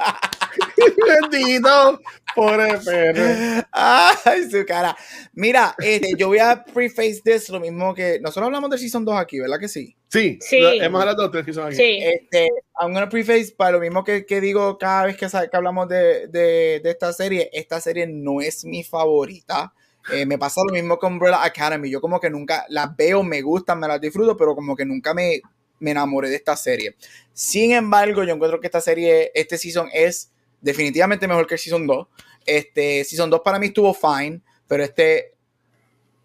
Bendito. 1.31 2.01
Pobre 2.35 2.77
perro. 2.83 3.65
Ay, 3.71 4.49
su 4.49 4.65
cara. 4.65 4.95
Mira, 5.33 5.73
este, 5.79 6.13
yo 6.17 6.27
voy 6.27 6.39
a 6.39 6.63
preface 6.63 7.21
this 7.23 7.49
lo 7.49 7.59
mismo 7.59 7.93
que. 7.93 8.19
Nosotros 8.19 8.47
hablamos 8.47 8.69
de 8.69 8.77
Season 8.77 9.05
2 9.05 9.15
aquí, 9.17 9.39
¿verdad 9.39 9.59
que 9.59 9.67
sí? 9.67 9.95
Sí, 10.09 10.37
sí. 10.41 10.57
hemos 10.57 11.01
hablado 11.01 11.29
de 11.29 11.43
Season 11.43 11.67
aquí. 11.67 11.75
Sí. 11.75 11.99
Este, 12.01 12.49
I'm 12.79 12.93
gonna 12.93 13.09
preface 13.09 13.53
para 13.57 13.71
lo 13.71 13.79
mismo 13.79 14.03
que, 14.03 14.25
que 14.25 14.41
digo 14.41 14.77
cada 14.77 15.05
vez 15.05 15.17
que, 15.17 15.27
que 15.27 15.57
hablamos 15.57 15.87
de, 15.87 16.27
de, 16.27 16.81
de, 16.83 16.89
esta 16.91 17.13
serie. 17.13 17.49
Esta 17.53 17.79
serie 17.79 18.05
no 18.07 18.41
es 18.41 18.65
mi 18.65 18.83
favorita. 18.83 19.73
Eh, 20.11 20.25
me 20.25 20.37
pasa 20.37 20.61
lo 20.67 20.73
mismo 20.73 20.97
con 20.97 21.13
Umbrella 21.13 21.43
Academy. 21.43 21.89
Yo 21.89 22.01
como 22.01 22.19
que 22.19 22.29
nunca 22.29 22.65
las 22.69 22.95
veo, 22.95 23.23
me 23.23 23.41
gustan, 23.41 23.79
me 23.79 23.87
las 23.87 23.99
disfruto, 23.99 24.37
pero 24.37 24.53
como 24.53 24.75
que 24.75 24.85
nunca 24.85 25.13
me, 25.13 25.41
me 25.79 25.91
enamoré 25.91 26.29
de 26.29 26.35
esta 26.35 26.55
serie. 26.55 26.95
Sin 27.33 27.71
embargo, 27.71 28.23
yo 28.23 28.33
encuentro 28.33 28.59
que 28.59 28.67
esta 28.67 28.81
serie, 28.81 29.31
este 29.33 29.57
season 29.57 29.89
es 29.93 30.31
definitivamente 30.61 31.27
mejor 31.27 31.47
que 31.47 31.55
el 31.55 31.59
Season 31.59 31.85
2. 31.85 32.07
Este 32.45 33.03
Season 33.03 33.29
2 33.29 33.41
para 33.43 33.59
mí 33.59 33.67
estuvo 33.67 33.93
fine, 33.93 34.41
pero 34.67 34.83
este 34.83 35.35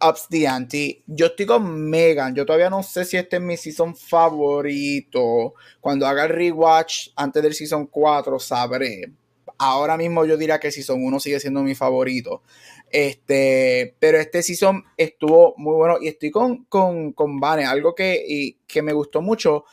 ups 0.00 0.28
the. 0.28 1.02
Yo 1.06 1.26
estoy 1.26 1.46
con 1.46 1.88
Megan. 1.88 2.34
Yo 2.34 2.46
todavía 2.46 2.70
no 2.70 2.82
sé 2.82 3.04
si 3.04 3.16
este 3.16 3.36
es 3.36 3.42
mi 3.42 3.56
season 3.56 3.94
favorito. 3.94 5.54
Cuando 5.80 6.06
haga 6.06 6.24
el 6.24 6.30
rewatch 6.30 7.08
antes 7.16 7.42
del 7.42 7.54
season 7.54 7.86
4 7.86 8.38
sabré. 8.38 9.12
Ahora 9.58 9.96
mismo 9.96 10.24
yo 10.24 10.36
diría 10.36 10.58
que 10.58 10.68
el 10.68 10.72
season 10.72 11.04
1 11.04 11.20
sigue 11.20 11.40
siendo 11.40 11.62
mi 11.62 11.74
favorito. 11.74 12.42
Este, 12.90 13.94
pero 13.98 14.18
este 14.18 14.42
season 14.42 14.84
estuvo 14.96 15.54
muy 15.58 15.74
bueno 15.74 15.98
y 16.00 16.08
estoy 16.08 16.30
con, 16.30 16.64
con, 16.64 17.12
con 17.12 17.38
Vane. 17.38 17.64
Algo 17.66 17.94
que, 17.94 18.24
y, 18.26 18.54
que 18.66 18.82
me 18.82 18.92
gustó 18.92 19.20
mucho 19.20 19.64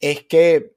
es 0.00 0.24
que 0.24 0.72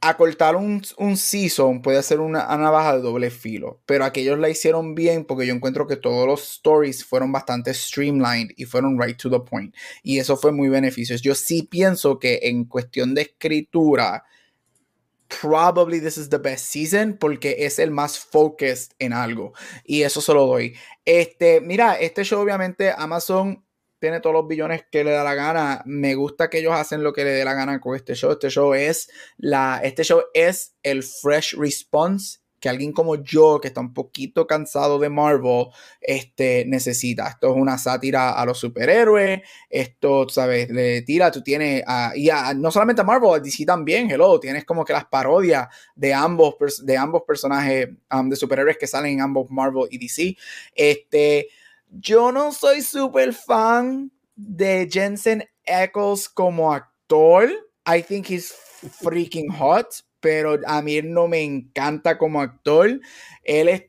acortar 0.00 0.56
un, 0.56 0.82
un 0.96 1.16
season 1.16 1.82
puede 1.82 2.02
ser 2.02 2.20
una, 2.20 2.46
navaja 2.56 2.96
de 2.96 3.02
doble 3.02 3.30
filo, 3.30 3.80
pero 3.86 4.04
aquellos 4.04 4.38
la 4.38 4.48
hicieron 4.48 4.94
bien 4.94 5.24
porque 5.24 5.46
yo 5.46 5.54
encuentro 5.54 5.86
que 5.86 5.96
todos 5.96 6.26
los 6.26 6.42
stories 6.42 7.04
fueron 7.04 7.32
bastante 7.32 7.74
streamlined 7.74 8.50
y 8.56 8.64
fueron 8.64 9.00
right 9.00 9.16
to 9.16 9.30
the 9.30 9.40
point. 9.40 9.74
Y 10.02 10.18
eso 10.18 10.36
fue 10.36 10.52
muy 10.52 10.68
beneficioso. 10.68 11.22
Yo 11.22 11.34
sí 11.34 11.62
pienso 11.64 12.18
que 12.18 12.40
en 12.44 12.64
cuestión 12.64 13.14
de 13.14 13.22
escritura, 13.22 14.24
probably 15.40 16.00
this 16.00 16.16
is 16.16 16.30
the 16.30 16.38
best 16.38 16.64
season 16.64 17.16
porque 17.18 17.56
es 17.60 17.78
el 17.78 17.90
más 17.90 18.18
focused 18.18 18.92
en 18.98 19.12
algo. 19.12 19.52
Y 19.84 20.02
eso 20.02 20.20
se 20.20 20.32
lo 20.32 20.46
doy. 20.46 20.74
Este, 21.04 21.60
mira, 21.60 21.94
este 21.94 22.24
show 22.24 22.40
obviamente 22.40 22.92
Amazon 22.96 23.64
tiene 23.98 24.20
todos 24.20 24.34
los 24.34 24.48
billones 24.48 24.84
que 24.90 25.04
le 25.04 25.10
da 25.10 25.24
la 25.24 25.34
gana. 25.34 25.82
Me 25.86 26.14
gusta 26.14 26.48
que 26.50 26.58
ellos 26.58 26.72
hacen 26.72 27.02
lo 27.02 27.12
que 27.12 27.24
le 27.24 27.30
dé 27.30 27.44
la 27.44 27.54
gana 27.54 27.80
con 27.80 27.96
este 27.96 28.14
show. 28.14 28.32
Este 28.32 28.50
show 28.50 28.74
es 28.74 29.10
la, 29.36 29.80
este 29.82 30.04
show 30.04 30.22
es 30.34 30.74
el 30.82 31.02
fresh 31.02 31.56
response 31.56 32.38
que 32.60 32.68
alguien 32.68 32.92
como 32.92 33.16
yo, 33.16 33.60
que 33.60 33.68
está 33.68 33.80
un 33.80 33.94
poquito 33.94 34.46
cansado 34.46 34.98
de 34.98 35.08
Marvel, 35.08 35.66
este, 36.00 36.64
necesita. 36.66 37.28
Esto 37.28 37.50
es 37.50 37.56
una 37.56 37.78
sátira 37.78 38.30
a 38.30 38.44
los 38.44 38.58
superhéroes. 38.58 39.42
Esto, 39.70 40.28
¿sabes? 40.28 40.68
Le 40.70 41.02
tira, 41.02 41.30
tú 41.30 41.42
tienes, 41.42 41.84
y 42.16 42.28
no 42.56 42.70
solamente 42.70 43.02
a 43.02 43.04
Marvel, 43.04 43.34
a 43.34 43.38
DC 43.38 43.64
también, 43.64 44.10
hello, 44.10 44.40
tienes 44.40 44.64
como 44.64 44.84
que 44.84 44.92
las 44.92 45.04
parodias 45.04 45.68
de 45.94 46.12
ambos, 46.14 46.56
de 46.84 46.96
ambos 46.96 47.22
personajes 47.26 47.88
um, 48.12 48.28
de 48.28 48.36
superhéroes 48.36 48.76
que 48.76 48.86
salen 48.86 49.14
en 49.14 49.20
ambos 49.20 49.50
Marvel 49.50 49.86
y 49.90 49.98
DC. 49.98 50.36
Este, 50.74 51.48
yo 51.90 52.32
no 52.32 52.52
soy 52.52 52.82
súper 52.82 53.32
fan 53.32 54.10
de 54.36 54.88
Jensen 54.90 55.44
Eccles 55.64 56.28
como 56.28 56.72
actor. 56.72 57.50
I 57.86 58.02
think 58.02 58.30
he's 58.30 58.52
freaking 59.02 59.50
hot, 59.50 59.86
pero 60.20 60.58
a 60.66 60.82
mí 60.82 61.00
no 61.02 61.28
me 61.28 61.42
encanta 61.42 62.18
como 62.18 62.40
actor. 62.40 63.00
Él 63.44 63.68
es 63.68 63.82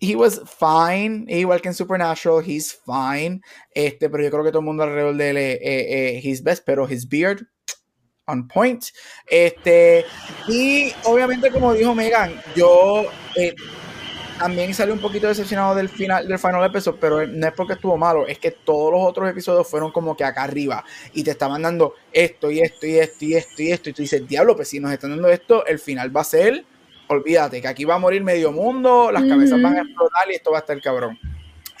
he 0.00 0.16
was 0.16 0.40
fine, 0.58 1.24
igual 1.28 1.60
que 1.60 1.68
en 1.68 1.74
Supernatural, 1.74 2.42
he's 2.44 2.76
fine. 2.84 3.40
Este, 3.70 4.10
pero 4.10 4.22
yo 4.22 4.30
creo 4.30 4.44
que 4.44 4.50
todo 4.50 4.60
el 4.60 4.66
mundo 4.66 4.82
alrededor 4.82 5.16
de 5.16 5.30
él 5.30 5.36
es 5.38 6.24
his 6.24 6.42
best, 6.42 6.64
pero 6.66 6.86
his 6.86 7.08
beard 7.08 7.46
on 8.26 8.46
point. 8.48 8.84
Este, 9.26 10.04
y 10.48 10.92
obviamente, 11.04 11.50
como 11.50 11.72
dijo 11.72 11.94
Megan, 11.94 12.40
yo 12.54 13.06
eh, 13.36 13.54
también 14.38 14.74
salí 14.74 14.92
un 14.92 14.98
poquito 14.98 15.28
decepcionado 15.28 15.74
del 15.74 15.88
final 15.88 16.26
del 16.26 16.38
final 16.38 16.64
episodio, 16.64 16.98
pero 17.00 17.26
no 17.26 17.46
es 17.46 17.52
porque 17.52 17.74
estuvo 17.74 17.96
malo, 17.96 18.26
es 18.26 18.38
que 18.38 18.50
todos 18.50 18.92
los 18.92 19.02
otros 19.02 19.30
episodios 19.30 19.68
fueron 19.68 19.92
como 19.92 20.16
que 20.16 20.24
acá 20.24 20.42
arriba 20.42 20.84
y 21.12 21.22
te 21.22 21.30
estaban 21.30 21.62
dando 21.62 21.94
esto 22.12 22.50
y 22.50 22.60
esto 22.60 22.86
y 22.86 22.98
esto 22.98 23.24
y 23.24 23.34
esto 23.34 23.62
y 23.62 23.72
esto 23.72 23.90
y 23.90 23.92
tú 23.92 24.02
dices, 24.02 24.26
diablo, 24.26 24.56
pues 24.56 24.68
si 24.68 24.80
nos 24.80 24.92
están 24.92 25.10
dando 25.10 25.28
esto, 25.28 25.64
el 25.66 25.78
final 25.78 26.14
va 26.14 26.22
a 26.22 26.24
ser, 26.24 26.64
olvídate, 27.08 27.60
que 27.60 27.68
aquí 27.68 27.84
va 27.84 27.94
a 27.94 27.98
morir 27.98 28.22
medio 28.22 28.52
mundo, 28.52 29.10
las 29.12 29.24
cabezas 29.24 29.60
van 29.60 29.76
a 29.76 29.82
explotar 29.82 30.30
y 30.30 30.34
esto 30.34 30.50
va 30.50 30.58
a 30.58 30.60
estar 30.60 30.80
cabrón. 30.80 31.18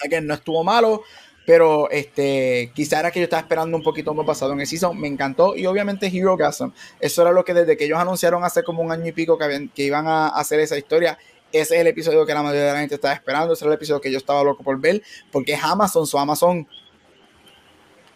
Que 0.08 0.20
no 0.20 0.34
estuvo 0.34 0.62
malo, 0.62 1.02
pero 1.46 1.90
este, 1.90 2.72
quizá 2.74 3.00
era 3.00 3.10
que 3.10 3.20
yo 3.20 3.24
estaba 3.24 3.40
esperando 3.40 3.76
un 3.76 3.82
poquito 3.82 4.12
más 4.14 4.26
pasado 4.26 4.52
en 4.52 4.60
el 4.60 4.66
season, 4.66 4.98
me 4.98 5.08
encantó 5.08 5.56
y 5.56 5.66
obviamente 5.66 6.06
Hero 6.06 6.36
Gasm, 6.36 6.72
eso 7.00 7.22
era 7.22 7.32
lo 7.32 7.44
que 7.44 7.54
desde 7.54 7.76
que 7.76 7.84
ellos 7.84 7.98
anunciaron 7.98 8.44
hace 8.44 8.62
como 8.62 8.82
un 8.82 8.92
año 8.92 9.06
y 9.06 9.12
pico 9.12 9.38
que, 9.38 9.68
que 9.74 9.82
iban 9.82 10.06
a 10.06 10.28
hacer 10.28 10.60
esa 10.60 10.76
historia, 10.76 11.18
ese 11.60 11.76
es 11.76 11.80
el 11.80 11.86
episodio 11.86 12.26
que 12.26 12.34
la 12.34 12.42
mayoría 12.42 12.66
de 12.66 12.72
la 12.72 12.80
gente 12.80 12.96
estaba 12.96 13.14
esperando. 13.14 13.54
Ese 13.54 13.64
es 13.64 13.68
el 13.68 13.74
episodio 13.74 14.00
que 14.00 14.10
yo 14.10 14.18
estaba 14.18 14.42
loco 14.42 14.64
por 14.64 14.80
ver. 14.80 15.02
Porque 15.30 15.52
es 15.52 15.62
Amazon. 15.62 16.06
So 16.06 16.18
Amazon 16.18 16.66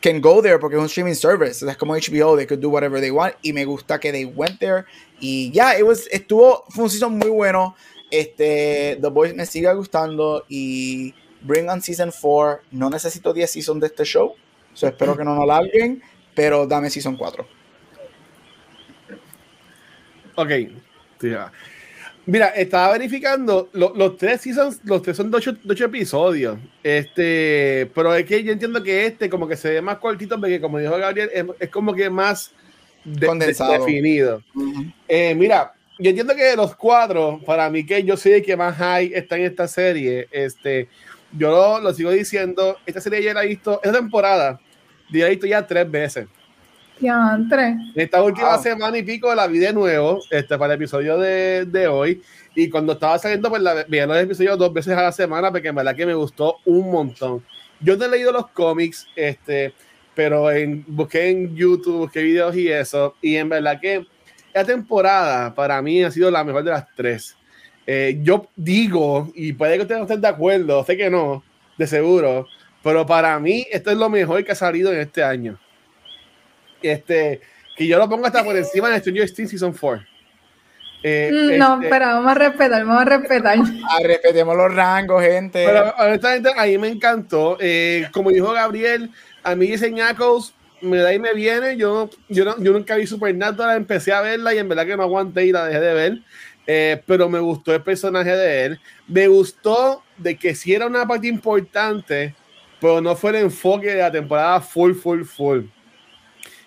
can 0.00 0.20
go 0.20 0.42
there 0.42 0.58
porque 0.58 0.76
es 0.76 0.80
un 0.80 0.86
streaming 0.86 1.14
service. 1.14 1.64
Es 1.64 1.76
como 1.76 1.94
HBO. 1.94 2.36
They 2.36 2.46
could 2.46 2.60
do 2.60 2.68
whatever 2.68 3.00
they 3.00 3.10
want. 3.10 3.34
Y 3.42 3.52
me 3.52 3.64
gusta 3.64 4.00
que 4.00 4.10
they 4.10 4.24
went 4.24 4.58
there. 4.58 4.84
Y 5.20 5.52
ya, 5.52 5.76
yeah, 5.76 5.86
estuvo, 6.10 6.64
fue 6.68 6.84
un 6.84 6.90
season 6.90 7.16
muy 7.16 7.30
bueno. 7.30 7.76
Este, 8.10 8.98
The 9.00 9.08
Boys 9.08 9.34
me 9.34 9.46
sigue 9.46 9.72
gustando. 9.72 10.44
Y 10.48 11.14
Bring 11.42 11.68
on 11.68 11.80
Season 11.80 12.10
4. 12.10 12.62
No 12.72 12.90
necesito 12.90 13.32
10 13.32 13.50
seasons 13.50 13.80
de 13.80 13.86
este 13.86 14.04
show. 14.04 14.34
So 14.74 14.88
espero 14.88 15.16
que 15.16 15.22
no 15.22 15.36
nos 15.36 15.46
larguen. 15.46 16.02
Pero 16.34 16.66
dame 16.66 16.90
Season 16.90 17.16
4. 17.16 17.46
Ok. 20.34 20.50
Sí, 21.20 21.30
Mira, 22.28 22.48
estaba 22.48 22.92
verificando 22.92 23.70
los 23.72 24.18
tres 24.18 24.42
seasons, 24.42 24.80
los 24.84 25.00
tres 25.00 25.16
son 25.16 25.30
de 25.30 25.38
ocho, 25.38 25.84
episodios. 25.86 26.58
Este, 26.82 27.90
pero 27.94 28.14
es 28.14 28.26
que 28.26 28.44
yo 28.44 28.52
entiendo 28.52 28.82
que 28.82 29.06
este 29.06 29.30
como 29.30 29.48
que 29.48 29.56
se 29.56 29.70
ve 29.70 29.80
más 29.80 29.96
cortito 29.96 30.38
porque 30.38 30.60
como 30.60 30.78
dijo 30.78 30.98
Gabriel, 30.98 31.54
es, 31.58 31.70
como 31.70 31.94
que 31.94 32.10
más 32.10 32.52
definido. 33.02 34.42
Eh, 35.08 35.34
mira, 35.34 35.72
yo 35.98 36.10
entiendo 36.10 36.36
que 36.36 36.44
de 36.44 36.56
los 36.56 36.76
cuatro, 36.76 37.40
para 37.46 37.70
mí 37.70 37.86
que 37.86 38.04
yo 38.04 38.14
soy 38.14 38.32
el 38.32 38.42
que 38.44 38.58
más 38.58 38.76
high 38.76 39.10
está 39.14 39.38
en 39.38 39.44
esta 39.44 39.66
serie, 39.66 40.28
este, 40.30 40.86
yo 41.32 41.80
lo, 41.80 41.94
sigo 41.94 42.10
diciendo, 42.10 42.76
esta 42.84 43.00
serie 43.00 43.22
ya 43.22 43.32
la 43.32 43.42
he 43.42 43.48
visto, 43.48 43.80
esta 43.82 43.96
temporada, 43.96 44.60
ya 45.10 45.20
la 45.20 45.26
he 45.28 45.30
visto 45.30 45.46
ya 45.46 45.66
tres 45.66 45.90
veces. 45.90 46.26
Ya, 47.00 47.38
tres. 47.48 47.76
Esta 47.94 48.22
última 48.22 48.58
semana 48.58 48.98
y 48.98 49.02
pico 49.02 49.32
la 49.34 49.46
vi 49.46 49.58
de 49.58 49.72
nuevo, 49.72 50.20
este, 50.30 50.58
para 50.58 50.74
el 50.74 50.80
episodio 50.80 51.16
de, 51.18 51.64
de 51.64 51.86
hoy. 51.86 52.22
Y 52.54 52.68
cuando 52.68 52.94
estaba 52.94 53.18
saliendo, 53.18 53.48
pues 53.48 53.62
la, 53.62 53.84
vi 53.84 54.00
los 54.00 54.16
episodios 54.16 54.58
dos 54.58 54.72
veces 54.72 54.96
a 54.96 55.02
la 55.02 55.12
semana, 55.12 55.52
porque 55.52 55.68
en 55.68 55.76
verdad 55.76 55.94
que 55.94 56.06
me 56.06 56.14
gustó 56.14 56.56
un 56.64 56.90
montón. 56.90 57.44
Yo 57.80 57.96
no 57.96 58.04
he 58.04 58.08
leído 58.08 58.32
los 58.32 58.48
cómics, 58.48 59.06
este, 59.14 59.72
pero 60.14 60.50
en, 60.50 60.84
busqué 60.88 61.30
en 61.30 61.54
YouTube, 61.54 61.98
busqué 61.98 62.22
videos 62.22 62.56
y 62.56 62.68
eso. 62.68 63.14
Y 63.22 63.36
en 63.36 63.48
verdad 63.48 63.80
que 63.80 64.04
esta 64.48 64.64
temporada 64.64 65.54
para 65.54 65.80
mí 65.80 66.02
ha 66.02 66.10
sido 66.10 66.30
la 66.32 66.42
mejor 66.42 66.64
de 66.64 66.72
las 66.72 66.86
tres. 66.96 67.36
Eh, 67.86 68.18
yo 68.22 68.48
digo, 68.56 69.30
y 69.34 69.52
puede 69.52 69.76
que 69.76 69.82
ustedes 69.82 70.00
no 70.00 70.04
estén 70.04 70.20
de 70.20 70.28
acuerdo, 70.28 70.84
sé 70.84 70.96
que 70.96 71.08
no, 71.08 71.44
de 71.78 71.86
seguro, 71.86 72.46
pero 72.82 73.06
para 73.06 73.38
mí 73.38 73.66
esto 73.70 73.90
es 73.90 73.96
lo 73.96 74.10
mejor 74.10 74.44
que 74.44 74.52
ha 74.52 74.56
salido 74.56 74.92
en 74.92 74.98
este 74.98 75.22
año 75.22 75.58
este, 76.82 77.40
que 77.76 77.86
yo 77.86 77.98
lo 77.98 78.08
pongo 78.08 78.26
hasta 78.26 78.44
por 78.44 78.56
encima 78.56 78.90
de 78.90 79.00
Studio 79.00 79.26
Steam 79.26 79.48
Season 79.48 79.72
4. 79.72 80.04
Eh, 81.02 81.30
mm, 81.32 81.58
no, 81.58 81.74
este, 81.76 81.88
pero 81.88 82.06
vamos 82.06 82.32
a 82.32 82.34
respetar, 82.34 82.84
vamos 82.84 83.02
a 83.02 83.04
respetar. 83.04 83.58
Ah, 83.88 83.98
respetemos 84.02 84.56
los 84.56 84.74
rangos, 84.74 85.22
gente. 85.22 85.64
Pero 85.64 85.94
honestamente, 85.96 86.50
a 86.56 86.64
mí 86.66 86.78
me 86.78 86.88
encantó. 86.88 87.56
Eh, 87.60 88.08
como 88.12 88.30
dijo 88.30 88.52
Gabriel, 88.52 89.10
a 89.42 89.54
mí 89.54 89.68
Jason 89.68 90.00
Ackles 90.00 90.54
me 90.80 90.98
da 90.98 91.14
y 91.14 91.18
me 91.18 91.34
viene. 91.34 91.76
Yo, 91.76 92.10
yo, 92.28 92.44
no, 92.44 92.58
yo 92.58 92.72
nunca 92.72 92.96
vi 92.96 93.06
Supernatural, 93.06 93.76
empecé 93.76 94.12
a 94.12 94.20
verla 94.20 94.54
y 94.54 94.58
en 94.58 94.68
verdad 94.68 94.86
que 94.86 94.96
no 94.96 95.04
aguanté 95.04 95.46
y 95.46 95.52
la 95.52 95.66
dejé 95.66 95.80
de 95.80 95.94
ver. 95.94 96.18
Eh, 96.66 97.02
pero 97.06 97.28
me 97.30 97.38
gustó 97.38 97.74
el 97.74 97.82
personaje 97.82 98.36
de 98.36 98.64
él. 98.64 98.80
Me 99.06 99.28
gustó 99.28 100.02
de 100.16 100.36
que 100.36 100.54
si 100.54 100.74
era 100.74 100.86
una 100.86 101.06
parte 101.06 101.26
importante, 101.28 102.34
pero 102.80 103.00
no 103.00 103.16
fue 103.16 103.30
el 103.30 103.36
enfoque 103.36 103.88
de 103.88 104.02
la 104.02 104.12
temporada 104.12 104.60
full, 104.60 104.92
full, 104.92 105.22
full. 105.22 105.62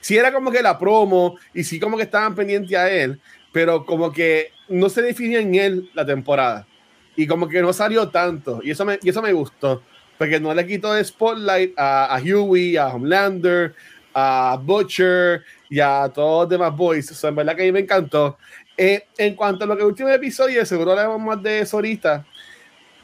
Si 0.01 0.17
era 0.17 0.33
como 0.33 0.51
que 0.51 0.61
la 0.61 0.77
promo 0.77 1.37
y 1.53 1.63
sí 1.63 1.79
como 1.79 1.95
que 1.95 2.03
estaban 2.03 2.35
pendientes 2.35 2.75
a 2.77 2.91
él, 2.91 3.19
pero 3.51 3.85
como 3.85 4.11
que 4.11 4.51
no 4.67 4.89
se 4.89 5.01
definía 5.01 5.39
en 5.39 5.55
él 5.55 5.89
la 5.93 6.05
temporada. 6.05 6.67
Y 7.15 7.27
como 7.27 7.47
que 7.47 7.61
no 7.61 7.71
salió 7.71 8.09
tanto. 8.09 8.61
Y 8.63 8.71
eso 8.71 8.85
me, 8.85 8.99
y 9.01 9.09
eso 9.09 9.21
me 9.21 9.33
gustó. 9.33 9.83
Porque 10.17 10.39
no 10.39 10.53
le 10.53 10.65
quitó 10.65 10.93
de 10.93 11.03
spotlight 11.03 11.73
a, 11.77 12.15
a 12.15 12.21
Huey, 12.21 12.77
a 12.77 12.87
Homelander, 12.87 13.75
a 14.13 14.59
Butcher 14.61 15.43
y 15.69 15.79
a 15.79 16.09
todos 16.13 16.43
los 16.43 16.49
demás 16.49 16.75
boys. 16.75 17.11
Eso 17.11 17.27
en 17.27 17.35
verdad 17.35 17.55
que 17.55 17.63
a 17.63 17.65
mí 17.65 17.71
me 17.71 17.79
encantó. 17.79 18.37
Eh, 18.77 19.05
en 19.17 19.35
cuanto 19.35 19.63
a 19.63 19.67
lo 19.67 19.75
que 19.75 19.83
el 19.83 19.89
último 19.89 20.09
episodio, 20.09 20.65
seguro 20.65 20.91
hablamos 20.91 21.19
más 21.21 21.43
de 21.43 21.59
eso 21.59 21.77
ahorita. 21.77 22.25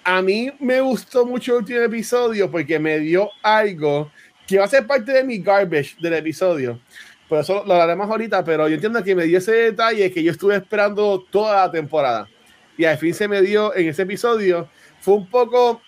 A 0.04 0.22
mí 0.22 0.52
me 0.60 0.80
gustó 0.80 1.26
mucho 1.26 1.52
el 1.54 1.58
último 1.60 1.80
episodio 1.82 2.50
porque 2.50 2.80
me 2.80 3.00
dio 3.00 3.30
algo 3.44 4.12
que 4.48 4.58
va 4.58 4.66
a 4.66 4.70
ser 4.70 4.88
parte 4.88 5.12
de 5.12 5.24
mi 5.24 5.40
garbage 5.40 5.98
del 6.00 6.14
episodio. 6.14 6.80
Por 7.28 7.40
eso 7.40 7.64
lo 7.66 7.74
hablaremos 7.74 8.10
ahorita, 8.10 8.44
pero 8.44 8.68
yo 8.70 8.76
entiendo 8.76 9.04
que 9.04 9.14
me 9.14 9.26
dio 9.26 9.38
ese 9.40 9.52
detalle 9.52 10.12
que 10.12 10.24
yo 10.24 10.32
estuve 10.32 10.56
esperando 10.56 11.26
toda 11.30 11.66
la 11.66 11.72
temporada. 11.72 12.30
Y 12.78 12.86
al 12.86 12.98
fin 12.98 13.14
se 13.14 13.28
me 13.28 13.42
dio 13.42 13.76
en 13.76 13.90
ese 13.90 14.04
episodio. 14.04 14.70
Fue 15.02 15.16
un 15.16 15.28
poco 15.28 15.82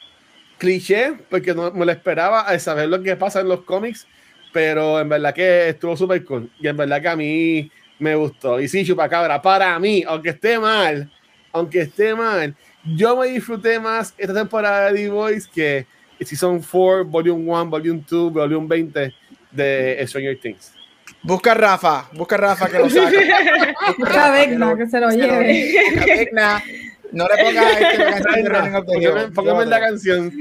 cliché, 0.57 1.13
porque 1.29 1.53
no 1.53 1.71
me 1.71 1.85
lo 1.85 1.91
esperaba 1.91 2.41
al 2.41 2.59
saber 2.59 2.89
lo 2.89 3.01
que 3.01 3.15
pasa 3.15 3.39
en 3.39 3.47
los 3.47 3.61
cómics, 3.61 4.05
pero 4.51 4.99
en 4.99 5.07
verdad 5.07 5.33
que 5.33 5.69
estuvo 5.69 5.95
súper 5.95 6.25
cool. 6.25 6.51
Y 6.59 6.67
en 6.67 6.75
verdad 6.75 7.01
que 7.01 7.07
a 7.07 7.15
mí 7.15 7.71
me 7.99 8.15
gustó. 8.15 8.59
Y 8.59 8.67
sí, 8.67 8.85
chupacabra, 8.85 9.41
para 9.41 9.79
mí, 9.79 10.03
aunque 10.05 10.29
esté 10.29 10.59
mal, 10.59 11.09
aunque 11.53 11.81
esté 11.81 12.13
mal, 12.13 12.53
yo 12.83 13.15
me 13.15 13.27
disfruté 13.27 13.79
más 13.79 14.13
esta 14.17 14.33
temporada 14.33 14.91
de 14.91 15.09
Voice 15.09 15.49
que 15.53 15.87
Season 16.25 16.61
4, 16.61 17.05
Volume 17.05 17.51
1, 17.51 17.65
Volume 17.69 18.03
2, 18.07 18.33
Volume 18.33 18.67
20 18.67 19.13
de 19.51 20.03
Stranger 20.07 20.39
Things. 20.39 20.73
Busca 21.21 21.51
a 21.51 21.55
Rafa, 21.55 22.09
busca 22.13 22.35
a 22.35 22.39
Rafa 22.39 22.69
que 22.69 22.79
lo 22.79 22.89
saque. 22.89 23.17
Busca 23.97 24.27
a 24.27 24.31
Vecna 24.31 24.77
que, 24.77 24.87
se 24.87 24.99
lo 24.99 25.09
lleve. 25.09 25.73
Busca 25.95 26.03
a 26.03 26.15
Vecna. 26.15 26.63
No 27.11 27.27
le 27.27 27.43
pongas 27.43 27.81
este 27.81 29.31
Póngame 29.33 29.65
la 29.65 29.79
canción. 29.79 30.31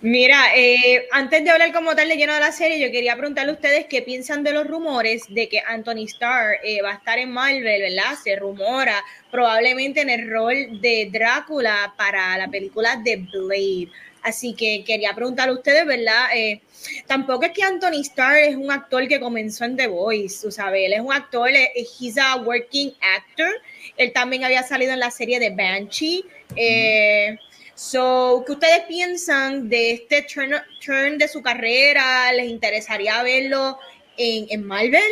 Mira, 0.00 0.56
eh, 0.56 1.06
antes 1.12 1.44
de 1.44 1.50
hablar 1.50 1.72
como 1.72 1.94
tal 1.94 2.08
de 2.08 2.16
lleno 2.16 2.32
de 2.32 2.40
la 2.40 2.52
serie, 2.52 2.80
yo 2.80 2.90
quería 2.90 3.16
preguntarle 3.16 3.52
a 3.52 3.54
ustedes 3.54 3.86
qué 3.88 4.00
piensan 4.02 4.42
de 4.42 4.52
los 4.52 4.66
rumores 4.66 5.24
de 5.28 5.48
que 5.48 5.60
Anthony 5.60 6.04
Starr 6.06 6.56
eh, 6.64 6.80
va 6.82 6.92
a 6.92 6.94
estar 6.94 7.18
en 7.18 7.30
Marvel, 7.30 7.82
¿verdad? 7.82 8.16
Se 8.22 8.34
rumora 8.36 8.96
probablemente 9.30 10.00
en 10.00 10.10
el 10.10 10.30
rol 10.30 10.80
de 10.80 11.10
Drácula 11.12 11.92
para 11.96 12.36
la 12.38 12.48
película 12.48 12.96
de 12.96 13.16
Blade. 13.16 13.88
Así 14.22 14.54
que 14.54 14.84
quería 14.84 15.14
preguntarle 15.14 15.52
a 15.52 15.56
ustedes, 15.56 15.86
¿verdad? 15.86 16.36
Eh, 16.36 16.60
tampoco 17.06 17.44
es 17.44 17.52
que 17.52 17.62
Anthony 17.62 18.00
Starr 18.02 18.36
es 18.36 18.56
un 18.56 18.70
actor 18.70 19.08
que 19.08 19.18
comenzó 19.18 19.64
en 19.64 19.76
The 19.76 19.86
Voice, 19.86 20.42
tú 20.42 20.50
sabes, 20.50 20.82
él 20.84 20.92
es 20.92 21.00
un 21.00 21.12
actor, 21.12 21.48
eh, 21.48 21.72
he's 21.74 22.18
a 22.18 22.36
working 22.36 22.92
actor. 23.16 23.50
Él 23.96 24.12
también 24.12 24.44
había 24.44 24.62
salido 24.62 24.92
en 24.92 25.00
la 25.00 25.10
serie 25.10 25.40
de 25.40 25.50
Banshee. 25.50 26.24
Eh, 26.54 27.38
so, 27.74 28.44
¿qué 28.46 28.52
ustedes 28.52 28.82
piensan 28.88 29.68
de 29.68 29.92
este 29.92 30.22
turn, 30.22 31.18
de 31.18 31.28
su 31.28 31.42
carrera? 31.42 32.32
¿Les 32.32 32.46
interesaría 32.46 33.22
verlo 33.22 33.78
en, 34.18 34.46
en 34.50 34.66
Marvel? 34.66 35.02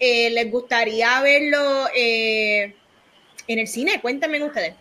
¿Les 0.00 0.50
gustaría 0.50 1.20
verlo 1.22 1.88
en 1.94 2.74
el 3.46 3.66
cine? 3.66 4.00
Cuéntenme 4.02 4.42
ustedes. 4.42 4.74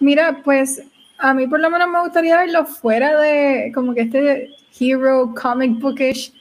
Mira, 0.00 0.42
pues 0.44 0.82
a 1.18 1.34
mí 1.34 1.46
por 1.46 1.60
lo 1.60 1.70
menos 1.70 1.88
me 1.88 2.00
gustaría 2.00 2.36
verlo 2.36 2.64
fuera 2.64 3.18
de 3.20 3.72
como 3.74 3.92
que 3.92 4.02
este 4.02 4.50
hero 4.78 5.34
comic 5.34 5.78
bookish 5.80 6.32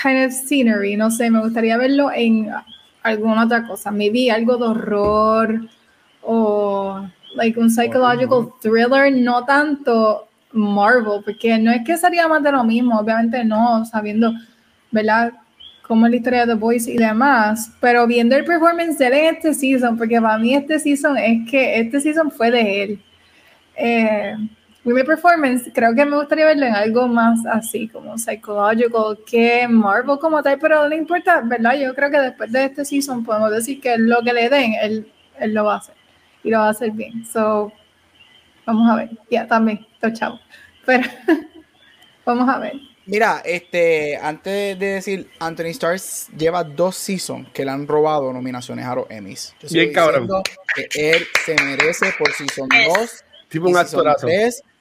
kind 0.00 0.24
of 0.24 0.32
scenery, 0.32 0.96
no 0.96 1.10
sé, 1.10 1.30
me 1.30 1.40
gustaría 1.40 1.76
verlo 1.76 2.10
en 2.12 2.50
alguna 3.02 3.44
otra 3.44 3.66
cosa, 3.66 3.90
maybe 3.90 4.30
algo 4.30 4.56
de 4.56 4.64
horror 4.64 5.60
o 6.22 7.04
like 7.34 7.58
un 7.58 7.70
psychological 7.70 8.52
thriller, 8.60 9.12
no 9.12 9.44
tanto 9.44 10.28
Marvel, 10.52 11.22
porque 11.24 11.58
no 11.58 11.72
es 11.72 11.82
que 11.84 11.96
sería 11.96 12.28
más 12.28 12.42
de 12.42 12.52
lo 12.52 12.62
mismo, 12.64 12.98
obviamente 12.98 13.44
no, 13.44 13.84
sabiendo, 13.84 14.32
¿verdad? 14.90 15.32
Cómo 15.86 16.06
es 16.06 16.10
la 16.10 16.16
historia 16.16 16.46
de 16.46 16.54
The 16.54 16.58
Voice 16.58 16.90
y 16.90 16.98
demás, 16.98 17.72
pero 17.80 18.06
viendo 18.06 18.36
el 18.36 18.44
performance 18.44 18.98
de 18.98 19.06
él 19.08 19.12
en 19.12 19.34
este 19.34 19.54
season, 19.54 19.96
porque 19.98 20.20
para 20.20 20.38
mí 20.38 20.54
este 20.54 20.78
season 20.78 21.16
es 21.18 21.50
que 21.50 21.80
este 21.80 22.00
season 22.00 22.30
fue 22.30 22.50
de 22.50 22.82
él 22.82 23.00
eh, 23.80 24.36
mi 24.84 25.02
performance, 25.04 25.70
creo 25.74 25.94
que 25.94 26.04
me 26.04 26.16
gustaría 26.16 26.46
verlo 26.46 26.66
en 26.66 26.74
algo 26.74 27.06
más 27.06 27.44
así, 27.46 27.88
como 27.88 28.16
psychological, 28.16 29.18
que 29.26 29.68
Marvel 29.68 30.18
como 30.18 30.42
tal, 30.42 30.58
pero 30.58 30.88
no 30.88 30.94
importa, 30.94 31.42
¿verdad? 31.42 31.74
Yo 31.78 31.94
creo 31.94 32.10
que 32.10 32.18
después 32.18 32.50
de 32.50 32.64
este 32.64 32.84
season 32.84 33.24
podemos 33.24 33.50
decir 33.50 33.80
que 33.80 33.98
lo 33.98 34.22
que 34.22 34.32
le 34.32 34.48
den, 34.48 34.74
él, 34.80 35.12
él 35.38 35.54
lo 35.54 35.64
va 35.64 35.74
a 35.74 35.78
hacer 35.78 35.94
y 36.42 36.50
lo 36.50 36.58
va 36.58 36.68
a 36.68 36.70
hacer 36.70 36.92
bien. 36.92 37.24
So, 37.26 37.72
vamos 38.64 38.90
a 38.90 38.96
ver. 38.96 39.10
Ya, 39.30 39.46
también, 39.46 39.86
estoy 39.94 40.14
chavo. 40.14 40.40
Pero, 40.86 41.08
vamos 42.24 42.48
a 42.48 42.58
ver. 42.58 42.72
Mira, 43.04 43.42
este, 43.44 44.16
antes 44.16 44.78
de 44.78 44.86
decir, 44.86 45.28
Anthony 45.40 45.70
Stars 45.70 46.28
lleva 46.36 46.64
dos 46.64 46.96
seasons 46.96 47.48
que 47.52 47.64
le 47.64 47.70
han 47.70 47.86
robado 47.86 48.32
nominaciones 48.32 48.86
a 48.86 48.94
los 48.94 49.10
Emmys. 49.10 49.54
Bien 49.70 49.92
cabrón. 49.92 50.28
Que 50.74 51.10
él 51.10 51.26
se 51.44 51.54
merece 51.64 52.14
por 52.18 52.32
season 52.32 52.68
2 52.68 53.24
Tipo 53.50 53.68
un 53.68 53.76
actorazo. 53.76 54.26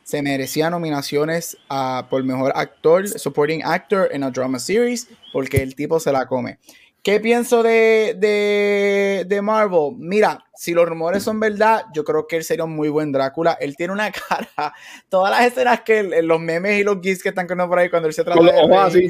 se 0.04 0.22
merecía 0.22 0.70
nominaciones 0.70 1.58
a, 1.68 2.08
por 2.10 2.24
mejor 2.24 2.54
actor, 2.56 3.08
supporting 3.08 3.64
actor 3.66 4.08
en 4.12 4.24
a 4.24 4.32
drama 4.32 4.60
series, 4.60 5.08
porque 5.34 5.62
el 5.62 5.76
tipo 5.76 6.00
se 6.00 6.12
la 6.12 6.26
come. 6.26 6.60
¿Qué 7.02 7.20
pienso 7.20 7.64
de, 7.64 8.16
de, 8.18 9.26
de, 9.26 9.42
Marvel? 9.42 9.94
Mira, 9.98 10.44
si 10.54 10.74
los 10.74 10.88
rumores 10.88 11.24
son 11.24 11.40
verdad, 11.40 11.86
yo 11.94 12.04
creo 12.04 12.28
que 12.28 12.36
él 12.36 12.44
sería 12.44 12.66
un 12.66 12.76
muy 12.76 12.90
buen 12.90 13.12
Drácula. 13.12 13.58
Él 13.60 13.76
tiene 13.78 13.94
una 13.94 14.12
cara, 14.30 14.74
todas 15.08 15.32
las 15.32 15.48
escenas 15.48 15.82
que 15.82 16.22
los 16.22 16.40
memes 16.40 16.80
y 16.80 16.84
los 16.84 17.00
gifs 17.02 17.24
que 17.24 17.30
están 17.30 17.48
con 17.48 17.58
por 17.70 17.80
ahí 17.80 17.90
cuando 17.90 18.08
él 18.08 18.14
se 18.14 18.24
trata 18.24 18.42
de. 18.42 19.10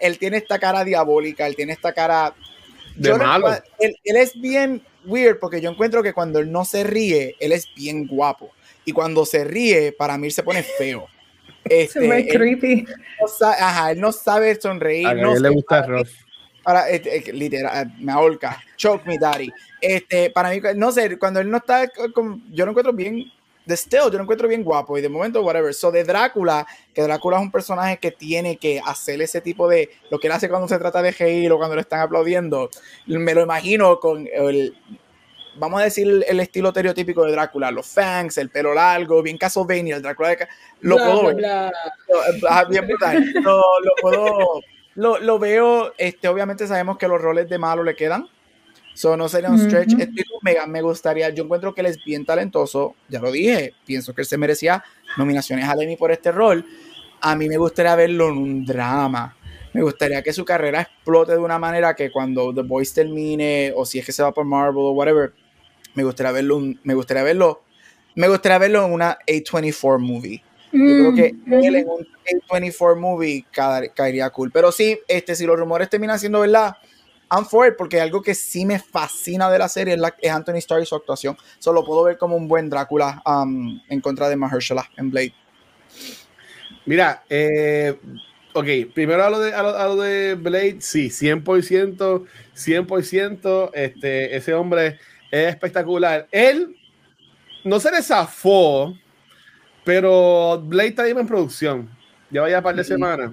Él 0.00 0.18
tiene 0.18 0.36
esta 0.36 0.58
cara 0.58 0.84
diabólica, 0.84 1.46
él 1.46 1.56
tiene 1.56 1.72
esta 1.72 1.92
cara. 1.92 2.32
De 2.94 3.12
malo. 3.12 3.48
él, 3.80 3.96
es 4.04 4.40
bien 4.40 4.80
weird 5.04 5.40
porque 5.40 5.60
yo 5.60 5.70
encuentro 5.70 6.00
que 6.00 6.12
cuando 6.12 6.38
él 6.38 6.52
no 6.52 6.64
se 6.64 6.84
ríe, 6.84 7.34
él 7.40 7.50
es 7.50 7.66
bien 7.74 8.06
guapo. 8.06 8.50
Y 8.84 8.92
cuando 8.92 9.24
se 9.24 9.44
ríe, 9.44 9.92
para 9.92 10.18
mí 10.18 10.30
se 10.30 10.42
pone 10.42 10.62
feo. 10.62 11.06
Este, 11.64 12.00
se 12.00 12.08
ve 12.08 12.28
creepy. 12.28 12.84
ajá, 13.40 13.92
él 13.92 13.98
no 13.98 14.12
sabe 14.12 14.54
sonreír. 14.60 15.06
A 15.06 15.14
no 15.14 15.34
él 15.34 15.42
le 15.42 15.48
gusta 15.48 15.86
Ross. 15.86 16.14
Para, 16.62 16.90
este, 16.90 17.32
literal, 17.32 17.90
me 17.98 18.12
ahorca. 18.12 18.62
Choke 18.76 19.06
me, 19.06 19.16
daddy. 19.16 19.50
Este, 19.80 20.28
para 20.28 20.50
mí, 20.50 20.60
no 20.76 20.92
sé, 20.92 21.18
cuando 21.18 21.40
él 21.40 21.50
no 21.50 21.56
está, 21.56 21.90
yo 22.50 22.64
lo 22.66 22.70
encuentro 22.70 22.92
bien, 22.92 23.32
de 23.66 23.76
still, 23.76 24.04
yo 24.04 24.18
lo 24.18 24.22
encuentro 24.22 24.46
bien 24.46 24.62
guapo 24.62 24.98
y 24.98 25.00
de 25.00 25.08
momento, 25.08 25.42
whatever. 25.42 25.72
So, 25.72 25.90
de 25.90 26.04
Drácula, 26.04 26.66
que 26.92 27.02
Drácula 27.02 27.38
es 27.38 27.42
un 27.42 27.50
personaje 27.50 27.98
que 27.98 28.10
tiene 28.10 28.56
que 28.56 28.80
hacer 28.84 29.20
ese 29.22 29.40
tipo 29.40 29.68
de, 29.68 29.90
lo 30.10 30.18
que 30.18 30.26
él 30.26 30.32
hace 30.32 30.48
cuando 30.48 30.68
se 30.68 30.78
trata 30.78 31.02
de 31.02 31.12
reír 31.12 31.50
o 31.52 31.58
cuando 31.58 31.76
le 31.76 31.82
están 31.82 32.00
aplaudiendo, 32.00 32.70
me 33.06 33.34
lo 33.34 33.42
imagino 33.42 33.98
con 34.00 34.28
el, 34.32 34.76
vamos 35.56 35.80
a 35.80 35.84
decir 35.84 36.24
el 36.26 36.40
estilo 36.40 36.68
estereotípico 36.68 37.24
de 37.24 37.32
Drácula, 37.32 37.70
los 37.70 37.86
fangs, 37.86 38.38
el 38.38 38.50
pelo 38.50 38.74
largo, 38.74 39.22
bien 39.22 39.38
Castlevania, 39.38 39.96
el 39.96 40.02
Drácula 40.02 40.30
de 40.30 40.48
lo 40.80 40.96
puedo 40.96 41.36
bien 42.68 42.86
brutal. 42.86 43.32
Lo, 43.42 43.62
puedo 44.00 44.60
lo, 44.94 45.18
lo, 45.18 45.38
veo, 45.38 45.92
este, 45.98 46.28
obviamente 46.28 46.66
sabemos 46.66 46.98
que 46.98 47.08
los 47.08 47.20
roles 47.20 47.48
de 47.48 47.58
malo 47.58 47.82
le 47.82 47.96
quedan. 47.96 48.28
So, 48.94 49.16
no 49.16 49.28
sería 49.28 49.50
un 49.50 49.58
stretch. 49.58 49.94
me 50.68 50.82
gustaría, 50.82 51.28
yo 51.30 51.44
encuentro 51.44 51.74
que 51.74 51.80
él 51.80 51.88
es 51.88 52.02
bien 52.04 52.24
talentoso, 52.24 52.94
ya 53.08 53.20
lo 53.20 53.32
dije, 53.32 53.74
pienso 53.84 54.14
que 54.14 54.22
él 54.22 54.26
se 54.26 54.38
merecía 54.38 54.84
nominaciones 55.16 55.68
a 55.68 55.72
Emmy 55.72 55.96
por 55.96 56.12
este 56.12 56.30
rol. 56.30 56.64
A 57.20 57.34
mí 57.34 57.48
me 57.48 57.56
gustaría 57.56 57.96
verlo 57.96 58.28
en 58.28 58.36
un 58.36 58.64
drama. 58.64 59.36
Me 59.72 59.82
gustaría 59.82 60.22
que 60.22 60.32
su 60.32 60.44
carrera 60.44 60.82
explote 60.82 61.32
de 61.32 61.38
una 61.38 61.58
manera 61.58 61.96
que 61.96 62.12
cuando 62.12 62.54
The 62.54 62.62
Voice 62.62 62.94
termine, 62.94 63.72
o 63.74 63.84
si 63.84 63.98
es 63.98 64.06
que 64.06 64.12
se 64.12 64.22
va 64.22 64.32
por 64.32 64.44
Marvel 64.44 64.76
o 64.78 64.92
whatever, 64.92 65.32
me 65.94 66.04
gustaría 66.04 66.32
verlo, 66.32 66.60
me 66.82 66.94
gustaría 66.94 67.22
verlo, 67.22 67.62
me 68.14 68.28
gustaría 68.28 68.58
verlo 68.58 68.84
en 68.84 68.92
una 68.92 69.18
A24 69.26 69.98
movie. 69.98 70.42
Yo 70.72 70.80
creo 70.80 71.14
que 71.14 71.32
mm, 71.32 71.52
él 71.52 71.76
en 71.76 71.88
un 71.88 72.06
A24 72.48 72.98
movie 72.98 73.46
caería 73.94 74.30
cool. 74.30 74.50
Pero 74.50 74.72
sí, 74.72 74.98
este, 75.06 75.36
si 75.36 75.46
los 75.46 75.58
rumores 75.58 75.88
terminan 75.88 76.18
siendo 76.18 76.40
verdad, 76.40 76.76
I'm 77.30 77.46
for 77.46 77.68
it, 77.68 77.74
porque 77.76 78.00
algo 78.00 78.22
que 78.22 78.34
sí 78.34 78.66
me 78.66 78.78
fascina 78.78 79.50
de 79.50 79.58
la 79.58 79.68
serie 79.68 79.94
es, 79.94 80.30
Anthony 80.30 80.56
Starr 80.56 80.82
y 80.82 80.86
su 80.86 80.96
actuación. 80.96 81.36
Solo 81.58 81.84
puedo 81.84 82.02
ver 82.02 82.18
como 82.18 82.36
un 82.36 82.48
buen 82.48 82.68
Drácula 82.68 83.22
um, 83.24 83.80
en 83.88 84.00
contra 84.00 84.28
de 84.28 84.36
Mahershala 84.36 84.88
en 84.96 85.10
Blade. 85.10 85.34
Mira, 86.86 87.24
eh, 87.30 87.96
Ok, 88.56 88.68
primero 88.94 89.24
a 89.24 89.30
lo 89.30 89.40
de, 89.40 89.52
a 89.52 89.62
lo, 89.88 89.96
de 89.96 90.36
Blade, 90.36 90.76
sí, 90.78 91.08
100%, 91.08 92.24
100%, 92.54 93.70
este, 93.74 94.36
ese 94.36 94.54
hombre 94.54 95.00
es 95.34 95.48
espectacular. 95.48 96.28
Él 96.30 96.76
no 97.64 97.80
se 97.80 97.90
le 97.90 98.02
zafó, 98.02 98.94
pero 99.84 100.62
Blade 100.64 100.90
está 100.90 101.08
en 101.08 101.26
producción, 101.26 101.90
lleva 102.30 102.48
ya 102.48 102.58
un 102.58 102.62
par 102.62 102.76
de 102.76 102.84
semanas. 102.84 103.32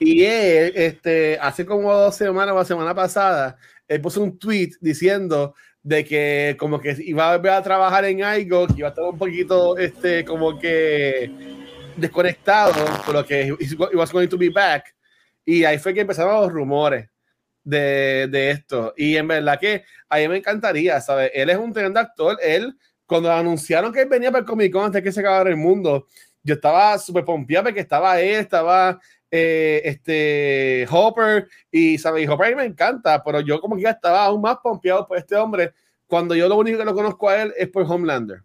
Y 0.00 0.24
él, 0.24 0.72
este, 0.74 1.38
hace 1.40 1.64
como 1.64 1.94
dos 1.94 2.16
semanas 2.16 2.54
o 2.54 2.58
la 2.58 2.64
semana 2.64 2.94
pasada, 2.94 3.56
él 3.86 4.00
puso 4.00 4.20
un 4.20 4.36
tweet 4.36 4.70
diciendo 4.80 5.54
de 5.82 6.04
que 6.04 6.56
como 6.58 6.80
que 6.80 6.96
iba 6.98 7.30
a 7.30 7.36
volver 7.36 7.52
a 7.52 7.62
trabajar 7.62 8.04
en 8.06 8.24
algo, 8.24 8.66
que 8.66 8.74
iba 8.78 8.88
a 8.88 8.90
estar 8.90 9.04
un 9.04 9.18
poquito, 9.18 9.78
este, 9.78 10.24
como 10.24 10.58
que 10.58 11.30
desconectado, 11.96 12.84
por 13.04 13.14
lo 13.14 13.24
que 13.24 13.42
he 13.42 13.96
was 13.96 14.10
going 14.10 14.28
to 14.28 14.38
be 14.38 14.50
back. 14.50 14.92
Y 15.44 15.62
ahí 15.64 15.78
fue 15.78 15.94
que 15.94 16.00
empezaron 16.00 16.42
los 16.42 16.52
rumores 16.52 17.08
de, 17.64 18.28
de, 18.30 18.50
esto. 18.50 18.94
Y 18.96 19.16
en 19.16 19.28
verdad 19.28 19.58
que 19.60 19.84
a 20.08 20.18
mí 20.18 20.28
me 20.28 20.38
encantaría, 20.38 21.00
¿sabes? 21.00 21.30
Él 21.34 21.50
es 21.50 21.56
un 21.56 21.72
tremendo 21.72 22.00
actor. 22.00 22.38
Él, 22.42 22.76
cuando 23.06 23.32
anunciaron 23.32 23.92
que 23.92 24.02
él 24.02 24.08
venía 24.08 24.30
para 24.30 24.40
el 24.40 24.46
Comic 24.46 24.72
Con 24.72 24.84
antes 24.84 25.02
que 25.02 25.12
se 25.12 25.20
acabara 25.20 25.50
el 25.50 25.56
mundo, 25.56 26.06
yo 26.42 26.54
estaba 26.54 26.98
súper 26.98 27.24
pompeado 27.24 27.64
porque 27.64 27.80
estaba 27.80 28.20
él, 28.20 28.36
estaba 28.36 28.98
eh, 29.30 29.82
este 29.84 30.86
Hopper 30.90 31.48
y, 31.70 31.98
¿sabes? 31.98 32.28
Hopper 32.28 32.56
me 32.56 32.64
encanta, 32.64 33.22
pero 33.22 33.40
yo 33.40 33.60
como 33.60 33.76
que 33.76 33.82
ya 33.82 33.90
estaba 33.90 34.24
aún 34.24 34.40
más 34.40 34.58
pompeado 34.62 35.06
por 35.06 35.18
este 35.18 35.36
hombre 35.36 35.72
cuando 36.06 36.34
yo 36.34 36.48
lo 36.48 36.56
único 36.56 36.78
que 36.78 36.84
lo 36.84 36.94
conozco 36.94 37.28
a 37.28 37.42
él 37.42 37.54
es 37.56 37.68
por 37.68 37.84
Homelander. 37.84 38.42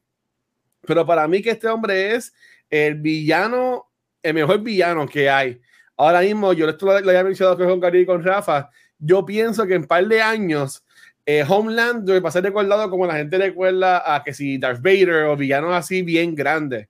Pero 0.81 1.05
para 1.05 1.27
mí 1.27 1.41
que 1.41 1.51
este 1.51 1.67
hombre 1.67 2.13
es 2.15 2.33
el 2.69 2.95
villano, 2.95 3.89
el 4.21 4.35
mejor 4.35 4.61
villano 4.61 5.07
que 5.07 5.29
hay. 5.29 5.59
Ahora 5.97 6.21
mismo, 6.21 6.53
yo 6.53 6.69
esto 6.69 6.85
lo, 6.85 6.99
lo 6.99 7.09
había 7.09 7.23
mencionado 7.23 7.57
con 7.57 7.79
Gary 7.79 8.01
y 8.01 8.05
con 8.05 8.23
Rafa, 8.23 8.69
yo 9.05 9.25
pienso 9.25 9.65
que 9.67 9.75
en 9.75 9.81
un 9.81 9.87
par 9.87 10.05
de 10.07 10.21
años 10.21 10.83
eh, 11.25 11.43
Homelander 11.47 12.23
va 12.23 12.29
a 12.29 12.31
ser 12.31 12.43
recordado 12.43 12.89
como 12.89 13.05
la 13.05 13.15
gente 13.15 13.37
recuerda 13.37 14.15
a 14.15 14.23
que 14.23 14.33
si 14.33 14.57
Darth 14.57 14.81
Vader 14.81 15.25
o 15.25 15.37
villanos 15.37 15.73
así 15.73 16.01
bien 16.01 16.35
grandes. 16.35 16.87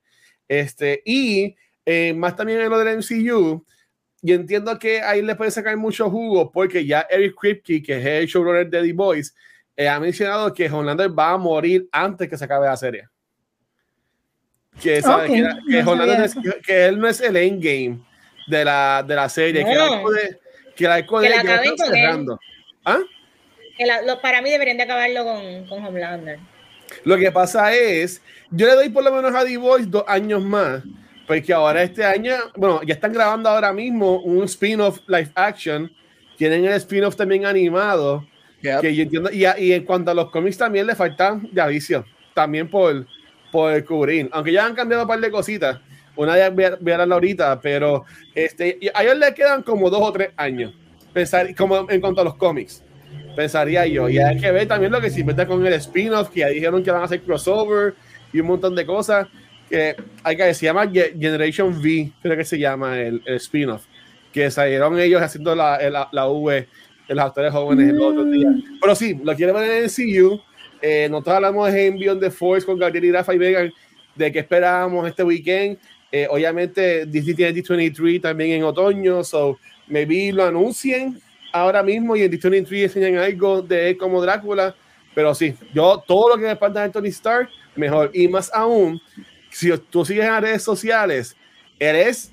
Este, 0.48 1.02
y 1.06 1.56
eh, 1.86 2.14
más 2.14 2.36
también 2.36 2.62
en 2.62 2.70
lo 2.70 2.80
del 2.80 2.98
MCU, 2.98 3.66
y 4.22 4.34
entiendo 4.34 4.78
que 4.80 5.02
ahí 5.02 5.22
le 5.22 5.36
puede 5.36 5.52
sacar 5.52 5.76
mucho 5.78 6.10
jugo 6.10 6.52
porque 6.52 6.86
ya 6.86 7.06
Eric 7.10 7.36
Kripke, 7.40 7.84
que 7.84 7.98
es 7.98 8.06
el 8.06 8.28
showrunner 8.28 8.70
de 8.70 8.82
The 8.82 8.94
Voice, 8.94 9.32
eh, 9.76 9.88
ha 9.88 10.00
mencionado 10.00 10.54
que 10.54 10.70
Homelander 10.70 11.18
va 11.18 11.32
a 11.32 11.38
morir 11.38 11.88
antes 11.92 12.30
que 12.30 12.38
se 12.38 12.46
acabe 12.46 12.66
la 12.66 12.78
serie. 12.78 13.08
Que, 14.82 15.02
sabe, 15.02 15.28
que, 15.28 16.62
que, 16.66 16.86
él 16.86 17.00
no 17.00 17.08
es 17.08 17.22
el 17.22 17.38
endgame 17.38 18.00
de 18.48 18.66
la, 18.66 19.06
de 19.08 19.16
la 19.16 19.30
serie, 19.30 19.64
que 19.64 19.74
que 20.76 20.88
la, 20.88 20.96
de, 20.96 21.30
la 21.30 21.40
acaben 21.40 21.76
con 21.76 22.40
¿Ah? 22.86 23.00
lo, 24.06 24.22
para 24.22 24.42
mí 24.42 24.50
deberían 24.50 24.78
de 24.78 24.84
acabarlo 24.84 25.24
con, 25.24 25.66
con 25.68 25.86
Homelander. 25.86 26.40
Lo 27.04 27.18
que 27.18 27.32
pasa 27.32 27.74
es, 27.74 28.22
yo 28.52 28.68
le 28.68 28.74
doy 28.74 28.90
por 28.90 29.04
lo 29.04 29.12
menos 29.12 29.34
a 29.34 29.44
The 29.44 29.58
Voice 29.58 29.88
dos 29.88 30.04
años 30.08 30.44
más, 30.44 30.84
porque 31.28 31.52
ahora 31.52 31.82
este 31.82 32.06
año, 32.06 32.34
bueno, 32.56 32.82
ya 32.84 32.94
están 32.94 33.14
grabando 33.14 33.50
ahora 33.50 33.74
mismo 33.74 34.20
un 34.22 34.44
spin-off 34.44 35.00
live 35.08 35.32
action, 35.34 35.92
tienen 36.38 36.66
el 36.66 36.74
spin-off 36.74 37.16
también 37.16 37.46
animado, 37.46 38.28
que 38.62 38.96
yo 38.96 39.04
entiendo, 39.04 39.30
y, 39.32 39.46
y, 39.58 39.74
en 39.74 39.84
cuanto 39.84 40.12
a 40.12 40.14
los 40.14 40.30
cómics 40.32 40.58
también 40.58 40.86
le 40.88 40.96
faltan 40.96 41.48
de 41.52 41.62
aviso, 41.62 42.06
también 42.34 42.70
por 42.70 43.06
por 43.56 43.86
cubrir. 43.86 44.28
Aunque 44.34 44.52
ya 44.52 44.66
han 44.66 44.76
cambiado 44.76 45.04
un 45.04 45.08
par 45.08 45.22
de 45.22 45.32
cositas. 45.32 45.80
Una 46.16 46.38
ya 46.38 46.50
voy 46.50 46.64
a, 46.64 46.78
voy 46.80 46.94
ahorita, 46.94 47.60
pero 47.62 48.06
este, 48.34 48.80
a 48.94 49.04
ellos 49.04 49.18
le 49.18 49.34
quedan 49.34 49.64
como 49.64 49.90
dos 49.90 50.02
o 50.02 50.12
tres 50.12 50.30
años. 50.38 50.74
Pensar, 51.14 51.54
como 51.56 51.90
en 51.90 52.02
cuanto 52.02 52.22
a 52.22 52.24
los 52.24 52.36
cómics. 52.36 52.84
Pensaría 53.36 53.86
yo. 53.86 54.10
Y 54.10 54.18
hay 54.18 54.38
que 54.38 54.52
ver 54.52 54.68
también 54.68 54.92
lo 54.92 55.02
que 55.02 55.10
se 55.10 55.22
inventa 55.22 55.46
con 55.46 55.66
el 55.66 55.74
spin-off, 55.74 56.30
que 56.30 56.42
ya 56.42 56.48
dijeron 56.48 56.84
que 56.84 56.92
van 56.92 57.02
a 57.02 57.06
hacer 57.06 57.22
crossover 57.22 57.96
y 58.32 58.40
un 58.40 58.48
montón 58.48 58.76
de 58.76 58.86
cosas. 58.86 59.28
Que 59.70 59.96
hay 60.24 60.38
que 60.38 60.54
se 60.54 60.66
llama 60.66 60.90
Generation 60.92 61.70
V, 61.70 62.12
creo 62.22 62.38
que 62.38 62.46
se 62.46 62.60
llama 62.60 63.00
el, 63.00 63.22
spin-off. 63.26 63.86
Que 64.32 64.52
salieron 64.52 65.00
ellos 65.00 65.22
haciendo 65.22 65.56
la, 65.56 65.78
la, 65.90 66.10
la 66.12 66.28
V 66.28 66.68
de 67.08 67.16
los 67.16 67.26
actores 67.26 67.52
jóvenes 67.52 67.90
el 67.90 68.02
otro 68.02 68.24
día. 68.26 68.50
Mm. 68.50 68.80
Pero 68.80 68.96
sí, 68.96 69.20
lo 69.24 69.36
quieren 69.36 69.56
ver 69.56 69.72
en 69.72 69.84
el 69.84 69.92
CU 69.92 70.42
eh, 70.82 71.08
nosotros 71.10 71.38
hablamos 71.38 71.72
de 71.72 71.88
Envion 71.88 72.20
The 72.20 72.30
Force 72.30 72.64
con 72.64 72.78
Gabriel 72.78 73.06
y 73.06 73.12
Rafa 73.12 73.34
y 73.34 73.40
Vegan 73.40 73.74
de 74.14 74.32
qué 74.32 74.40
esperábamos 74.40 75.08
este 75.08 75.24
weekend. 75.24 75.80
Eh, 76.18 76.28
obviamente, 76.30 77.06
Disney 77.06 77.36
tiene 77.36 77.54
D23 77.54 78.22
también 78.22 78.52
en 78.52 78.64
otoño, 78.64 79.22
so 79.22 79.60
maybe 79.88 80.32
lo 80.32 80.46
anuncien 80.46 81.20
ahora 81.52 81.84
mismo 81.84 82.16
y 82.16 82.22
en 82.22 82.32
D23 82.32 82.84
enseñan 82.84 83.18
algo 83.18 83.62
de 83.62 83.90
él 83.90 83.98
como 83.98 84.22
Drácula. 84.22 84.74
Pero 85.14 85.36
sí, 85.36 85.54
yo 85.74 86.02
todo 86.08 86.30
lo 86.30 86.36
que 86.38 86.48
me 86.48 86.56
falta 86.56 86.84
de 86.84 86.90
Tony 86.90 87.10
Stark, 87.10 87.50
mejor. 87.76 88.12
Y 88.14 88.30
más 88.30 88.50
aún, 88.54 89.02
si 89.52 89.78
tú 89.90 90.06
sigues 90.06 90.24
en 90.24 90.32
las 90.32 90.42
redes 90.42 90.64
sociales, 90.64 91.36
eres 91.78 92.32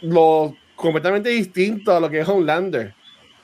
lo 0.00 0.56
completamente 0.74 1.28
distinto 1.28 1.96
a 1.96 2.00
lo 2.00 2.10
que 2.10 2.18
es 2.18 2.28
Homelander. 2.28 2.92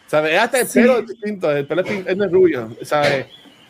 ¿Sabes? 0.08 0.40
Hasta 0.40 0.62
el 0.62 0.66
pelo 0.66 0.98
es 0.98 1.06
distinto, 1.06 1.56
el 1.56 1.66
pelo 1.66 1.82
es, 1.82 2.04
es 2.04 2.32
rubio, 2.32 2.76
¿sabes? 2.82 3.26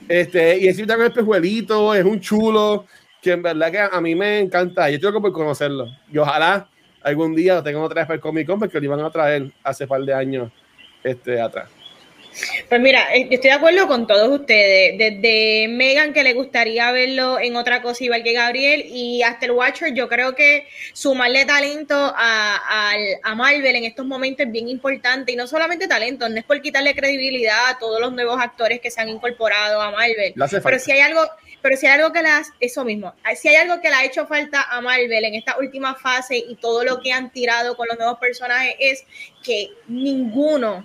Este, 0.09 0.59
y 0.59 0.68
encima 0.68 0.97
con 0.97 1.05
el 1.05 1.12
pejuelito, 1.12 1.95
es 1.95 2.03
un 2.03 2.18
chulo, 2.18 2.86
que 3.23 3.31
en 3.31 3.43
verdad 3.43 3.70
que 3.70 3.79
a 3.79 4.01
mí 4.01 4.14
me 4.16 4.41
encanta. 4.41 4.91
Yo 4.91 4.99
tengo 4.99 5.14
que 5.14 5.20
por 5.20 5.33
conocerlo. 5.33 5.87
Y 6.12 6.18
ojalá 6.18 6.68
algún 7.03 7.35
día 7.35 7.55
lo 7.55 7.62
tengan 7.62 7.83
otra 7.83 8.01
vez 8.01 8.07
para 8.07 8.16
el 8.16 8.20
Comic 8.20 8.47
Con, 8.47 8.59
porque 8.59 8.79
lo 8.79 8.85
iban 8.85 9.01
a 9.01 9.11
traer 9.11 9.51
hace 9.62 9.87
par 9.87 10.03
de 10.03 10.12
años 10.12 10.51
este, 11.05 11.41
atrás. 11.41 11.70
Pues 12.68 12.81
mira, 12.81 13.14
eh, 13.14 13.29
estoy 13.31 13.51
de 13.51 13.57
acuerdo 13.57 13.87
con 13.87 14.07
todos 14.07 14.29
ustedes. 14.41 14.99
Desde 14.99 15.68
Megan, 15.68 16.12
que 16.12 16.25
le 16.25 16.33
gustaría 16.33 16.91
verlo 16.91 17.39
en 17.39 17.55
otra 17.57 17.81
cosa 17.81 18.03
igual 18.03 18.25
que 18.25 18.33
Gabriel, 18.33 18.85
y 18.87 19.23
hasta 19.23 19.47
el 19.47 19.53
Watcher, 19.53 19.95
yo 19.95 20.09
creo 20.09 20.35
que 20.35 20.66
sumarle 20.93 21.45
talento 21.45 21.95
a, 21.95 22.93
a, 23.23 23.35
Marvel 23.35 23.77
en 23.77 23.85
estos 23.85 24.07
momentos 24.07 24.47
es 24.47 24.53
bien 24.53 24.68
importante. 24.68 25.31
Y 25.31 25.37
no 25.37 25.47
solamente 25.47 25.87
talento, 25.87 26.29
no 26.29 26.37
es 26.37 26.45
por 26.45 26.61
quitarle 26.61 26.95
credibilidad 26.95 27.68
a 27.68 27.79
todos 27.79 28.01
los 28.01 28.12
nuevos 28.12 28.41
actores 28.41 28.81
que 28.81 28.91
se 28.91 29.01
han 29.01 29.11
incorporado 29.11 29.81
a 29.81 29.91
Marvel. 29.93 30.35
Pero 30.35 30.79
si 30.79 30.91
hay 30.91 31.01
algo, 31.01 31.20
pero 31.63 31.77
si 31.77 31.87
hay 31.87 32.01
algo 32.01 32.13
que 32.13 32.23
las, 32.23 32.51
eso 32.61 32.85
mismo, 32.85 33.15
si 33.37 33.49
hay 33.49 33.57
algo 33.57 33.81
que 33.81 33.89
le 33.89 33.95
ha 33.95 34.05
hecho 34.05 34.27
falta 34.27 34.63
a 34.63 34.81
Marvel 34.81 35.25
en 35.25 35.35
esta 35.35 35.57
última 35.59 35.95
fase 35.95 36.37
y 36.37 36.57
todo 36.57 36.85
lo 36.85 37.01
que 37.01 37.13
han 37.13 37.31
tirado 37.31 37.77
con 37.77 37.87
los 37.89 37.97
nuevos 37.97 38.19
personajes 38.19 38.75
es 38.79 39.05
que 39.43 39.71
ninguno 39.87 40.85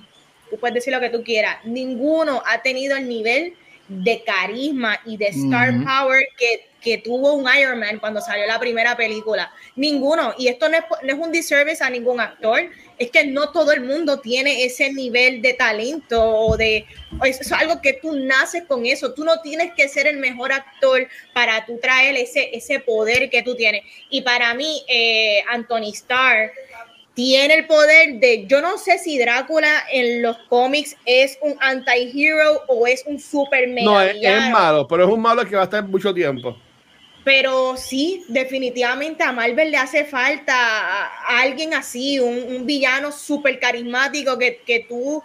tú 0.49 0.57
puedes 0.57 0.75
decir 0.75 0.93
lo 0.93 0.99
que 0.99 1.09
tú 1.09 1.23
quieras, 1.23 1.57
ninguno 1.65 2.41
ha 2.45 2.61
tenido 2.61 2.95
el 2.95 3.07
nivel 3.07 3.55
de 3.87 4.23
carisma 4.23 4.99
y 5.05 5.17
de 5.17 5.27
star 5.27 5.73
power 5.83 6.27
que, 6.37 6.67
que, 6.81 6.97
tuvo 6.97 7.33
un 7.33 7.47
Iron 7.57 7.79
Man 7.79 7.99
cuando 7.99 8.19
salió 8.19 8.45
la 8.45 8.59
primera 8.59 8.97
película. 8.97 9.49
Ninguno. 9.77 10.33
Y 10.37 10.49
esto 10.49 10.67
no 10.67 10.77
es, 10.77 10.83
no 11.03 11.13
es 11.13 11.19
un 11.19 11.31
disservice 11.31 11.81
a 11.81 11.89
ningún 11.89 12.19
actor. 12.19 12.69
Es 12.97 13.11
que 13.11 13.25
no 13.25 13.51
todo 13.51 13.71
el 13.71 13.81
mundo 13.81 14.19
tiene 14.19 14.65
ese 14.65 14.91
nivel 14.91 15.41
de 15.41 15.53
talento 15.53 16.23
o 16.23 16.57
de... 16.57 16.85
Eso 17.23 17.41
es 17.41 17.51
algo 17.51 17.81
que 17.81 17.93
tú 17.93 18.15
naces 18.15 18.63
con 18.67 18.85
eso. 18.85 19.13
Tú 19.13 19.23
no 19.23 19.41
tienes 19.41 19.73
que 19.75 19.87
ser 19.87 20.07
el 20.07 20.17
mejor 20.17 20.51
actor 20.51 21.07
para 21.33 21.65
tú 21.65 21.79
traer 21.79 22.15
ese, 22.15 22.49
ese 22.53 22.79
poder 22.79 23.29
que 23.29 23.43
tú 23.43 23.55
tienes. 23.55 23.83
Y 24.09 24.21
para 24.21 24.53
mí, 24.53 24.83
eh, 24.87 25.43
Anthony 25.49 25.91
Starr 25.93 26.51
tiene 27.17 27.55
el 27.55 27.65
poder 27.65 28.19
de, 28.19 28.45
yo 28.45 28.61
no 28.61 28.77
sé 28.77 28.99
si 28.99 29.17
Drácula 29.17 29.85
en 29.91 30.21
los 30.21 30.37
cómics 30.49 30.95
es 31.03 31.39
un 31.41 31.55
anti-hero 31.61 32.61
o 32.67 32.85
es 32.85 33.03
un 33.07 33.19
super 33.19 33.67
mega 33.67 33.85
No, 33.85 33.99
es, 33.99 34.51
malo, 34.51 34.87
pero 34.87 35.05
es 35.05 35.09
un 35.09 35.19
malo 35.19 35.43
que 35.43 35.55
va 35.55 35.63
a 35.63 35.65
estar 35.65 35.83
mucho 35.83 36.13
tiempo. 36.13 36.55
Pero 37.27 37.75
sí, 37.75 38.23
definitivamente 38.29 39.21
a 39.21 39.33
Marvel 39.33 39.69
le 39.69 39.75
hace 39.75 40.05
falta 40.05 40.53
a 40.55 41.41
alguien 41.41 41.73
así, 41.73 42.21
un, 42.21 42.65
villano 42.65 43.11
súper 43.11 43.59
carismático 43.59 44.37
que, 44.37 44.61
que, 44.65 44.85
tú 44.87 45.21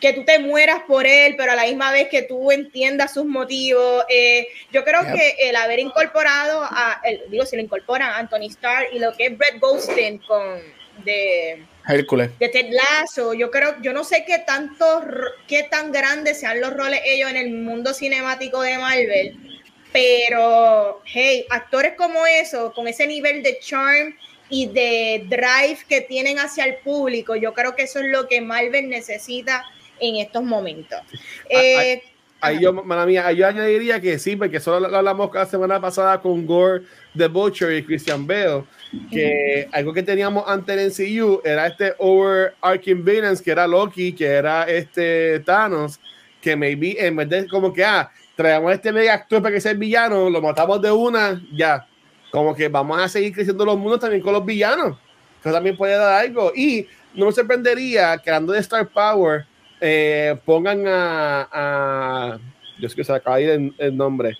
que 0.00 0.12
tú 0.12 0.24
te 0.24 0.40
mueras 0.40 0.82
por 0.88 1.06
él, 1.06 1.36
pero 1.38 1.52
a 1.52 1.54
la 1.54 1.62
misma 1.62 1.92
vez 1.92 2.08
que 2.08 2.22
tú 2.22 2.50
entiendas 2.50 3.14
sus 3.14 3.26
motivos. 3.26 4.04
Eh, 4.08 4.48
yo 4.72 4.82
creo 4.82 5.02
que 5.14 5.36
el 5.48 5.54
haber 5.54 5.78
incorporado 5.78 6.64
a, 6.64 7.00
digo, 7.30 7.46
si 7.46 7.54
lo 7.54 7.62
incorporan 7.62 8.10
a 8.10 8.18
Anthony 8.18 8.48
Starr 8.48 8.88
y 8.92 8.98
lo 8.98 9.12
que 9.12 9.26
es 9.26 9.38
Brett 9.38 9.60
Goldstein 9.60 10.18
con 10.26 10.60
de 11.04 11.64
Hércules. 11.86 12.36
De 12.40 12.48
Ted 12.48 12.70
Lasso. 12.72 13.34
Yo 13.34 13.52
creo, 13.52 13.80
yo 13.82 13.92
no 13.92 14.02
sé 14.02 14.24
qué 14.26 14.40
tanto, 14.40 15.04
qué 15.46 15.62
tan 15.62 15.92
grandes 15.92 16.40
sean 16.40 16.60
los 16.60 16.74
roles 16.74 17.02
ellos 17.04 17.30
en 17.30 17.36
el 17.36 17.52
mundo 17.52 17.94
cinemático 17.94 18.62
de 18.62 18.78
Marvel, 18.78 19.55
pero 19.96 21.00
hey, 21.06 21.46
actores 21.48 21.94
como 21.96 22.26
eso, 22.26 22.70
con 22.74 22.86
ese 22.86 23.06
nivel 23.06 23.42
de 23.42 23.58
charm 23.60 24.14
y 24.50 24.66
de 24.66 25.24
drive 25.26 25.78
que 25.88 26.02
tienen 26.02 26.38
hacia 26.38 26.66
el 26.66 26.76
público, 26.84 27.34
yo 27.34 27.54
creo 27.54 27.74
que 27.74 27.84
eso 27.84 28.00
es 28.00 28.06
lo 28.10 28.28
que 28.28 28.42
Marvel 28.42 28.90
necesita 28.90 29.64
en 29.98 30.16
estos 30.16 30.42
momentos. 30.42 31.00
Eh, 31.48 32.02
ahí 32.42 32.60
yo, 32.60 32.74
mía, 32.74 33.32
yo 33.32 33.46
añadiría 33.46 33.98
que 33.98 34.18
sí, 34.18 34.36
porque 34.36 34.60
solo 34.60 34.86
lo 34.86 34.98
hablamos 34.98 35.30
la 35.32 35.46
semana 35.46 35.80
pasada 35.80 36.20
con 36.20 36.44
Gore 36.44 36.84
The 37.16 37.28
Butcher 37.28 37.72
y 37.72 37.82
Christian 37.82 38.26
Bale, 38.26 38.64
que 39.10 39.66
algo 39.72 39.94
que 39.94 40.02
teníamos 40.02 40.44
antes 40.46 41.00
en 41.00 41.24
CU 41.24 41.40
era 41.42 41.68
este 41.68 41.94
overarching 41.96 43.02
villains, 43.02 43.40
que 43.40 43.50
era 43.50 43.66
Loki, 43.66 44.12
que 44.12 44.26
era 44.26 44.64
este 44.64 45.40
Thanos, 45.40 45.98
que 46.42 46.54
maybe 46.54 46.96
en 46.98 47.16
vez 47.16 47.30
de 47.30 47.48
como 47.48 47.72
que, 47.72 47.82
ah, 47.82 48.10
traemos 48.36 48.72
este 48.72 48.92
mega 48.92 49.14
actor 49.14 49.42
para 49.42 49.54
que 49.54 49.60
sea 49.60 49.72
el 49.72 49.78
villano, 49.78 50.30
lo 50.30 50.40
matamos 50.40 50.80
de 50.80 50.92
una, 50.92 51.42
ya. 51.52 51.86
Como 52.30 52.54
que 52.54 52.68
vamos 52.68 53.00
a 53.00 53.08
seguir 53.08 53.32
creciendo 53.32 53.64
los 53.64 53.78
mundos 53.78 54.00
también 54.00 54.22
con 54.22 54.34
los 54.34 54.44
villanos, 54.44 54.98
que 55.42 55.50
también 55.50 55.76
puede 55.76 55.96
dar 55.96 56.24
algo. 56.24 56.52
Y 56.54 56.86
no 57.14 57.26
me 57.26 57.32
sorprendería 57.32 58.18
que 58.18 58.30
hablando 58.30 58.52
de 58.52 58.60
Star 58.60 58.86
Power, 58.88 59.46
eh, 59.80 60.36
pongan 60.44 60.86
a, 60.86 61.48
a, 61.50 62.38
Yo 62.78 62.88
sé 62.88 62.96
que 62.96 63.04
se 63.04 63.12
acaba 63.12 63.38
de 63.38 63.42
ir 63.42 63.74
el, 63.78 63.96
nombre. 63.96 64.36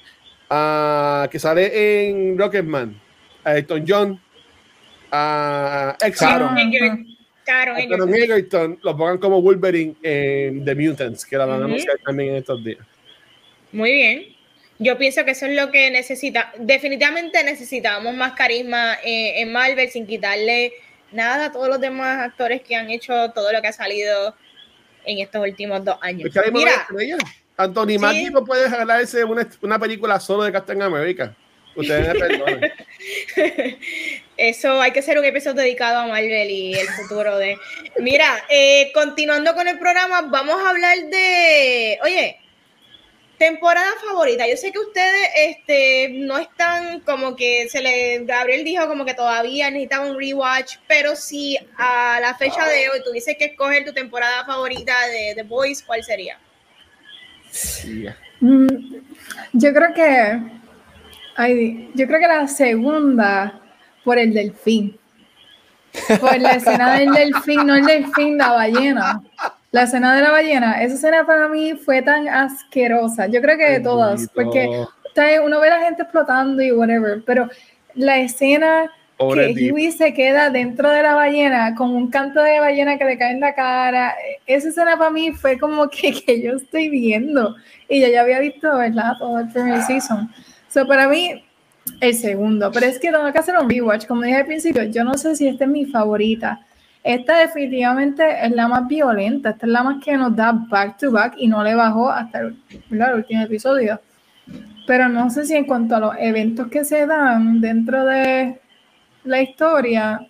A, 0.51 1.27
que 1.31 1.39
sale 1.39 2.09
en 2.09 2.37
Rocketman. 2.37 3.01
A 3.45 3.57
Elton 3.57 3.85
John. 3.89 4.21
A 5.11 5.97
Exxon. 6.01 6.59
Egerton 8.15 8.79
lo 8.83 8.97
pongan 8.97 9.19
como 9.19 9.41
Wolverine 9.41 9.95
en 10.03 10.65
The 10.65 10.75
Mutants, 10.75 11.25
que 11.25 11.39
la 11.39 11.47
van 11.47 11.63
a 11.63 11.65
anunciar 11.65 11.97
también 12.05 12.31
en 12.31 12.37
estos 12.37 12.63
días. 12.63 12.85
Muy 13.73 13.93
bien. 13.93 14.37
Yo 14.79 14.99
pienso 14.99 15.25
que 15.25 15.31
eso 15.31 15.47
es 15.47 15.57
lo 15.57 15.71
que 15.71 15.91
necesita. 15.91 16.53
Definitivamente 16.59 17.43
necesitamos 17.45 18.15
más 18.15 18.33
carisma 18.33 18.95
eh, 19.03 19.41
en 19.41 19.53
Marvel 19.53 19.89
sin 19.91 20.07
quitarle 20.07 20.73
nada 21.13 21.47
a 21.47 21.53
todos 21.53 21.69
los 21.69 21.81
demás 21.81 22.19
actores 22.19 22.61
que 22.63 22.77
han 22.77 22.91
hecho 22.91 23.31
todo 23.33 23.53
lo 23.53 23.63
que 23.63 23.69
ha 23.69 23.73
salido 23.73 24.37
en 25.05 25.19
estos 25.19 25.43
últimos 25.43 25.85
dos 25.85 25.97
años. 26.03 26.31
Mira, 26.53 26.87
Anthony 27.57 27.99
Mackie 27.99 28.31
no 28.31 28.45
puede 28.45 28.69
jalarse 28.69 29.25
una, 29.25 29.49
una 29.63 29.79
película 29.79 30.21
solo 30.21 30.43
de 30.43 30.53
Captain 30.53 30.83
America. 30.83 31.35
Ustedes 31.75 32.13
me 32.13 32.21
perdonen. 32.21 32.73
Eso 34.37 34.81
hay 34.81 34.91
que 34.93 34.99
hacer 34.99 35.19
un 35.19 35.25
episodio 35.25 35.63
dedicado 35.63 36.01
a 36.01 36.07
Marvel 36.07 36.51
y 36.51 36.75
el 36.75 36.89
futuro 36.89 37.39
de. 37.39 37.59
Mira, 38.01 38.45
eh, 38.51 38.91
continuando 38.93 39.55
con 39.55 39.69
el 39.69 39.79
programa, 39.79 40.23
vamos 40.23 40.57
a 40.61 40.71
hablar 40.71 40.99
de. 40.99 41.99
Oye, 42.03 42.39
Temporada 43.39 43.91
favorita. 44.07 44.49
Yo 44.49 44.57
sé 44.57 44.73
que 44.73 44.79
ustedes 44.79 45.29
este, 45.37 46.09
no 46.11 46.39
están 46.39 47.01
como 47.01 47.37
que 47.37 47.69
se 47.69 47.83
le. 47.83 48.25
Gabriel 48.25 48.65
dijo 48.65 48.87
como 48.89 49.05
que 49.05 49.13
todavía 49.13 49.71
necesitaba 49.71 50.11
un 50.11 50.19
rewatch, 50.19 50.77
pero 50.87 51.15
si 51.15 51.59
a 51.77 52.19
la 52.21 52.35
fecha 52.35 52.67
de 52.67 52.89
hoy 52.89 53.03
tuviese 53.05 53.37
que 53.37 53.47
escoger 53.47 53.85
tu 53.85 53.93
temporada 53.93 54.45
favorita 54.47 54.95
de 55.09 55.35
The 55.35 55.43
Boys, 55.43 55.83
¿cuál 55.83 56.03
sería? 56.03 56.39
Mm, 58.41 58.67
yo 59.53 59.75
creo 59.75 59.95
que. 59.95 60.41
Ay, 61.37 61.91
yo 61.95 62.07
creo 62.07 62.19
que 62.19 62.29
la 62.29 62.49
segunda 62.49 63.61
por 64.03 64.19
el 64.19 64.33
delfín. 64.33 64.99
Por 66.21 66.41
la 66.41 66.53
escena 66.53 66.99
del 66.99 67.11
delfín, 67.13 67.67
no 67.67 67.75
el 67.75 67.85
delfín, 67.85 68.39
la 68.39 68.53
ballena. 68.53 69.23
La 69.71 69.83
escena 69.83 70.15
de 70.15 70.23
la 70.23 70.31
ballena, 70.31 70.83
esa 70.83 70.95
escena 70.95 71.27
para 71.27 71.49
mí 71.49 71.75
fue 71.75 72.01
tan 72.03 72.29
asquerosa. 72.29 73.27
Yo 73.27 73.41
creo 73.43 73.59
que 73.59 73.71
de 73.71 73.81
todas, 73.81 74.29
porque 74.35 74.87
uno 75.43 75.61
ve 75.61 75.69
a 75.69 75.79
la 75.79 75.85
gente 75.85 76.03
explotando 76.03 76.63
y 76.63 76.73
whatever, 76.73 77.23
pero 77.25 77.49
la 77.95 78.19
escena 78.19 78.91
que 79.19 79.73
Huey 79.73 79.93
se 79.93 80.13
queda 80.13 80.51
dentro 80.51 80.91
de 80.91 81.03
la 81.03 81.15
ballena 81.15 81.75
con 81.75 81.91
un 81.95 82.11
canto 82.11 82.43
de 82.43 82.61
ballena 82.61 82.99
que 82.99 83.05
le 83.07 83.17
cae 83.17 83.33
en 83.33 83.41
la 83.41 83.55
cara, 83.55 84.15
esa 84.47 84.69
escena 84.69 84.99
para 84.99 85.11
mí 85.11 85.33
fue 85.33 85.59
como 85.59 85.89
que, 85.91 86.13
que 86.13 86.43
yo 86.43 86.57
estoy 86.57 86.91
viendo 86.91 87.57
y 87.89 88.01
yo 88.01 88.09
ya 88.09 88.23
había 88.23 88.41
visto, 88.41 88.77
¿verdad? 88.77 89.13
Todo 89.19 89.41
el 89.41 89.49
primer 89.49 89.83
season. 89.83 90.31
So, 90.69 90.87
para 90.87 91.09
mí, 91.09 91.43
el 92.01 92.15
segundo, 92.15 92.71
pero 92.71 92.87
es 92.87 92.99
que 92.99 93.11
tengo 93.11 93.33
que 93.33 93.39
hacer 93.39 93.57
un 93.57 93.71
rewatch, 93.71 94.07
como 94.07 94.23
dije 94.23 94.37
al 94.37 94.47
principio, 94.47 94.83
yo 94.85 95.03
no 95.03 95.15
sé 95.15 95.35
si 95.35 95.49
esta 95.49 95.65
es 95.65 95.71
mi 95.71 95.87
favorita 95.87 96.61
esta 97.07 97.39
definitivamente 97.39 98.45
es 98.45 98.51
la 98.51 98.67
más 98.67 98.89
violenta, 98.89 99.51
esta 99.51 99.65
es 99.65 99.71
la 99.71 99.85
más 99.85 100.05
que 100.05 100.17
nos 100.17 100.35
da 100.35 100.51
back 100.51 100.99
to 100.99 101.13
back 101.13 101.35
y 101.39 101.47
no 101.47 101.63
le 101.63 101.77
bajó 101.77 102.11
hasta 102.11 102.41
el, 102.41 102.57
último 103.15 103.43
episodio. 103.43 104.01
Pero 104.89 105.09
no 105.09 105.31
sé 105.31 105.47
si 105.47 105.55
en 105.55 105.67
cuanto 105.67 105.95
a 105.95 106.01
los 106.01 106.15
eventos 106.19 106.67
que 106.67 106.85
se 106.85 107.07
dan 107.07 107.61
dentro 107.61 108.05
de 108.05 108.61
la 109.23 109.41
historia, 109.41 110.27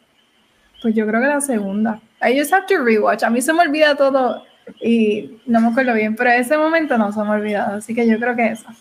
pues 0.83 0.95
yo 0.95 1.07
creo 1.07 1.22
que 1.22 1.29
la 1.29 1.41
segunda. 1.41 1.99
I 2.20 2.39
just 2.39 2.53
have 2.53 2.66
to 2.66 2.85
rewatch. 2.85 3.22
A 3.22 3.31
mí 3.31 3.41
se 3.41 3.55
me 3.55 3.62
olvida 3.62 3.95
todo 3.95 4.45
y 4.83 5.39
no 5.47 5.62
me 5.62 5.68
acuerdo 5.68 5.95
bien, 5.95 6.14
pero 6.14 6.31
ese 6.31 6.59
momento 6.59 6.99
no 6.99 7.11
se 7.11 7.20
me 7.20 7.29
ha 7.29 7.33
olvidado, 7.33 7.77
así 7.79 7.95
que 7.95 8.07
yo 8.07 8.18
creo 8.18 8.37
que 8.37 8.49
esa. 8.49 8.74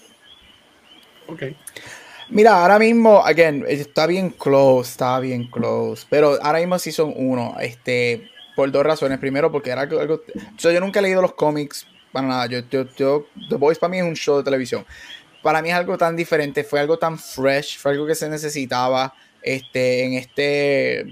Ok. 1.27 1.43
Mira, 2.29 2.61
ahora 2.61 2.79
mismo, 2.79 3.23
again, 3.23 3.65
está 3.67 4.07
bien 4.07 4.31
close, 4.31 4.91
está 4.91 5.19
bien 5.19 5.47
close. 5.49 6.05
Pero 6.09 6.37
ahora 6.41 6.59
mismo 6.59 6.79
sí 6.79 6.91
son 6.91 7.13
uno. 7.15 7.55
Este, 7.59 8.29
por 8.55 8.71
dos 8.71 8.83
razones. 8.83 9.19
Primero, 9.19 9.51
porque 9.51 9.69
era 9.69 9.81
algo. 9.81 10.21
yo 10.57 10.79
nunca 10.79 10.99
he 10.99 11.03
leído 11.03 11.21
los 11.21 11.33
cómics 11.33 11.85
para 12.11 12.27
nada. 12.27 12.45
Yo, 12.47 12.59
yo, 12.97 13.27
The 13.49 13.55
Voice 13.55 13.79
para 13.79 13.91
mí 13.91 13.99
es 13.99 14.03
un 14.03 14.15
show 14.15 14.37
de 14.37 14.43
televisión. 14.43 14.85
Para 15.43 15.61
mí 15.61 15.69
es 15.69 15.75
algo 15.75 15.97
tan 15.97 16.15
diferente, 16.15 16.63
fue 16.63 16.79
algo 16.79 16.97
tan 16.97 17.19
fresh, 17.19 17.77
fue 17.77 17.91
algo 17.91 18.07
que 18.07 18.15
se 18.15 18.27
necesitaba 18.27 19.13
este, 19.43 20.05
en 20.05 20.13
este 20.13 21.05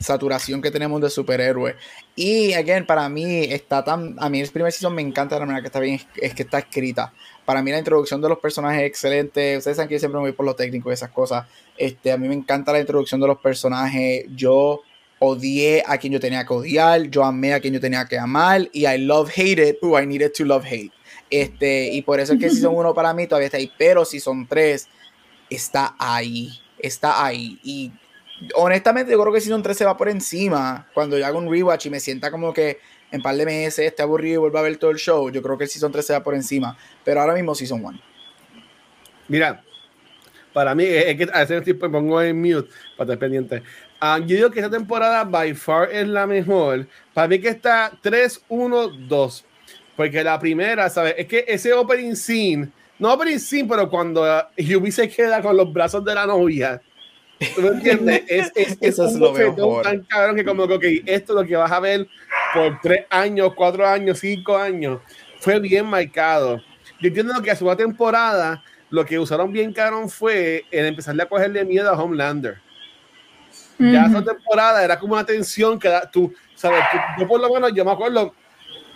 saturación 0.00 0.60
que 0.60 0.72
tenemos 0.72 1.00
de 1.00 1.08
superhéroes. 1.08 1.76
Y, 2.16 2.52
again, 2.54 2.84
para 2.84 3.08
mí 3.08 3.44
está 3.44 3.84
tan. 3.84 4.16
A 4.18 4.28
mí 4.28 4.40
el 4.40 4.50
primer 4.50 4.72
season 4.72 4.94
me 4.94 5.02
encanta 5.02 5.38
la 5.38 5.46
manera 5.46 5.62
que 5.62 5.68
está 5.68 5.80
bien, 5.80 6.00
es 6.16 6.34
que 6.34 6.42
está 6.42 6.58
escrita. 6.58 7.12
Para 7.44 7.62
mí 7.62 7.70
la 7.70 7.78
introducción 7.78 8.20
de 8.20 8.28
los 8.28 8.38
personajes 8.38 8.80
es 8.80 8.86
excelente. 8.86 9.56
Ustedes 9.58 9.76
saben 9.76 9.88
que 9.88 9.94
yo 9.94 9.98
siempre 9.98 10.18
me 10.18 10.22
voy 10.22 10.32
por 10.32 10.46
lo 10.46 10.54
técnico 10.54 10.90
y 10.90 10.94
esas 10.94 11.10
cosas. 11.10 11.46
Este, 11.76 12.10
a 12.12 12.16
mí 12.16 12.28
me 12.28 12.34
encanta 12.34 12.72
la 12.72 12.80
introducción 12.80 13.20
de 13.20 13.26
los 13.26 13.38
personajes. 13.38 14.24
Yo 14.34 14.82
odié 15.18 15.82
a 15.86 15.98
quien 15.98 16.12
yo 16.12 16.20
tenía 16.20 16.44
que 16.46 16.52
odiar. 16.54 17.02
Yo 17.02 17.24
amé 17.24 17.52
a 17.52 17.60
quien 17.60 17.74
yo 17.74 17.80
tenía 17.80 18.06
que 18.06 18.18
amar. 18.18 18.68
Y 18.72 18.86
I 18.86 18.98
love 18.98 19.30
hated. 19.30 19.76
Oh, 19.82 19.98
I 19.98 20.06
needed 20.06 20.32
to 20.32 20.44
love 20.44 20.64
hate. 20.64 20.92
Este, 21.30 21.92
y 21.92 22.02
por 22.02 22.20
eso 22.20 22.34
es 22.34 22.40
que 22.40 22.50
si 22.50 22.60
son 22.60 22.74
uno 22.76 22.94
para 22.94 23.12
mí 23.12 23.26
todavía 23.26 23.46
está 23.46 23.58
ahí. 23.58 23.70
Pero 23.76 24.04
si 24.04 24.20
son 24.20 24.46
tres, 24.46 24.88
está 25.50 25.94
ahí. 25.98 26.50
Está 26.78 27.24
ahí. 27.24 27.58
Y 27.62 27.92
honestamente, 28.54 29.12
yo 29.12 29.20
creo 29.20 29.32
que 29.32 29.40
si 29.40 29.48
son 29.48 29.62
tres 29.62 29.76
se 29.76 29.84
va 29.84 29.96
por 29.96 30.08
encima. 30.08 30.88
Cuando 30.94 31.18
yo 31.18 31.26
hago 31.26 31.38
un 31.38 31.50
rewatch 31.50 31.86
y 31.86 31.90
me 31.90 32.00
sienta 32.00 32.30
como 32.30 32.52
que 32.52 32.78
en 33.14 33.22
par 33.22 33.36
de 33.36 33.44
meses 33.46 33.86
esté 33.86 34.02
aburrido 34.02 34.34
y 34.34 34.38
vuelva 34.38 34.58
a 34.58 34.64
ver 34.64 34.76
todo 34.76 34.90
el 34.90 34.98
show, 34.98 35.30
yo 35.30 35.40
creo 35.40 35.56
que 35.56 35.64
el 35.64 35.70
Season 35.70 35.92
3 35.92 36.04
se 36.04 36.12
da 36.12 36.22
por 36.22 36.34
encima. 36.34 36.76
Pero 37.04 37.20
ahora 37.20 37.34
mismo 37.34 37.54
Season 37.54 37.82
1. 37.84 38.00
Mira, 39.28 39.62
para 40.52 40.74
mí 40.74 40.84
es 40.84 41.16
que 41.16 41.28
a 41.32 41.46
tiempo 41.62 41.86
me 41.86 41.92
pongo 41.92 42.20
en 42.20 42.40
mute 42.40 42.68
para 42.96 43.12
estar 43.12 43.18
pendiente. 43.18 43.62
Ah, 44.00 44.18
yo 44.18 44.36
digo 44.36 44.50
que 44.50 44.58
esta 44.58 44.70
temporada 44.70 45.22
by 45.24 45.54
far 45.54 45.90
es 45.92 46.08
la 46.08 46.26
mejor. 46.26 46.86
Para 47.12 47.28
mí 47.28 47.38
que 47.38 47.48
está 47.48 47.92
3, 48.02 48.44
1, 48.48 48.88
2. 49.08 49.44
Porque 49.96 50.24
la 50.24 50.38
primera, 50.38 50.90
¿sabes? 50.90 51.14
Es 51.16 51.26
que 51.26 51.44
ese 51.46 51.72
opening 51.72 52.16
scene, 52.16 52.68
no 52.98 53.12
opening 53.12 53.38
scene, 53.38 53.68
pero 53.68 53.88
cuando 53.88 54.26
Yubi 54.56 54.90
se 54.90 55.08
queda 55.08 55.40
con 55.40 55.56
los 55.56 55.72
brazos 55.72 56.04
de 56.04 56.14
la 56.14 56.26
novia. 56.26 56.82
¿Tú 57.54 57.62
me 57.62 57.68
entiendes? 57.68 58.22
Es, 58.28 58.52
es, 58.54 58.78
Eso 58.80 59.06
es, 59.06 59.14
lo 59.14 59.32
mejor. 59.32 59.82
tan 59.82 60.02
cabrón 60.04 60.36
que 60.36 60.44
como 60.44 60.66
que, 60.66 60.74
ok, 60.74 60.84
esto 61.06 61.32
es 61.32 61.42
lo 61.42 61.46
que 61.46 61.56
vas 61.56 61.70
a 61.70 61.80
ver 61.80 62.06
por 62.54 62.80
tres 62.80 63.06
años, 63.10 63.52
cuatro 63.54 63.86
años, 63.86 64.18
cinco 64.20 64.56
años, 64.56 65.00
fue 65.40 65.58
bien 65.58 65.86
marcado. 65.86 66.58
Yo 67.00 67.08
entiendo 67.08 67.42
que 67.42 67.50
a 67.50 67.56
su 67.56 67.74
temporada 67.76 68.62
lo 68.90 69.04
que 69.04 69.18
usaron 69.18 69.52
bien 69.52 69.72
cabrón 69.72 70.08
fue 70.08 70.64
el 70.70 70.86
empezarle 70.86 71.22
a 71.22 71.28
cogerle 71.28 71.64
miedo 71.64 71.90
a 71.90 72.00
Homelander. 72.00 72.62
Ya 73.76 74.06
esa 74.06 74.22
temporada 74.22 74.84
era 74.84 74.98
como 74.98 75.14
una 75.14 75.26
tensión 75.26 75.78
que 75.78 75.92
tú, 76.12 76.32
sabes, 76.54 76.80
yo 77.18 77.26
por 77.26 77.40
lo 77.40 77.52
menos 77.52 77.72
yo 77.74 77.84
me 77.84 77.90
acuerdo 77.90 78.32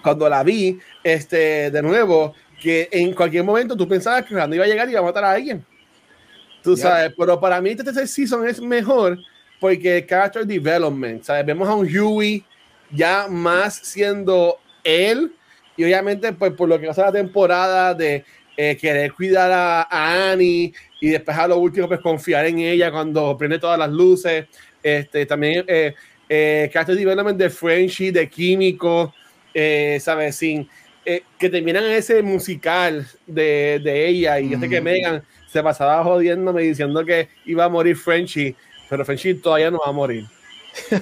cuando 0.03 0.29
la 0.29 0.45
vi 0.45 0.79
este, 1.03 1.71
de 1.71 1.83
nuevo, 1.83 2.33
que 2.61 2.89
en 2.93 3.13
cualquier 3.13 3.43
momento 3.43 3.77
tú 3.77 3.89
pensabas 3.89 4.25
que 4.25 4.35
cuando 4.35 4.55
iba 4.55 4.65
a 4.65 4.69
llegar 4.69 4.89
y 4.89 4.93
iba 4.93 5.01
a 5.01 5.05
matar 5.05 5.25
a 5.25 5.33
alguien. 5.33 5.65
Tú 6.63 6.77
sabes, 6.77 7.13
pero 7.17 7.41
para 7.41 7.61
mí 7.61 7.71
este 7.71 7.85
tercer 7.85 8.07
season 8.07 8.47
es 8.47 8.61
mejor 8.61 9.19
porque 9.61 10.07
character 10.07 10.47
development, 10.47 11.25
¿sabes? 11.25 11.45
Vemos 11.45 11.69
a 11.69 11.75
un 11.75 11.87
Huey 11.87 12.45
ya 12.91 13.27
más 13.29 13.77
siendo 13.77 14.59
él. 14.85 15.33
Y 15.77 15.85
obviamente 15.85 16.33
pues 16.33 16.53
por 16.53 16.69
lo 16.69 16.79
que 16.79 16.87
pasa 16.87 17.07
la 17.07 17.13
temporada 17.13 17.95
de 17.95 18.25
eh, 18.57 18.77
querer 18.77 19.13
cuidar 19.13 19.51
a, 19.53 20.31
Annie 20.31 20.73
y 21.01 21.11
después 21.11 21.37
a 21.37 21.47
lo 21.47 21.59
último 21.59 21.87
pues 21.87 22.01
confiar 22.01 22.47
en 22.47 22.59
ella 22.59 22.91
cuando 22.91 23.37
prende 23.37 23.59
todas 23.59 23.79
las 23.79 23.91
luces. 23.91 24.47
Este 24.83 25.27
también 25.27 25.65
eh, 25.69 25.95
eh, 26.29 26.71
development 26.73 27.39
de 27.39 27.51
Frenchy 27.51 28.11
de 28.11 28.29
químico 28.29 29.15
eh, 29.55 29.99
sabes 30.01 30.37
sin 30.37 30.69
eh, 31.05 31.23
que 31.39 31.49
terminan 31.49 31.85
ese 31.85 32.23
musical 32.23 33.07
de, 33.27 33.81
de 33.83 34.09
ella. 34.09 34.39
Y 34.41 34.51
yo 34.51 34.61
sé 34.61 34.69
que. 34.69 34.81
Megan 34.81 35.23
se 35.47 35.63
pasaba 35.63 36.05
jodiéndome 36.05 36.63
diciendo 36.63 37.05
que 37.05 37.29
iba 37.47 37.65
a 37.65 37.69
morir 37.71 37.97
Frenchy 37.97 38.55
pero 38.91 39.03
Frenchy 39.05 39.35
todavía 39.35 39.71
no 39.71 39.79
va 39.79 39.89
a 39.89 39.93
morir 39.93 40.27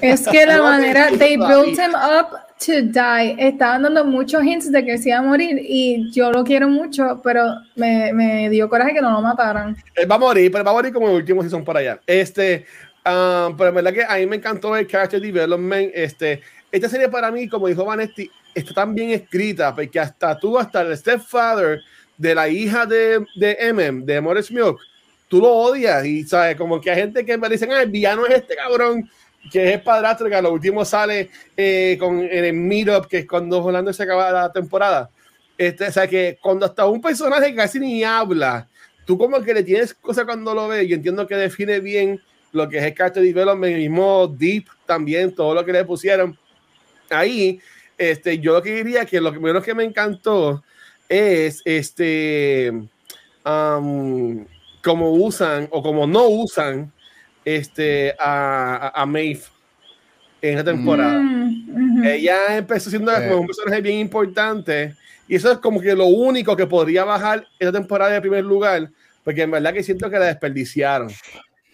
es 0.00 0.26
que 0.28 0.46
la 0.46 0.62
manera, 0.62 1.08
they 1.18 1.36
built 1.36 1.78
him 1.78 1.94
up 1.94 2.38
to 2.64 2.82
Die. 2.82 3.36
Estaban 3.38 3.82
dando 3.82 4.04
muchos 4.04 4.42
hints 4.42 4.70
de 4.70 4.84
que 4.84 4.98
se 4.98 5.10
iba 5.10 5.18
a 5.18 5.22
morir 5.22 5.58
y 5.60 6.10
yo 6.12 6.30
lo 6.30 6.44
quiero 6.44 6.68
mucho, 6.68 7.20
pero 7.22 7.42
me, 7.74 8.12
me 8.12 8.50
dio 8.50 8.68
coraje 8.68 8.94
que 8.94 9.00
no 9.00 9.10
lo 9.10 9.20
mataran. 9.20 9.76
Él 9.94 10.10
va 10.10 10.16
a 10.16 10.18
morir, 10.18 10.50
pero 10.50 10.64
va 10.64 10.70
a 10.70 10.74
morir 10.74 10.92
como 10.92 11.08
el 11.08 11.16
último 11.16 11.42
season 11.42 11.64
por 11.64 11.76
allá. 11.76 12.00
Este, 12.06 12.66
um, 13.04 13.56
pero 13.56 13.68
en 13.68 13.74
verdad 13.74 13.92
que 13.92 14.04
a 14.04 14.16
mí 14.16 14.26
me 14.26 14.36
encantó 14.36 14.76
el 14.76 14.86
character 14.86 15.20
development. 15.20 15.90
Este, 15.94 16.40
esta 16.70 16.88
serie 16.88 17.08
para 17.08 17.30
mí, 17.30 17.48
como 17.48 17.68
dijo 17.68 17.84
Vanetti, 17.84 18.30
está 18.54 18.74
tan 18.74 18.94
bien 18.94 19.10
escrita, 19.10 19.74
porque 19.74 20.00
hasta 20.00 20.38
tú, 20.38 20.58
hasta 20.58 20.82
el 20.82 20.96
stepfather 20.96 21.80
de 22.16 22.34
la 22.34 22.48
hija 22.48 22.86
de, 22.86 23.24
de 23.36 23.72
MM, 23.72 24.04
de 24.04 24.20
Morris 24.20 24.50
Milk, 24.50 24.78
tú 25.28 25.40
lo 25.40 25.52
odias 25.52 26.04
y 26.06 26.24
sabes, 26.24 26.56
como 26.56 26.80
que 26.80 26.90
hay 26.90 26.96
gente 26.96 27.24
que 27.24 27.36
me 27.36 27.48
dicen, 27.48 27.70
ah, 27.72 27.82
el 27.82 27.90
villano 27.90 28.26
es 28.26 28.36
este 28.36 28.56
cabrón 28.56 29.08
que 29.50 29.68
es 29.68 29.74
el 29.74 29.82
padrastro 29.82 30.28
que 30.28 30.34
a 30.34 30.42
lo 30.42 30.52
último 30.52 30.84
sale 30.84 31.30
eh, 31.56 31.96
con 31.98 32.20
el 32.20 32.52
meetup 32.52 33.06
que 33.06 33.18
es 33.18 33.26
cuando 33.26 33.62
Orlando 33.62 33.92
se 33.92 34.02
acaba 34.02 34.30
la 34.32 34.52
temporada. 34.52 35.10
Este, 35.56 35.86
o 35.86 35.92
sea 35.92 36.06
que 36.06 36.38
cuando 36.40 36.66
hasta 36.66 36.84
un 36.86 37.00
personaje 37.00 37.54
casi 37.54 37.80
ni 37.80 38.04
habla 38.04 38.68
tú 39.06 39.16
como 39.16 39.40
que 39.40 39.54
le 39.54 39.62
tienes 39.62 39.94
cosas 39.94 40.26
cuando 40.26 40.52
lo 40.52 40.68
ves 40.68 40.86
y 40.86 40.92
entiendo 40.92 41.26
que 41.26 41.36
define 41.36 41.80
bien 41.80 42.20
lo 42.52 42.68
que 42.68 42.78
es 42.78 42.84
el 42.84 42.94
character 42.94 43.22
development 43.22 43.72
el 43.72 43.80
mismo 43.80 44.26
Deep 44.26 44.66
también 44.84 45.34
todo 45.34 45.54
lo 45.54 45.64
que 45.64 45.72
le 45.72 45.84
pusieron 45.84 46.36
ahí. 47.08 47.60
Este 47.96 48.38
yo 48.38 48.52
lo 48.52 48.62
que 48.62 48.74
diría 48.74 49.06
que 49.06 49.20
lo 49.20 49.32
que 49.32 49.62
que 49.62 49.74
me 49.74 49.84
encantó 49.84 50.62
es 51.08 51.62
este 51.64 52.72
como 53.42 55.12
usan 55.12 55.68
o 55.70 55.82
como 55.82 56.06
no 56.06 56.26
usan 56.28 56.92
este, 57.46 58.12
a, 58.18 58.90
a 58.92 59.06
Maeve 59.06 59.42
en 60.42 60.58
esta 60.58 60.72
temporada. 60.72 61.20
Mm, 61.20 62.04
Ella 62.04 62.56
empezó 62.56 62.90
siendo 62.90 63.12
un 63.38 63.46
personaje 63.46 63.80
bien 63.80 63.98
importante 63.98 64.96
y 65.28 65.36
eso 65.36 65.52
es 65.52 65.58
como 65.58 65.80
que 65.80 65.94
lo 65.94 66.06
único 66.06 66.56
que 66.56 66.66
podría 66.66 67.04
bajar 67.04 67.46
esta 67.58 67.72
temporada 67.72 68.10
de 68.10 68.20
primer 68.20 68.44
lugar, 68.44 68.90
porque 69.22 69.42
en 69.42 69.52
verdad 69.52 69.72
que 69.72 69.84
siento 69.84 70.10
que 70.10 70.18
la 70.18 70.26
desperdiciaron. 70.26 71.08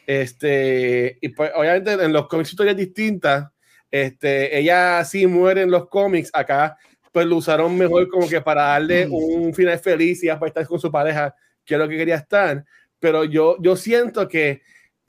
Este, 0.06 1.16
y 1.22 1.30
pues 1.30 1.50
obviamente 1.54 1.92
en 1.92 2.12
los 2.12 2.28
cómics 2.28 2.50
historias 2.50 2.76
distintas, 2.76 3.48
este, 3.90 4.58
ella 4.58 5.02
sí 5.04 5.26
muere 5.26 5.62
en 5.62 5.70
los 5.70 5.88
cómics, 5.88 6.30
acá 6.34 6.76
pues 7.12 7.26
lo 7.26 7.36
usaron 7.36 7.76
mejor 7.76 8.08
como 8.08 8.28
que 8.28 8.40
para 8.42 8.62
darle 8.62 9.06
mm. 9.06 9.12
un 9.12 9.54
final 9.54 9.78
feliz 9.78 10.22
y 10.22 10.26
ya 10.26 10.38
para 10.38 10.48
estar 10.48 10.66
con 10.66 10.78
su 10.78 10.90
pareja, 10.90 11.34
que 11.64 11.74
es 11.74 11.80
lo 11.80 11.88
que 11.88 11.96
quería 11.96 12.16
estar 12.16 12.62
pero 13.02 13.24
yo, 13.24 13.56
yo 13.58 13.74
siento 13.74 14.28
que 14.28 14.62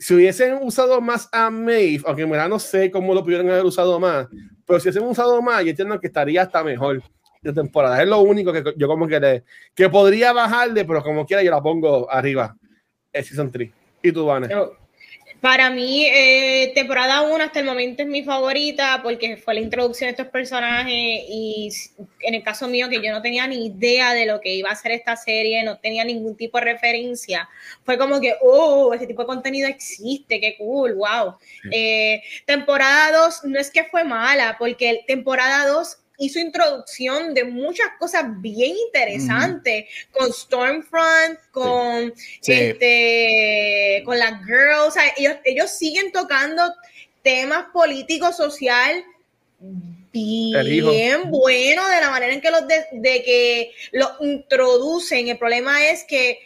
si 0.03 0.13
hubiesen 0.15 0.55
usado 0.61 0.99
más 0.99 1.30
a 1.31 1.49
Maeve, 1.49 2.03
aunque 2.05 2.23
en 2.23 2.30
verdad 2.30 2.49
no 2.49 2.59
sé 2.59 2.91
cómo 2.91 3.13
lo 3.13 3.23
pudieron 3.23 3.49
haber 3.49 3.63
usado 3.63 4.01
más, 4.01 4.27
pero 4.65 4.77
si 4.77 4.89
hubiesen 4.89 5.07
usado 5.07 5.41
más, 5.41 5.63
yo 5.63 5.69
entiendo 5.69 5.97
que 5.97 6.07
estaría 6.07 6.41
hasta 6.41 6.61
mejor 6.61 7.01
de 7.41 7.53
temporada. 7.53 8.01
Es 8.01 8.09
lo 8.09 8.19
único 8.19 8.51
que 8.51 8.63
yo 8.75 8.88
como 8.89 9.07
que 9.07 9.17
le, 9.17 9.43
que 9.73 9.89
podría 9.89 10.34
bajarle, 10.34 10.84
pero 10.84 11.01
como 11.01 11.25
quiera 11.25 11.41
yo 11.41 11.51
la 11.51 11.61
pongo 11.61 12.11
arriba. 12.11 12.53
Es 13.13 13.27
Season 13.27 13.49
3. 13.49 13.71
¿Y 14.01 14.11
tú, 14.11 14.25
Vane? 14.25 14.49
Para 15.44 15.70
mí, 15.72 16.06
eh, 16.06 16.72
temporada 16.74 17.22
1 17.24 17.44
hasta 17.44 17.60
el 17.60 17.65
momento 17.65 18.02
es 18.02 18.07
mi 18.07 18.24
favorita 18.24 19.02
porque 19.03 19.36
fue 19.36 19.56
la 19.56 19.60
introducción 19.60 20.07
de 20.07 20.11
estos 20.11 20.28
personajes 20.28 20.88
y 20.88 21.70
en 22.22 22.36
el 22.36 22.44
caso 22.44 22.70
mío 22.70 22.88
que 22.88 23.03
yo 23.03 23.11
no 23.11 23.22
tenía 23.22 23.45
ni 23.45 23.65
idea 23.65 24.14
de 24.14 24.26
lo 24.26 24.40
que 24.40 24.56
iba 24.56 24.70
a 24.70 24.76
ser 24.78 24.94
esta 24.94 25.18
serie, 25.18 25.61
no 25.64 25.80
tenía 25.80 26.06
ningún 26.06 26.38
tipo 26.38 26.60
de 26.60 26.64
referencia, 26.64 27.49
fue 27.84 27.98
como 27.98 28.22
que, 28.22 28.36
oh, 28.41 28.94
ese 28.94 29.06
tipo 29.06 29.24
de 29.24 29.28
contenido 29.28 29.68
existe, 29.68 30.40
qué 30.40 30.56
cool, 30.57 30.95
wow. 30.95 31.36
Eh, 31.74 32.24
temporada 32.45 33.11
2 33.11 33.44
no 33.44 33.60
es 33.60 33.70
que 33.70 33.84
fue 33.84 34.06
mala, 34.06 34.56
porque 34.57 35.03
temporada 35.06 35.68
2 35.68 36.02
hizo 36.23 36.39
introducción 36.39 37.33
de 37.33 37.43
muchas 37.43 37.87
cosas 37.99 38.25
bien 38.41 38.75
interesantes 38.87 39.85
con 40.11 40.31
Stormfront, 40.31 41.39
con 41.51 42.13
este, 42.45 44.01
con 44.05 44.17
las 44.17 44.45
girls, 44.45 44.95
ellos, 45.17 45.35
ellos 45.43 45.71
siguen 45.71 46.11
tocando 46.11 46.73
temas 47.21 47.65
políticos, 47.73 48.37
social 48.37 49.03
bien 50.13 51.31
bueno 51.31 51.87
de 51.87 52.01
la 52.01 52.11
manera 52.11 52.33
en 52.33 52.41
que 52.41 52.51
los 52.51 52.67
de, 52.67 52.85
de 52.91 53.23
que 53.23 53.71
lo 53.91 54.11
introducen. 54.21 55.27
El 55.27 55.37
problema 55.37 55.85
es 55.87 56.03
que 56.03 56.39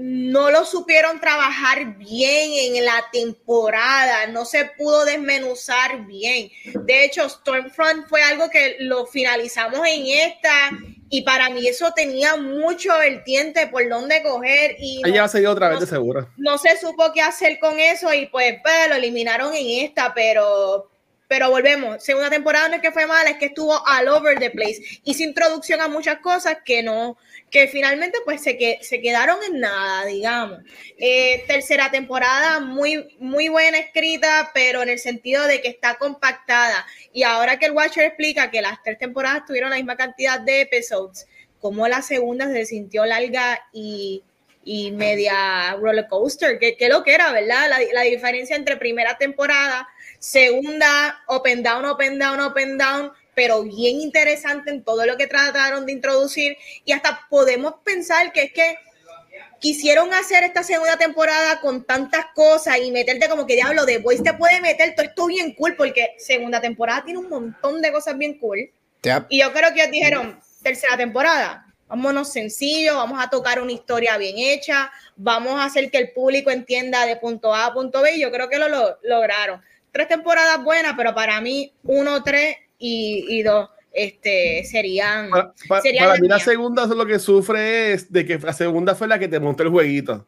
no 0.00 0.52
lo 0.52 0.64
supieron 0.64 1.18
trabajar 1.20 1.96
bien 1.96 2.76
en 2.76 2.84
la 2.84 3.04
temporada, 3.12 4.28
no 4.28 4.44
se 4.44 4.66
pudo 4.66 5.04
desmenuzar 5.04 6.06
bien. 6.06 6.52
De 6.84 7.04
hecho, 7.04 7.28
Stormfront 7.28 8.06
fue 8.06 8.22
algo 8.22 8.48
que 8.48 8.76
lo 8.78 9.06
finalizamos 9.06 9.80
en 9.88 10.06
esta 10.06 10.70
y 11.10 11.22
para 11.22 11.50
mí 11.50 11.66
eso 11.66 11.92
tenía 11.96 12.36
mucho 12.36 12.96
vertiente 12.96 13.66
por 13.66 13.88
dónde 13.88 14.22
coger 14.22 14.76
y 14.78 15.02
ella 15.04 15.26
no, 15.26 15.42
va 15.44 15.50
otra 15.50 15.68
vez 15.70 15.80
de 15.80 15.86
seguro. 15.86 16.30
No 16.36 16.58
se 16.58 16.78
supo 16.78 17.12
qué 17.12 17.20
hacer 17.20 17.58
con 17.58 17.80
eso 17.80 18.14
y 18.14 18.26
pues, 18.26 18.54
pues 18.62 18.88
lo 18.88 18.94
eliminaron 18.94 19.52
en 19.52 19.84
esta, 19.84 20.14
pero 20.14 20.88
pero 21.28 21.50
volvemos, 21.50 22.02
segunda 22.02 22.30
temporada 22.30 22.68
no 22.68 22.76
es 22.76 22.80
que 22.80 22.90
fue 22.90 23.06
mala, 23.06 23.28
es 23.30 23.36
que 23.36 23.46
estuvo 23.46 23.74
all 23.84 24.08
over 24.08 24.38
the 24.38 24.50
place. 24.50 24.80
Hizo 25.04 25.22
introducción 25.22 25.80
a 25.82 25.88
muchas 25.88 26.20
cosas 26.20 26.58
que 26.64 26.82
no, 26.82 27.18
que 27.50 27.68
finalmente 27.68 28.18
pues 28.24 28.42
se, 28.42 28.56
que, 28.56 28.78
se 28.82 29.00
quedaron 29.00 29.38
en 29.44 29.60
nada, 29.60 30.04
digamos. 30.04 30.60
Eh, 30.98 31.44
tercera 31.46 31.90
temporada 31.90 32.60
muy, 32.60 33.16
muy 33.18 33.48
buena 33.48 33.78
escrita, 33.78 34.50
pero 34.54 34.82
en 34.82 34.90
el 34.90 34.98
sentido 34.98 35.46
de 35.46 35.60
que 35.60 35.68
está 35.68 35.96
compactada. 35.96 36.86
Y 37.12 37.22
ahora 37.22 37.58
que 37.58 37.66
el 37.66 37.72
Watcher 37.72 38.04
explica 38.04 38.50
que 38.50 38.60
las 38.60 38.82
tres 38.82 38.98
temporadas 38.98 39.46
tuvieron 39.46 39.70
la 39.70 39.76
misma 39.76 39.96
cantidad 39.96 40.40
de 40.40 40.62
episodios, 40.62 41.26
como 41.60 41.88
la 41.88 42.02
segunda 42.02 42.46
se 42.52 42.66
sintió 42.66 43.04
larga 43.06 43.60
y, 43.72 44.22
y 44.64 44.92
media 44.92 45.74
roller 45.80 46.06
coaster, 46.08 46.58
que, 46.58 46.76
que 46.76 46.88
lo 46.88 47.02
que 47.02 47.14
era, 47.14 47.32
¿verdad? 47.32 47.68
La, 47.68 47.78
la 47.92 48.02
diferencia 48.02 48.56
entre 48.56 48.76
primera 48.76 49.16
temporada 49.16 49.88
segunda, 50.18 51.22
open 51.26 51.62
down, 51.62 51.84
open 51.84 52.18
down, 52.18 52.40
open 52.40 52.78
down, 52.78 53.12
pero 53.38 53.62
bien 53.62 54.00
interesante 54.00 54.68
en 54.68 54.82
todo 54.82 55.06
lo 55.06 55.16
que 55.16 55.28
trataron 55.28 55.86
de 55.86 55.92
introducir. 55.92 56.56
Y 56.84 56.90
hasta 56.90 57.24
podemos 57.30 57.74
pensar 57.84 58.32
que 58.32 58.42
es 58.42 58.52
que 58.52 58.76
quisieron 59.60 60.12
hacer 60.12 60.42
esta 60.42 60.64
segunda 60.64 60.96
temporada 60.96 61.60
con 61.60 61.84
tantas 61.84 62.26
cosas 62.34 62.78
y 62.82 62.90
meterte 62.90 63.28
como 63.28 63.46
que 63.46 63.54
diablo 63.54 63.86
de 63.86 63.98
Voice 63.98 64.24
te 64.24 64.34
puede 64.34 64.60
meter 64.60 64.92
todo 64.96 65.06
esto 65.06 65.26
bien 65.26 65.54
cool 65.54 65.76
porque 65.76 66.16
segunda 66.18 66.60
temporada 66.60 67.04
tiene 67.04 67.20
un 67.20 67.28
montón 67.28 67.80
de 67.80 67.92
cosas 67.92 68.18
bien 68.18 68.40
cool. 68.40 68.72
Y 69.28 69.38
yo 69.38 69.52
creo 69.52 69.72
que 69.72 69.82
ellos 69.82 69.92
dijeron, 69.92 70.40
tercera 70.60 70.96
temporada, 70.96 71.64
vámonos 71.86 72.32
sencillo, 72.32 72.96
vamos 72.96 73.24
a 73.24 73.30
tocar 73.30 73.62
una 73.62 73.70
historia 73.70 74.16
bien 74.16 74.34
hecha, 74.36 74.90
vamos 75.14 75.60
a 75.60 75.66
hacer 75.66 75.92
que 75.92 75.98
el 75.98 76.10
público 76.10 76.50
entienda 76.50 77.06
de 77.06 77.14
punto 77.14 77.54
A 77.54 77.66
a 77.66 77.72
punto 77.72 78.02
B 78.02 78.16
y 78.16 78.20
yo 78.20 78.32
creo 78.32 78.48
que 78.48 78.58
lo 78.58 78.98
lograron. 79.04 79.62
Tres 79.92 80.08
temporadas 80.08 80.64
buenas, 80.64 80.94
pero 80.96 81.14
para 81.14 81.40
mí 81.40 81.72
uno, 81.84 82.24
tres 82.24 82.56
y, 82.78 83.42
dos 83.42 83.68
este, 83.92 84.64
serían... 84.64 85.30
Para, 85.68 85.82
mí 86.20 86.28
la 86.28 86.38
segunda 86.38 86.86
lo 86.86 87.06
que 87.06 87.18
sufre 87.18 87.92
es 87.92 88.12
de 88.12 88.24
que 88.24 88.38
la 88.38 88.52
segunda 88.52 88.94
fue 88.94 89.08
la 89.08 89.18
que 89.18 89.28
te 89.28 89.40
montó 89.40 89.62
el 89.62 89.70
jueguito. 89.70 90.26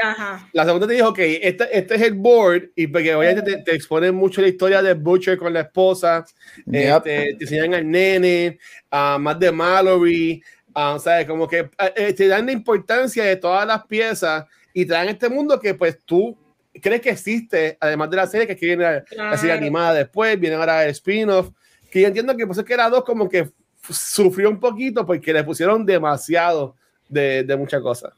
Ajá. 0.00 0.48
La 0.52 0.64
segunda 0.64 0.86
te 0.86 0.94
dijo, 0.94 1.08
ok, 1.08 1.18
este, 1.18 1.76
este 1.76 1.94
es 1.96 2.02
el 2.02 2.14
board 2.14 2.70
y 2.76 2.86
porque 2.86 3.14
obviamente 3.14 3.56
te, 3.56 3.62
te 3.62 3.74
exponen 3.74 4.14
mucho 4.14 4.40
la 4.40 4.48
historia 4.48 4.80
de 4.80 4.94
Butcher 4.94 5.36
con 5.36 5.52
la 5.52 5.60
esposa, 5.60 6.24
este, 6.70 7.34
te 7.34 7.44
enseñan 7.44 7.74
al 7.74 7.90
nene, 7.90 8.58
uh, 8.92 9.18
más 9.18 9.38
de 9.40 9.50
Mallory, 9.50 10.42
uh, 10.68 10.98
¿sabes? 11.00 11.26
Como 11.26 11.48
que 11.48 11.62
uh, 11.62 12.14
te 12.14 12.28
dan 12.28 12.46
la 12.46 12.52
importancia 12.52 13.24
de 13.24 13.36
todas 13.36 13.66
las 13.66 13.84
piezas 13.86 14.44
y 14.72 14.86
te 14.86 14.92
dan 14.92 15.08
este 15.08 15.28
mundo 15.28 15.58
que 15.58 15.74
pues 15.74 15.98
tú 16.04 16.38
crees 16.80 17.00
que 17.00 17.10
existe, 17.10 17.76
además 17.80 18.10
de 18.10 18.16
la 18.16 18.26
serie, 18.28 18.46
que 18.46 18.66
viene 18.66 19.02
la, 19.16 19.36
serie 19.36 19.52
animada 19.52 19.94
después, 19.94 20.38
viene 20.38 20.54
ahora 20.54 20.84
el 20.84 20.90
spin-off, 20.90 21.50
que 21.90 22.00
yo 22.00 22.08
entiendo 22.08 22.36
que 22.36 22.46
pues 22.46 22.58
es 22.58 22.64
que 22.64 22.74
era 22.74 22.88
dos 22.88 23.04
como 23.04 23.28
que 23.28 23.48
sufrió 23.90 24.50
un 24.50 24.60
poquito 24.60 25.06
porque 25.06 25.32
le 25.32 25.44
pusieron 25.44 25.84
demasiado 25.84 26.76
de, 27.08 27.42
de 27.42 27.56
muchas 27.56 27.80
cosas. 27.80 28.12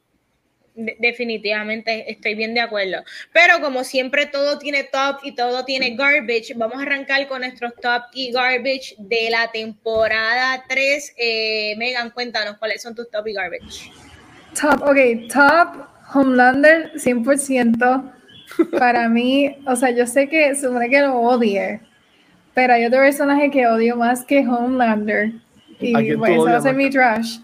definitivamente 0.74 2.10
estoy 2.10 2.34
bien 2.34 2.54
de 2.54 2.60
acuerdo. 2.60 3.02
Pero 3.32 3.60
como 3.60 3.84
siempre 3.84 4.26
todo 4.26 4.58
tiene 4.58 4.84
top 4.84 5.18
y 5.22 5.34
todo 5.34 5.64
tiene 5.64 5.94
garbage, 5.94 6.54
vamos 6.56 6.78
a 6.78 6.82
arrancar 6.82 7.28
con 7.28 7.42
nuestros 7.42 7.74
top 7.76 8.02
y 8.14 8.32
garbage 8.32 8.94
de 8.98 9.30
la 9.30 9.50
temporada 9.50 10.64
3. 10.68 11.14
Eh, 11.16 11.74
Megan, 11.76 12.10
cuéntanos 12.10 12.56
cuáles 12.58 12.82
son 12.82 12.94
tus 12.94 13.10
top 13.10 13.26
y 13.28 13.34
garbage. 13.34 13.92
Top, 14.60 14.82
ok, 14.82 15.28
top 15.32 15.86
Homelander 16.14 16.92
100%. 16.94 18.12
Para 18.78 19.08
mí, 19.08 19.56
o 19.66 19.76
sea, 19.76 19.90
yo 19.90 20.06
sé 20.06 20.28
que 20.28 20.54
supone 20.56 20.90
que 20.90 21.00
lo 21.00 21.20
odie, 21.20 21.80
pero 22.54 22.74
hay 22.74 22.84
otro 22.84 23.00
personaje 23.00 23.50
que 23.50 23.66
odio 23.66 23.96
más 23.96 24.24
que 24.24 24.46
Homelander. 24.46 25.32
Y 25.78 26.14
bueno, 26.14 26.34
eso 26.34 26.44
va 26.44 26.56
a 26.56 26.60
ser 26.60 26.74
mi 26.74 26.90
trash. 26.90 27.38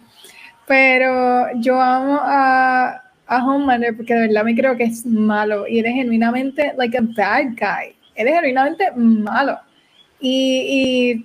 Pero 0.66 1.47
yo 1.57 1.81
amo 1.81 2.19
a, 2.20 3.03
a 3.27 3.45
Homelander 3.47 3.97
porque 3.97 4.15
de 4.15 4.28
verdad 4.28 4.45
me 4.45 4.55
creo 4.55 4.77
que 4.77 4.85
es 4.85 5.07
malo 5.07 5.66
y 5.66 5.78
eres 5.78 5.95
genuinamente 5.95 6.74
like 6.77 6.97
a 6.99 7.03
bad 7.03 7.53
guy. 7.57 7.97
Eres 8.15 8.35
genuinamente 8.35 8.91
malo. 8.97 9.59
Y, 10.20 11.23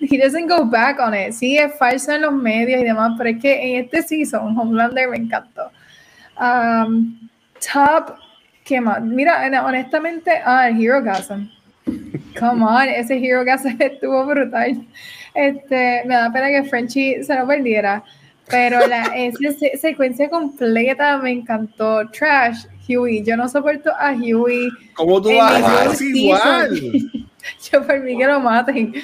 y 0.00 0.06
he 0.06 0.18
doesn't 0.18 0.48
go 0.48 0.64
back 0.64 1.00
on 1.00 1.14
it. 1.14 1.32
Sí, 1.32 1.58
es 1.58 1.74
falso 1.76 2.12
en 2.12 2.22
los 2.22 2.32
medios 2.32 2.80
y 2.80 2.84
demás, 2.84 3.14
pero 3.18 3.30
es 3.30 3.40
que 3.40 3.78
en 3.78 3.84
este 3.84 4.02
season, 4.02 4.56
Homelander 4.56 5.08
me 5.08 5.16
encantó. 5.16 5.70
Um, 6.40 7.28
top, 7.72 8.14
¿qué 8.64 8.80
más? 8.80 9.02
Mira, 9.02 9.42
honestamente, 9.64 10.30
ah, 10.44 10.68
el 10.68 10.80
Hero 10.80 11.02
Gasm. 11.02 11.57
Come 12.38 12.64
on, 12.64 12.88
ese 12.88 13.18
Hero 13.18 13.44
Gasm 13.44 13.76
estuvo 13.80 14.26
brutal. 14.26 14.86
Este, 15.34 16.02
me 16.06 16.14
da 16.14 16.32
pena 16.32 16.48
que 16.48 16.64
Frenchy 16.64 17.22
se 17.22 17.34
lo 17.34 17.46
perdiera, 17.46 18.02
pero 18.48 18.86
la, 18.86 19.04
esa 19.16 19.52
secuencia 19.80 20.28
completa 20.28 21.18
me 21.18 21.32
encantó. 21.32 22.08
Trash, 22.10 22.64
Huey. 22.88 23.22
Yo 23.22 23.36
no 23.36 23.48
soporto 23.48 23.90
a 23.98 24.12
Huey. 24.12 24.70
¿Cómo 24.94 25.20
tú 25.20 25.34
vas 25.36 26.00
igual? 26.00 26.70
yo 27.70 27.86
por 27.86 28.00
mí 28.00 28.16
que 28.16 28.26
lo 28.26 28.40
maten. 28.40 28.94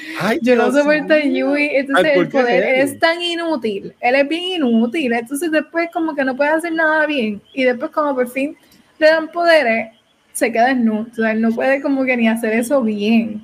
yo 0.43 0.56
no 0.56 0.73
soporto 0.73 1.15
a 1.15 1.19
Huey. 1.19 1.77
Entonces 1.77 2.16
el 2.16 2.28
poder 2.28 2.65
es 2.81 2.98
tan 2.98 3.20
inútil. 3.20 3.94
Él 4.01 4.15
es 4.15 4.28
bien 4.28 4.62
inútil. 4.62 5.12
Entonces 5.12 5.51
después 5.51 5.89
como 5.93 6.15
que 6.15 6.24
no 6.24 6.36
puede 6.36 6.51
hacer 6.51 6.73
nada 6.73 7.06
bien. 7.06 7.43
Y 7.52 7.65
después 7.65 7.90
como 7.90 8.15
por 8.15 8.28
fin 8.28 8.56
le 8.98 9.06
dan 9.09 9.28
poderes, 9.28 9.90
se 10.35 10.52
queda 10.52 10.66
desnudo. 10.69 11.06
O 11.11 11.15
sea, 11.15 11.32
él 11.32 11.40
no 11.40 11.51
puede 11.51 11.81
como 11.81 12.05
que 12.05 12.19
ni 12.19 12.28
hacer 12.28 12.52
eso 12.52 12.82
bien. 12.82 13.43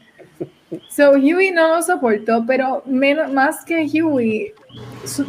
So 0.91 1.13
Huey 1.13 1.51
no 1.51 1.77
lo 1.77 1.83
soporto, 1.83 2.45
pero 2.47 2.83
menos, 2.85 3.33
más 3.33 3.65
que 3.65 3.87
Huey, 3.87 4.53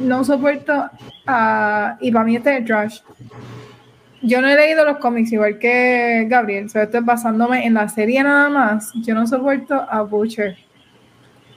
no 0.01 0.23
soporto 0.25 0.89
a... 1.25 1.97
y 2.01 2.11
para 2.11 2.25
mí 2.25 2.35
este 2.35 2.57
es 2.57 2.65
Trash 2.65 2.99
yo 4.21 4.41
no 4.41 4.47
he 4.47 4.55
leído 4.55 4.85
los 4.85 4.97
cómics 4.97 5.31
igual 5.31 5.57
que 5.57 6.25
Gabriel, 6.29 6.69
sobre 6.69 6.85
estoy 6.85 7.01
basándome 7.01 7.65
en 7.65 7.73
la 7.73 7.89
serie 7.89 8.23
nada 8.23 8.49
más. 8.49 8.91
Yo 8.95 9.15
no 9.15 9.25
soporto 9.25 9.73
a 9.73 10.01
Butcher. 10.03 10.57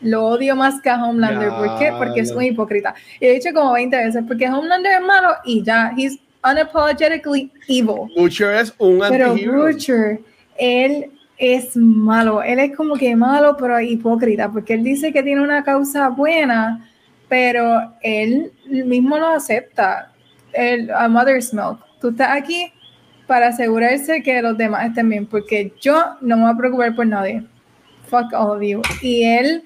Lo 0.01 0.27
odio 0.27 0.57
más 0.57 0.81
que 0.81 0.91
a 0.91 1.03
Homelander. 1.03 1.51
¿Por 1.51 1.79
qué? 1.79 1.93
Porque 1.97 2.21
es 2.21 2.31
un 2.31 2.43
hipócrita. 2.43 2.95
Y 3.21 3.27
he 3.27 3.35
dicho 3.35 3.51
como 3.55 3.73
20 3.73 3.97
veces, 3.97 4.25
porque 4.27 4.49
Homelander 4.49 5.01
es 5.01 5.07
malo 5.07 5.29
y 5.45 5.63
ya, 5.63 5.93
he's 5.97 6.19
unapologetically 6.45 7.51
evil. 7.69 8.09
Butcher 8.17 8.55
es 8.55 8.75
un 8.79 9.01
Pero 9.01 9.35
Butcher, 9.35 10.21
él 10.59 11.11
es 11.39 11.77
malo. 11.77 12.43
Él 12.43 12.59
es 12.59 12.77
como 12.77 12.97
que 12.97 13.17
malo, 13.17 13.57
pero 13.59 13.81
hipócrita, 13.81 14.51
porque 14.51 14.75
él 14.75 14.85
dice 14.85 15.13
que 15.13 15.23
tiene 15.23 15.43
una 15.43 15.65
causa 15.65 16.09
buena, 16.09 16.89
pero 17.29 17.93
él 18.03 18.53
mismo 18.67 19.19
lo 19.19 19.29
acepta. 19.29 20.11
El, 20.53 20.91
a 20.91 21.09
Mother's 21.09 21.53
Milk 21.53 21.81
tú 22.01 22.11
estás 22.11 22.37
aquí 22.37 22.73
para 23.27 23.49
asegurarse 23.49 24.23
que 24.23 24.43
los 24.43 24.57
demás 24.57 24.87
estén 24.87 25.09
bien, 25.09 25.27
porque 25.27 25.73
yo 25.81 26.17
no 26.21 26.37
me 26.37 26.43
voy 26.43 26.53
a 26.53 26.57
preocupar 26.57 26.95
por 26.95 27.07
nadie. 27.07 27.43
Fuck 28.09 28.33
all 28.35 28.57
of 28.57 28.63
you. 28.63 28.83
Y 29.01 29.25
él 29.25 29.65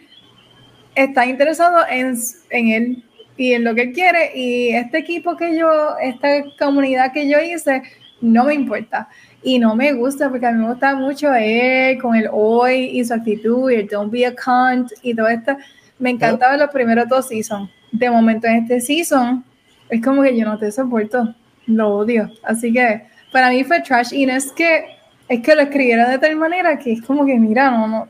está 0.94 1.26
interesado 1.26 1.84
en, 1.90 2.16
en 2.50 2.68
él 2.68 3.04
y 3.38 3.54
en 3.54 3.64
lo 3.64 3.74
que 3.74 3.82
él 3.82 3.92
quiere. 3.92 4.32
Y 4.34 4.68
este 4.74 4.98
equipo 4.98 5.36
que 5.36 5.56
yo, 5.56 5.96
esta 6.02 6.28
comunidad 6.58 7.12
que 7.12 7.26
yo 7.26 7.38
hice, 7.40 7.82
no 8.20 8.44
me 8.44 8.54
importa. 8.54 9.08
Y 9.42 9.58
no 9.58 9.74
me 9.74 9.92
gusta 9.92 10.28
porque 10.28 10.46
a 10.46 10.52
mí 10.52 10.58
me 10.58 10.68
gusta 10.68 10.94
mucho 10.94 11.32
él 11.32 11.98
con 12.02 12.16
el 12.16 12.28
hoy 12.30 12.90
y 12.92 13.04
su 13.04 13.14
actitud 13.14 13.70
y 13.70 13.76
el 13.76 13.88
don't 13.88 14.12
be 14.12 14.26
a 14.26 14.34
cunt 14.34 14.92
y 15.02 15.14
todo 15.14 15.28
esto. 15.28 15.56
Me 15.98 16.10
encantaba 16.10 16.56
los 16.56 16.68
primeros 16.68 17.08
dos 17.08 17.28
seasons. 17.28 17.70
De 17.92 18.10
momento 18.10 18.46
en 18.46 18.56
este 18.56 18.80
season, 18.80 19.44
es 19.88 20.04
como 20.04 20.22
que 20.22 20.36
yo 20.36 20.44
no 20.44 20.58
te 20.58 20.70
soporto 20.70 21.34
lo 21.66 21.96
odio. 21.96 22.30
Así 22.42 22.72
que 22.72 23.02
para 23.32 23.50
mí 23.50 23.62
fue 23.64 23.80
trash 23.80 24.12
y 24.12 24.26
no 24.26 24.32
es 24.32 24.52
que 24.52 24.96
es 25.28 25.40
que 25.42 25.54
lo 25.54 25.62
escribiera 25.62 26.08
de 26.08 26.18
tal 26.18 26.36
manera 26.36 26.78
que 26.78 26.92
es 26.92 27.02
como 27.02 27.26
que 27.26 27.38
mira, 27.38 27.70
no, 27.70 27.86
no, 27.86 28.08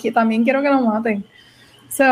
que 0.00 0.10
también 0.10 0.44
quiero 0.44 0.62
que 0.62 0.68
lo 0.68 0.80
maten. 0.80 1.24
So, 1.88 2.04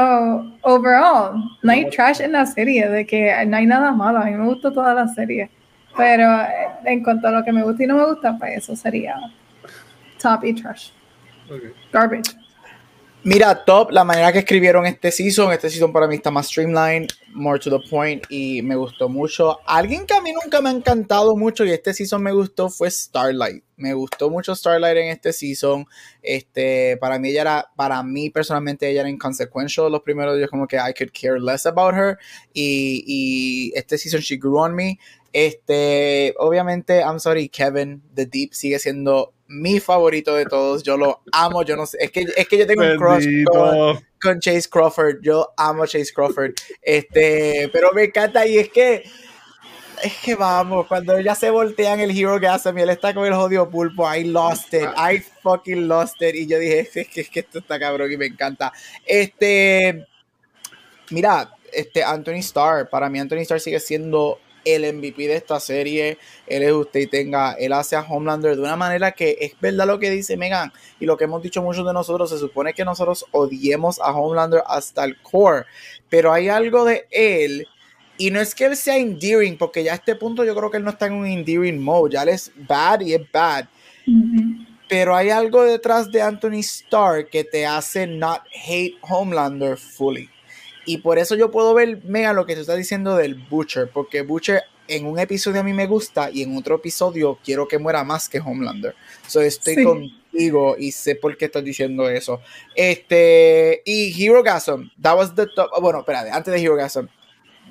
overall, 0.63 1.35
no 1.63 1.73
hay 1.73 1.89
trash 1.91 2.21
en 2.21 2.33
la 2.33 2.47
serie, 2.47 2.89
de 2.89 3.07
que 3.07 3.33
no 3.47 3.57
hay 3.57 3.67
nada 3.67 3.93
malo, 3.93 4.19
a 4.19 4.25
mí 4.25 4.33
me 4.33 4.47
gustó 4.47 4.73
toda 4.73 4.95
la 4.95 5.07
serie. 5.09 5.51
Pero 5.97 6.41
eh, 6.43 6.69
en 6.85 7.03
cuanto 7.03 7.29
a 7.29 7.31
lo 7.31 7.45
que 7.45 7.53
me 7.53 7.63
gusta 7.63 7.85
y 7.85 7.87
no 7.87 7.97
me 7.97 8.07
gusta, 8.07 8.37
pues 8.39 8.59
eso 8.59 8.77
sería 8.77 9.17
top 10.21 10.45
y 10.45 10.55
trash. 10.55 10.91
Garbage. 11.93 12.46
Mira, 13.27 13.65
top, 13.65 13.91
la 13.91 14.05
manera 14.05 14.33
que 14.33 14.39
escribieron 14.39 14.87
este 14.87 15.11
season, 15.11 15.51
este 15.53 15.69
season 15.69 15.93
para 15.93 16.07
mí 16.07 16.15
está 16.15 16.31
más 16.31 16.47
streamlined, 16.47 17.09
more 17.35 17.59
to 17.59 17.69
the 17.69 17.89
point 17.91 18.23
y 18.29 18.63
me 18.63 18.77
gustó 18.77 19.09
mucho. 19.09 19.59
Alguien 19.67 20.07
que 20.07 20.15
a 20.15 20.21
mí 20.21 20.31
nunca 20.33 20.61
me 20.61 20.69
ha 20.69 20.73
encantado 20.73 21.37
mucho 21.37 21.65
y 21.65 21.73
este 21.73 21.93
season 21.93 22.23
me 22.23 22.31
gustó 22.31 22.71
fue 22.71 22.89
Starlight. 22.89 23.65
Me 23.77 23.95
gustó 23.95 24.31
mucho 24.31 24.55
Starlight 24.55 24.97
en 24.99 25.09
este 25.09 25.33
season. 25.33 25.87
Este, 26.23 26.99
para 26.99 27.19
mí 27.19 27.31
ella 27.31 27.41
era, 27.41 27.67
para 27.75 28.01
mí 28.05 28.31
personalmente 28.31 28.89
ella 28.89 29.01
era 29.01 29.11
inconsequential 29.11 29.91
los 29.91 30.03
primeros 30.03 30.37
días, 30.37 30.49
como 30.49 30.69
que 30.69 30.77
I 30.77 30.95
could 30.97 31.11
care 31.11 31.41
less 31.41 31.67
about 31.67 31.97
her 31.97 32.19
y, 32.55 33.03
y 33.09 33.73
este 33.77 33.99
season 33.99 34.21
she 34.21 34.37
grew 34.37 34.59
on 34.59 34.73
me. 34.73 35.01
Este, 35.33 36.33
obviamente, 36.39 37.01
I'm 37.01 37.19
sorry, 37.19 37.49
Kevin, 37.49 38.05
The 38.15 38.27
Deep 38.27 38.55
sigue 38.55 38.79
siendo 38.79 39.35
mi 39.49 39.81
favorito 39.81 40.35
de 40.35 40.45
todos. 40.47 40.83
Yo 40.83 40.97
lo 40.97 41.23
amo. 41.33 41.63
Yo 41.63 41.77
no 41.77 41.87
sé. 41.87 41.99
Es 42.01 42.11
que, 42.11 42.27
es 42.37 42.49
que 42.49 42.59
yo 42.59 42.67
tengo 42.67 42.83
un 42.83 42.97
crush 42.97 43.45
con, 44.21 44.41
Chase 44.41 44.69
Crawford. 44.69 45.21
Yo 45.23 45.53
amo 45.57 45.87
Chase 45.87 46.13
Crawford. 46.15 46.53
Este, 46.83 47.71
pero 47.73 47.93
me 47.93 48.05
encanta. 48.05 48.47
Y 48.47 48.59
es 48.59 48.69
que. 48.71 49.05
Es 50.03 50.13
que 50.19 50.35
vamos, 50.35 50.87
cuando 50.89 51.19
ya 51.21 51.35
se 51.35 51.49
voltean 51.49 52.01
el 52.01 52.11
Hero 52.11 52.39
Gas, 52.39 52.67
y 52.67 52.81
él 52.81 52.91
está 52.91 53.15
con 53.15 53.25
el 53.25 53.33
jodido 53.33 53.71
pulpo, 53.71 54.07
I 54.15 54.25
lost 54.25 54.75
it, 54.75 54.91
I 54.95 55.25
fucking 55.43 55.89
lost 55.89 56.21
it, 56.21 56.35
y 56.35 56.47
yo 56.47 56.59
dije, 56.59 56.81
es 56.81 57.09
que, 57.09 57.23
es 57.23 57.31
que 57.31 57.41
esto 57.41 57.61
está 57.61 57.81
cabrón 57.81 58.13
y 58.13 58.19
me 58.19 58.27
encanta. 58.27 58.75
Este, 59.07 60.07
mira, 61.09 61.51
este 61.73 62.05
Anthony 62.05 62.41
Starr, 62.41 62.91
para 62.91 63.09
mí 63.09 63.19
Anthony 63.19 63.39
Starr 63.39 63.61
sigue 63.61 63.81
siendo 63.81 64.39
el 64.67 64.93
MVP 64.95 65.29
de 65.29 65.37
esta 65.37 65.61
serie, 65.61 66.19
él 66.47 66.63
es 66.63 66.73
usted 66.73 67.01
y 67.01 67.07
tenga, 67.07 67.53
él 67.53 67.73
hace 67.73 67.97
a 67.97 68.03
Homelander 68.03 68.57
de 68.57 68.63
una 68.63 68.77
manera 68.77 69.13
que 69.13 69.39
es 69.41 69.59
verdad 69.61 69.87
lo 69.87 69.99
que 69.99 70.11
dice 70.11 70.37
Megan 70.37 70.73
y 71.01 71.07
lo 71.07 71.17
que 71.17 71.25
hemos 71.25 71.43
dicho 71.43 71.63
muchos 71.63 71.87
de 71.87 71.93
nosotros, 71.93 72.31
se 72.31 72.39
supone 72.39 72.75
que 72.75 72.85
nosotros 72.85 73.25
odiemos 73.31 74.01
a 74.01 74.13
Homelander 74.13 74.63
hasta 74.67 75.05
el 75.05 75.21
core, 75.23 75.65
pero 76.09 76.33
hay 76.33 76.49
algo 76.49 76.85
de 76.85 77.07
él 77.11 77.67
y 78.19 78.31
no 78.31 78.41
es 78.41 78.55
que 78.55 78.65
él 78.65 78.77
sea 78.77 78.97
endearing, 78.97 79.59
porque 79.59 79.85
ya 79.85 79.93
a 79.93 79.97
este 79.97 80.17
punto 80.17 80.45
yo 80.45 80.55
creo 80.55 80.71
que 80.71 80.79
él 80.79 80.85
no 80.85 80.91
está 80.91 81.07
en 81.07 81.15
un 81.15 81.27
endearing 81.27 81.83
mode, 81.83 82.15
ya 82.15 82.23
él 82.23 82.31
es 82.31 82.51
bad 82.57 83.01
y 83.01 83.15
es 83.15 83.31
bad. 83.31 83.67
Pero 84.89 85.15
hay 85.15 85.31
algo 85.31 85.65
detrás 85.65 86.11
de 86.11 86.23
Anthony 86.23 86.61
Starr 86.61 87.29
que 87.29 87.45
te 87.45 87.67
hace 87.67 88.07
not 88.07 88.43
hate 88.67 88.97
Homelander 89.03 89.77
fully. 89.77 90.31
Y 90.87 90.99
por 90.99 91.19
eso 91.19 91.35
yo 91.35 91.51
puedo 91.51 91.75
ver, 91.75 92.03
mega, 92.05 92.33
lo 92.33 92.47
que 92.47 92.55
tú 92.55 92.63
estás 92.63 92.77
diciendo 92.79 93.17
del 93.17 93.35
Butcher, 93.35 93.91
porque 93.93 94.23
Butcher 94.23 94.63
en 94.89 95.07
un 95.07 95.19
episodio 95.19 95.61
a 95.61 95.65
mí 95.65 95.73
me 95.73 95.87
gusta 95.87 96.31
y 96.31 96.43
en 96.43 96.57
otro 96.57 96.77
episodio 96.77 97.39
quiero 97.45 97.67
que 97.67 97.79
muera 97.79 98.05
más 98.05 98.29
que 98.29 98.39
Homelander. 98.39 98.95
So 99.27 99.41
estoy 99.41 99.83
contigo 99.83 100.77
y 100.79 100.93
sé 100.93 101.17
por 101.17 101.37
qué 101.37 101.47
estás 101.47 101.65
diciendo 101.65 102.09
eso. 102.09 102.41
Este, 102.75 103.83
y 103.85 104.15
Hero 104.17 104.43
Gasm, 104.43 104.91
that 105.01 105.17
was 105.17 105.35
the 105.35 105.47
top. 105.47 105.71
Bueno, 105.81 106.01
espérate, 106.01 106.31
antes 106.31 106.55
de 106.55 106.63
Hero 106.63 106.77
Gasm, 106.77 107.07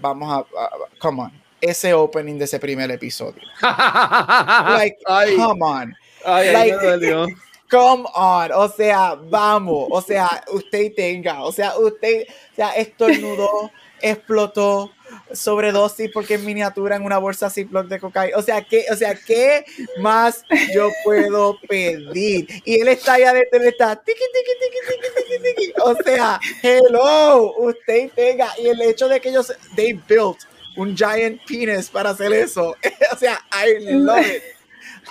vamos 0.02 0.46
a, 0.54 0.70
come 1.00 1.24
on, 1.24 1.32
ese 1.62 1.94
opening 1.94 2.38
de 2.38 2.46
ese 2.46 2.60
primer 2.60 2.92
episodio. 2.92 3.42
like, 3.62 4.98
come 5.38 5.62
on. 5.62 5.96
like, 6.26 7.36
Come 7.70 8.06
on, 8.14 8.52
o 8.54 8.70
sea, 8.70 9.16
vamos, 9.16 9.88
o 9.90 10.02
sea, 10.02 10.44
usted 10.54 10.94
tenga, 10.96 11.44
o 11.44 11.52
sea, 11.52 11.76
usted, 11.78 12.26
o 12.52 12.56
sea, 12.56 12.76
estornudó, 12.76 13.72
explotó, 14.02 14.92
sobredosis 15.34 16.12
porque 16.14 16.36
es 16.36 16.42
miniatura 16.42 16.96
en 16.96 17.04
una 17.04 17.18
bolsa 17.18 17.50
Ziploc 17.50 17.88
de 17.88 18.00
cocaína. 18.00 18.38
O 18.38 18.42
sea, 18.42 18.62
¿qué, 18.62 18.86
o 18.92 18.96
sea, 18.96 19.16
¿qué 19.16 19.66
más 20.00 20.44
yo 20.74 20.92
puedo 21.04 21.60
pedir? 21.68 22.48
Y 22.64 22.82
él 22.82 22.88
está 22.88 23.14
allá 23.14 23.32
adentro, 23.32 23.60
él 23.60 23.68
está 23.68 23.96
tiki, 23.96 24.20
tiki, 24.20 24.52
tiki, 24.60 25.44
tiki, 25.44 25.56
tiki, 25.56 25.74
O 25.84 25.96
sea, 26.04 26.40
hello, 26.62 27.54
usted 27.58 28.12
tenga. 28.16 28.50
Y 28.60 28.68
el 28.68 28.82
hecho 28.82 29.08
de 29.08 29.20
que 29.20 29.30
ellos, 29.30 29.54
they 29.76 29.94
built 30.08 30.40
un 30.78 30.96
giant 30.96 31.40
penis 31.48 31.90
para 31.90 32.12
hacer 32.12 32.34
eso. 32.34 32.76
o 33.12 33.18
sea, 33.18 33.40
I 33.52 33.80
love 33.92 34.26
it. 34.26 34.44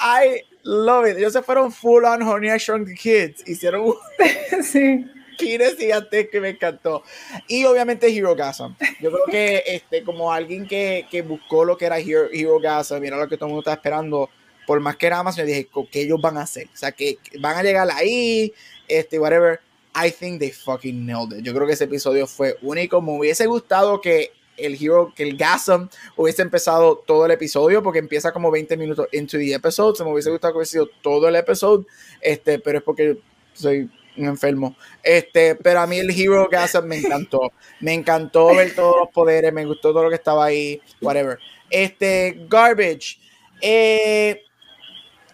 I 0.01 0.43
love 0.65 1.07
it. 1.07 1.17
Ellos 1.17 1.33
se 1.33 1.43
fueron 1.43 1.71
full 1.71 2.05
on 2.05 2.23
Honey 2.23 2.51
I 2.51 2.59
Shrunk 2.59 2.89
the 2.89 2.95
Kids. 2.95 3.47
Hicieron 3.47 3.83
un 3.83 3.95
sí. 4.63 5.07
Pines 5.39 5.77
gigantes 5.77 6.29
que 6.31 6.41
me 6.41 6.51
encantó. 6.51 7.03
Y 7.49 7.65
obviamente 7.65 8.07
Hero 8.09 8.35
Gasm. 8.35 8.75
Yo 9.01 9.11
creo 9.11 9.25
que 9.27 9.63
este, 9.67 10.05
como 10.05 10.33
alguien 10.33 10.67
que, 10.67 11.07
que 11.11 11.23
buscó 11.23 11.65
lo 11.65 11.77
que 11.77 11.87
era 11.87 11.99
Hero, 11.99 12.29
Hero 12.33 12.61
Gasm, 12.61 13.01
mira 13.01 13.17
lo 13.17 13.29
que 13.29 13.37
todo 13.37 13.47
el 13.47 13.55
mundo 13.55 13.61
está 13.61 13.75
esperando. 13.75 14.31
Por 14.67 14.81
más 14.81 14.97
que 14.97 15.07
era 15.07 15.23
más, 15.23 15.37
yo 15.37 15.45
dije, 15.45 15.69
¿qué 15.91 16.03
ellos 16.03 16.21
van 16.21 16.39
a 16.39 16.43
hacer? 16.43 16.69
O 16.73 16.77
sea, 16.77 16.93
que 16.93 17.19
van 17.39 17.57
a 17.57 17.63
llegar 17.63 17.89
ahí, 17.93 18.53
este, 18.89 19.19
whatever. 19.19 19.61
I 19.95 20.11
think 20.11 20.41
they 20.41 20.51
fucking 20.51 21.05
nailed 21.05 21.39
it. 21.39 21.45
Yo 21.45 21.53
creo 21.53 21.67
que 21.67 21.75
ese 21.75 21.85
episodio 21.85 22.27
fue 22.27 22.57
único. 22.63 23.03
Me 23.03 23.13
hubiese 23.19 23.47
gustado 23.47 24.01
que 24.01 24.33
el 24.57 24.77
Hero, 24.81 25.13
que 25.15 25.23
el 25.23 25.37
Gasm 25.37 25.89
hubiese 26.17 26.43
empezado 26.43 26.97
todo 27.07 27.27
el 27.27 27.33
episodio, 27.33 27.83
porque 27.83 27.99
empieza 27.99 28.33
como 28.33 28.51
20 28.51 28.77
minutos 28.77 29.09
into 29.13 29.39
the 29.39 29.55
episode. 29.55 29.97
Se 29.97 30.05
me 30.05 30.13
hubiese 30.13 30.31
gustado 30.31 30.53
que 30.53 30.59
hubiese 30.59 30.73
sido 30.73 30.89
todo 31.03 31.29
el 31.29 31.37
episodio, 31.37 31.87
este, 32.21 32.59
pero 32.59 32.79
es 32.79 32.85
porque 32.85 33.19
soy 33.53 33.91
un 34.17 34.27
enfermo. 34.27 34.77
Este, 35.03 35.55
pero 35.57 35.81
a 35.81 35.87
mí 35.87 35.99
el 35.99 36.11
Hero 36.11 36.49
Gasm 36.51 36.87
me 36.87 36.99
encantó. 36.99 37.53
Me 37.81 37.93
encantó 37.95 38.55
ver 38.55 38.75
todos 38.75 38.97
los 38.99 39.09
poderes, 39.11 39.53
me 39.53 39.65
gustó 39.65 39.93
todo 39.93 40.05
lo 40.05 40.09
que 40.11 40.17
estaba 40.17 40.45
ahí, 40.47 40.81
whatever. 41.01 41.39
Este, 41.71 42.47
Garbage. 42.49 43.19
Eh, 43.61 44.43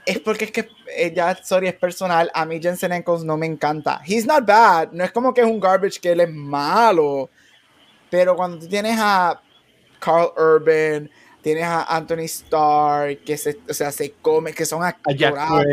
es 0.07 0.19
porque 0.19 0.47
es 0.47 0.53
que 0.53 0.69
eh, 0.97 1.13
ya, 1.15 1.37
sorry, 1.43 1.69
es 1.69 1.75
personal. 1.75 2.31
A 2.35 2.45
mí 2.45 2.61
Jensen 2.61 2.93
Ackles 2.93 3.25
no 3.25 3.37
me 3.37 3.47
encanta. 3.47 4.01
He's 4.07 4.27
not 4.27 4.45
bad. 4.47 4.93
No 4.93 5.05
es 5.05 5.13
como 5.13 5.33
que 5.33 5.41
es 5.43 5.47
un 5.47 5.61
garbage 5.61 6.01
que 6.01 6.13
él 6.13 6.21
es 6.21 6.31
malo. 6.31 7.31
Pero 8.11 8.37
cuando 8.37 8.59
tú 8.59 8.69
tienes 8.69 8.97
a 8.99 9.41
Carl 10.01 10.33
Urban, 10.37 11.11
tienes 11.43 11.65
a 11.65 11.85
Anthony 11.85 12.25
Starr, 12.25 13.19
que 13.19 13.37
se, 13.37 13.59
o 13.69 13.75
sea, 13.75 13.93
se 13.93 14.13
come, 14.21 14.53
que 14.53 14.67
son 14.67 14.83
actorados. 14.83 15.65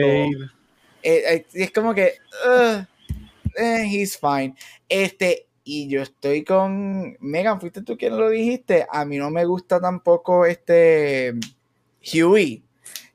Eh, 1.03 1.45
es 1.53 1.71
como 1.71 1.93
que, 1.93 2.15
eh, 2.45 2.85
he's 3.85 4.17
fine. 4.17 4.55
Este, 4.87 5.47
y 5.63 5.87
yo 5.89 6.01
estoy 6.01 6.43
con 6.43 7.17
Megan, 7.19 7.59
fuiste 7.59 7.81
tú 7.81 7.97
quien 7.97 8.17
lo 8.17 8.29
dijiste. 8.29 8.87
A 8.89 9.03
mí 9.03 9.17
no 9.17 9.29
me 9.29 9.45
gusta 9.45 9.81
tampoco 9.81 10.45
este 10.45 11.33
Huey. 12.01 12.63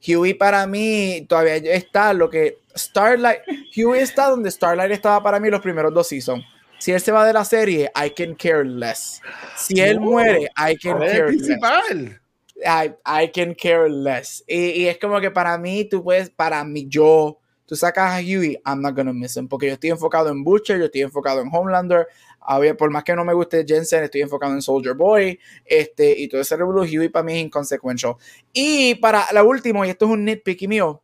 Huey 0.06 0.34
para 0.34 0.66
mí 0.66 1.24
todavía 1.28 1.56
está 1.56 2.12
lo 2.12 2.28
que 2.28 2.58
Starlight, 2.76 3.40
Huey 3.74 4.02
está 4.02 4.28
donde 4.28 4.50
Starlight 4.50 4.90
estaba 4.90 5.22
para 5.22 5.40
mí 5.40 5.48
los 5.48 5.62
primeros 5.62 5.94
dos 5.94 6.08
seasons. 6.08 6.44
Si 6.82 6.90
él 6.90 7.00
se 7.00 7.12
va 7.12 7.24
de 7.24 7.32
la 7.32 7.44
serie, 7.44 7.92
I 7.94 8.10
can 8.10 8.34
care 8.34 8.64
less. 8.64 9.22
Si 9.56 9.80
él 9.80 10.00
muere, 10.00 10.50
I 10.58 10.76
can 10.76 10.98
care 10.98 11.30
less. 11.30 12.18
I, 12.56 12.92
I, 13.06 13.30
can 13.30 13.54
care 13.54 13.88
less. 13.88 14.42
Y, 14.48 14.56
y, 14.56 14.88
es 14.88 14.98
como 14.98 15.20
que 15.20 15.30
para 15.30 15.56
mí, 15.58 15.84
tú 15.84 16.02
puedes, 16.02 16.30
para 16.30 16.64
mí, 16.64 16.86
yo, 16.88 17.38
tú 17.66 17.76
sacas 17.76 18.10
a 18.10 18.16
Huey, 18.16 18.60
I'm 18.66 18.82
not 18.82 18.96
gonna 18.96 19.12
miss 19.12 19.36
him, 19.36 19.46
porque 19.46 19.68
yo 19.68 19.74
estoy 19.74 19.90
enfocado 19.90 20.30
en 20.30 20.42
Butcher, 20.42 20.80
yo 20.80 20.86
estoy 20.86 21.02
enfocado 21.02 21.40
en 21.40 21.50
Homelander, 21.52 22.08
por 22.76 22.90
más 22.90 23.04
que 23.04 23.14
no 23.14 23.24
me 23.24 23.32
guste 23.32 23.64
Jensen, 23.64 24.02
estoy 24.02 24.22
enfocado 24.22 24.52
en 24.52 24.60
Soldier 24.60 24.96
Boy, 24.96 25.38
este, 25.64 26.18
y 26.18 26.26
todo 26.26 26.40
ese 26.40 26.56
revolución, 26.56 26.98
Huey 26.98 27.08
para 27.10 27.22
mí 27.22 27.34
es 27.34 27.44
inconsecuente. 27.44 28.08
Y 28.52 28.96
para 28.96 29.32
la 29.32 29.44
última, 29.44 29.86
y 29.86 29.90
esto 29.90 30.06
es 30.06 30.10
un 30.10 30.24
nitpicky 30.24 30.66
mío, 30.66 31.00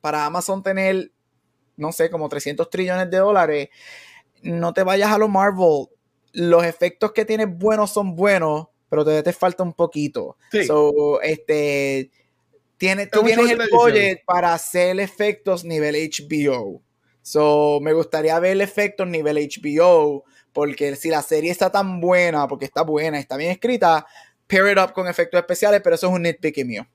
para 0.00 0.26
Amazon 0.26 0.60
tener, 0.60 1.12
no 1.76 1.92
sé, 1.92 2.10
como 2.10 2.28
300 2.28 2.68
trillones 2.68 3.08
de 3.08 3.18
dólares, 3.18 3.68
no 4.44 4.72
te 4.72 4.82
vayas 4.82 5.10
a 5.10 5.18
lo 5.18 5.28
Marvel. 5.28 5.88
Los 6.32 6.64
efectos 6.64 7.12
que 7.12 7.24
tienes 7.24 7.48
buenos 7.50 7.92
son 7.92 8.14
buenos, 8.14 8.68
pero 8.88 9.02
todavía 9.02 9.22
te 9.22 9.32
falta 9.32 9.62
un 9.62 9.72
poquito. 9.72 10.36
So, 10.66 11.20
este 11.22 12.10
tiene, 12.76 13.06
tú 13.06 13.22
tienes 13.22 13.50
el 13.50 13.68
budget 13.70 14.24
para 14.24 14.52
hacer 14.52 14.98
efectos 15.00 15.64
nivel 15.64 15.94
HBO. 15.94 16.82
So, 17.22 17.78
me 17.80 17.92
gustaría 17.92 18.38
ver 18.38 18.52
el 18.52 18.60
efecto 18.60 19.06
nivel 19.06 19.36
HBO, 19.36 20.24
porque 20.52 20.94
si 20.96 21.08
la 21.08 21.22
serie 21.22 21.50
está 21.50 21.70
tan 21.70 22.00
buena, 22.00 22.46
porque 22.46 22.66
está 22.66 22.82
buena, 22.82 23.18
está 23.18 23.36
bien 23.36 23.50
escrita, 23.50 24.06
pair 24.46 24.72
it 24.72 24.78
up 24.78 24.92
con 24.92 25.08
efectos 25.08 25.38
especiales, 25.38 25.80
pero 25.82 25.94
eso 25.94 26.08
es 26.08 26.12
un 26.12 26.22
nitpick 26.22 26.64
mío. 26.64 26.86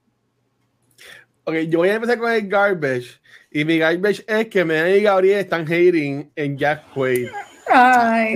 Ok, 1.45 1.55
yo 1.67 1.80
voy 1.80 1.89
a 1.89 1.95
empezar 1.95 2.19
con 2.19 2.31
el 2.31 2.47
garbage. 2.47 3.19
Y 3.51 3.65
mi 3.65 3.77
garbage 3.80 4.23
es 4.27 4.47
que 4.47 4.63
me 4.63 4.97
y 4.97 5.03
Gabriel 5.03 5.39
están 5.39 5.63
hating 5.63 6.31
en 6.35 6.57
Jack 6.57 6.93
Quaid. 6.93 7.30
Ay. 7.71 8.35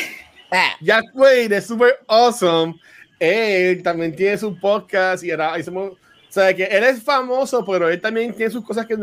Jack 0.80 1.04
Quaid 1.12 1.52
es 1.52 1.66
super 1.66 1.98
awesome. 2.06 2.74
Él 3.18 3.82
también 3.82 4.14
tiene 4.14 4.36
su 4.36 4.58
podcast 4.58 5.24
y 5.24 5.30
ahora 5.30 5.58
hicimos 5.58 5.92
o 5.92 6.34
sea, 6.34 6.54
que 6.56 6.64
él 6.64 6.82
es 6.84 7.02
famoso, 7.02 7.62
pero 7.62 7.90
él 7.90 8.00
también 8.00 8.32
tiene 8.32 8.50
sus 8.50 8.64
cosas 8.64 8.86
que 8.86 8.96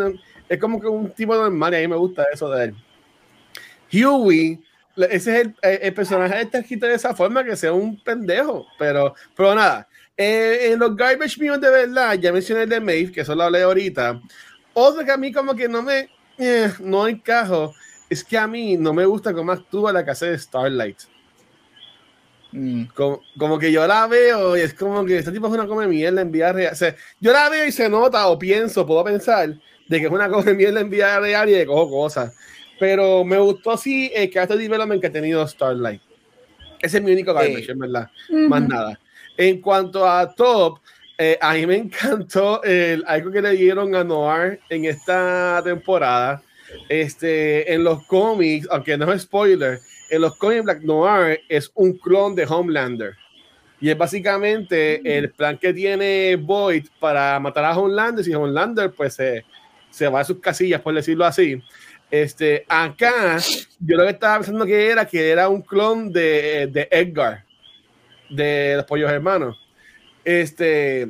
es 0.50 0.60
como 0.60 0.82
que 0.82 0.88
un 0.88 1.12
tipo 1.12 1.36
normal 1.36 1.72
y 1.74 1.78
a 1.78 1.80
mí 1.82 1.88
me 1.88 1.96
gusta 1.96 2.26
eso 2.34 2.50
de 2.50 2.66
él. 2.66 2.76
Huey, 3.94 4.60
ese 4.98 5.14
es 5.14 5.46
el, 5.46 5.56
el 5.62 5.94
personaje 5.94 6.42
está 6.42 6.58
escrito 6.58 6.88
de 6.88 6.96
esa 6.96 7.14
forma 7.14 7.44
que 7.44 7.56
sea 7.56 7.72
un 7.72 8.02
pendejo, 8.02 8.66
pero, 8.80 9.14
pero 9.36 9.54
nada. 9.54 9.88
Eh, 10.18 10.72
en 10.72 10.80
los 10.80 10.96
garbage 10.96 11.40
míos 11.40 11.62
de 11.62 11.70
verdad, 11.70 12.16
ya 12.16 12.34
mencioné 12.34 12.64
el 12.64 12.70
de 12.70 12.80
Maeve, 12.80 13.12
que 13.12 13.22
eso 13.22 13.36
lo 13.36 13.44
hablé 13.44 13.62
ahorita. 13.62 14.20
Otro 14.80 15.04
que 15.04 15.12
a 15.12 15.18
mí 15.18 15.32
como 15.32 15.56
que 15.56 15.68
no 15.68 15.82
me, 15.84 16.10
eh, 16.38 16.72
no 16.80 17.08
encajo, 17.08 17.74
es 18.10 18.24
que 18.24 18.38
a 18.38 18.48
mí 18.48 18.78
no 18.78 18.94
me 18.94 19.06
gusta 19.06 19.34
cómo 19.34 19.52
actúa 19.52 19.92
la 19.92 20.06
casa 20.06 20.26
de 20.28 20.40
Starlight. 20.40 21.00
Mm. 22.52 22.86
Como, 23.38 23.60
que 23.60 23.72
yo 23.72 23.86
la 23.86 24.08
veo 24.08 24.58
y 24.58 24.62
es 24.62 24.74
como 24.74 25.06
que 25.06 25.20
este 25.20 25.32
tipo 25.32 25.48
es 25.48 25.54
una 25.54 25.68
come 25.68 25.86
mierda 25.86 26.22
en 26.22 26.32
vida 26.32 26.54
real. 26.54 26.74
O 26.74 26.76
sea, 26.76 26.96
yo 27.20 27.34
la 27.34 27.50
veo 27.50 27.68
y 27.68 27.72
se 27.72 27.90
nota 27.90 28.28
o 28.28 28.40
pienso, 28.40 28.86
puedo 28.86 29.04
pensar 29.04 29.54
de 29.88 30.00
que 30.00 30.06
es 30.06 30.12
una 30.12 30.30
come 30.32 30.54
mierda 30.54 30.80
en 30.80 30.90
vida 30.90 31.20
real 31.20 31.50
y 31.50 31.54
de 31.54 31.66
cojo 31.66 31.90
cosas. 31.90 32.34
Pero 32.80 33.26
me 33.26 33.38
gustó 33.38 33.72
así 33.72 34.10
el 34.16 34.32
este 34.34 34.58
development 34.58 35.02
que 35.02 35.08
ha 35.08 35.12
tenido 35.12 35.46
Starlight. 35.46 36.02
Ese 36.82 36.98
es 37.00 37.04
mi 37.04 37.12
único 37.12 37.34
garbage, 37.34 37.70
en 37.70 37.80
verdad. 37.80 38.10
Más 38.30 38.66
nada. 38.66 38.98
En 39.36 39.60
cuanto 39.60 40.08
a 40.08 40.34
Top, 40.34 40.80
eh, 41.22 41.38
a 41.42 41.54
mí 41.54 41.68
me 41.68 41.76
encantó 41.76 42.64
el, 42.64 43.04
algo 43.06 43.30
que 43.30 43.42
le 43.42 43.52
dieron 43.52 43.94
a 43.94 44.06
Noir 44.06 44.62
en 44.70 44.86
esta 44.86 45.62
temporada. 45.62 46.42
Este, 46.88 47.74
en 47.74 47.84
los 47.84 48.06
cómics, 48.06 48.68
aunque 48.72 48.98
no 48.98 49.12
es 49.12 49.24
spoiler, 49.24 49.80
en 50.10 50.22
los 50.22 50.38
cómics 50.38 50.64
Black 50.64 50.82
Noir 50.82 51.42
es 51.50 51.72
un 51.76 51.98
clon 51.98 52.36
de 52.36 52.46
Homelander. 52.46 53.18
Y 53.82 53.90
es 53.90 53.98
básicamente 53.98 55.02
el 55.18 55.32
plan 55.32 55.58
que 55.58 55.74
tiene 55.74 56.38
Boyd 56.38 56.86
para 57.02 57.38
matar 57.42 57.66
a 57.66 57.78
Homelander. 57.78 58.24
Si 58.24 58.34
Homelander 58.34 58.92
pues 58.92 59.16
se, 59.16 59.44
se 59.90 60.08
va 60.08 60.22
a 60.22 60.24
sus 60.24 60.40
casillas, 60.40 60.80
por 60.80 60.94
decirlo 60.94 61.26
así. 61.26 61.62
Este, 62.10 62.66
acá 62.70 63.40
yo 63.80 63.98
lo 63.98 64.04
que 64.04 64.12
estaba 64.12 64.38
pensando 64.38 64.66
que 64.66 64.88
era 64.88 65.06
que 65.06 65.30
era 65.30 65.50
un 65.50 65.64
clon 65.64 66.14
de, 66.14 66.68
de 66.72 66.88
Edgar, 66.90 67.44
de 68.30 68.76
los 68.78 68.86
pollos 68.86 69.12
hermanos. 69.12 69.69
Este, 70.24 71.10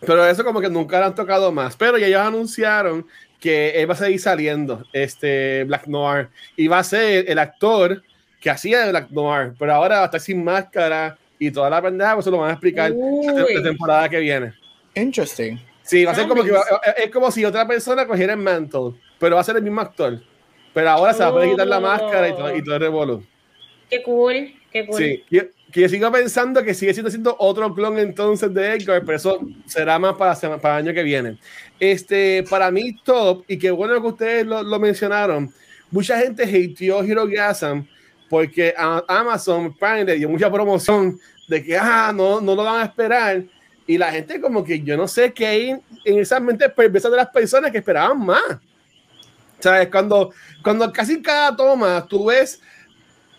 pero 0.00 0.26
eso 0.26 0.44
como 0.44 0.60
que 0.60 0.70
nunca 0.70 1.00
lo 1.00 1.06
han 1.06 1.14
tocado 1.14 1.52
más. 1.52 1.76
Pero 1.76 1.98
ya 1.98 2.06
ellos 2.06 2.20
anunciaron 2.20 3.06
que 3.40 3.70
él 3.70 3.88
va 3.88 3.94
a 3.94 3.98
seguir 3.98 4.20
saliendo, 4.20 4.84
este 4.92 5.64
Black 5.64 5.86
Noir, 5.86 6.28
y 6.56 6.66
va 6.66 6.78
a 6.78 6.84
ser 6.84 7.30
el 7.30 7.38
actor 7.38 8.02
que 8.40 8.50
hacía 8.50 8.80
de 8.80 8.90
Black 8.90 9.10
Noir, 9.10 9.52
pero 9.58 9.74
ahora 9.74 9.96
va 9.96 10.02
a 10.02 10.04
estar 10.06 10.20
sin 10.20 10.42
máscara 10.42 11.18
y 11.38 11.50
toda 11.50 11.68
la 11.68 11.82
pendeja, 11.82 12.14
pues 12.14 12.24
eso 12.24 12.30
lo 12.30 12.38
van 12.38 12.50
a 12.50 12.52
explicar 12.54 12.90
la 12.90 13.62
temporada 13.62 14.08
que 14.08 14.20
viene. 14.20 14.54
Interesting. 14.94 15.58
Sí, 15.82 16.04
va 16.04 16.12
a 16.12 16.14
ser 16.14 16.26
como 16.26 16.42
que 16.42 16.52
es 16.96 17.10
como 17.10 17.30
si 17.30 17.44
otra 17.44 17.66
persona 17.66 18.06
cogiera 18.06 18.32
el 18.32 18.38
mantle, 18.38 18.94
pero 19.18 19.34
va 19.34 19.42
a 19.42 19.44
ser 19.44 19.56
el 19.56 19.62
mismo 19.62 19.82
actor. 19.82 20.22
Pero 20.72 20.90
ahora 20.90 21.12
se 21.12 21.22
va 21.22 21.28
a 21.28 21.32
poder 21.32 21.50
quitar 21.50 21.66
la 21.66 21.80
máscara 21.80 22.28
y 22.28 22.32
todo, 22.32 22.56
y 22.56 22.64
todo 22.64 22.74
el 22.76 22.80
revolu. 22.80 23.26
Qué 23.90 24.02
cool, 24.02 24.54
qué 24.72 24.86
cool. 24.86 24.98
Sí, 24.98 25.24
que, 25.74 25.80
yo 25.80 25.88
sigo 25.88 26.12
pensando 26.12 26.62
que 26.62 26.72
sigue 26.72 26.94
siendo, 26.94 27.10
siendo 27.10 27.34
otro 27.36 27.74
clon 27.74 27.98
entonces 27.98 28.54
de 28.54 28.74
Edgar, 28.74 29.02
pero 29.04 29.16
eso 29.16 29.40
será 29.66 29.98
más 29.98 30.14
para, 30.14 30.34
para 30.60 30.78
el 30.78 30.86
año 30.86 30.94
que 30.94 31.02
viene. 31.02 31.36
Este, 31.80 32.44
para 32.48 32.70
mí, 32.70 32.96
top, 33.02 33.44
y 33.48 33.58
qué 33.58 33.72
bueno 33.72 34.00
que 34.00 34.06
ustedes 34.06 34.46
lo, 34.46 34.62
lo 34.62 34.78
mencionaron, 34.78 35.52
mucha 35.90 36.18
gente 36.20 36.44
hateó 36.44 37.02
Hero 37.02 37.28
porque 38.30 38.72
Amazon 39.08 39.74
Prime 39.74 40.04
le 40.04 40.16
dio 40.16 40.28
mucha 40.28 40.50
promoción 40.50 41.18
de 41.48 41.62
que 41.62 41.76
ah, 41.76 42.12
no, 42.14 42.40
no 42.40 42.54
lo 42.54 42.64
van 42.64 42.82
a 42.82 42.84
esperar. 42.84 43.44
Y 43.86 43.98
la 43.98 44.10
gente, 44.10 44.40
como 44.40 44.64
que 44.64 44.80
yo 44.80 44.96
no 44.96 45.06
sé 45.06 45.32
qué 45.32 45.46
hay 45.46 45.70
en 46.04 46.18
esas 46.18 46.40
mentes 46.40 46.72
perversas 46.72 47.10
de 47.10 47.16
las 47.16 47.28
personas 47.28 47.70
que 47.70 47.78
esperaban 47.78 48.18
más. 48.24 48.42
¿Sabes? 49.58 49.88
Cuando, 49.88 50.32
cuando 50.62 50.92
casi 50.92 51.20
cada 51.20 51.54
toma 51.54 52.06
tú 52.06 52.26
ves 52.26 52.60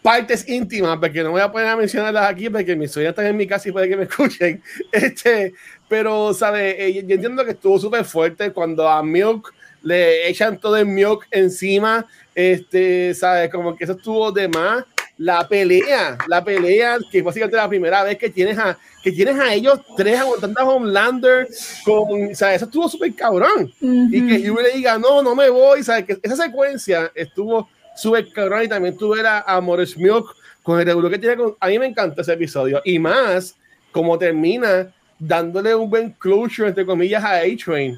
partes 0.06 0.48
íntimas, 0.48 1.00
porque 1.00 1.24
no 1.24 1.32
voy 1.32 1.42
a 1.42 1.52
poner 1.52 1.68
a 1.68 1.76
mencionarlas 1.76 2.30
aquí 2.30 2.48
porque 2.48 2.76
mis 2.76 2.92
sueños 2.92 3.10
están 3.10 3.26
en 3.26 3.36
mi 3.36 3.48
casa 3.48 3.68
y 3.68 3.72
puede 3.72 3.90
que 3.90 3.98
me 3.98 4.04
escuchen. 4.10 4.62
Este, 4.92 5.56
pero, 5.90 6.32
¿sabes? 6.32 6.76
Eh, 6.78 6.94
yo 6.94 7.16
entiendo 7.16 7.44
que 7.44 7.52
estuvo 7.52 7.80
súper 7.80 8.06
fuerte 8.06 8.52
cuando 8.52 8.88
a 8.88 9.02
Milk 9.02 9.52
le 9.82 10.30
echan 10.30 10.60
todo 10.60 10.78
el 10.78 10.86
milk 10.86 11.28
encima, 11.32 12.06
este, 12.36 13.16
¿sabes? 13.16 13.50
Como 13.50 13.76
que 13.76 13.86
eso 13.86 13.94
estuvo 13.94 14.32
de 14.32 14.48
más. 14.48 14.84
La 15.18 15.48
pelea, 15.48 16.20
la 16.28 16.44
pelea, 16.44 16.98
que 17.10 17.24
básicamente 17.24 17.58
la 17.58 17.70
primera 17.70 18.04
vez 18.04 18.18
que 18.20 18.30
tienes 18.30 18.60
a, 18.60 18.78
que 19.02 19.12
tienes 19.12 19.40
a 19.40 19.54
ellos 19.54 19.80
tres 19.98 20.20
aguantando 20.20 20.60
a 20.60 20.66
Homelander, 20.66 21.48
con, 21.84 22.36
¿sabes? 22.36 22.58
Eso 22.58 22.66
estuvo 22.66 22.90
súper 22.90 23.16
cabrón. 23.16 23.74
Y 23.80 24.28
que 24.28 24.52
Hugh 24.52 24.60
le 24.62 24.74
diga, 24.74 25.00
no, 25.00 25.24
no 25.24 25.34
me 25.34 25.50
voy, 25.50 25.84
¿sabes? 25.84 26.06
Que 26.06 26.20
esa 26.22 26.36
secuencia 26.36 27.12
estuvo 27.16 27.70
súper 27.96 28.32
cabrón 28.32 28.64
y 28.64 28.68
también 28.68 28.98
tuve 28.98 29.26
a, 29.26 29.42
a 29.42 29.62
Morris 29.62 29.98
Milk 29.98 30.26
con 30.64 30.80
el 30.80 30.86
regulo 30.86 31.10
que 31.10 31.20
tiene 31.20 31.38
con, 31.38 31.56
a 31.60 31.68
mí 31.68 31.80
me 31.80 31.86
encanta 31.86 32.22
ese 32.22 32.34
episodio 32.34 32.82
y 32.84 33.00
más 33.00 33.56
como 33.92 34.18
termina 34.18 34.94
dándole 35.18 35.74
un 35.74 35.90
buen 35.90 36.12
closure 36.12 36.70
entre 36.70 36.86
comillas 36.86 37.24
a 37.24 37.38
A-Train 37.38 37.98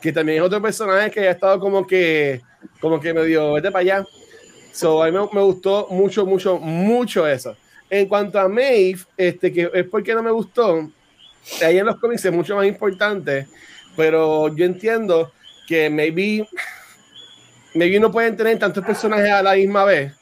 que 0.00 0.12
también 0.12 0.38
es 0.38 0.44
otro 0.44 0.60
personaje 0.62 1.10
que 1.10 1.28
ha 1.28 1.32
estado 1.32 1.58
como 1.58 1.86
que, 1.86 2.40
como 2.80 3.00
que 3.00 3.12
medio, 3.12 3.54
vete 3.54 3.70
para 3.70 3.80
allá. 3.80 4.06
So, 4.72 5.02
a 5.02 5.10
mí 5.10 5.18
me, 5.32 5.42
gustó 5.42 5.88
mucho, 5.90 6.24
mucho, 6.24 6.58
mucho 6.58 7.26
eso. 7.26 7.56
En 7.90 8.06
cuanto 8.06 8.38
a 8.38 8.48
Maeve, 8.48 9.00
este, 9.16 9.52
que 9.52 9.70
es 9.72 9.86
porque 9.86 10.14
no 10.14 10.22
me 10.22 10.30
gustó, 10.30 10.90
ahí 11.64 11.78
en 11.78 11.86
los 11.86 11.96
cómics 11.96 12.24
es 12.24 12.32
mucho 12.32 12.54
más 12.54 12.66
importante, 12.66 13.48
pero 13.96 14.54
yo 14.54 14.64
entiendo 14.64 15.32
que 15.66 15.90
maybe 15.90 16.46
maybe 17.74 18.00
no 18.00 18.10
pueden 18.10 18.36
tener 18.36 18.58
tantos 18.58 18.84
personajes 18.84 19.30
a 19.30 19.42
la 19.42 19.54
misma 19.54 19.84
vez. 19.84 20.12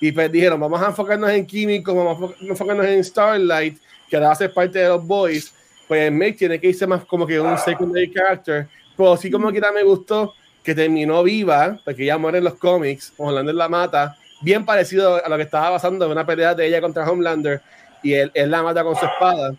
Y 0.00 0.12
pues 0.12 0.30
dijeron, 0.30 0.60
vamos 0.60 0.80
a 0.80 0.86
enfocarnos 0.86 1.30
en 1.30 1.44
Químico, 1.46 1.94
vamos 1.94 2.32
a 2.40 2.44
enfocarnos 2.44 2.86
en 2.86 3.02
Starlight, 3.02 3.78
que 4.08 4.16
ahora 4.16 4.32
hace 4.32 4.48
parte 4.48 4.78
de 4.78 4.88
los 4.88 5.04
boys. 5.04 5.52
Pues 5.88 6.12
Meg 6.12 6.36
tiene 6.36 6.60
que 6.60 6.68
irse 6.68 6.86
más 6.86 7.04
como 7.04 7.26
que 7.26 7.40
un 7.40 7.58
secondary 7.58 8.12
character. 8.12 8.68
Pero 8.96 9.16
sí 9.16 9.30
como 9.30 9.50
quiera 9.50 9.72
me 9.72 9.82
gustó 9.82 10.34
que 10.62 10.74
terminó 10.74 11.22
viva, 11.22 11.80
porque 11.84 12.02
ella 12.02 12.18
muere 12.18 12.38
en 12.38 12.44
los 12.44 12.54
cómics, 12.54 13.12
Homelander 13.16 13.54
la 13.54 13.68
mata, 13.68 14.16
bien 14.42 14.64
parecido 14.64 15.24
a 15.24 15.28
lo 15.28 15.36
que 15.36 15.44
estaba 15.44 15.70
pasando 15.70 16.04
en 16.04 16.12
una 16.12 16.26
pelea 16.26 16.54
de 16.54 16.66
ella 16.66 16.80
contra 16.80 17.10
Homelander, 17.10 17.62
y 18.02 18.12
él, 18.12 18.30
él 18.34 18.50
la 18.50 18.62
mata 18.62 18.84
con 18.84 18.94
su 18.94 19.06
espada. 19.06 19.54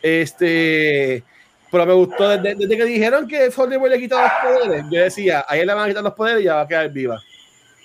Este, 0.00 1.24
pero 1.72 1.86
me 1.86 1.94
gustó 1.94 2.28
desde, 2.28 2.68
que 2.68 2.84
dijeron 2.84 3.26
que 3.26 3.50
Soldier 3.50 3.80
le 3.80 3.98
quitó 3.98 4.20
los 4.20 4.30
poderes. 4.42 4.84
Yo 4.90 5.00
decía, 5.00 5.40
a 5.40 5.56
le 5.56 5.64
van 5.64 5.86
a 5.86 5.88
quitar 5.88 6.04
los 6.04 6.12
poderes 6.12 6.42
y 6.42 6.44
ya 6.44 6.56
va 6.56 6.60
a 6.60 6.68
quedar 6.68 6.92
viva. 6.92 7.18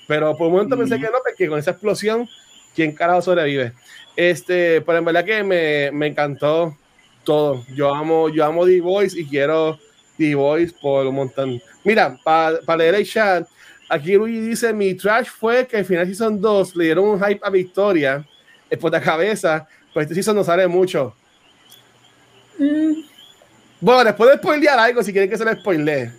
Pero 0.06 0.36
por 0.36 0.48
un 0.48 0.54
momento 0.54 0.78
pensé 0.78 0.98
que 0.98 1.06
no, 1.06 1.20
porque 1.26 1.48
con 1.48 1.58
esa 1.58 1.72
explosión, 1.72 2.28
¿quién 2.76 2.92
carajo 2.92 3.22
sobrevive? 3.22 3.72
Este, 4.14 4.82
pero 4.82 4.98
en 4.98 5.06
verdad 5.06 5.24
que 5.24 5.42
me, 5.42 5.90
me 5.94 6.08
encantó 6.08 6.76
todo. 7.24 7.64
Yo 7.74 7.96
amo, 7.96 8.28
yo 8.28 8.44
amo 8.44 8.66
The 8.66 8.82
Voice 8.82 9.18
y 9.18 9.26
quiero 9.26 9.80
The 10.18 10.36
Voice 10.36 10.76
por 10.82 11.08
un 11.08 11.16
montón. 11.16 11.62
Mira, 11.86 12.20
para 12.26 12.76
leer 12.76 12.96
el 12.96 13.08
chat, 13.08 13.48
aquí 13.88 14.16
Luis 14.16 14.46
dice: 14.48 14.74
Mi 14.74 14.96
trash 14.96 15.28
fue 15.28 15.66
que 15.66 15.78
al 15.78 15.86
final 15.86 16.06
Season 16.08 16.42
2 16.42 16.76
le 16.76 16.84
dieron 16.84 17.06
un 17.06 17.24
hype 17.24 17.40
a 17.42 17.50
Victoria, 17.50 18.28
después 18.70 18.92
de 18.92 19.00
cabeza, 19.00 19.66
pues 19.94 20.04
este 20.04 20.16
Season 20.16 20.36
no 20.36 20.44
sale 20.44 20.68
mucho. 20.68 21.16
Mm. 22.60 23.17
Bueno, 23.80 24.04
después 24.04 24.32
de 24.32 24.38
spoilear 24.38 24.80
algo, 24.80 25.04
si 25.04 25.12
quieren 25.12 25.30
que 25.30 25.38
se 25.38 25.46
le 25.46 25.56
spoilee. 25.56 26.12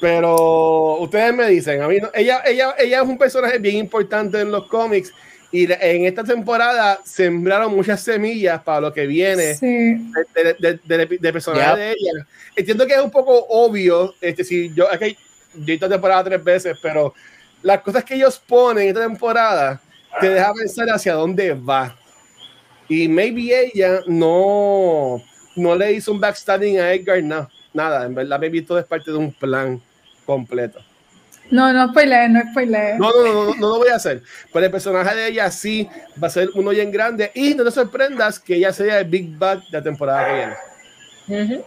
Pero 0.00 0.96
ustedes 0.98 1.32
me 1.32 1.46
dicen, 1.46 1.80
a 1.80 1.86
mí 1.86 1.98
ella, 2.14 2.42
ella, 2.44 2.74
ella 2.76 3.02
es 3.02 3.08
un 3.08 3.16
personaje 3.16 3.58
bien 3.58 3.76
importante 3.76 4.40
en 4.40 4.50
los 4.50 4.66
cómics 4.66 5.12
y 5.52 5.70
en 5.70 6.06
esta 6.06 6.24
temporada 6.24 6.98
sembraron 7.04 7.72
muchas 7.72 8.02
semillas 8.02 8.60
para 8.62 8.80
lo 8.80 8.92
que 8.92 9.06
viene 9.06 9.54
de, 9.60 10.56
de, 10.58 10.80
de, 10.82 11.18
de, 11.20 11.32
personaje 11.32 11.78
de 11.78 11.90
ella. 11.90 12.26
Entiendo 12.56 12.86
que 12.86 12.94
es 12.94 13.00
un 13.00 13.10
poco 13.10 13.46
obvio, 13.50 14.14
este, 14.20 14.42
si 14.42 14.74
yo, 14.74 14.90
es 14.90 14.98
que 14.98 15.16
yo 15.54 15.74
esta 15.74 15.88
temporada 15.88 16.24
tres 16.24 16.42
veces, 16.42 16.78
pero 16.82 17.14
las 17.62 17.82
cosas 17.82 18.02
que 18.02 18.14
ellos 18.14 18.42
ponen 18.44 18.84
en 18.84 18.88
esta 18.88 19.06
temporada 19.06 19.80
te 20.20 20.30
deja 20.30 20.52
pensar 20.54 20.88
hacia 20.88 21.14
dónde 21.14 21.52
va. 21.52 21.96
Y 22.88 23.06
maybe 23.06 23.70
ella 23.72 24.00
no 24.06 25.22
no 25.56 25.76
le 25.76 25.92
hizo 25.92 26.12
un 26.12 26.20
backstabbing 26.20 26.80
a 26.80 26.92
Edgar, 26.92 27.22
no, 27.22 27.48
nada, 27.72 28.06
en 28.06 28.14
verdad 28.14 28.38
me 28.38 28.48
vi 28.48 28.62
todo 28.62 28.78
es 28.78 28.84
parte 28.84 29.10
de 29.10 29.16
un 29.16 29.32
plan 29.32 29.80
completo. 30.24 30.80
No, 31.50 31.72
no 31.72 31.90
spoiler, 31.90 32.30
no 32.30 32.40
spoiler. 32.50 32.98
No, 32.98 33.10
no, 33.10 33.22
no, 33.24 33.32
no, 33.32 33.54
no, 33.54 33.68
lo 33.68 33.78
voy 33.78 33.88
a 33.88 33.96
hacer. 33.96 34.22
Pero 34.52 34.64
el 34.64 34.70
personaje 34.70 35.14
de 35.14 35.28
ella 35.28 35.50
sí 35.50 35.86
va 36.22 36.28
a 36.28 36.30
ser 36.30 36.48
uno 36.54 36.70
bien 36.70 36.90
grande 36.90 37.30
y 37.34 37.54
no 37.54 37.64
te 37.64 37.70
sorprendas 37.70 38.38
que 38.38 38.56
ella 38.56 38.72
sea 38.72 39.00
el 39.00 39.08
Big 39.08 39.36
Bad 39.36 39.58
de 39.58 39.78
la 39.78 39.82
temporada 39.82 40.54
que 41.28 41.34
viene. 41.34 41.62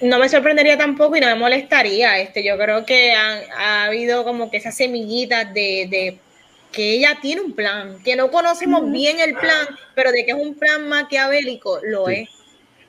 No 0.00 0.18
me 0.18 0.28
sorprendería 0.28 0.78
tampoco 0.78 1.16
y 1.16 1.20
no 1.20 1.26
me 1.26 1.34
molestaría. 1.34 2.18
Este, 2.18 2.42
yo 2.42 2.56
creo 2.56 2.86
que 2.86 3.12
ha 3.12 3.84
habido 3.84 4.24
como 4.24 4.50
que 4.50 4.56
esas 4.56 4.74
semillitas 4.74 5.52
de, 5.52 5.86
de, 5.90 6.18
que 6.72 6.92
ella 6.92 7.18
tiene 7.20 7.42
un 7.42 7.52
plan, 7.52 8.02
que 8.02 8.16
no 8.16 8.30
conocemos 8.30 8.90
bien 8.90 9.20
el 9.20 9.34
plan, 9.34 9.66
pero 9.94 10.12
de 10.12 10.24
que 10.24 10.32
es 10.32 10.36
un 10.36 10.54
plan 10.54 10.88
maquiavélico, 10.88 11.80
lo 11.82 12.08
es 12.08 12.28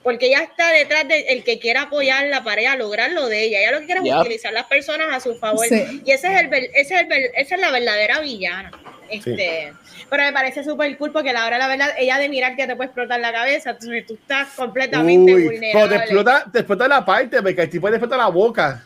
porque 0.09 0.25
ella 0.25 0.41
está 0.41 0.71
detrás 0.71 1.07
del 1.07 1.43
que 1.43 1.59
quiera 1.59 1.83
apoyarla 1.83 2.43
para 2.43 2.61
ella 2.61 2.75
lograr 2.75 3.11
lo 3.11 3.27
de 3.27 3.43
ella. 3.43 3.59
Ella 3.59 3.73
lo 3.73 3.79
que 3.81 3.85
quiere 3.85 4.01
es 4.09 4.15
utilizar 4.15 4.51
las 4.51 4.65
personas 4.65 5.05
a 5.11 5.19
su 5.19 5.35
favor. 5.35 5.63
Y 5.69 6.09
ese 6.09 6.33
es 6.33 6.41
el, 6.41 6.51
ese 6.73 6.95
es 6.95 7.01
el, 7.01 7.11
esa 7.35 7.55
es 7.55 7.61
la 7.61 7.69
verdadera 7.69 8.19
villana. 8.19 8.71
Este, 9.07 9.71
pero 10.09 10.23
me 10.23 10.33
parece 10.33 10.63
súper 10.63 10.97
cool 10.97 11.11
porque 11.11 11.31
la 11.31 11.45
hora 11.45 11.59
la 11.59 11.67
verdad, 11.67 11.89
ella 11.95 12.17
de 12.17 12.27
mirar 12.27 12.55
que 12.55 12.65
te 12.65 12.75
puede 12.75 12.87
explotar 12.87 13.19
la 13.19 13.31
cabeza, 13.31 13.69
entonces 13.69 14.07
tú 14.07 14.15
estás 14.15 14.47
completamente 14.55 15.31
vulnerable. 15.31 15.69
Pero 15.73 15.89
te 15.89 15.95
explota, 15.97 16.45
te 16.51 16.57
explota 16.57 16.87
la 16.87 17.05
parte, 17.05 17.43
porque 17.43 17.61
el 17.61 17.69
tipo 17.69 17.87
te 17.87 17.97
explota 17.97 18.17
la 18.17 18.29
boca. 18.29 18.83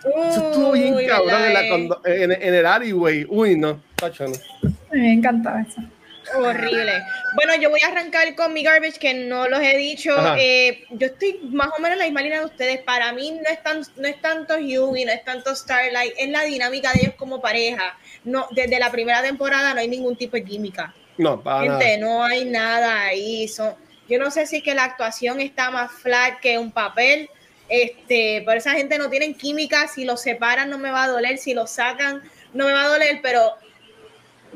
Eso 0.00 0.48
estuvo 0.50 0.72
bien 0.72 0.96
cabrón 1.06 1.92
en, 2.04 2.32
en, 2.32 2.54
el 2.54 2.66
alleyway. 2.66 3.24
Uy, 3.28 3.56
no, 3.56 3.80
tacho, 3.94 4.26
no. 4.26 4.34
Me 4.90 5.12
encanta 5.12 5.64
eso. 5.68 5.82
Horrible. 6.34 7.02
Bueno, 7.34 7.54
yo 7.56 7.70
voy 7.70 7.80
a 7.84 7.88
arrancar 7.88 8.34
con 8.34 8.52
mi 8.52 8.62
garbage, 8.62 8.98
que 8.98 9.14
no 9.14 9.48
los 9.48 9.60
he 9.60 9.76
dicho. 9.76 10.14
Eh, 10.36 10.84
yo 10.90 11.08
estoy 11.08 11.40
más 11.50 11.68
o 11.76 11.80
menos 11.80 11.92
en 11.92 11.98
la 11.98 12.04
misma 12.04 12.22
línea 12.22 12.40
de 12.40 12.46
ustedes. 12.46 12.80
Para 12.82 13.12
mí 13.12 13.32
no 13.32 13.48
es, 13.48 13.62
tan, 13.62 13.82
no 13.96 14.08
es 14.08 14.20
tanto 14.20 14.54
Hughie, 14.54 15.04
no 15.04 15.12
es 15.12 15.24
tanto 15.24 15.54
Starlight, 15.54 16.14
es 16.16 16.28
la 16.30 16.42
dinámica 16.42 16.92
de 16.92 17.00
ellos 17.02 17.14
como 17.16 17.40
pareja. 17.40 17.98
No, 18.24 18.48
desde 18.50 18.78
la 18.78 18.90
primera 18.90 19.22
temporada 19.22 19.74
no 19.74 19.80
hay 19.80 19.88
ningún 19.88 20.16
tipo 20.16 20.36
de 20.36 20.44
química. 20.44 20.94
No, 21.18 21.42
para 21.42 21.62
Gente, 21.62 21.98
no 21.98 22.24
hay 22.24 22.44
nada 22.44 23.02
ahí. 23.02 23.46
Son, 23.48 23.74
yo 24.08 24.18
no 24.18 24.30
sé 24.30 24.46
si 24.46 24.62
que 24.62 24.74
la 24.74 24.84
actuación 24.84 25.40
está 25.40 25.70
más 25.70 25.92
flat 25.92 26.40
que 26.40 26.58
un 26.58 26.72
papel. 26.72 27.28
Este, 27.68 28.42
pero 28.44 28.58
esa 28.58 28.72
gente 28.72 28.98
no 28.98 29.08
tienen 29.10 29.34
química. 29.34 29.88
Si 29.88 30.04
los 30.04 30.20
separan 30.20 30.70
no 30.70 30.78
me 30.78 30.90
va 30.90 31.04
a 31.04 31.08
doler. 31.08 31.38
Si 31.38 31.54
los 31.54 31.70
sacan 31.70 32.22
no 32.52 32.66
me 32.66 32.72
va 32.72 32.84
a 32.84 32.88
doler. 32.88 33.20
Pero 33.22 33.54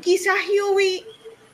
quizás 0.01 0.35
Hughie 0.47 1.05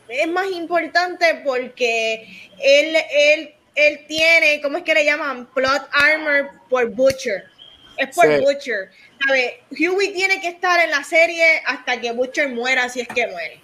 es 0.10 0.28
más 0.28 0.48
importante 0.52 1.42
porque 1.44 2.28
él, 2.62 2.96
él, 3.12 3.54
él 3.76 4.06
tiene, 4.08 4.62
¿cómo 4.62 4.78
es 4.78 4.84
que 4.84 4.94
le 4.94 5.06
llaman? 5.06 5.48
Plot 5.54 5.90
armor 5.92 6.50
por 6.70 6.90
Butcher. 6.92 7.46
Es 7.98 8.16
por 8.16 8.28
Butcher. 8.42 8.90
¿Sabe? 9.26 9.62
Huey 9.72 10.14
tiene 10.14 10.42
que 10.42 10.50
estar 10.50 10.84
en 10.84 10.92
la 10.92 11.04
serie 11.04 11.62
hasta 11.66 12.00
que 12.00 12.12
Butcher 12.12 12.50
muera, 12.50 12.90
si 12.90 13.02
es 13.02 13.08
que 13.08 13.28
muere. 13.28 13.62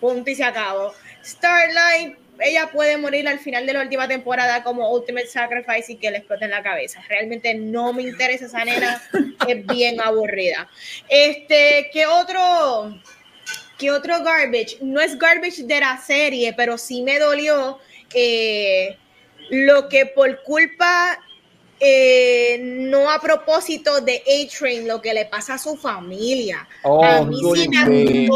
Punto 0.00 0.30
y 0.30 0.34
se 0.34 0.44
acabó. 0.44 0.94
Starlight, 1.22 2.16
ella 2.40 2.70
puede 2.72 2.96
morir 2.96 3.28
al 3.28 3.38
final 3.38 3.66
de 3.66 3.74
la 3.74 3.82
última 3.82 4.08
temporada 4.08 4.62
como 4.62 4.90
Ultimate 4.90 5.26
Sacrifice 5.26 5.92
y 5.92 5.96
que 5.96 6.10
le 6.10 6.18
exploten 6.18 6.50
la 6.50 6.62
cabeza. 6.62 7.02
Realmente 7.08 7.54
no 7.54 7.92
me 7.92 8.02
interesa 8.02 8.46
esa 8.46 8.64
nena, 8.64 9.02
es 9.46 9.66
bien 9.66 10.00
aburrida. 10.00 10.68
Este, 11.08 11.90
¿qué 11.92 12.06
otro? 12.06 12.98
¿Qué 13.78 13.90
otro 13.90 14.22
garbage? 14.24 14.78
No 14.80 15.00
es 15.00 15.16
garbage 15.16 15.62
de 15.62 15.80
la 15.80 15.96
serie, 15.98 16.52
pero 16.52 16.76
sí 16.76 17.02
me 17.02 17.18
dolió 17.18 17.78
eh, 18.12 18.96
lo 19.50 19.88
que 19.88 20.06
por 20.06 20.42
culpa, 20.42 21.18
eh, 21.78 22.58
no 22.60 23.08
a 23.08 23.20
propósito 23.20 24.00
de 24.00 24.16
A-Train, 24.16 24.88
lo 24.88 25.00
que 25.00 25.14
le 25.14 25.26
pasa 25.26 25.54
a 25.54 25.58
su 25.58 25.76
familia. 25.76 26.66
Oh, 26.82 27.04
a, 27.04 27.22
mí 27.22 27.38
sí 27.54 27.68
me 27.68 28.28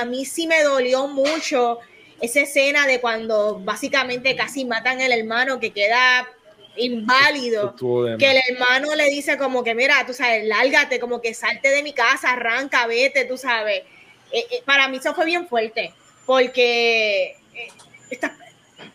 a 0.00 0.04
mí 0.04 0.24
sí 0.24 0.46
me 0.48 0.62
dolió 0.64 1.06
mucho 1.06 1.78
esa 2.20 2.40
escena 2.40 2.86
de 2.86 3.00
cuando 3.00 3.60
básicamente 3.60 4.34
casi 4.34 4.64
matan 4.64 5.00
al 5.00 5.12
hermano 5.12 5.60
que 5.60 5.70
queda 5.70 6.28
inválido, 6.76 7.74
que 8.18 8.30
el 8.30 8.40
hermano 8.50 8.94
le 8.94 9.08
dice 9.10 9.38
como 9.38 9.62
que, 9.62 9.74
mira, 9.74 10.04
tú 10.06 10.12
sabes, 10.12 10.44
lárgate, 10.46 10.98
como 10.98 11.20
que 11.20 11.34
salte 11.34 11.68
de 11.68 11.82
mi 11.82 11.92
casa, 11.92 12.32
arranca, 12.32 12.86
vete, 12.86 13.24
tú 13.24 13.36
sabes. 13.36 13.82
Eh, 14.30 14.46
eh, 14.50 14.62
para 14.64 14.88
mí 14.88 14.98
eso 14.98 15.14
fue 15.14 15.24
bien 15.24 15.48
fuerte, 15.48 15.94
porque 16.24 17.36
eh, 17.54 18.18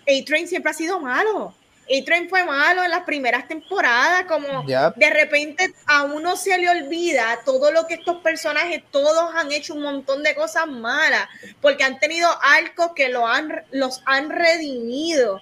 A-Train 0.08 0.48
siempre 0.48 0.72
ha 0.72 0.74
sido 0.74 1.00
malo. 1.00 1.56
A-Train 1.90 2.30
fue 2.30 2.44
malo 2.46 2.84
en 2.84 2.92
las 2.92 3.04
primeras 3.04 3.48
temporadas, 3.48 4.26
como 4.26 4.64
de 4.64 5.10
repente 5.10 5.74
a 5.88 6.04
uno 6.04 6.38
se 6.38 6.58
le 6.58 6.70
olvida 6.70 7.40
todo 7.44 7.72
lo 7.72 7.86
que 7.86 7.96
estos 7.96 8.18
personajes, 8.18 8.84
todos 8.92 9.34
han 9.36 9.52
hecho 9.52 9.74
un 9.74 9.82
montón 9.82 10.24
de 10.24 10.36
cosas 10.36 10.68
malas, 10.68 11.28
porque 11.60 11.84
han 11.84 12.00
tenido 12.00 12.30
arcos 12.42 12.92
que 12.96 13.10
lo 13.10 13.28
han, 13.28 13.64
los 13.72 14.02
han 14.06 14.30
redimido, 14.30 15.42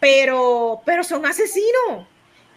pero, 0.00 0.82
pero 0.86 1.04
son 1.04 1.26
asesinos. 1.26 2.06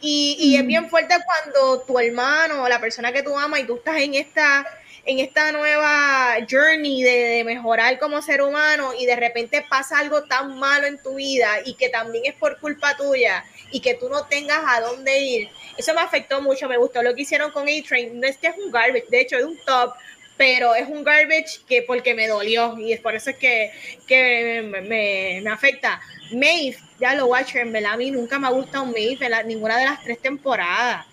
Y, 0.02 0.38
y 0.39 0.57
es 0.57 0.64
mm. 0.64 0.68
bien 0.68 0.89
fuerte 0.89 1.15
cuando 1.26 1.81
tu 1.81 1.97
hermano 1.99 2.64
o 2.64 2.69
la 2.69 2.80
persona 2.80 3.11
que 3.11 3.23
tú 3.23 3.38
amas 3.38 3.61
y 3.61 3.64
tú 3.64 3.77
estás 3.77 3.97
en 3.97 4.14
esta 4.14 4.65
en 5.06 5.19
esta 5.19 5.52
nueva 5.52 6.38
journey 6.49 7.03
de, 7.03 7.44
mejorar 7.45 7.99
como 7.99 8.22
ser 8.22 8.41
humano 8.41 8.91
y 8.98 9.06
de 9.06 9.15
repente 9.15 9.64
pasa 9.69 9.99
algo 9.99 10.23
tan 10.23 10.57
malo 10.57 10.88
en 10.88 11.02
tu 11.02 11.15
vida 11.15 11.60
y 11.64 11.76
que 11.76 11.90
también 11.90 12.26
es 12.26 12.34
por 12.34 12.60
culpa 12.60 12.98
tuya 12.98 13.45
y 13.72 13.82
que 13.82 13.94
tú 13.94 14.10
no 14.10 14.26
tengas 14.26 14.64
a 14.65 14.82
dónde 14.82 15.19
ir. 15.19 15.49
Eso 15.77 15.94
me 15.94 16.02
afectó 16.02 16.41
mucho, 16.41 16.68
me 16.68 16.77
gustó 16.77 17.03
lo 17.03 17.14
que 17.14 17.22
hicieron 17.22 17.52
con 17.52 17.68
A-Train. 17.68 18.19
No 18.19 18.27
es 18.27 18.38
que 18.38 18.48
es 18.48 18.57
un 18.57 18.72
garbage, 18.72 19.06
de 19.10 19.22
hecho 19.22 19.38
es 19.38 19.45
un 19.45 19.57
top, 19.65 19.94
pero 20.38 20.73
es 20.73 20.88
un 20.88 21.03
garbage 21.03 21.61
que 21.68 21.84
porque 21.84 22.15
me 22.15 22.27
dolió 22.27 22.77
y 22.77 22.94
es 22.94 22.99
por 22.99 23.15
eso 23.15 23.30
es 23.30 23.38
que, 23.38 23.72
que 24.07 24.61
me, 24.64 25.41
me, 25.41 25.49
afecta. 25.49 26.02
Maeve, 26.32 26.77
ya 26.99 27.14
lo 27.14 27.27
watcher, 27.27 27.61
en 27.61 27.73
verdad 27.73 27.94
a 27.94 27.98
mí 27.98 28.10
nunca 28.10 28.40
me 28.40 28.48
ha 28.48 28.52
gustado 28.52 28.86
Maeve 28.86 29.18
en 29.19 29.48
ninguna 29.48 29.77
de 29.77 29.86
las 29.86 30.03
tres 30.03 30.19
temporadas. 30.19 31.06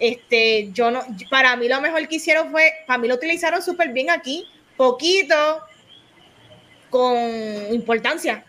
Este, 0.00 0.70
yo 0.72 0.90
no, 0.90 1.02
para 1.30 1.54
mí 1.56 1.68
lo 1.68 1.80
mejor 1.80 2.08
que 2.08 2.16
hicieron 2.16 2.50
fue, 2.50 2.72
para 2.86 2.98
mí 2.98 3.06
lo 3.06 3.14
utilizaron 3.14 3.62
súper 3.62 3.90
bien 3.90 4.10
aquí, 4.10 4.46
poquito, 4.76 5.62
con 6.88 7.16
importancia. 7.72 8.44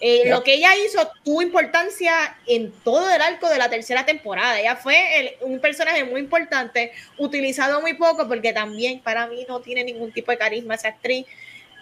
Eh, 0.00 0.28
lo 0.28 0.42
que 0.42 0.54
ella 0.54 0.76
hizo 0.76 1.10
tuvo 1.24 1.40
importancia 1.40 2.36
en 2.46 2.70
todo 2.84 3.10
el 3.10 3.20
arco 3.22 3.48
de 3.48 3.58
la 3.58 3.70
tercera 3.70 4.04
temporada. 4.04 4.60
Ella 4.60 4.76
fue 4.76 5.38
un 5.40 5.58
personaje 5.60 6.04
muy 6.04 6.20
importante, 6.20 6.92
utilizado 7.16 7.80
muy 7.80 7.94
poco, 7.94 8.28
porque 8.28 8.52
también 8.52 9.00
para 9.00 9.26
mí 9.26 9.46
no 9.48 9.60
tiene 9.60 9.84
ningún 9.84 10.12
tipo 10.12 10.30
de 10.30 10.38
carisma 10.38 10.74
esa 10.74 10.88
actriz. 10.88 11.26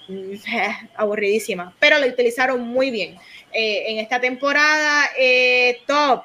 Aburridísima, 0.96 1.74
pero 1.78 1.98
lo 1.98 2.06
utilizaron 2.06 2.60
muy 2.60 2.90
bien 2.90 3.16
eh, 3.52 3.84
en 3.88 3.98
esta 3.98 4.20
temporada. 4.20 5.10
Eh, 5.18 5.80
top. 5.86 6.24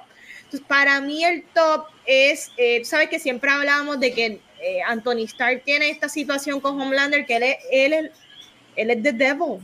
para 0.68 0.99
mí 1.02 1.24
el 1.24 1.44
top 1.53 1.86
es, 2.10 2.52
sabes 2.84 3.10
que 3.10 3.19
siempre 3.19 3.52
hablábamos 3.52 3.99
de 3.99 4.14
que 4.14 4.40
Anthony 4.88 5.26
Stark 5.26 5.64
tiene 5.64 5.90
esta 5.90 6.10
situación 6.10 6.60
con 6.60 6.80
Homelander, 6.80 7.26
que 7.26 7.36
él 7.38 7.44
es, 7.44 7.57
él 7.72 8.11
él 8.76 8.91
es 8.91 9.03
the 9.03 9.14
devil 9.14 9.60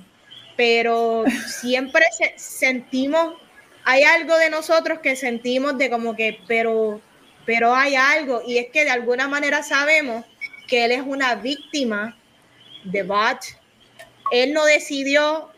pero 0.55 1.23
siempre 1.47 2.03
sentimos, 2.37 3.33
hay 3.83 4.03
algo 4.03 4.37
de 4.37 4.49
nosotros 4.49 4.99
que 4.99 5.15
sentimos 5.15 5.77
de 5.77 5.89
como 5.89 6.15
que, 6.15 6.39
pero, 6.47 7.01
pero 7.45 7.75
hay 7.75 7.95
algo, 7.95 8.41
y 8.45 8.57
es 8.57 8.67
que 8.71 8.85
de 8.85 8.91
alguna 8.91 9.27
manera 9.27 9.63
sabemos 9.63 10.25
que 10.67 10.85
él 10.85 10.91
es 10.91 11.01
una 11.05 11.35
víctima 11.35 12.17
de 12.83 13.03
Bot. 13.03 13.39
Él 14.31 14.53
no 14.53 14.65
decidió 14.65 15.51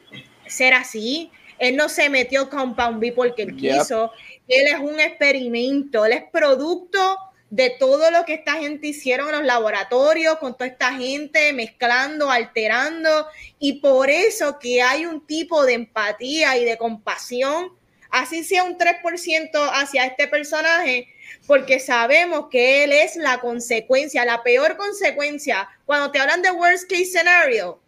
ser 0.48 0.74
así, 0.74 1.32
él 1.60 1.76
no 1.76 1.90
se 1.90 2.10
metió 2.10 2.50
con 2.50 2.74
Compound 2.74 3.00
B 3.00 3.14
porque 3.14 3.44
él 3.44 3.56
quiso, 3.56 4.12
él 4.48 4.68
es 4.68 4.80
un 4.80 5.00
experimento, 5.00 6.06
él 6.06 6.14
es 6.14 6.24
producto 6.32 7.18
de 7.50 7.70
todo 7.80 8.12
lo 8.12 8.26
que 8.26 8.34
esta 8.34 8.54
gente 8.54 8.88
hicieron 8.88 9.30
en 9.30 9.36
los 9.36 9.46
laboratorios, 9.46 10.38
con 10.38 10.54
toda 10.54 10.68
esta 10.68 10.94
gente 10.94 11.54
mezclando, 11.54 12.30
alterando, 12.30 13.28
y 13.60 13.80
por 13.80 14.10
eso 14.10 14.60
que 14.60 14.82
hay 14.82 15.06
un 15.06 15.26
tipo 15.26 15.66
de 15.66 15.74
empatía 15.74 16.58
y 16.58 16.66
de 16.66 16.78
compasión, 16.78 17.72
así 18.10 18.44
sea 18.44 18.64
un 18.64 18.78
3% 18.78 19.50
hacia 19.74 20.06
este 20.06 20.28
personaje, 20.28 21.08
porque 21.46 21.80
sabemos 21.80 22.48
que 22.50 22.84
él 22.84 22.92
es 22.92 23.16
la 23.16 23.40
consecuencia, 23.40 24.26
la 24.26 24.44
peor 24.44 24.76
consecuencia. 24.76 25.70
Cuando 25.86 26.12
te 26.12 26.20
hablan 26.20 26.42
de 26.42 26.52
worst 26.52 26.90
case 26.90 27.06
scenario, 27.06 27.80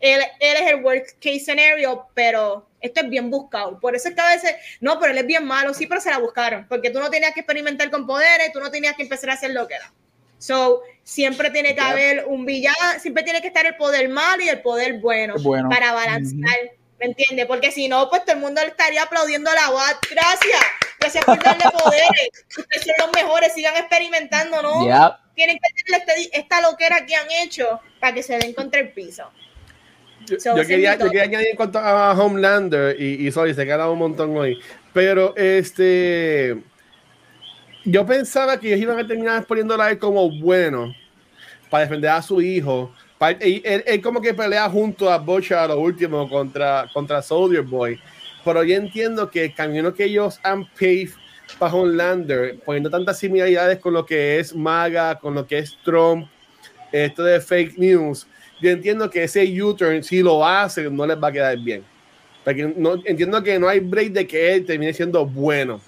él, 0.00 0.20
él 0.38 0.56
es 0.62 0.70
el 0.70 0.84
worst 0.84 1.10
case 1.20 1.40
scenario, 1.40 2.06
pero 2.14 2.67
esto 2.80 3.00
es 3.00 3.10
bien 3.10 3.30
buscado. 3.30 3.78
Por 3.80 3.94
eso 3.94 4.08
es 4.08 4.14
que 4.14 4.20
a 4.20 4.28
veces, 4.28 4.54
no, 4.80 4.98
pero 4.98 5.12
él 5.12 5.18
es 5.18 5.26
bien 5.26 5.44
malo, 5.44 5.74
sí, 5.74 5.86
pero 5.86 6.00
se 6.00 6.10
la 6.10 6.18
buscaron, 6.18 6.66
porque 6.68 6.90
tú 6.90 7.00
no 7.00 7.10
tenías 7.10 7.34
que 7.34 7.40
experimentar 7.40 7.90
con 7.90 8.06
poderes, 8.06 8.52
tú 8.52 8.60
no 8.60 8.70
tenías 8.70 8.96
que 8.96 9.02
empezar 9.02 9.30
a 9.30 9.34
hacer 9.34 9.50
lo 9.50 9.66
que 9.66 9.74
era. 9.74 9.92
So, 10.38 10.82
siempre 11.02 11.50
tiene 11.50 11.74
que 11.74 11.80
haber 11.80 12.24
un 12.26 12.46
villano, 12.46 12.76
siempre 13.00 13.24
tiene 13.24 13.42
que 13.42 13.48
estar 13.48 13.66
el 13.66 13.76
poder 13.76 14.08
malo 14.08 14.42
y 14.42 14.48
el 14.48 14.62
poder 14.62 15.00
bueno, 15.00 15.34
para 15.68 15.92
balancear, 15.92 16.72
¿me 17.00 17.06
entiendes? 17.06 17.46
Porque 17.46 17.72
si 17.72 17.88
no, 17.88 18.08
pues 18.08 18.24
todo 18.24 18.36
el 18.36 18.40
mundo 18.40 18.60
le 18.60 18.68
estaría 18.68 19.02
aplaudiendo 19.02 19.50
a 19.50 19.54
la 19.54 19.70
BAT. 19.70 19.96
Gracias, 20.10 20.60
gracias 21.00 21.24
por 21.24 21.42
darle 21.42 21.64
poderes. 21.72 22.30
Ustedes 22.56 22.84
son 22.84 22.94
los 22.98 23.12
mejores, 23.12 23.52
sigan 23.52 23.76
experimentando, 23.76 24.62
¿no? 24.62 25.18
Tienen 25.34 25.58
que 25.58 25.84
tener 25.84 26.02
esta, 26.02 26.38
esta 26.38 26.60
loquera 26.60 27.04
que 27.04 27.16
han 27.16 27.30
hecho 27.42 27.80
para 28.00 28.14
que 28.14 28.22
se 28.22 28.38
den 28.38 28.54
contra 28.54 28.80
el 28.80 28.92
piso. 28.92 29.30
Yo, 30.28 30.66
quería, 30.66 30.92
añadir 30.92 31.48
en 31.48 31.56
cuanto 31.56 31.78
a 31.78 32.12
Homelander 32.12 33.00
y, 33.00 33.26
y 33.26 33.32
sorry, 33.32 33.54
se 33.54 33.64
quedado 33.64 33.92
un 33.92 33.98
montón 33.98 34.36
hoy. 34.36 34.58
Pero 34.92 35.34
este. 35.36 36.56
Yo 37.84 38.04
pensaba 38.04 38.58
que 38.58 38.68
ellos 38.68 38.80
iban 38.80 38.98
a 38.98 39.06
terminar 39.06 39.46
poniéndola 39.46 39.86
a 39.86 39.90
él 39.90 39.98
como 39.98 40.30
bueno 40.30 40.94
para 41.70 41.84
defender 41.84 42.10
a 42.10 42.20
su 42.20 42.40
hijo. 42.40 42.92
él, 43.40 44.00
como 44.02 44.20
que 44.20 44.34
pelea 44.34 44.68
junto 44.68 45.10
a 45.10 45.18
Butcher 45.18 45.56
a 45.56 45.68
lo 45.68 45.80
último 45.80 46.28
contra, 46.28 46.86
contra 46.92 47.22
Soldier 47.22 47.62
Boy. 47.62 47.98
Pero 48.44 48.64
yo 48.64 48.74
entiendo 48.74 49.30
que 49.30 49.46
el 49.46 49.54
camino 49.54 49.94
que 49.94 50.04
ellos 50.04 50.38
han 50.42 50.66
paved 50.66 51.10
para 51.58 51.74
Homelander, 51.74 52.58
poniendo 52.64 52.90
tantas 52.90 53.18
similaridades 53.18 53.78
con 53.78 53.94
lo 53.94 54.04
que 54.04 54.38
es 54.38 54.54
MAGA, 54.54 55.18
con 55.18 55.34
lo 55.34 55.46
que 55.46 55.58
es 55.58 55.76
Trump, 55.84 56.28
esto 56.92 57.22
de 57.22 57.40
fake 57.40 57.78
news, 57.78 58.26
yo 58.60 58.70
entiendo 58.70 59.08
que 59.08 59.24
ese 59.24 59.44
U-turn, 59.62 60.02
si 60.02 60.22
lo 60.22 60.44
hace, 60.46 60.90
no 60.90 61.06
les 61.06 61.16
va 61.16 61.28
a 61.28 61.32
quedar 61.32 61.58
bien. 61.58 61.84
Porque 62.44 62.72
no, 62.76 62.94
entiendo 63.04 63.42
que 63.42 63.58
no 63.58 63.68
hay 63.68 63.80
break 63.80 64.12
de 64.12 64.26
que 64.26 64.54
él 64.54 64.64
termine 64.64 64.92
siendo 64.92 65.24
bueno. 65.26 65.80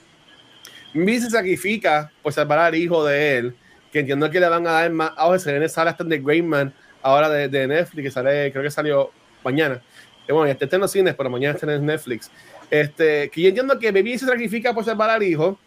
Mi 0.92 1.18
se 1.18 1.30
sacrifica 1.30 2.10
por 2.22 2.32
salvar 2.32 2.58
al 2.58 2.74
hijo 2.74 3.04
de 3.04 3.38
él, 3.38 3.54
que 3.92 4.00
entiendo 4.00 4.30
que 4.30 4.40
le 4.40 4.48
van 4.48 4.66
a 4.66 4.72
dar 4.72 4.90
más. 4.90 5.12
Ahora 5.16 5.38
se 5.38 5.50
viene 5.50 5.68
sale 5.68 5.90
hasta 5.90 6.04
de 6.04 6.18
Greyman, 6.18 6.72
ahora 7.02 7.28
de, 7.28 7.48
de, 7.48 7.66
Netflix, 7.66 8.04
que 8.04 8.10
sale, 8.10 8.52
creo 8.52 8.62
que 8.62 8.70
salió 8.70 9.10
mañana. 9.42 9.80
Que 10.26 10.32
bueno, 10.32 10.46
ya 10.46 10.52
está 10.52 10.76
en 10.76 10.82
los 10.82 10.92
cines, 10.92 11.14
pero 11.14 11.30
mañana 11.30 11.54
está 11.54 11.72
en 11.72 11.86
Netflix. 11.86 12.30
Este, 12.70 13.30
que 13.30 13.42
yo 13.42 13.48
entiendo 13.48 13.78
que 13.78 13.90
Baby 13.90 14.18
se 14.18 14.26
sacrifica 14.26 14.72
por 14.72 14.84
salvar 14.84 15.10
al 15.10 15.22
hijo, 15.22 15.58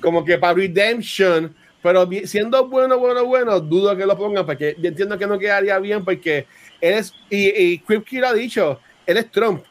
como 0.00 0.24
que 0.24 0.38
para 0.38 0.54
redemption 0.54 1.54
pero 1.84 2.08
siendo 2.24 2.66
bueno, 2.66 2.98
bueno, 2.98 3.26
bueno, 3.26 3.60
dudo 3.60 3.94
que 3.94 4.06
lo 4.06 4.16
pongan 4.16 4.46
porque 4.46 4.74
yo 4.80 4.88
entiendo 4.88 5.18
que 5.18 5.26
no 5.26 5.38
quedaría 5.38 5.78
bien 5.78 6.02
porque 6.02 6.46
él 6.80 6.94
es, 6.94 7.12
y, 7.28 7.50
y 7.50 7.78
Kripke 7.80 8.20
lo 8.20 8.28
ha 8.28 8.32
dicho, 8.32 8.80
él 9.04 9.18
es 9.18 9.30
Trump. 9.30 9.62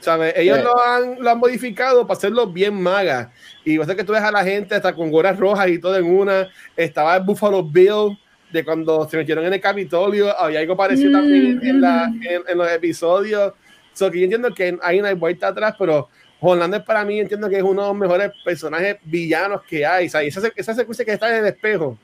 ¿Sabes? 0.00 0.34
Ellos 0.36 0.58
lo, 0.64 0.76
han, 0.76 1.22
lo 1.22 1.30
han 1.30 1.38
modificado 1.38 2.04
para 2.04 2.18
hacerlo 2.18 2.48
bien 2.48 2.74
maga. 2.74 3.30
Y 3.64 3.78
vas 3.78 3.88
a 3.88 3.94
que 3.94 4.02
tú 4.02 4.12
ves 4.12 4.22
a 4.22 4.32
la 4.32 4.42
gente 4.42 4.74
hasta 4.74 4.92
con 4.92 5.08
gorras 5.08 5.38
rojas 5.38 5.68
y 5.68 5.78
todo 5.78 5.96
en 5.96 6.06
una. 6.06 6.48
Estaba 6.76 7.16
el 7.16 7.22
Buffalo 7.22 7.62
Bill 7.62 8.18
de 8.50 8.64
cuando 8.64 9.08
se 9.08 9.16
metieron 9.16 9.44
en 9.44 9.52
el 9.52 9.60
Capitolio. 9.60 10.36
Había 10.36 10.58
algo 10.58 10.76
parecido 10.76 11.12
también 11.12 11.60
en, 11.62 11.80
la, 11.80 12.08
mm. 12.08 12.22
en, 12.24 12.42
en, 12.48 12.58
los 12.58 12.70
episodios. 12.72 13.52
So 13.92 14.10
que 14.10 14.18
yo 14.18 14.24
entiendo 14.24 14.52
que 14.52 14.76
hay 14.82 14.98
una 14.98 15.14
vuelta 15.14 15.48
atrás, 15.48 15.76
pero 15.78 16.08
Hollander 16.40 16.84
para 16.84 17.04
mí 17.04 17.20
entiendo 17.20 17.48
que 17.48 17.56
es 17.56 17.62
uno 17.62 17.82
de 17.82 17.88
los 17.88 17.96
mejores 17.96 18.30
personajes 18.44 18.96
villanos 19.04 19.62
que 19.62 19.84
hay. 19.86 20.06
esa, 20.06 20.20
esa 20.54 20.74
secuencia 20.74 21.04
que 21.04 21.12
está 21.12 21.28
en 21.30 21.44
el 21.44 21.46
espejo, 21.46 21.98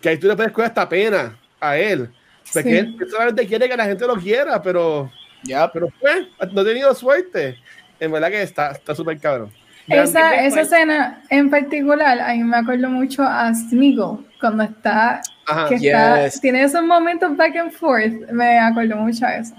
que 0.00 0.08
ahí 0.08 0.18
tú 0.18 0.26
le 0.26 0.36
puedes 0.36 0.52
coger 0.52 0.68
esta 0.68 0.88
pena 0.88 1.38
a 1.60 1.76
él. 1.76 2.10
Porque 2.52 2.78
él 2.78 2.96
solamente 3.08 3.46
quiere 3.46 3.68
que 3.68 3.76
la 3.76 3.84
gente 3.84 4.06
lo 4.06 4.16
quiera, 4.16 4.60
pero, 4.60 5.10
ya 5.44 5.70
pero 5.70 5.88
pues, 6.00 6.26
no 6.52 6.60
ha 6.60 6.64
tenido 6.64 6.94
suerte. 6.94 7.56
En 8.00 8.10
verdad 8.10 8.30
que 8.30 8.42
está 8.42 8.74
súper 8.94 9.20
cabrón. 9.20 9.52
Esa, 9.90 10.44
esa 10.44 10.60
escena 10.60 11.22
en 11.30 11.50
particular, 11.50 12.20
a 12.20 12.34
mí 12.34 12.44
me 12.44 12.56
acuerdo 12.56 12.88
mucho 12.88 13.22
a 13.24 13.52
Smeagol, 13.52 14.24
cuando 14.40 14.62
está, 14.62 15.20
que 15.68 15.74
está, 15.74 16.28
tiene 16.40 16.62
esos 16.62 16.82
momentos 16.84 17.36
back 17.36 17.56
and 17.56 17.72
forth, 17.72 18.30
me 18.30 18.58
acuerdo 18.58 18.96
mucho 18.96 19.26
a 19.26 19.36
eso. 19.36 19.54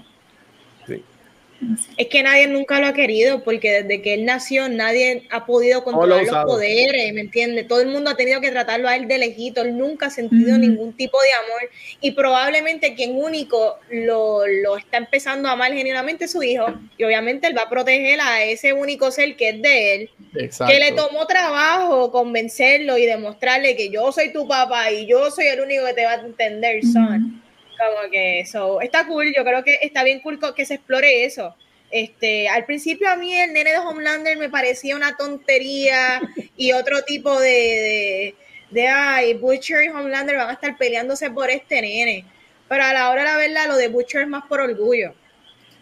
Es 1.96 2.08
que 2.08 2.22
nadie 2.22 2.46
nunca 2.46 2.80
lo 2.80 2.86
ha 2.86 2.92
querido, 2.92 3.42
porque 3.42 3.82
desde 3.82 4.02
que 4.02 4.14
él 4.14 4.24
nació 4.24 4.68
nadie 4.68 5.26
ha 5.30 5.46
podido 5.46 5.84
controlar 5.84 6.24
los 6.24 6.44
poderes, 6.44 7.12
¿me 7.12 7.20
entiendes? 7.20 7.68
Todo 7.68 7.80
el 7.80 7.88
mundo 7.88 8.10
ha 8.10 8.16
tenido 8.16 8.40
que 8.40 8.50
tratarlo 8.50 8.88
a 8.88 8.96
él 8.96 9.06
de 9.08 9.18
lejito, 9.18 9.62
él 9.62 9.76
nunca 9.76 10.06
ha 10.06 10.10
sentido 10.10 10.58
ningún 10.58 10.92
tipo 10.92 11.18
de 11.20 11.32
amor 11.32 11.70
y 12.00 12.12
probablemente 12.12 12.94
quien 12.94 13.16
único 13.16 13.76
lo, 13.90 14.46
lo, 14.46 14.76
está 14.76 14.96
empezando 14.96 15.48
a 15.48 15.52
amar 15.52 15.72
genuinamente 15.72 16.24
es 16.24 16.32
su 16.32 16.42
hijo 16.42 16.66
y 16.96 17.04
obviamente 17.04 17.46
él 17.46 17.56
va 17.56 17.62
a 17.62 17.70
proteger 17.70 18.20
a 18.20 18.44
ese 18.44 18.72
único 18.72 19.10
ser 19.10 19.36
que 19.36 19.50
es 19.50 19.62
de 19.62 19.94
él, 19.94 20.10
que 20.32 20.78
le 20.78 20.92
tomó 20.92 21.26
trabajo 21.26 22.10
convencerlo 22.10 22.98
y 22.98 23.06
demostrarle 23.06 23.76
que 23.76 23.90
yo 23.90 24.10
soy 24.12 24.32
tu 24.32 24.48
papá 24.48 24.90
y 24.90 25.06
yo 25.06 25.30
soy 25.30 25.46
el 25.46 25.60
único 25.60 25.84
que 25.86 25.94
te 25.94 26.04
va 26.04 26.12
a 26.12 26.20
entender, 26.20 26.84
son. 26.84 27.41
Como 27.84 28.10
que 28.10 28.40
eso 28.40 28.80
está 28.80 29.06
cool, 29.06 29.32
yo 29.34 29.44
creo 29.44 29.64
que 29.64 29.78
está 29.82 30.04
bien 30.04 30.20
cool 30.20 30.38
que 30.54 30.66
se 30.66 30.74
explore 30.74 31.24
eso. 31.24 31.56
Este, 31.90 32.48
al 32.48 32.64
principio 32.64 33.10
a 33.10 33.16
mí 33.16 33.34
el 33.34 33.52
nene 33.52 33.72
de 33.72 33.78
Homelander 33.78 34.38
me 34.38 34.48
parecía 34.48 34.96
una 34.96 35.14
tontería 35.16 36.22
y 36.56 36.72
otro 36.72 37.02
tipo 37.02 37.38
de, 37.38 37.48
de, 37.48 38.34
de, 38.70 38.88
ay, 38.88 39.34
Butcher 39.34 39.84
y 39.84 39.88
Homelander 39.88 40.36
van 40.36 40.48
a 40.48 40.54
estar 40.54 40.76
peleándose 40.78 41.30
por 41.30 41.50
este 41.50 41.82
nene. 41.82 42.24
Pero 42.66 42.84
a 42.84 42.94
la 42.94 43.10
hora 43.10 43.22
de 43.22 43.28
la 43.28 43.36
verdad, 43.36 43.66
lo 43.68 43.76
de 43.76 43.88
Butcher 43.88 44.22
es 44.22 44.28
más 44.28 44.46
por 44.46 44.60
orgullo. 44.60 45.14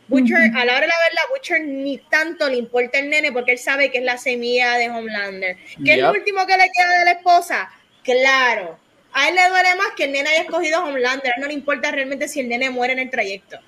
Butcher, 0.09 0.51
a 0.56 0.64
la 0.64 0.72
hora 0.72 0.81
de 0.81 0.89
la 0.89 0.98
verdad, 0.98 1.22
Butcher 1.32 1.60
ni 1.60 1.98
tanto 1.98 2.48
le 2.48 2.56
importa 2.56 2.98
el 2.98 3.09
nene 3.09 3.31
porque 3.31 3.52
él 3.52 3.59
sabe 3.59 3.93
que 3.93 3.98
es 3.98 4.05
la 4.05 4.18
semilla 4.18 4.77
de 4.77 4.90
Homelander. 4.90 5.56
¿Qué 5.85 5.93
es 5.93 5.98
lo 6.01 6.10
último 6.10 6.44
que 6.47 6.56
le 6.56 6.68
queda 6.77 6.98
de 6.98 7.05
la 7.05 7.12
esposa? 7.12 7.70
Claro, 8.02 8.80
a 9.12 9.28
él 9.28 9.34
le 9.34 9.48
duele 9.48 9.74
más 9.76 9.88
que 9.96 10.04
el 10.04 10.12
nene 10.12 10.28
haya 10.28 10.42
escogido 10.42 10.78
a 10.78 10.84
Homelander. 10.84 11.32
A 11.32 11.34
él 11.36 11.40
no 11.40 11.48
le 11.48 11.54
importa 11.54 11.90
realmente 11.90 12.28
si 12.28 12.40
el 12.40 12.48
nene 12.48 12.70
muere 12.70 12.92
en 12.92 13.00
el 13.00 13.10
trayecto. 13.10 13.58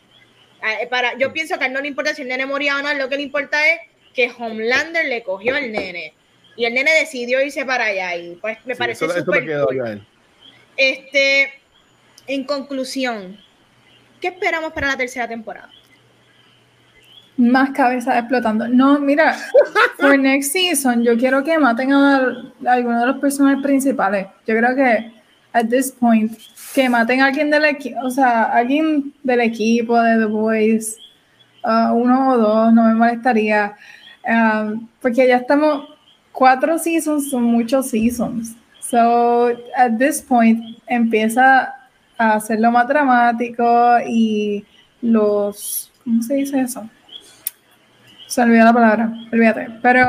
Para, 0.89 1.19
yo 1.19 1.33
pienso 1.33 1.59
que 1.59 1.65
a 1.65 1.67
él 1.67 1.73
no 1.73 1.81
le 1.81 1.89
importa 1.89 2.15
si 2.15 2.23
el 2.23 2.29
nene 2.29 2.47
moría 2.47 2.77
o 2.77 2.83
no. 2.83 2.95
Lo 2.95 3.09
que 3.09 3.17
le 3.17 3.23
importa 3.23 3.67
es 3.67 3.81
que 4.15 4.31
Homelander 4.37 5.07
le 5.07 5.23
cogió 5.23 5.57
al 5.57 5.73
nene. 5.73 6.15
Y 6.57 6.65
el 6.65 6.75
nene 6.75 6.93
decidió 6.93 7.43
irse 7.43 7.65
para 7.65 7.87
allá. 7.87 8.17
Y 8.17 8.37
pues 8.37 8.59
me 8.65 8.77
parece 8.77 9.09
súper 9.09 9.25
cool. 9.25 10.07
Este, 10.77 11.53
en 12.27 12.45
conclusión, 12.45 13.39
¿qué 14.21 14.29
esperamos 14.29 14.73
para 14.73 14.89
la 14.89 14.97
tercera 14.97 15.27
temporada? 15.27 15.71
Más 17.37 17.71
cabezas 17.71 18.17
explotando. 18.17 18.69
No, 18.69 19.01
mira, 19.01 19.37
for 19.99 20.17
next 20.19 20.53
season, 20.53 21.03
yo 21.03 21.17
quiero 21.17 21.43
que 21.43 21.59
maten 21.59 21.93
a, 21.93 22.17
a 22.67 22.73
alguno 22.73 23.01
de 23.01 23.07
los 23.07 23.19
personajes 23.19 23.63
principales. 23.63 24.27
Yo 24.47 24.57
creo 24.57 24.77
que 24.77 25.22
at 25.53 25.69
this 25.69 25.91
point 25.91 26.33
que 26.75 26.89
maten 26.89 27.21
a 27.21 27.27
alguien 27.27 27.51
del 27.51 27.65
equipo, 27.65 28.01
o 28.03 28.11
sea, 28.11 28.45
alguien 28.45 29.13
del 29.23 29.41
equipo 29.41 30.01
de 30.01 30.19
The 30.19 30.25
Boys, 30.25 30.97
uh, 31.65 31.93
uno 31.93 32.31
o 32.31 32.39
dos, 32.39 32.73
no 32.73 32.85
me 32.85 32.95
molestaría, 32.95 33.77
um, 34.27 34.89
porque 35.01 35.27
ya 35.27 35.37
estamos, 35.37 35.89
cuatro 36.33 36.79
seasons 36.79 37.31
son 37.31 37.45
muchos 37.45 37.91
seasons. 37.91 38.57
So, 38.81 39.49
at 39.77 39.99
this 39.99 40.21
point, 40.23 40.79
empieza 40.87 41.75
a 42.19 42.35
hacerlo 42.35 42.71
más 42.71 42.89
dramático 42.89 43.99
y 44.07 44.65
los, 45.01 45.91
¿cómo 46.05 46.23
se 46.23 46.35
dice 46.35 46.61
eso? 46.61 46.89
Se 48.27 48.41
olvidó 48.41 48.65
la 48.65 48.73
palabra, 48.73 49.13
olvídate. 49.33 49.69
Pero 49.83 50.07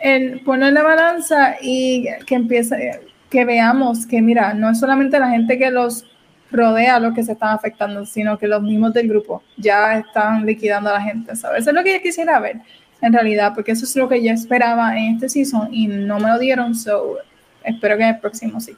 el 0.00 0.40
poner 0.40 0.72
la 0.72 0.82
balanza 0.82 1.56
y 1.60 2.06
que 2.26 2.34
empiece, 2.34 3.00
que 3.30 3.44
veamos 3.44 4.06
que, 4.06 4.22
mira, 4.22 4.54
no 4.54 4.70
es 4.70 4.80
solamente 4.80 5.18
la 5.18 5.30
gente 5.30 5.58
que 5.58 5.70
los 5.70 6.04
rodea 6.50 6.98
los 6.98 7.14
que 7.14 7.22
se 7.22 7.32
están 7.32 7.50
afectando, 7.50 8.06
sino 8.06 8.38
que 8.38 8.46
los 8.46 8.62
mismos 8.62 8.92
del 8.94 9.08
grupo 9.08 9.42
ya 9.56 9.98
están 9.98 10.46
liquidando 10.46 10.90
a 10.90 10.94
la 10.94 11.02
gente, 11.02 11.36
¿sabes? 11.36 11.60
Eso 11.60 11.70
es 11.70 11.76
lo 11.76 11.84
que 11.84 11.92
yo 11.92 12.02
quisiera 12.02 12.40
ver, 12.40 12.56
en 13.00 13.12
realidad, 13.12 13.52
porque 13.54 13.72
eso 13.72 13.84
es 13.84 13.94
lo 13.96 14.08
que 14.08 14.22
yo 14.22 14.32
esperaba 14.32 14.96
en 14.98 15.14
este 15.14 15.28
season 15.28 15.68
y 15.72 15.86
no 15.86 16.18
me 16.18 16.28
lo 16.28 16.38
dieron, 16.38 16.74
so 16.74 17.18
espero 17.62 17.96
que 17.96 18.02
en 18.02 18.14
el 18.14 18.20
próximo 18.20 18.60
sí. 18.60 18.74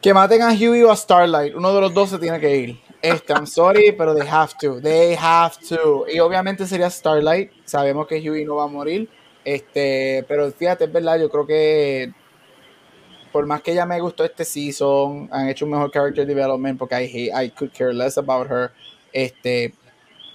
Que 0.00 0.14
maten 0.14 0.42
a 0.42 0.50
Huey 0.50 0.82
o 0.82 0.92
a 0.92 0.96
Starlight, 0.96 1.54
uno 1.54 1.74
de 1.74 1.80
los 1.80 1.94
dos 1.94 2.10
se 2.10 2.18
tiene 2.18 2.38
que 2.38 2.56
ir. 2.56 2.80
Este, 3.00 3.32
I'm 3.32 3.46
sorry, 3.46 3.92
pero 3.92 4.14
they 4.14 4.28
have 4.28 4.52
to, 4.60 4.80
they 4.80 5.16
have 5.18 5.54
to. 5.68 6.04
Y 6.12 6.18
obviamente 6.18 6.66
sería 6.66 6.90
Starlight, 6.90 7.50
sabemos 7.64 8.06
que 8.06 8.16
Huey 8.16 8.44
no 8.44 8.56
va 8.56 8.64
a 8.64 8.68
morir, 8.68 9.08
este, 9.44 10.24
pero 10.28 10.50
fíjate, 10.52 10.84
es 10.84 10.92
verdad, 10.92 11.18
yo 11.18 11.30
creo 11.30 11.46
que 11.46 12.12
por 13.38 13.46
más 13.46 13.62
que 13.62 13.70
ella 13.70 13.86
me 13.86 14.00
gustó 14.00 14.24
este 14.24 14.44
season, 14.44 15.28
han 15.30 15.48
hecho 15.48 15.64
un 15.64 15.70
mejor 15.70 15.92
character 15.92 16.26
development 16.26 16.76
porque 16.76 17.04
I 17.04 17.30
I 17.32 17.50
could 17.50 17.70
care 17.70 17.94
less 17.94 18.18
about 18.18 18.50
her. 18.50 18.72
Este, 19.12 19.72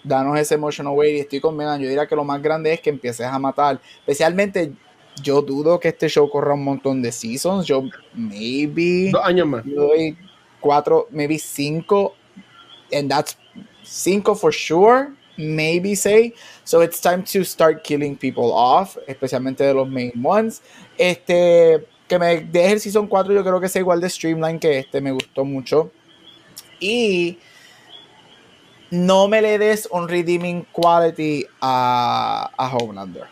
danos 0.05 0.39
ese 0.39 0.55
emotional 0.55 0.93
weight 0.95 1.17
y 1.17 1.19
estoy 1.19 1.41
con 1.41 1.57
Megan. 1.57 1.81
Yo 1.81 1.89
diría 1.89 2.07
que 2.07 2.15
lo 2.15 2.23
más 2.23 2.41
grande 2.41 2.71
es 2.71 2.79
que 2.79 2.91
empieces 2.91 3.25
a 3.25 3.37
matar. 3.39 3.81
Especialmente, 3.99 4.71
yo 5.21 5.41
dudo 5.41 5.81
que 5.81 5.89
este 5.89 6.07
show 6.07 6.29
corra 6.29 6.53
un 6.53 6.63
montón 6.63 7.01
de 7.01 7.11
seasons. 7.11 7.67
Yo, 7.67 7.83
maybe. 8.13 9.11
Dos 9.11 9.25
años 9.25 9.47
más. 9.47 9.65
doy 9.65 10.17
cuatro, 10.61 11.07
maybe 11.11 11.37
cinco. 11.37 12.15
And 12.93 13.11
that's 13.11 13.35
cinco 13.83 14.33
for 14.33 14.53
sure. 14.53 15.11
Maybe 15.37 15.93
say. 15.93 16.33
So 16.63 16.79
it's 16.79 17.01
time 17.01 17.25
to 17.33 17.43
start 17.43 17.83
killing 17.83 18.15
people 18.15 18.53
off, 18.53 18.97
especialmente 19.09 19.65
de 19.65 19.73
los 19.73 19.89
main 19.89 20.13
ones. 20.23 20.61
Este 20.97 21.85
que 22.07 22.19
me 22.19 22.41
deje 22.41 22.73
el 22.73 22.79
Season 22.79 23.07
4 23.07 23.33
yo 23.33 23.43
creo 23.43 23.59
que 23.59 23.67
es 23.67 23.75
igual 23.75 24.01
de 24.01 24.09
streamline 24.09 24.59
que 24.59 24.79
este, 24.79 25.01
me 25.01 25.11
gustó 25.11 25.45
mucho. 25.45 25.91
Y 26.79 27.37
no 28.91 29.27
me 29.27 29.41
le 29.41 29.57
des 29.57 29.87
un 29.91 30.07
redeeming 30.07 30.65
quality 30.71 31.45
a, 31.61 32.51
a 32.57 32.75
Homelander. 32.75 33.23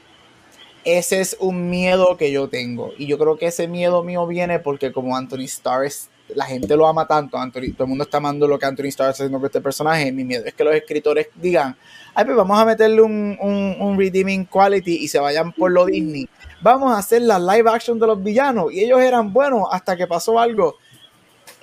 Ese 0.84 1.22
es 1.22 1.38
un 1.39 1.69
miedo 1.69 2.18
que 2.18 2.31
yo 2.31 2.49
tengo. 2.49 2.91
Y 2.98 3.06
yo 3.06 3.19
creo 3.19 3.38
que 3.38 3.48
ese 3.48 3.68
miedo 3.68 4.03
mío 4.03 4.26
viene 4.26 4.60
porque 4.60 4.91
como 4.91 5.15
Anthony 5.15 5.41
Starr 5.45 5.88
la 6.34 6.45
gente 6.45 6.76
lo 6.76 6.88
ama 6.88 7.06
tanto, 7.07 7.38
Anthony, 7.38 7.73
todo 7.73 7.84
el 7.84 7.89
mundo 7.89 8.06
está 8.06 8.18
amando 8.18 8.48
lo 8.48 8.57
que 8.57 8.65
Anthony 8.65 8.85
Starr 8.85 9.10
está 9.10 9.23
haciendo 9.23 9.38
con 9.38 9.48
este 9.48 9.61
personaje. 9.61 10.11
Mi 10.11 10.23
miedo 10.23 10.45
es 10.45 10.53
que 10.53 10.64
los 10.64 10.73
escritores 10.73 11.27
digan, 11.35 11.76
ay, 12.15 12.26
pues 12.26 12.38
vamos 12.38 12.57
a 12.57 12.65
meterle 12.65 13.02
un, 13.02 13.38
un, 13.39 13.76
un 13.80 13.99
redeeming 13.99 14.45
quality 14.45 14.98
y 14.98 15.07
se 15.07 15.19
vayan 15.19 15.52
por 15.52 15.72
lo 15.72 15.85
Disney 15.85 16.27
vamos 16.62 16.92
a 16.94 17.00
hacer 17.00 17.22
la 17.24 17.40
live 17.40 17.70
action 17.70 18.00
de 18.00 18.08
los 18.08 18.22
villanos. 18.22 18.72
Y 18.72 18.84
ellos 18.84 19.02
eran 19.02 19.32
buenos 19.32 19.68
hasta 19.72 19.96
que 19.96 20.08
pasó 20.08 20.40
algo. 20.40 20.76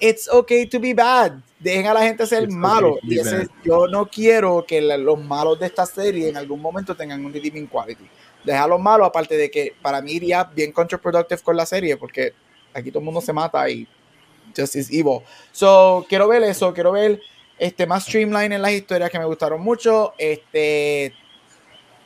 It's 0.01 0.29
okay 0.29 0.67
to 0.67 0.79
be 0.79 0.95
bad. 0.95 1.33
Dejen 1.59 1.87
a 1.87 1.95
la 1.95 2.03
gente 2.03 2.27
ser 2.27 2.49
malo. 2.49 2.99
y 3.03 3.19
yo 3.65 3.87
no 3.89 4.07
quiero 4.07 4.65
que 4.67 4.81
los 4.81 5.23
malos 5.23 5.59
de 5.59 5.67
esta 5.67 5.87
serie 5.87 6.29
en 6.29 6.37
algún 6.37 6.61
momento 6.61 6.95
tengan 6.95 7.25
un 7.25 7.33
redeeming 7.33 7.67
quality. 7.67 8.09
Deja 8.45 8.65
a 8.65 8.69
los 8.69 8.81
malos, 8.81 9.07
aparte 9.09 9.37
de 9.37 9.51
que 9.51 9.75
para 9.83 10.01
mí 10.01 10.13
iría 10.13 10.45
bien 10.45 10.71
counterproductive 10.71 11.43
con 11.43 11.57
la 11.57 11.67
serie, 11.67 11.97
porque 11.97 12.33
aquí 12.73 12.91
todo 12.91 13.01
el 13.01 13.05
mundo 13.05 13.21
se 13.21 13.33
mata 13.33 13.69
y 13.69 13.89
just 14.57 14.77
is 14.77 14.91
evil. 14.91 15.21
So, 15.51 16.07
quiero 16.09 16.29
ver 16.29 16.45
eso, 16.45 16.73
quiero 16.73 16.93
ver 16.93 17.21
este, 17.59 17.87
más 17.87 18.05
streamline 18.05 18.53
en 18.53 18.63
las 18.63 18.73
historias 18.73 19.11
que 19.11 19.19
me 19.19 19.25
gustaron 19.25 19.61
mucho. 19.61 20.15
Este, 20.17 21.13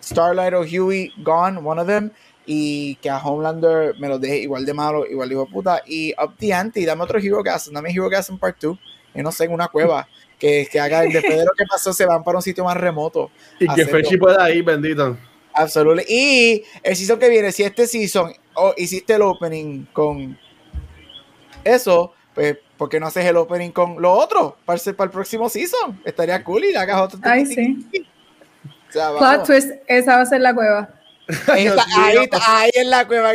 Starlight 0.03 0.55
o 0.55 0.63
Huey, 0.63 1.13
Gone, 1.23 1.59
one 1.59 1.81
of 1.81 1.87
them 1.87 2.11
y 2.47 2.97
que 2.97 3.11
a 3.11 3.19
Homelander 3.19 3.99
me 3.99 4.09
lo 4.09 4.19
deje 4.19 4.39
igual 4.39 4.67
de 4.67 4.75
malo, 4.75 5.07
igual 5.07 5.29
de 5.29 5.35
hijo 5.35 5.45
de 5.45 5.53
puta. 5.53 5.83
Y 5.87 6.13
up 6.13 6.35
the 6.39 6.53
ante, 6.53 6.85
dame 6.85 7.03
otro 7.03 7.19
Hero 7.19 7.43
Gas, 7.43 7.71
dame 7.73 7.91
Hero 7.91 8.09
Gas 8.09 8.31
en 8.31 8.39
Part 8.39 8.61
2, 8.61 8.79
y 9.15 9.23
no 9.23 9.33
sé, 9.33 9.45
en 9.45 9.53
una 9.53 9.69
cueva. 9.69 10.09
Que, 10.39 10.67
que 10.71 10.81
haga, 10.81 11.03
después 11.03 11.39
de 11.39 11.45
lo 11.45 11.53
que 11.57 11.65
pasó, 11.69 11.93
se 11.93 12.05
van 12.05 12.25
para 12.25 12.39
un 12.39 12.43
sitio 12.43 12.65
más 12.65 12.77
remoto. 12.77 13.31
Y 13.61 13.67
que 13.69 13.87
Fechi 13.87 14.17
pueda 14.17 14.51
ir, 14.51 14.65
bendito. 14.65 15.17
Absolutamente. 15.55 16.13
Y 16.13 16.65
el 16.83 16.97
season 16.97 17.19
que 17.19 17.29
viene, 17.29 17.53
si 17.53 17.63
este 17.63 17.87
season 17.87 18.33
oh, 18.55 18.75
hiciste 18.77 19.15
el 19.15 19.23
opening 19.23 19.85
con 19.93 20.37
eso, 21.63 22.13
pues, 22.35 22.59
¿por 22.77 22.89
qué 22.89 22.99
no 22.99 23.07
haces 23.07 23.25
el 23.25 23.37
opening 23.37 23.71
con 23.71 24.01
lo 24.01 24.13
otro? 24.13 24.57
Para, 24.65 24.81
para 24.97 25.05
el 25.05 25.11
próximo 25.11 25.49
season. 25.49 26.01
Estaría 26.05 26.43
cool 26.43 26.65
y 26.65 26.73
le 26.73 26.79
hagas 26.79 27.03
otro. 27.03 27.21
Ay, 27.23 27.47
sí. 27.47 27.87
Plot 28.93 29.47
twist, 29.47 29.71
esa 29.87 30.17
va 30.17 30.23
a 30.23 30.27
ser 30.27 30.41
la 30.41 30.55
cueva. 30.55 31.02
Ahí, 31.47 31.69
ahí, 32.47 32.71
en 32.75 32.91
la 32.91 33.07
cueva 33.07 33.33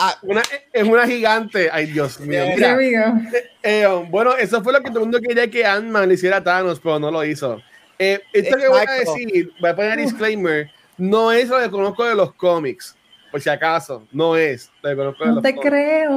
ah. 0.00 0.18
una, 0.22 0.42
es 0.72 0.82
una 0.82 1.06
gigante. 1.06 1.68
Ay, 1.72 1.86
Dios 1.86 2.20
mío. 2.20 2.42
Eh, 2.42 3.50
eh, 3.62 3.86
um, 3.86 4.10
bueno, 4.10 4.36
eso 4.36 4.62
fue 4.62 4.72
lo 4.72 4.80
que 4.80 4.88
todo 4.88 5.00
el 5.00 5.04
mundo 5.06 5.20
quería 5.20 5.48
que 5.48 5.64
Ant-Man 5.64 6.08
le 6.08 6.14
hiciera 6.14 6.38
a 6.38 6.44
Thanos, 6.44 6.80
pero 6.80 6.98
no 6.98 7.10
lo 7.10 7.24
hizo. 7.24 7.60
Eh, 7.98 8.20
esto 8.32 8.56
que 8.56 8.68
voy 8.68 8.84
a 8.86 8.92
decir, 8.92 9.52
voy 9.60 9.70
a 9.70 9.76
poner 9.76 9.98
disclaimer, 9.98 10.70
no 10.98 11.30
es 11.30 11.48
lo 11.48 11.60
que 11.60 11.70
conozco 11.70 12.04
de 12.04 12.14
los 12.14 12.34
cómics, 12.34 12.96
por 13.30 13.40
si 13.40 13.48
acaso, 13.48 14.06
no 14.10 14.36
es 14.36 14.70
lo 14.82 14.90
que 14.90 14.96
conozco 14.96 15.24
de 15.24 15.30
no 15.30 15.42
te 15.42 15.54
creo. 15.54 16.10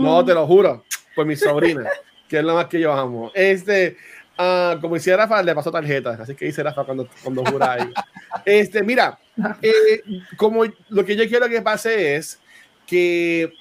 No, 0.00 0.24
te 0.24 0.32
lo 0.32 0.46
juro, 0.46 0.84
por 1.14 1.26
mi 1.26 1.36
sobrina, 1.36 1.84
que 2.28 2.38
es 2.38 2.44
lo 2.44 2.54
más 2.54 2.66
que 2.66 2.80
yo 2.80 2.92
amo. 2.92 3.30
Este, 3.34 3.96
uh, 4.38 4.80
como 4.80 4.94
decía 4.94 5.16
Rafa, 5.16 5.42
le 5.42 5.54
pasó 5.54 5.70
tarjeta, 5.70 6.18
así 6.20 6.34
que 6.34 6.46
dice 6.46 6.62
Rafa 6.62 6.84
cuando, 6.84 7.08
cuando 7.22 7.44
jura 7.44 7.72
ahí. 7.72 7.90
Este, 8.44 8.82
mira, 8.82 9.18
eh, 9.62 10.02
como 10.36 10.64
lo 10.88 11.04
que 11.04 11.16
yo 11.16 11.26
quiero 11.28 11.48
que 11.48 11.62
pase 11.62 12.16
es 12.16 12.38
que 12.86 13.52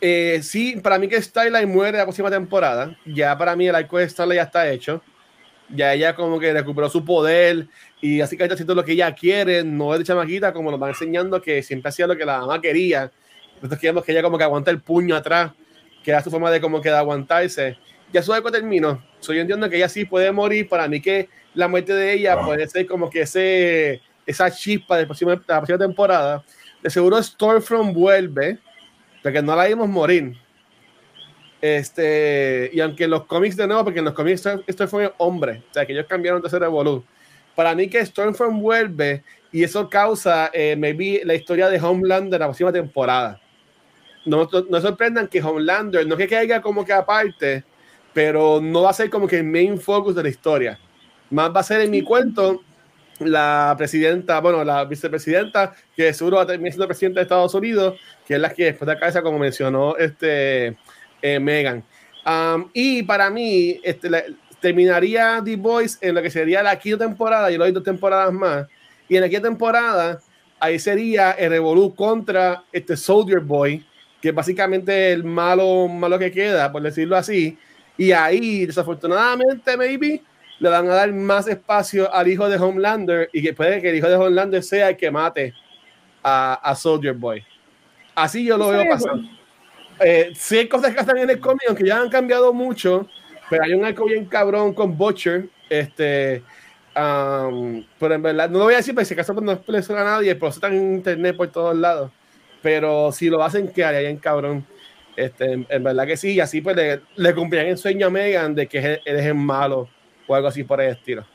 eh, 0.00 0.40
sí, 0.42 0.78
para 0.82 0.98
mí 0.98 1.08
que 1.08 1.20
Starlight 1.20 1.66
muere 1.66 1.98
la 1.98 2.04
próxima 2.04 2.30
temporada, 2.30 2.96
ya 3.06 3.36
para 3.36 3.56
mí 3.56 3.68
el 3.68 3.74
arco 3.74 3.98
de 3.98 4.08
Starlight 4.08 4.36
ya 4.38 4.42
está 4.44 4.70
hecho, 4.70 5.02
ya 5.68 5.94
ella 5.94 6.14
como 6.14 6.38
que 6.38 6.52
recuperó 6.52 6.88
su 6.88 7.04
poder 7.04 7.66
y 8.00 8.20
así 8.20 8.36
que 8.36 8.42
está 8.42 8.54
haciendo 8.54 8.74
lo 8.74 8.84
que 8.84 8.92
ella 8.92 9.14
quiere, 9.14 9.64
no 9.64 9.92
es 9.94 10.00
de 10.00 10.04
chamaquita 10.04 10.52
como 10.52 10.70
nos 10.70 10.80
van 10.80 10.90
enseñando 10.90 11.40
que 11.40 11.62
siempre 11.62 11.88
hacía 11.88 12.06
lo 12.06 12.16
que 12.16 12.24
la 12.24 12.40
mamá 12.40 12.60
quería, 12.60 13.10
nosotros 13.56 13.80
queremos 13.80 14.04
que 14.04 14.12
ella 14.12 14.22
como 14.22 14.38
que 14.38 14.44
aguanta 14.44 14.70
el 14.70 14.80
puño 14.80 15.16
atrás, 15.16 15.52
que 16.02 16.10
era 16.10 16.22
su 16.22 16.30
forma 16.30 16.50
de 16.50 16.60
como 16.60 16.80
que 16.80 16.90
de 16.90 16.96
aguantarse, 16.96 17.76
ya 18.12 18.22
su 18.22 18.32
arco 18.32 18.50
terminó, 18.50 19.02
so, 19.20 19.32
yo 19.32 19.40
entiendo 19.40 19.68
que 19.68 19.76
ella 19.76 19.88
sí 19.88 20.04
puede 20.04 20.32
morir, 20.32 20.68
para 20.68 20.88
mí 20.88 21.00
que 21.00 21.28
la 21.54 21.68
muerte 21.68 21.92
de 21.92 22.12
ella 22.12 22.40
puede 22.40 22.68
ser 22.68 22.86
como 22.86 23.10
que 23.10 23.22
ese 23.22 24.00
esa 24.30 24.50
chispa 24.50 24.96
de, 24.96 25.02
la 25.02 25.06
próxima 25.06 25.78
temporada. 25.78 26.44
De 26.82 26.88
seguro 26.88 27.22
Stormfront 27.22 27.94
vuelve, 27.94 28.58
porque 29.22 29.42
no 29.42 29.54
la 29.54 29.66
vimos 29.66 29.88
morir. 29.88 30.36
Este, 31.60 32.70
y 32.72 32.80
aunque 32.80 33.04
en 33.04 33.10
los 33.10 33.26
cómics 33.26 33.56
de 33.56 33.66
nuevo, 33.66 33.84
porque 33.84 33.98
en 33.98 34.06
los 34.06 34.14
cómics 34.14 34.46
esto 34.66 34.88
fue 34.88 35.12
hombre, 35.18 35.62
o 35.70 35.74
sea 35.74 35.84
que 35.84 35.92
ellos 35.92 36.06
cambiaron 36.08 36.40
de 36.40 36.48
ser 36.48 36.62
Evolu. 36.62 37.04
Para 37.54 37.74
mí 37.74 37.88
que 37.88 38.04
Stormfront 38.04 38.62
vuelve 38.62 39.22
y 39.52 39.62
eso 39.62 39.90
causa, 39.90 40.50
eh, 40.54 40.74
maybe, 40.76 41.20
la 41.24 41.34
historia 41.34 41.68
de 41.68 41.78
Homelander 41.78 42.40
la 42.40 42.46
próxima 42.46 42.72
temporada. 42.72 43.40
No, 44.24 44.48
no 44.68 44.80
sorprendan 44.80 45.28
que 45.28 45.42
Homelander, 45.42 46.06
no 46.06 46.14
es 46.14 46.18
que 46.18 46.28
caiga 46.28 46.62
como 46.62 46.84
que 46.84 46.92
aparte, 46.92 47.64
pero 48.12 48.60
no 48.60 48.82
va 48.82 48.90
a 48.90 48.94
ser 48.94 49.10
como 49.10 49.26
que 49.26 49.38
el 49.38 49.44
main 49.44 49.80
focus 49.80 50.14
de 50.14 50.22
la 50.22 50.28
historia. 50.28 50.78
Más 51.30 51.54
va 51.54 51.60
a 51.60 51.64
ser 51.64 51.80
en 51.80 51.90
mi 51.90 52.02
cuento 52.02 52.62
la 53.20 53.74
presidenta, 53.76 54.40
bueno, 54.40 54.64
la 54.64 54.84
vicepresidenta, 54.84 55.74
que 55.94 56.12
seguro 56.12 56.38
va 56.38 56.44
a 56.44 56.46
terminar 56.46 56.72
siendo 56.72 56.86
presidenta 56.86 57.20
de 57.20 57.22
Estados 57.24 57.54
Unidos, 57.54 58.00
que 58.26 58.34
es 58.34 58.40
la 58.40 58.50
que 58.50 58.64
después 58.66 58.88
de 58.88 58.98
cabeza, 58.98 59.22
como 59.22 59.38
mencionó 59.38 59.96
este 59.96 60.76
eh, 61.22 61.38
Megan. 61.38 61.84
y 62.72 63.02
para 63.02 63.30
mí, 63.30 63.78
este, 63.82 64.08
terminaría 64.60 65.40
The 65.44 65.56
Voice 65.56 65.98
en 66.00 66.14
lo 66.14 66.22
que 66.22 66.30
sería 66.30 66.62
la 66.62 66.78
quinta 66.78 67.06
temporada, 67.06 67.50
y 67.50 67.58
lo 67.58 67.64
hay 67.64 67.72
dos 67.72 67.84
temporadas 67.84 68.32
más. 68.32 68.66
Y 69.08 69.16
en 69.16 69.22
la 69.22 69.28
quinta 69.28 69.48
temporada, 69.48 70.20
ahí 70.58 70.78
sería 70.78 71.32
el 71.32 71.50
Revolu 71.50 71.94
contra 71.94 72.64
este 72.72 72.96
Soldier 72.96 73.40
Boy, 73.40 73.84
que 74.20 74.28
es 74.28 74.34
básicamente 74.34 75.12
el 75.12 75.24
malo, 75.24 75.88
malo 75.88 76.18
que 76.18 76.30
queda, 76.30 76.70
por 76.70 76.82
decirlo 76.82 77.16
así. 77.16 77.58
Y 78.00 78.12
ahí, 78.12 78.64
desafortunadamente, 78.64 79.76
maybe 79.76 80.22
le 80.58 80.68
van 80.68 80.88
a 80.88 80.94
dar 80.94 81.12
más 81.12 81.46
espacio 81.46 82.12
al 82.12 82.28
hijo 82.28 82.48
de 82.48 82.56
Homelander 82.56 83.28
y 83.32 83.42
que 83.42 83.52
puede 83.52 83.82
que 83.82 83.90
el 83.90 83.96
hijo 83.96 84.08
de 84.08 84.14
Homelander 84.14 84.62
sea 84.62 84.88
el 84.88 84.96
que 84.96 85.10
mate 85.10 85.52
a, 86.22 86.74
Soldier 86.74 87.14
Boy. 87.14 87.44
Así 88.14 88.44
yo 88.44 88.56
lo 88.56 88.68
veo 88.68 88.88
pasar. 88.88 89.16
Eh, 90.00 90.32
sí 90.34 90.56
hay 90.56 90.68
cosas 90.68 90.94
que 90.94 91.00
están 91.00 91.18
en 91.18 91.28
el 91.28 91.40
cómic, 91.40 91.64
aunque 91.68 91.86
ya 91.86 92.00
han 92.00 92.08
cambiado 92.08 92.54
mucho, 92.54 93.06
pero 93.50 93.64
hay 93.64 93.74
un 93.74 93.84
arco 93.84 94.06
bien 94.06 94.24
cabrón 94.24 94.72
con 94.72 94.96
Butcher, 94.96 95.50
este, 95.68 96.42
Um, 96.96 97.84
pero 98.00 98.14
en 98.14 98.22
verdad, 98.22 98.50
no 98.50 98.58
lo 98.58 98.64
voy 98.64 98.74
a 98.74 98.78
decir 98.78 98.94
porque 98.94 99.04
si 99.04 99.14
acaso 99.14 99.32
no 99.34 99.52
es 99.52 99.90
a 99.90 100.04
nadie, 100.04 100.34
pero 100.34 100.48
eso 100.48 100.56
está 100.56 100.66
en 100.68 100.94
internet 100.94 101.36
por 101.36 101.48
todos 101.48 101.76
lados. 101.76 102.10
Pero 102.62 103.12
si 103.12 103.30
lo 103.30 103.42
hacen, 103.42 103.68
quedaría 103.68 104.00
bien 104.00 104.16
cabrón. 104.16 104.66
Este, 105.16 105.52
en, 105.68 105.84
verdad 105.84 106.06
que 106.06 106.16
sí, 106.16 106.34
y 106.34 106.40
así 106.40 106.60
pues 106.60 106.76
le, 106.76 107.00
le 107.16 107.34
cumplían 107.34 107.66
el 107.66 107.78
sueño 107.78 108.06
a 108.06 108.10
Megan 108.10 108.54
de 108.54 108.66
que 108.66 109.00
eres 109.04 109.26
el 109.26 109.34
malo 109.34 109.88
o 110.26 110.34
algo 110.34 110.48
así 110.48 110.62
por 110.64 110.80
el 110.80 110.92
estilo. 110.92 111.26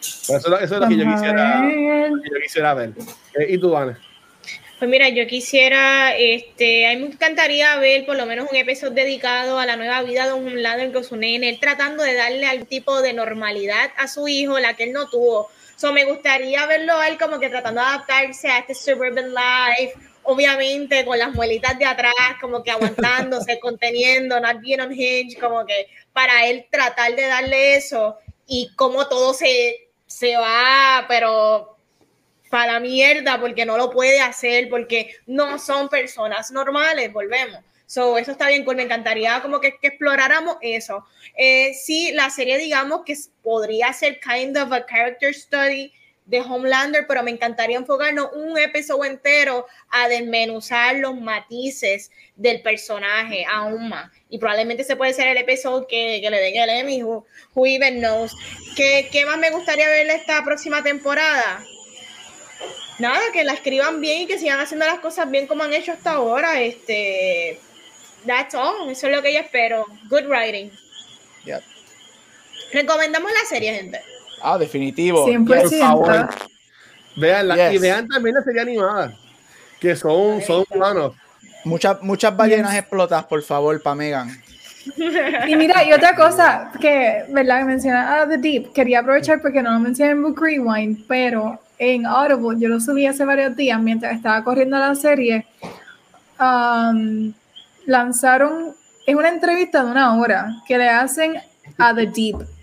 eso, 0.00 0.58
es 0.58 0.70
lo 0.70 0.88
que 0.88 0.96
yo 0.96 1.04
quisiera, 1.04 1.62
yo 1.70 2.40
quisiera 2.42 2.74
ver. 2.74 2.92
Eh, 3.38 3.46
¿Y 3.50 3.58
tú, 3.58 3.76
Ana? 3.76 3.98
Pues 4.78 4.88
mira, 4.88 5.08
yo 5.08 5.26
quisiera, 5.26 6.16
este, 6.16 6.86
a 6.86 6.94
mí 6.94 7.00
me 7.00 7.06
encantaría 7.06 7.76
ver 7.78 8.06
por 8.06 8.16
lo 8.16 8.26
menos 8.26 8.48
un 8.48 8.56
episodio 8.56 8.94
dedicado 8.94 9.58
a 9.58 9.66
la 9.66 9.76
nueva 9.76 10.02
vida 10.02 10.26
de 10.26 10.34
un 10.34 10.62
lado 10.62 10.92
con 10.92 11.02
su 11.02 11.16
nene, 11.16 11.48
él 11.48 11.58
tratando 11.60 12.04
de 12.04 12.14
darle 12.14 12.46
algún 12.46 12.66
tipo 12.66 13.02
de 13.02 13.12
normalidad 13.12 13.90
a 13.96 14.06
su 14.06 14.28
hijo, 14.28 14.58
la 14.60 14.74
que 14.74 14.84
él 14.84 14.92
no 14.92 15.10
tuvo. 15.10 15.50
So, 15.74 15.92
me 15.92 16.04
gustaría 16.04 16.64
verlo 16.66 16.96
a 16.96 17.08
él 17.08 17.18
como 17.18 17.40
que 17.40 17.48
tratando 17.48 17.80
de 17.80 17.88
adaptarse 17.88 18.48
a 18.48 18.58
este 18.58 18.74
suburban 18.74 19.34
life, 19.34 19.94
obviamente 20.28 21.06
con 21.06 21.18
las 21.18 21.32
muelitas 21.32 21.78
de 21.78 21.86
atrás, 21.86 22.12
como 22.38 22.62
que 22.62 22.70
aguantándose, 22.70 23.58
conteniendo, 23.60 24.38
not 24.38 24.60
being 24.60 24.78
on 24.78 24.92
hinge, 24.92 25.38
como 25.40 25.64
que 25.64 25.88
para 26.12 26.46
él 26.46 26.66
tratar 26.70 27.16
de 27.16 27.26
darle 27.26 27.76
eso 27.76 28.18
y 28.46 28.70
como 28.76 29.08
todo 29.08 29.32
se, 29.32 29.88
se 30.06 30.36
va, 30.36 31.06
pero 31.08 31.78
para 32.50 32.74
la 32.74 32.80
mierda 32.80 33.40
porque 33.40 33.64
no 33.64 33.78
lo 33.78 33.90
puede 33.90 34.20
hacer, 34.20 34.68
porque 34.68 35.14
no 35.26 35.58
son 35.58 35.88
personas 35.88 36.50
normales, 36.50 37.10
volvemos. 37.10 37.60
So, 37.86 38.18
eso 38.18 38.32
está 38.32 38.48
bien, 38.48 38.66
pues 38.66 38.76
me 38.76 38.82
encantaría 38.82 39.40
como 39.40 39.60
que, 39.60 39.78
que 39.80 39.88
exploráramos 39.88 40.58
eso. 40.60 41.06
Eh, 41.38 41.72
sí, 41.72 42.12
la 42.12 42.28
serie 42.28 42.58
digamos 42.58 43.00
que 43.06 43.14
podría 43.42 43.94
ser 43.94 44.20
kind 44.20 44.58
of 44.58 44.72
a 44.72 44.84
character 44.84 45.32
study 45.32 45.90
de 46.28 46.40
Homelander, 46.40 47.06
pero 47.06 47.22
me 47.22 47.30
encantaría 47.30 47.78
enfocarnos 47.78 48.28
un 48.34 48.58
episodio 48.58 49.04
entero 49.04 49.66
a 49.90 50.08
desmenuzar 50.08 50.96
los 50.96 51.18
matices 51.18 52.10
del 52.36 52.60
personaje 52.60 53.44
aún 53.50 53.88
más. 53.88 54.12
Y 54.28 54.38
probablemente 54.38 54.84
se 54.84 54.94
puede 54.94 55.14
ser 55.14 55.28
el 55.28 55.38
episodio 55.38 55.86
que, 55.88 56.20
que 56.22 56.30
le 56.30 56.38
den 56.38 56.56
el 56.56 56.68
Emmy, 56.68 57.02
who, 57.02 57.24
even 57.66 57.98
knows. 57.98 58.32
¿Qué, 58.76 59.08
¿Qué 59.10 59.24
más 59.24 59.38
me 59.38 59.50
gustaría 59.50 59.88
ver 59.88 60.08
esta 60.10 60.44
próxima 60.44 60.82
temporada? 60.82 61.64
nada, 62.98 63.20
que 63.32 63.44
la 63.44 63.54
escriban 63.54 64.00
bien 64.00 64.22
y 64.22 64.26
que 64.26 64.38
sigan 64.38 64.60
haciendo 64.60 64.84
las 64.86 64.98
cosas 64.98 65.30
bien 65.30 65.46
como 65.46 65.64
han 65.64 65.72
hecho 65.72 65.92
hasta 65.92 66.12
ahora. 66.12 66.60
Este, 66.60 67.58
that's 68.26 68.54
all. 68.54 68.90
Eso 68.90 69.06
es 69.06 69.16
lo 69.16 69.22
que 69.22 69.32
yo 69.32 69.40
espero. 69.40 69.86
Good 70.10 70.26
writing. 70.26 70.70
Yep. 71.44 71.62
Recomendamos 72.72 73.32
la 73.32 73.48
serie, 73.48 73.74
gente. 73.74 74.02
Ah, 74.42 74.58
definitivo. 74.58 75.26
Por 75.46 75.70
favor. 75.70 76.28
Vean 77.16 77.48
la, 77.48 77.72
y 77.72 77.78
vean 77.78 78.06
también 78.06 78.36
la 78.36 78.42
serie 78.42 78.60
animada, 78.60 79.12
que 79.80 79.96
son, 79.96 80.40
son 80.42 80.64
humanos. 80.70 81.14
Muchas, 81.64 82.00
muchas 82.02 82.36
ballenas 82.36 82.74
explotas, 82.76 83.24
por 83.24 83.42
favor, 83.42 83.82
para 83.82 83.96
Megan. 83.96 84.42
Y 85.48 85.56
mira, 85.56 85.84
y 85.84 85.92
otra 85.92 86.14
cosa 86.14 86.70
que, 86.80 87.24
¿verdad? 87.28 87.58
Que 87.58 87.64
menciona 87.64 88.22
a 88.22 88.28
The 88.28 88.38
Deep, 88.38 88.72
quería 88.72 89.00
aprovechar 89.00 89.42
porque 89.42 89.62
no 89.62 89.72
lo 89.72 89.80
mencioné 89.80 90.12
en 90.12 90.22
Book 90.22 90.40
Rewind, 90.40 91.06
pero 91.08 91.60
en 91.78 92.06
Audible, 92.06 92.58
yo 92.58 92.68
lo 92.68 92.80
subí 92.80 93.06
hace 93.06 93.24
varios 93.24 93.54
días 93.56 93.80
mientras 93.80 94.14
estaba 94.14 94.42
corriendo 94.44 94.78
la 94.78 94.94
serie, 94.94 95.44
um, 96.40 97.32
lanzaron, 97.86 98.74
es 99.06 99.14
una 99.14 99.28
entrevista 99.28 99.84
de 99.84 99.90
una 99.90 100.16
hora 100.16 100.54
que 100.66 100.78
le 100.78 100.88
hacen 100.88 101.34
a 101.76 101.94
The 101.94 102.06
Deep. 102.06 102.57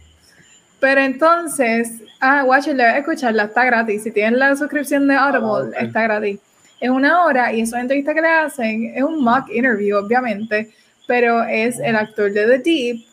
Pero 0.80 1.02
entonces, 1.02 2.02
ah, 2.20 2.44
watchenla, 2.46 2.98
escucharla, 2.98 3.44
está 3.44 3.66
gratis. 3.66 4.04
Si 4.04 4.12
tienen 4.12 4.40
la 4.40 4.56
suscripción 4.56 5.08
de 5.08 5.16
Audible, 5.16 5.76
ah, 5.78 5.84
está 5.84 6.04
gratis. 6.04 6.40
Es 6.80 6.90
una 6.90 7.26
hora 7.26 7.54
y 7.54 7.62
esa 7.62 7.80
entrevista 7.80 8.14
que 8.14 8.22
le 8.22 8.28
hacen 8.28 8.94
es 8.96 9.04
un 9.04 9.24
mock 9.24 9.50
interview, 9.50 9.98
obviamente, 9.98 10.72
pero 11.08 11.44
es 11.44 11.80
el 11.80 11.96
actor 11.96 12.32
de 12.32 12.46
The 12.46 12.60
Deep 12.60 13.06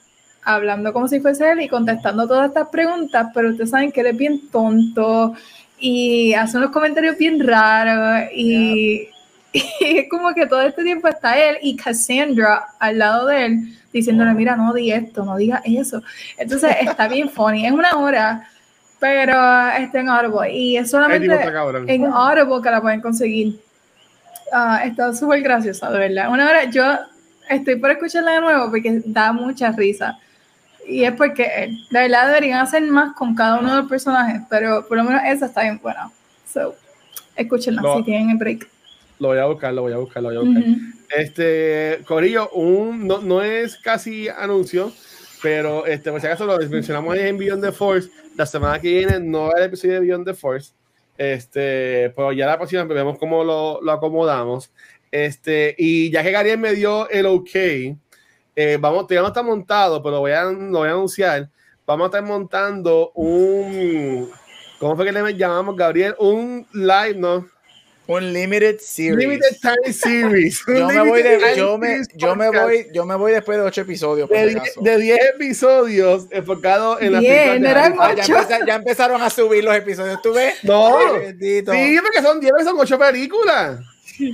hablando 0.45 0.93
como 0.93 1.07
si 1.07 1.21
fuese 1.21 1.53
él 1.53 1.61
y 1.61 1.69
contestando 1.69 2.27
todas 2.27 2.49
estas 2.49 2.69
preguntas, 2.69 3.29
pero 3.33 3.51
ustedes 3.51 3.71
saben 3.71 3.93
que 3.93 4.01
él 4.01 4.09
es 4.09 4.17
bien 4.17 4.51
tonto, 4.51 5.35
y 5.83 6.33
hace 6.35 6.59
unos 6.59 6.71
comentarios 6.71 7.19
bien 7.19 7.45
raros 7.45 8.31
y, 8.35 9.09
es 9.53 10.09
como 10.11 10.35
que 10.35 10.47
todo 10.47 10.63
este 10.63 10.83
tiempo 10.83 11.09
está 11.09 11.39
él 11.39 11.59
y 11.63 11.77
Cassandra 11.77 12.67
al 12.79 12.99
lado 12.99 13.27
de 13.27 13.45
él 13.45 13.79
diciéndole, 13.93 14.33
mira, 14.35 14.57
no 14.57 14.73
di 14.73 14.91
esto, 14.91 15.25
no 15.25 15.37
digas 15.37 15.61
eso. 15.65 16.03
Entonces 16.39 16.77
está 16.81 17.09
bien 17.09 17.29
funny, 17.31 17.67
es 17.67 17.73
una 17.73 17.97
hora, 17.99 18.49
pero 18.99 19.33
está 19.79 20.01
en 20.01 20.09
Audible 20.09 20.53
y 20.53 20.77
es 20.77 20.91
solamente 20.91 21.27
en 21.27 22.07
Audible 22.07 22.63
que 22.63 22.71
la 22.71 22.81
pueden 22.81 23.01
conseguir. 23.01 23.61
Uh, 24.53 24.87
está 24.87 25.15
súper 25.15 25.41
graciosa, 25.43 25.91
de 25.91 25.99
verdad. 25.99 26.31
Una 26.31 26.49
hora, 26.49 26.65
yo 26.65 26.85
estoy 27.49 27.77
por 27.77 27.91
escucharla 27.91 28.33
de 28.33 28.41
nuevo 28.41 28.71
porque 28.71 29.03
da 29.05 29.33
mucha 29.33 29.73
risa 29.73 30.19
y 30.87 31.05
es 31.05 31.13
porque 31.13 31.71
de 31.91 31.99
verdad 31.99 32.27
deberían 32.29 32.61
hacer 32.61 32.83
más 32.83 33.15
con 33.15 33.35
cada 33.35 33.59
uno 33.59 33.71
de 33.71 33.77
los 33.83 33.89
personajes, 33.89 34.43
pero 34.49 34.87
por 34.87 34.97
lo 34.97 35.05
menos 35.05 35.23
esa 35.25 35.47
está 35.47 35.63
bien 35.63 35.81
buena. 35.83 36.11
So, 36.53 36.75
escúchenla 37.37 37.83
si 37.97 38.03
tienen 38.03 38.31
el 38.31 38.37
break. 38.37 38.72
Lo 39.23 39.29
voy 39.29 39.39
a 39.39 39.47
buscar, 39.47 39.73
lo 39.73 39.83
voy 39.83 39.93
a 39.93 39.99
buscar, 39.99 40.21
lo 40.21 40.31
voy 40.31 40.37
a 40.37 40.41
buscar. 40.41 40.65
Este, 41.17 42.01
Corillo, 42.09 42.51
un, 42.51 43.07
no, 43.07 43.21
no, 43.21 43.41
es 43.41 43.77
casi 43.77 44.29
anuncio, 44.29 44.93
pero 45.41 45.87
este, 45.87 46.11
por 46.11 46.21
si 46.21 46.27
acaso 46.27 46.45
lo 46.45 46.59
mencionamos 46.59 47.17
en 47.17 47.39
Beyond 47.39 47.63
the 47.63 47.71
Force. 47.71 48.11
La 48.37 48.47
semana 48.47 48.81
que 48.81 48.89
viene 48.89 49.21
no 49.21 49.43
va 49.45 49.53
el 49.59 49.67
episodio 49.67 49.95
de 49.95 50.01
Beyond 50.01 50.27
the 50.27 50.35
Force. 50.35 50.73
Este, 51.17 52.13
pero 52.17 52.33
ya 52.33 52.47
la 52.47 52.57
próxima 52.57 52.83
vemos 52.83 53.17
cómo 53.17 53.45
lo, 53.45 53.81
lo 53.81 53.93
acomodamos. 53.93 54.73
Este, 55.13 55.77
y 55.79 56.11
ya 56.11 56.25
que 56.25 56.33
Gabriel 56.33 56.59
me 56.59 56.73
dio 56.73 57.09
el 57.09 57.27
ok, 57.27 57.55
eh, 57.55 58.77
vamos, 58.81 59.07
todavía 59.07 59.23
no 59.23 59.29
está 59.29 59.45
montado, 59.45 60.03
pero 60.03 60.19
voy 60.19 60.33
a, 60.33 60.47
lo 60.47 60.79
voy 60.81 60.89
a 60.89 60.93
anunciar. 60.95 61.49
Vamos 61.87 62.07
a 62.07 62.09
estar 62.09 62.25
montando 62.25 63.13
un, 63.15 64.29
¿cómo 64.81 64.97
fue 64.97 65.05
que 65.05 65.13
le 65.13 65.37
llamamos, 65.37 65.77
Gabriel? 65.77 66.17
Un 66.19 66.67
live, 66.73 67.15
¿no? 67.15 67.52
Un 68.07 68.33
limited 68.33 68.81
series. 68.81 69.17
Limited 69.17 69.61
time 69.61 69.93
series. 69.93 70.63
yo, 70.67 70.89
me 70.89 71.01
voy 71.01 71.23
yo, 71.57 71.79
me, 71.79 72.03
yo, 72.15 72.37
me 72.37 72.51
voy, 72.51 72.87
yo 72.93 73.07
me 73.07 73.15
voy 73.15 73.33
después 73.33 73.59
de 73.59 73.65
ocho 73.65 73.83
episodios. 73.83 74.29
De 74.29 74.99
10 74.99 75.19
episodios 75.35 76.27
enfocados 76.31 77.01
en 77.01 77.13
la 77.13 77.19
ah, 77.19 78.15
ya, 78.15 78.65
ya, 78.67 78.75
empezaron 78.75 79.23
a 79.23 79.31
subir 79.31 79.63
los 79.63 79.75
episodios. 79.77 80.21
¿Tú 80.21 80.33
ves? 80.33 80.57
No. 80.65 80.99
sí, 81.39 81.63
porque 82.03 82.23
son 82.23 82.41
10 82.41 82.53
son 82.65 82.79
8 82.79 82.99
películas. 82.99 83.81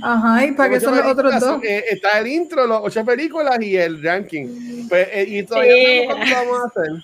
Ajá, 0.01 0.45
y 0.45 0.51
para 0.51 0.69
que 0.69 0.79
son 0.79 0.95
los 0.95 1.05
otros 1.05 1.39
dos. 1.39 1.63
Eh, 1.63 1.85
está 1.91 2.19
el 2.19 2.27
intro, 2.27 2.67
las 2.67 2.79
ocho 2.81 3.05
películas 3.05 3.61
y 3.61 3.77
el 3.77 4.03
ranking. 4.03 4.87
Pues, 4.87 5.07
eh, 5.11 5.25
y 5.27 5.43
todavía 5.43 6.15
no 6.15 6.25
sé 6.25 6.33
vamos 6.33 6.59
a 6.59 6.67
hacer. 6.67 7.03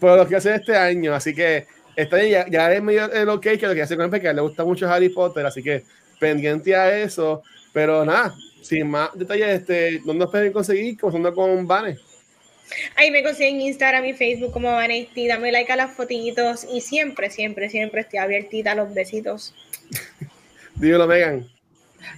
Pero 0.00 0.16
lo 0.16 0.28
que 0.28 0.36
hace 0.36 0.54
este 0.54 0.76
año, 0.76 1.14
así 1.14 1.34
que 1.34 1.66
está 1.96 2.22
ya, 2.22 2.46
ya 2.48 2.72
es 2.72 2.82
medio 2.82 3.10
el 3.10 3.28
ok 3.28 3.42
que 3.42 3.66
lo 3.66 3.74
que 3.74 3.82
hace 3.82 3.96
con 3.96 4.10
que 4.10 4.32
le 4.32 4.40
gusta 4.40 4.64
mucho 4.64 4.88
Harry 4.88 5.08
Potter, 5.08 5.44
así 5.46 5.62
que 5.62 5.82
pendiente 6.20 6.74
a 6.76 6.96
eso. 6.98 7.42
Pero 7.72 8.04
nada, 8.04 8.34
sin 8.62 8.88
más 8.88 9.10
detalles, 9.14 9.60
este, 9.60 9.98
¿dónde 10.04 10.24
nos 10.24 10.30
pueden 10.30 10.52
conseguir? 10.52 10.98
Comenzando 10.98 11.34
con 11.34 11.66
Vane. 11.66 11.98
Ahí 12.96 13.10
me 13.10 13.22
consiguen 13.22 13.60
Instagram 13.60 14.04
y 14.06 14.12
Facebook 14.14 14.52
como 14.52 14.72
Vanesti, 14.72 15.28
dame 15.28 15.52
like 15.52 15.70
a 15.72 15.76
las 15.76 15.92
fotitos 15.92 16.66
y 16.72 16.80
siempre, 16.80 17.30
siempre, 17.30 17.70
siempre 17.70 18.00
estoy 18.00 18.18
abiertita 18.18 18.72
a 18.72 18.74
los 18.74 18.92
besitos. 18.92 19.54
Dímelo, 20.74 21.06
Megan. 21.06 21.46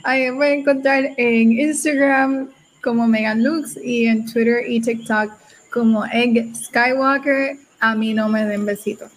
Ahí 0.05 0.23
me 0.25 0.31
voy 0.33 0.47
a 0.47 0.55
encontrar 0.55 1.11
en 1.17 1.59
Instagram 1.59 2.51
como 2.83 3.07
Megan 3.07 3.43
Lux 3.43 3.77
y 3.83 4.07
en 4.07 4.31
Twitter 4.31 4.65
y 4.67 4.81
TikTok 4.81 5.33
como 5.71 6.05
Egg 6.07 6.55
Skywalker. 6.55 7.57
A 7.81 7.95
mí 7.95 8.15
no 8.15 8.29
me 8.29 8.45
den 8.45 8.65
besitos. 8.65 9.11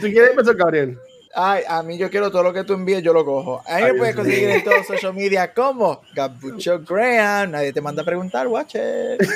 ¿Tú 0.00 0.06
quieres 0.08 0.30
empezar, 0.30 0.54
Gabriel? 0.56 0.98
Ay, 1.34 1.62
a 1.66 1.82
mí 1.82 1.96
yo 1.96 2.10
quiero 2.10 2.30
todo 2.30 2.42
lo 2.42 2.52
que 2.52 2.62
tú 2.62 2.74
envíes, 2.74 3.02
yo 3.02 3.14
lo 3.14 3.24
cojo. 3.24 3.62
Ahí 3.66 3.84
me 3.84 3.94
puedes 3.94 4.14
conseguir 4.14 4.50
en 4.50 4.62
todos 4.62 4.86
social 4.86 5.14
media 5.14 5.52
como 5.54 6.02
Gabucho 6.14 6.80
Graham. 6.80 7.52
Nadie 7.52 7.72
te 7.72 7.80
manda 7.80 8.02
a 8.02 8.04
preguntar, 8.04 8.46
watch 8.48 8.74
it. 8.74 8.82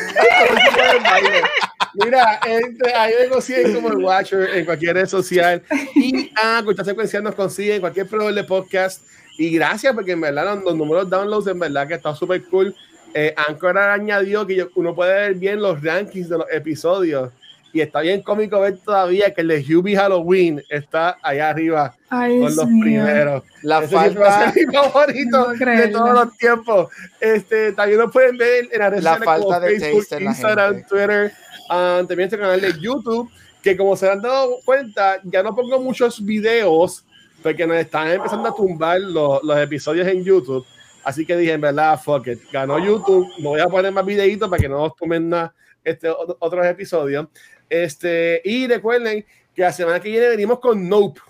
Mira, 1.95 2.41
entre, 2.47 2.95
ahí 2.95 3.15
me 3.23 3.29
consiguen 3.29 3.75
como 3.75 3.89
el 3.89 4.05
Watcher 4.05 4.51
en 4.55 4.67
cualquier 4.67 4.97
red 4.97 5.07
social. 5.07 5.63
Y 5.95 6.31
a 6.37 6.59
ah, 6.59 6.85
Secuencial 6.85 7.23
nos 7.23 7.35
consigue 7.35 7.77
en 7.77 7.81
cualquier 7.81 8.07
proveedor 8.07 8.35
de 8.35 8.45
podcast. 8.45 9.03
Y 9.39 9.51
gracias, 9.51 9.95
porque 9.95 10.13
en 10.13 10.21
verdad 10.21 10.61
los, 10.63 10.77
números 10.77 11.09
downloads, 11.09 11.47
en 11.47 11.59
verdad 11.59 11.89
que 11.89 11.95
está 11.95 12.15
súper 12.15 12.45
cool. 12.45 12.75
Eh, 13.19 13.35
Anchor 13.35 13.79
añadió 13.79 14.47
que 14.47 14.69
uno 14.75 14.95
puede 14.95 15.15
ver 15.15 15.35
bien 15.37 15.63
los 15.63 15.83
rankings 15.83 16.29
de 16.29 16.37
los 16.37 16.47
episodios 16.53 17.31
Y 17.73 17.81
está 17.81 18.01
bien 18.03 18.21
cómico 18.21 18.61
ver 18.61 18.77
todavía 18.77 19.33
que 19.33 19.41
el 19.41 19.49
de 19.49 19.65
Hubie 19.75 19.97
Halloween 19.97 20.63
está 20.69 21.17
allá 21.23 21.49
arriba 21.49 21.95
con 22.11 22.55
los 22.55 22.67
primeros. 22.67 23.43
La 23.63 23.81
falta 23.89 24.53
mi 24.55 24.67
favorito 24.75 25.49
de 25.55 25.89
todos 25.89 26.13
los 26.13 26.37
tiempos. 26.37 26.91
Este, 27.19 27.73
también 27.73 28.01
lo 28.01 28.11
pueden 28.11 28.37
ver 28.37 28.69
en 28.71 28.79
las 28.81 29.03
la 29.03 29.17
falta 29.17 29.61
de 29.61 29.81
Facebook, 29.81 30.21
Instagram, 30.21 30.87
Twitter, 30.87 31.33
um, 31.71 32.07
también 32.07 32.21
este 32.21 32.37
canal 32.37 32.61
de 32.61 32.79
YouTube, 32.79 33.31
que 33.63 33.79
como 33.79 33.97
se 33.97 34.11
han 34.11 34.21
dado 34.21 34.59
cuenta, 34.63 35.21
ya 35.25 35.43
no 35.43 35.55
pongo 35.55 35.81
muchos 35.81 36.23
videos 36.23 37.03
porque 37.43 37.67
nos 37.67 37.79
están 37.79 38.09
empezando 38.09 38.51
a 38.51 38.55
tumbar 38.55 39.01
los, 39.01 39.43
los 39.43 39.59
episodios 39.59 40.07
en 40.07 40.23
YouTube. 40.23 40.67
Así 41.07 41.25
que 41.25 41.37
dije, 41.37 41.53
en 41.53 41.61
verdad, 41.61 42.01
fuck 42.03 42.27
it. 42.27 42.41
Ganó 42.51 42.85
YouTube. 42.85 43.29
No 43.39 43.51
voy 43.51 43.61
a 43.61 43.69
poner 43.69 43.93
más 43.93 44.05
videitos 44.05 44.51
para 44.51 44.61
que 44.61 44.69
no 44.69 44.81
nos 44.81 44.97
tomen 44.97 45.29
nada 45.29 45.55
este, 45.85 46.09
otros 46.11 46.67
episodios. 46.67 47.29
Este, 47.71 48.43
y 48.45 48.67
recuerden 48.67 49.25
que 49.55 49.63
la 49.63 49.71
semana 49.71 50.01
que 50.01 50.09
viene 50.09 50.31
venimos 50.31 50.59
con 50.59 50.89
Nope. 50.89 51.21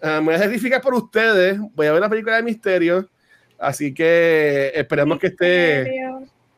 Uh, 0.00 0.06
me 0.06 0.20
voy 0.20 0.34
a 0.34 0.38
certificar 0.38 0.80
por 0.80 0.94
ustedes. 0.94 1.58
Voy 1.74 1.88
a 1.88 1.92
ver 1.92 2.02
la 2.02 2.08
película 2.08 2.36
de 2.36 2.44
misterio. 2.44 3.10
Así 3.58 3.92
que 3.92 4.70
esperemos 4.72 5.18
que 5.18 5.26
esté, 5.26 5.92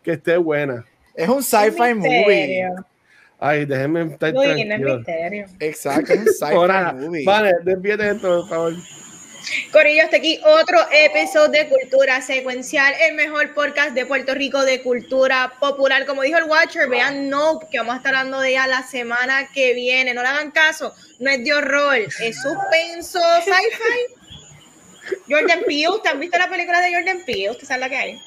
que 0.03 0.13
esté 0.13 0.37
buena. 0.37 0.85
Es 1.15 1.31
un 1.31 1.43
sci-fi 1.43 1.95
movie. 1.95 2.69
Ay, 3.39 3.65
déjenme 3.65 4.13
estar 4.13 4.31
misterio. 4.35 5.47
Exacto, 5.59 6.13
es 6.13 6.19
un 6.19 6.27
sci-fi 6.27 6.95
movie. 6.97 7.25
Vale, 7.25 7.55
desvíate 7.65 8.11
esto, 8.11 8.41
por 8.43 8.49
favor. 8.51 8.75
Corillo, 9.71 10.03
hasta 10.03 10.17
aquí 10.17 10.41
otro 10.45 10.79
episodio 10.91 11.49
de 11.49 11.69
Cultura 11.69 12.21
Secuencial, 12.21 12.93
el 13.09 13.15
mejor 13.15 13.55
podcast 13.55 13.91
de 13.91 14.05
Puerto 14.05 14.35
Rico 14.35 14.65
de 14.65 14.83
cultura 14.83 15.53
popular. 15.61 16.05
Como 16.05 16.23
dijo 16.23 16.39
el 16.39 16.45
Watcher, 16.45 16.89
vean 16.89 17.29
No, 17.29 17.61
que 17.71 17.79
vamos 17.79 17.95
a 17.95 17.99
estar 17.99 18.15
hablando 18.15 18.41
de 18.41 18.51
ella 18.51 18.67
la 18.67 18.83
semana 18.83 19.49
que 19.53 19.73
viene. 19.75 20.15
No 20.15 20.23
le 20.23 20.29
hagan 20.29 20.51
caso, 20.51 20.95
no 21.21 21.31
es 21.31 21.45
de 21.45 21.53
horror, 21.53 21.97
es 21.97 22.43
suspenso, 22.43 23.21
sci-fi. 23.45 25.15
Jordan 25.31 25.61
Peele, 25.65 25.91
¿usted 25.91 26.11
han 26.11 26.21
visto 26.21 26.39
la 26.39 26.49
película 26.49 26.81
de 26.81 26.95
Jordan 26.95 27.21
Peele? 27.25 27.51
¿Usted 27.51 27.67
sabe 27.67 27.81
la 27.81 27.89
que 27.89 27.97
hay? 27.97 28.21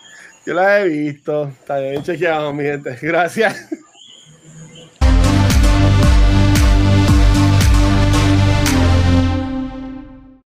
Yo 0.46 0.54
la 0.54 0.80
he 0.80 0.88
visto, 0.88 1.50
está 1.50 1.80
bien 1.80 2.02
chequeado, 2.02 2.54
mi 2.54 2.64
gente. 2.64 2.98
Gracias. 3.02 3.68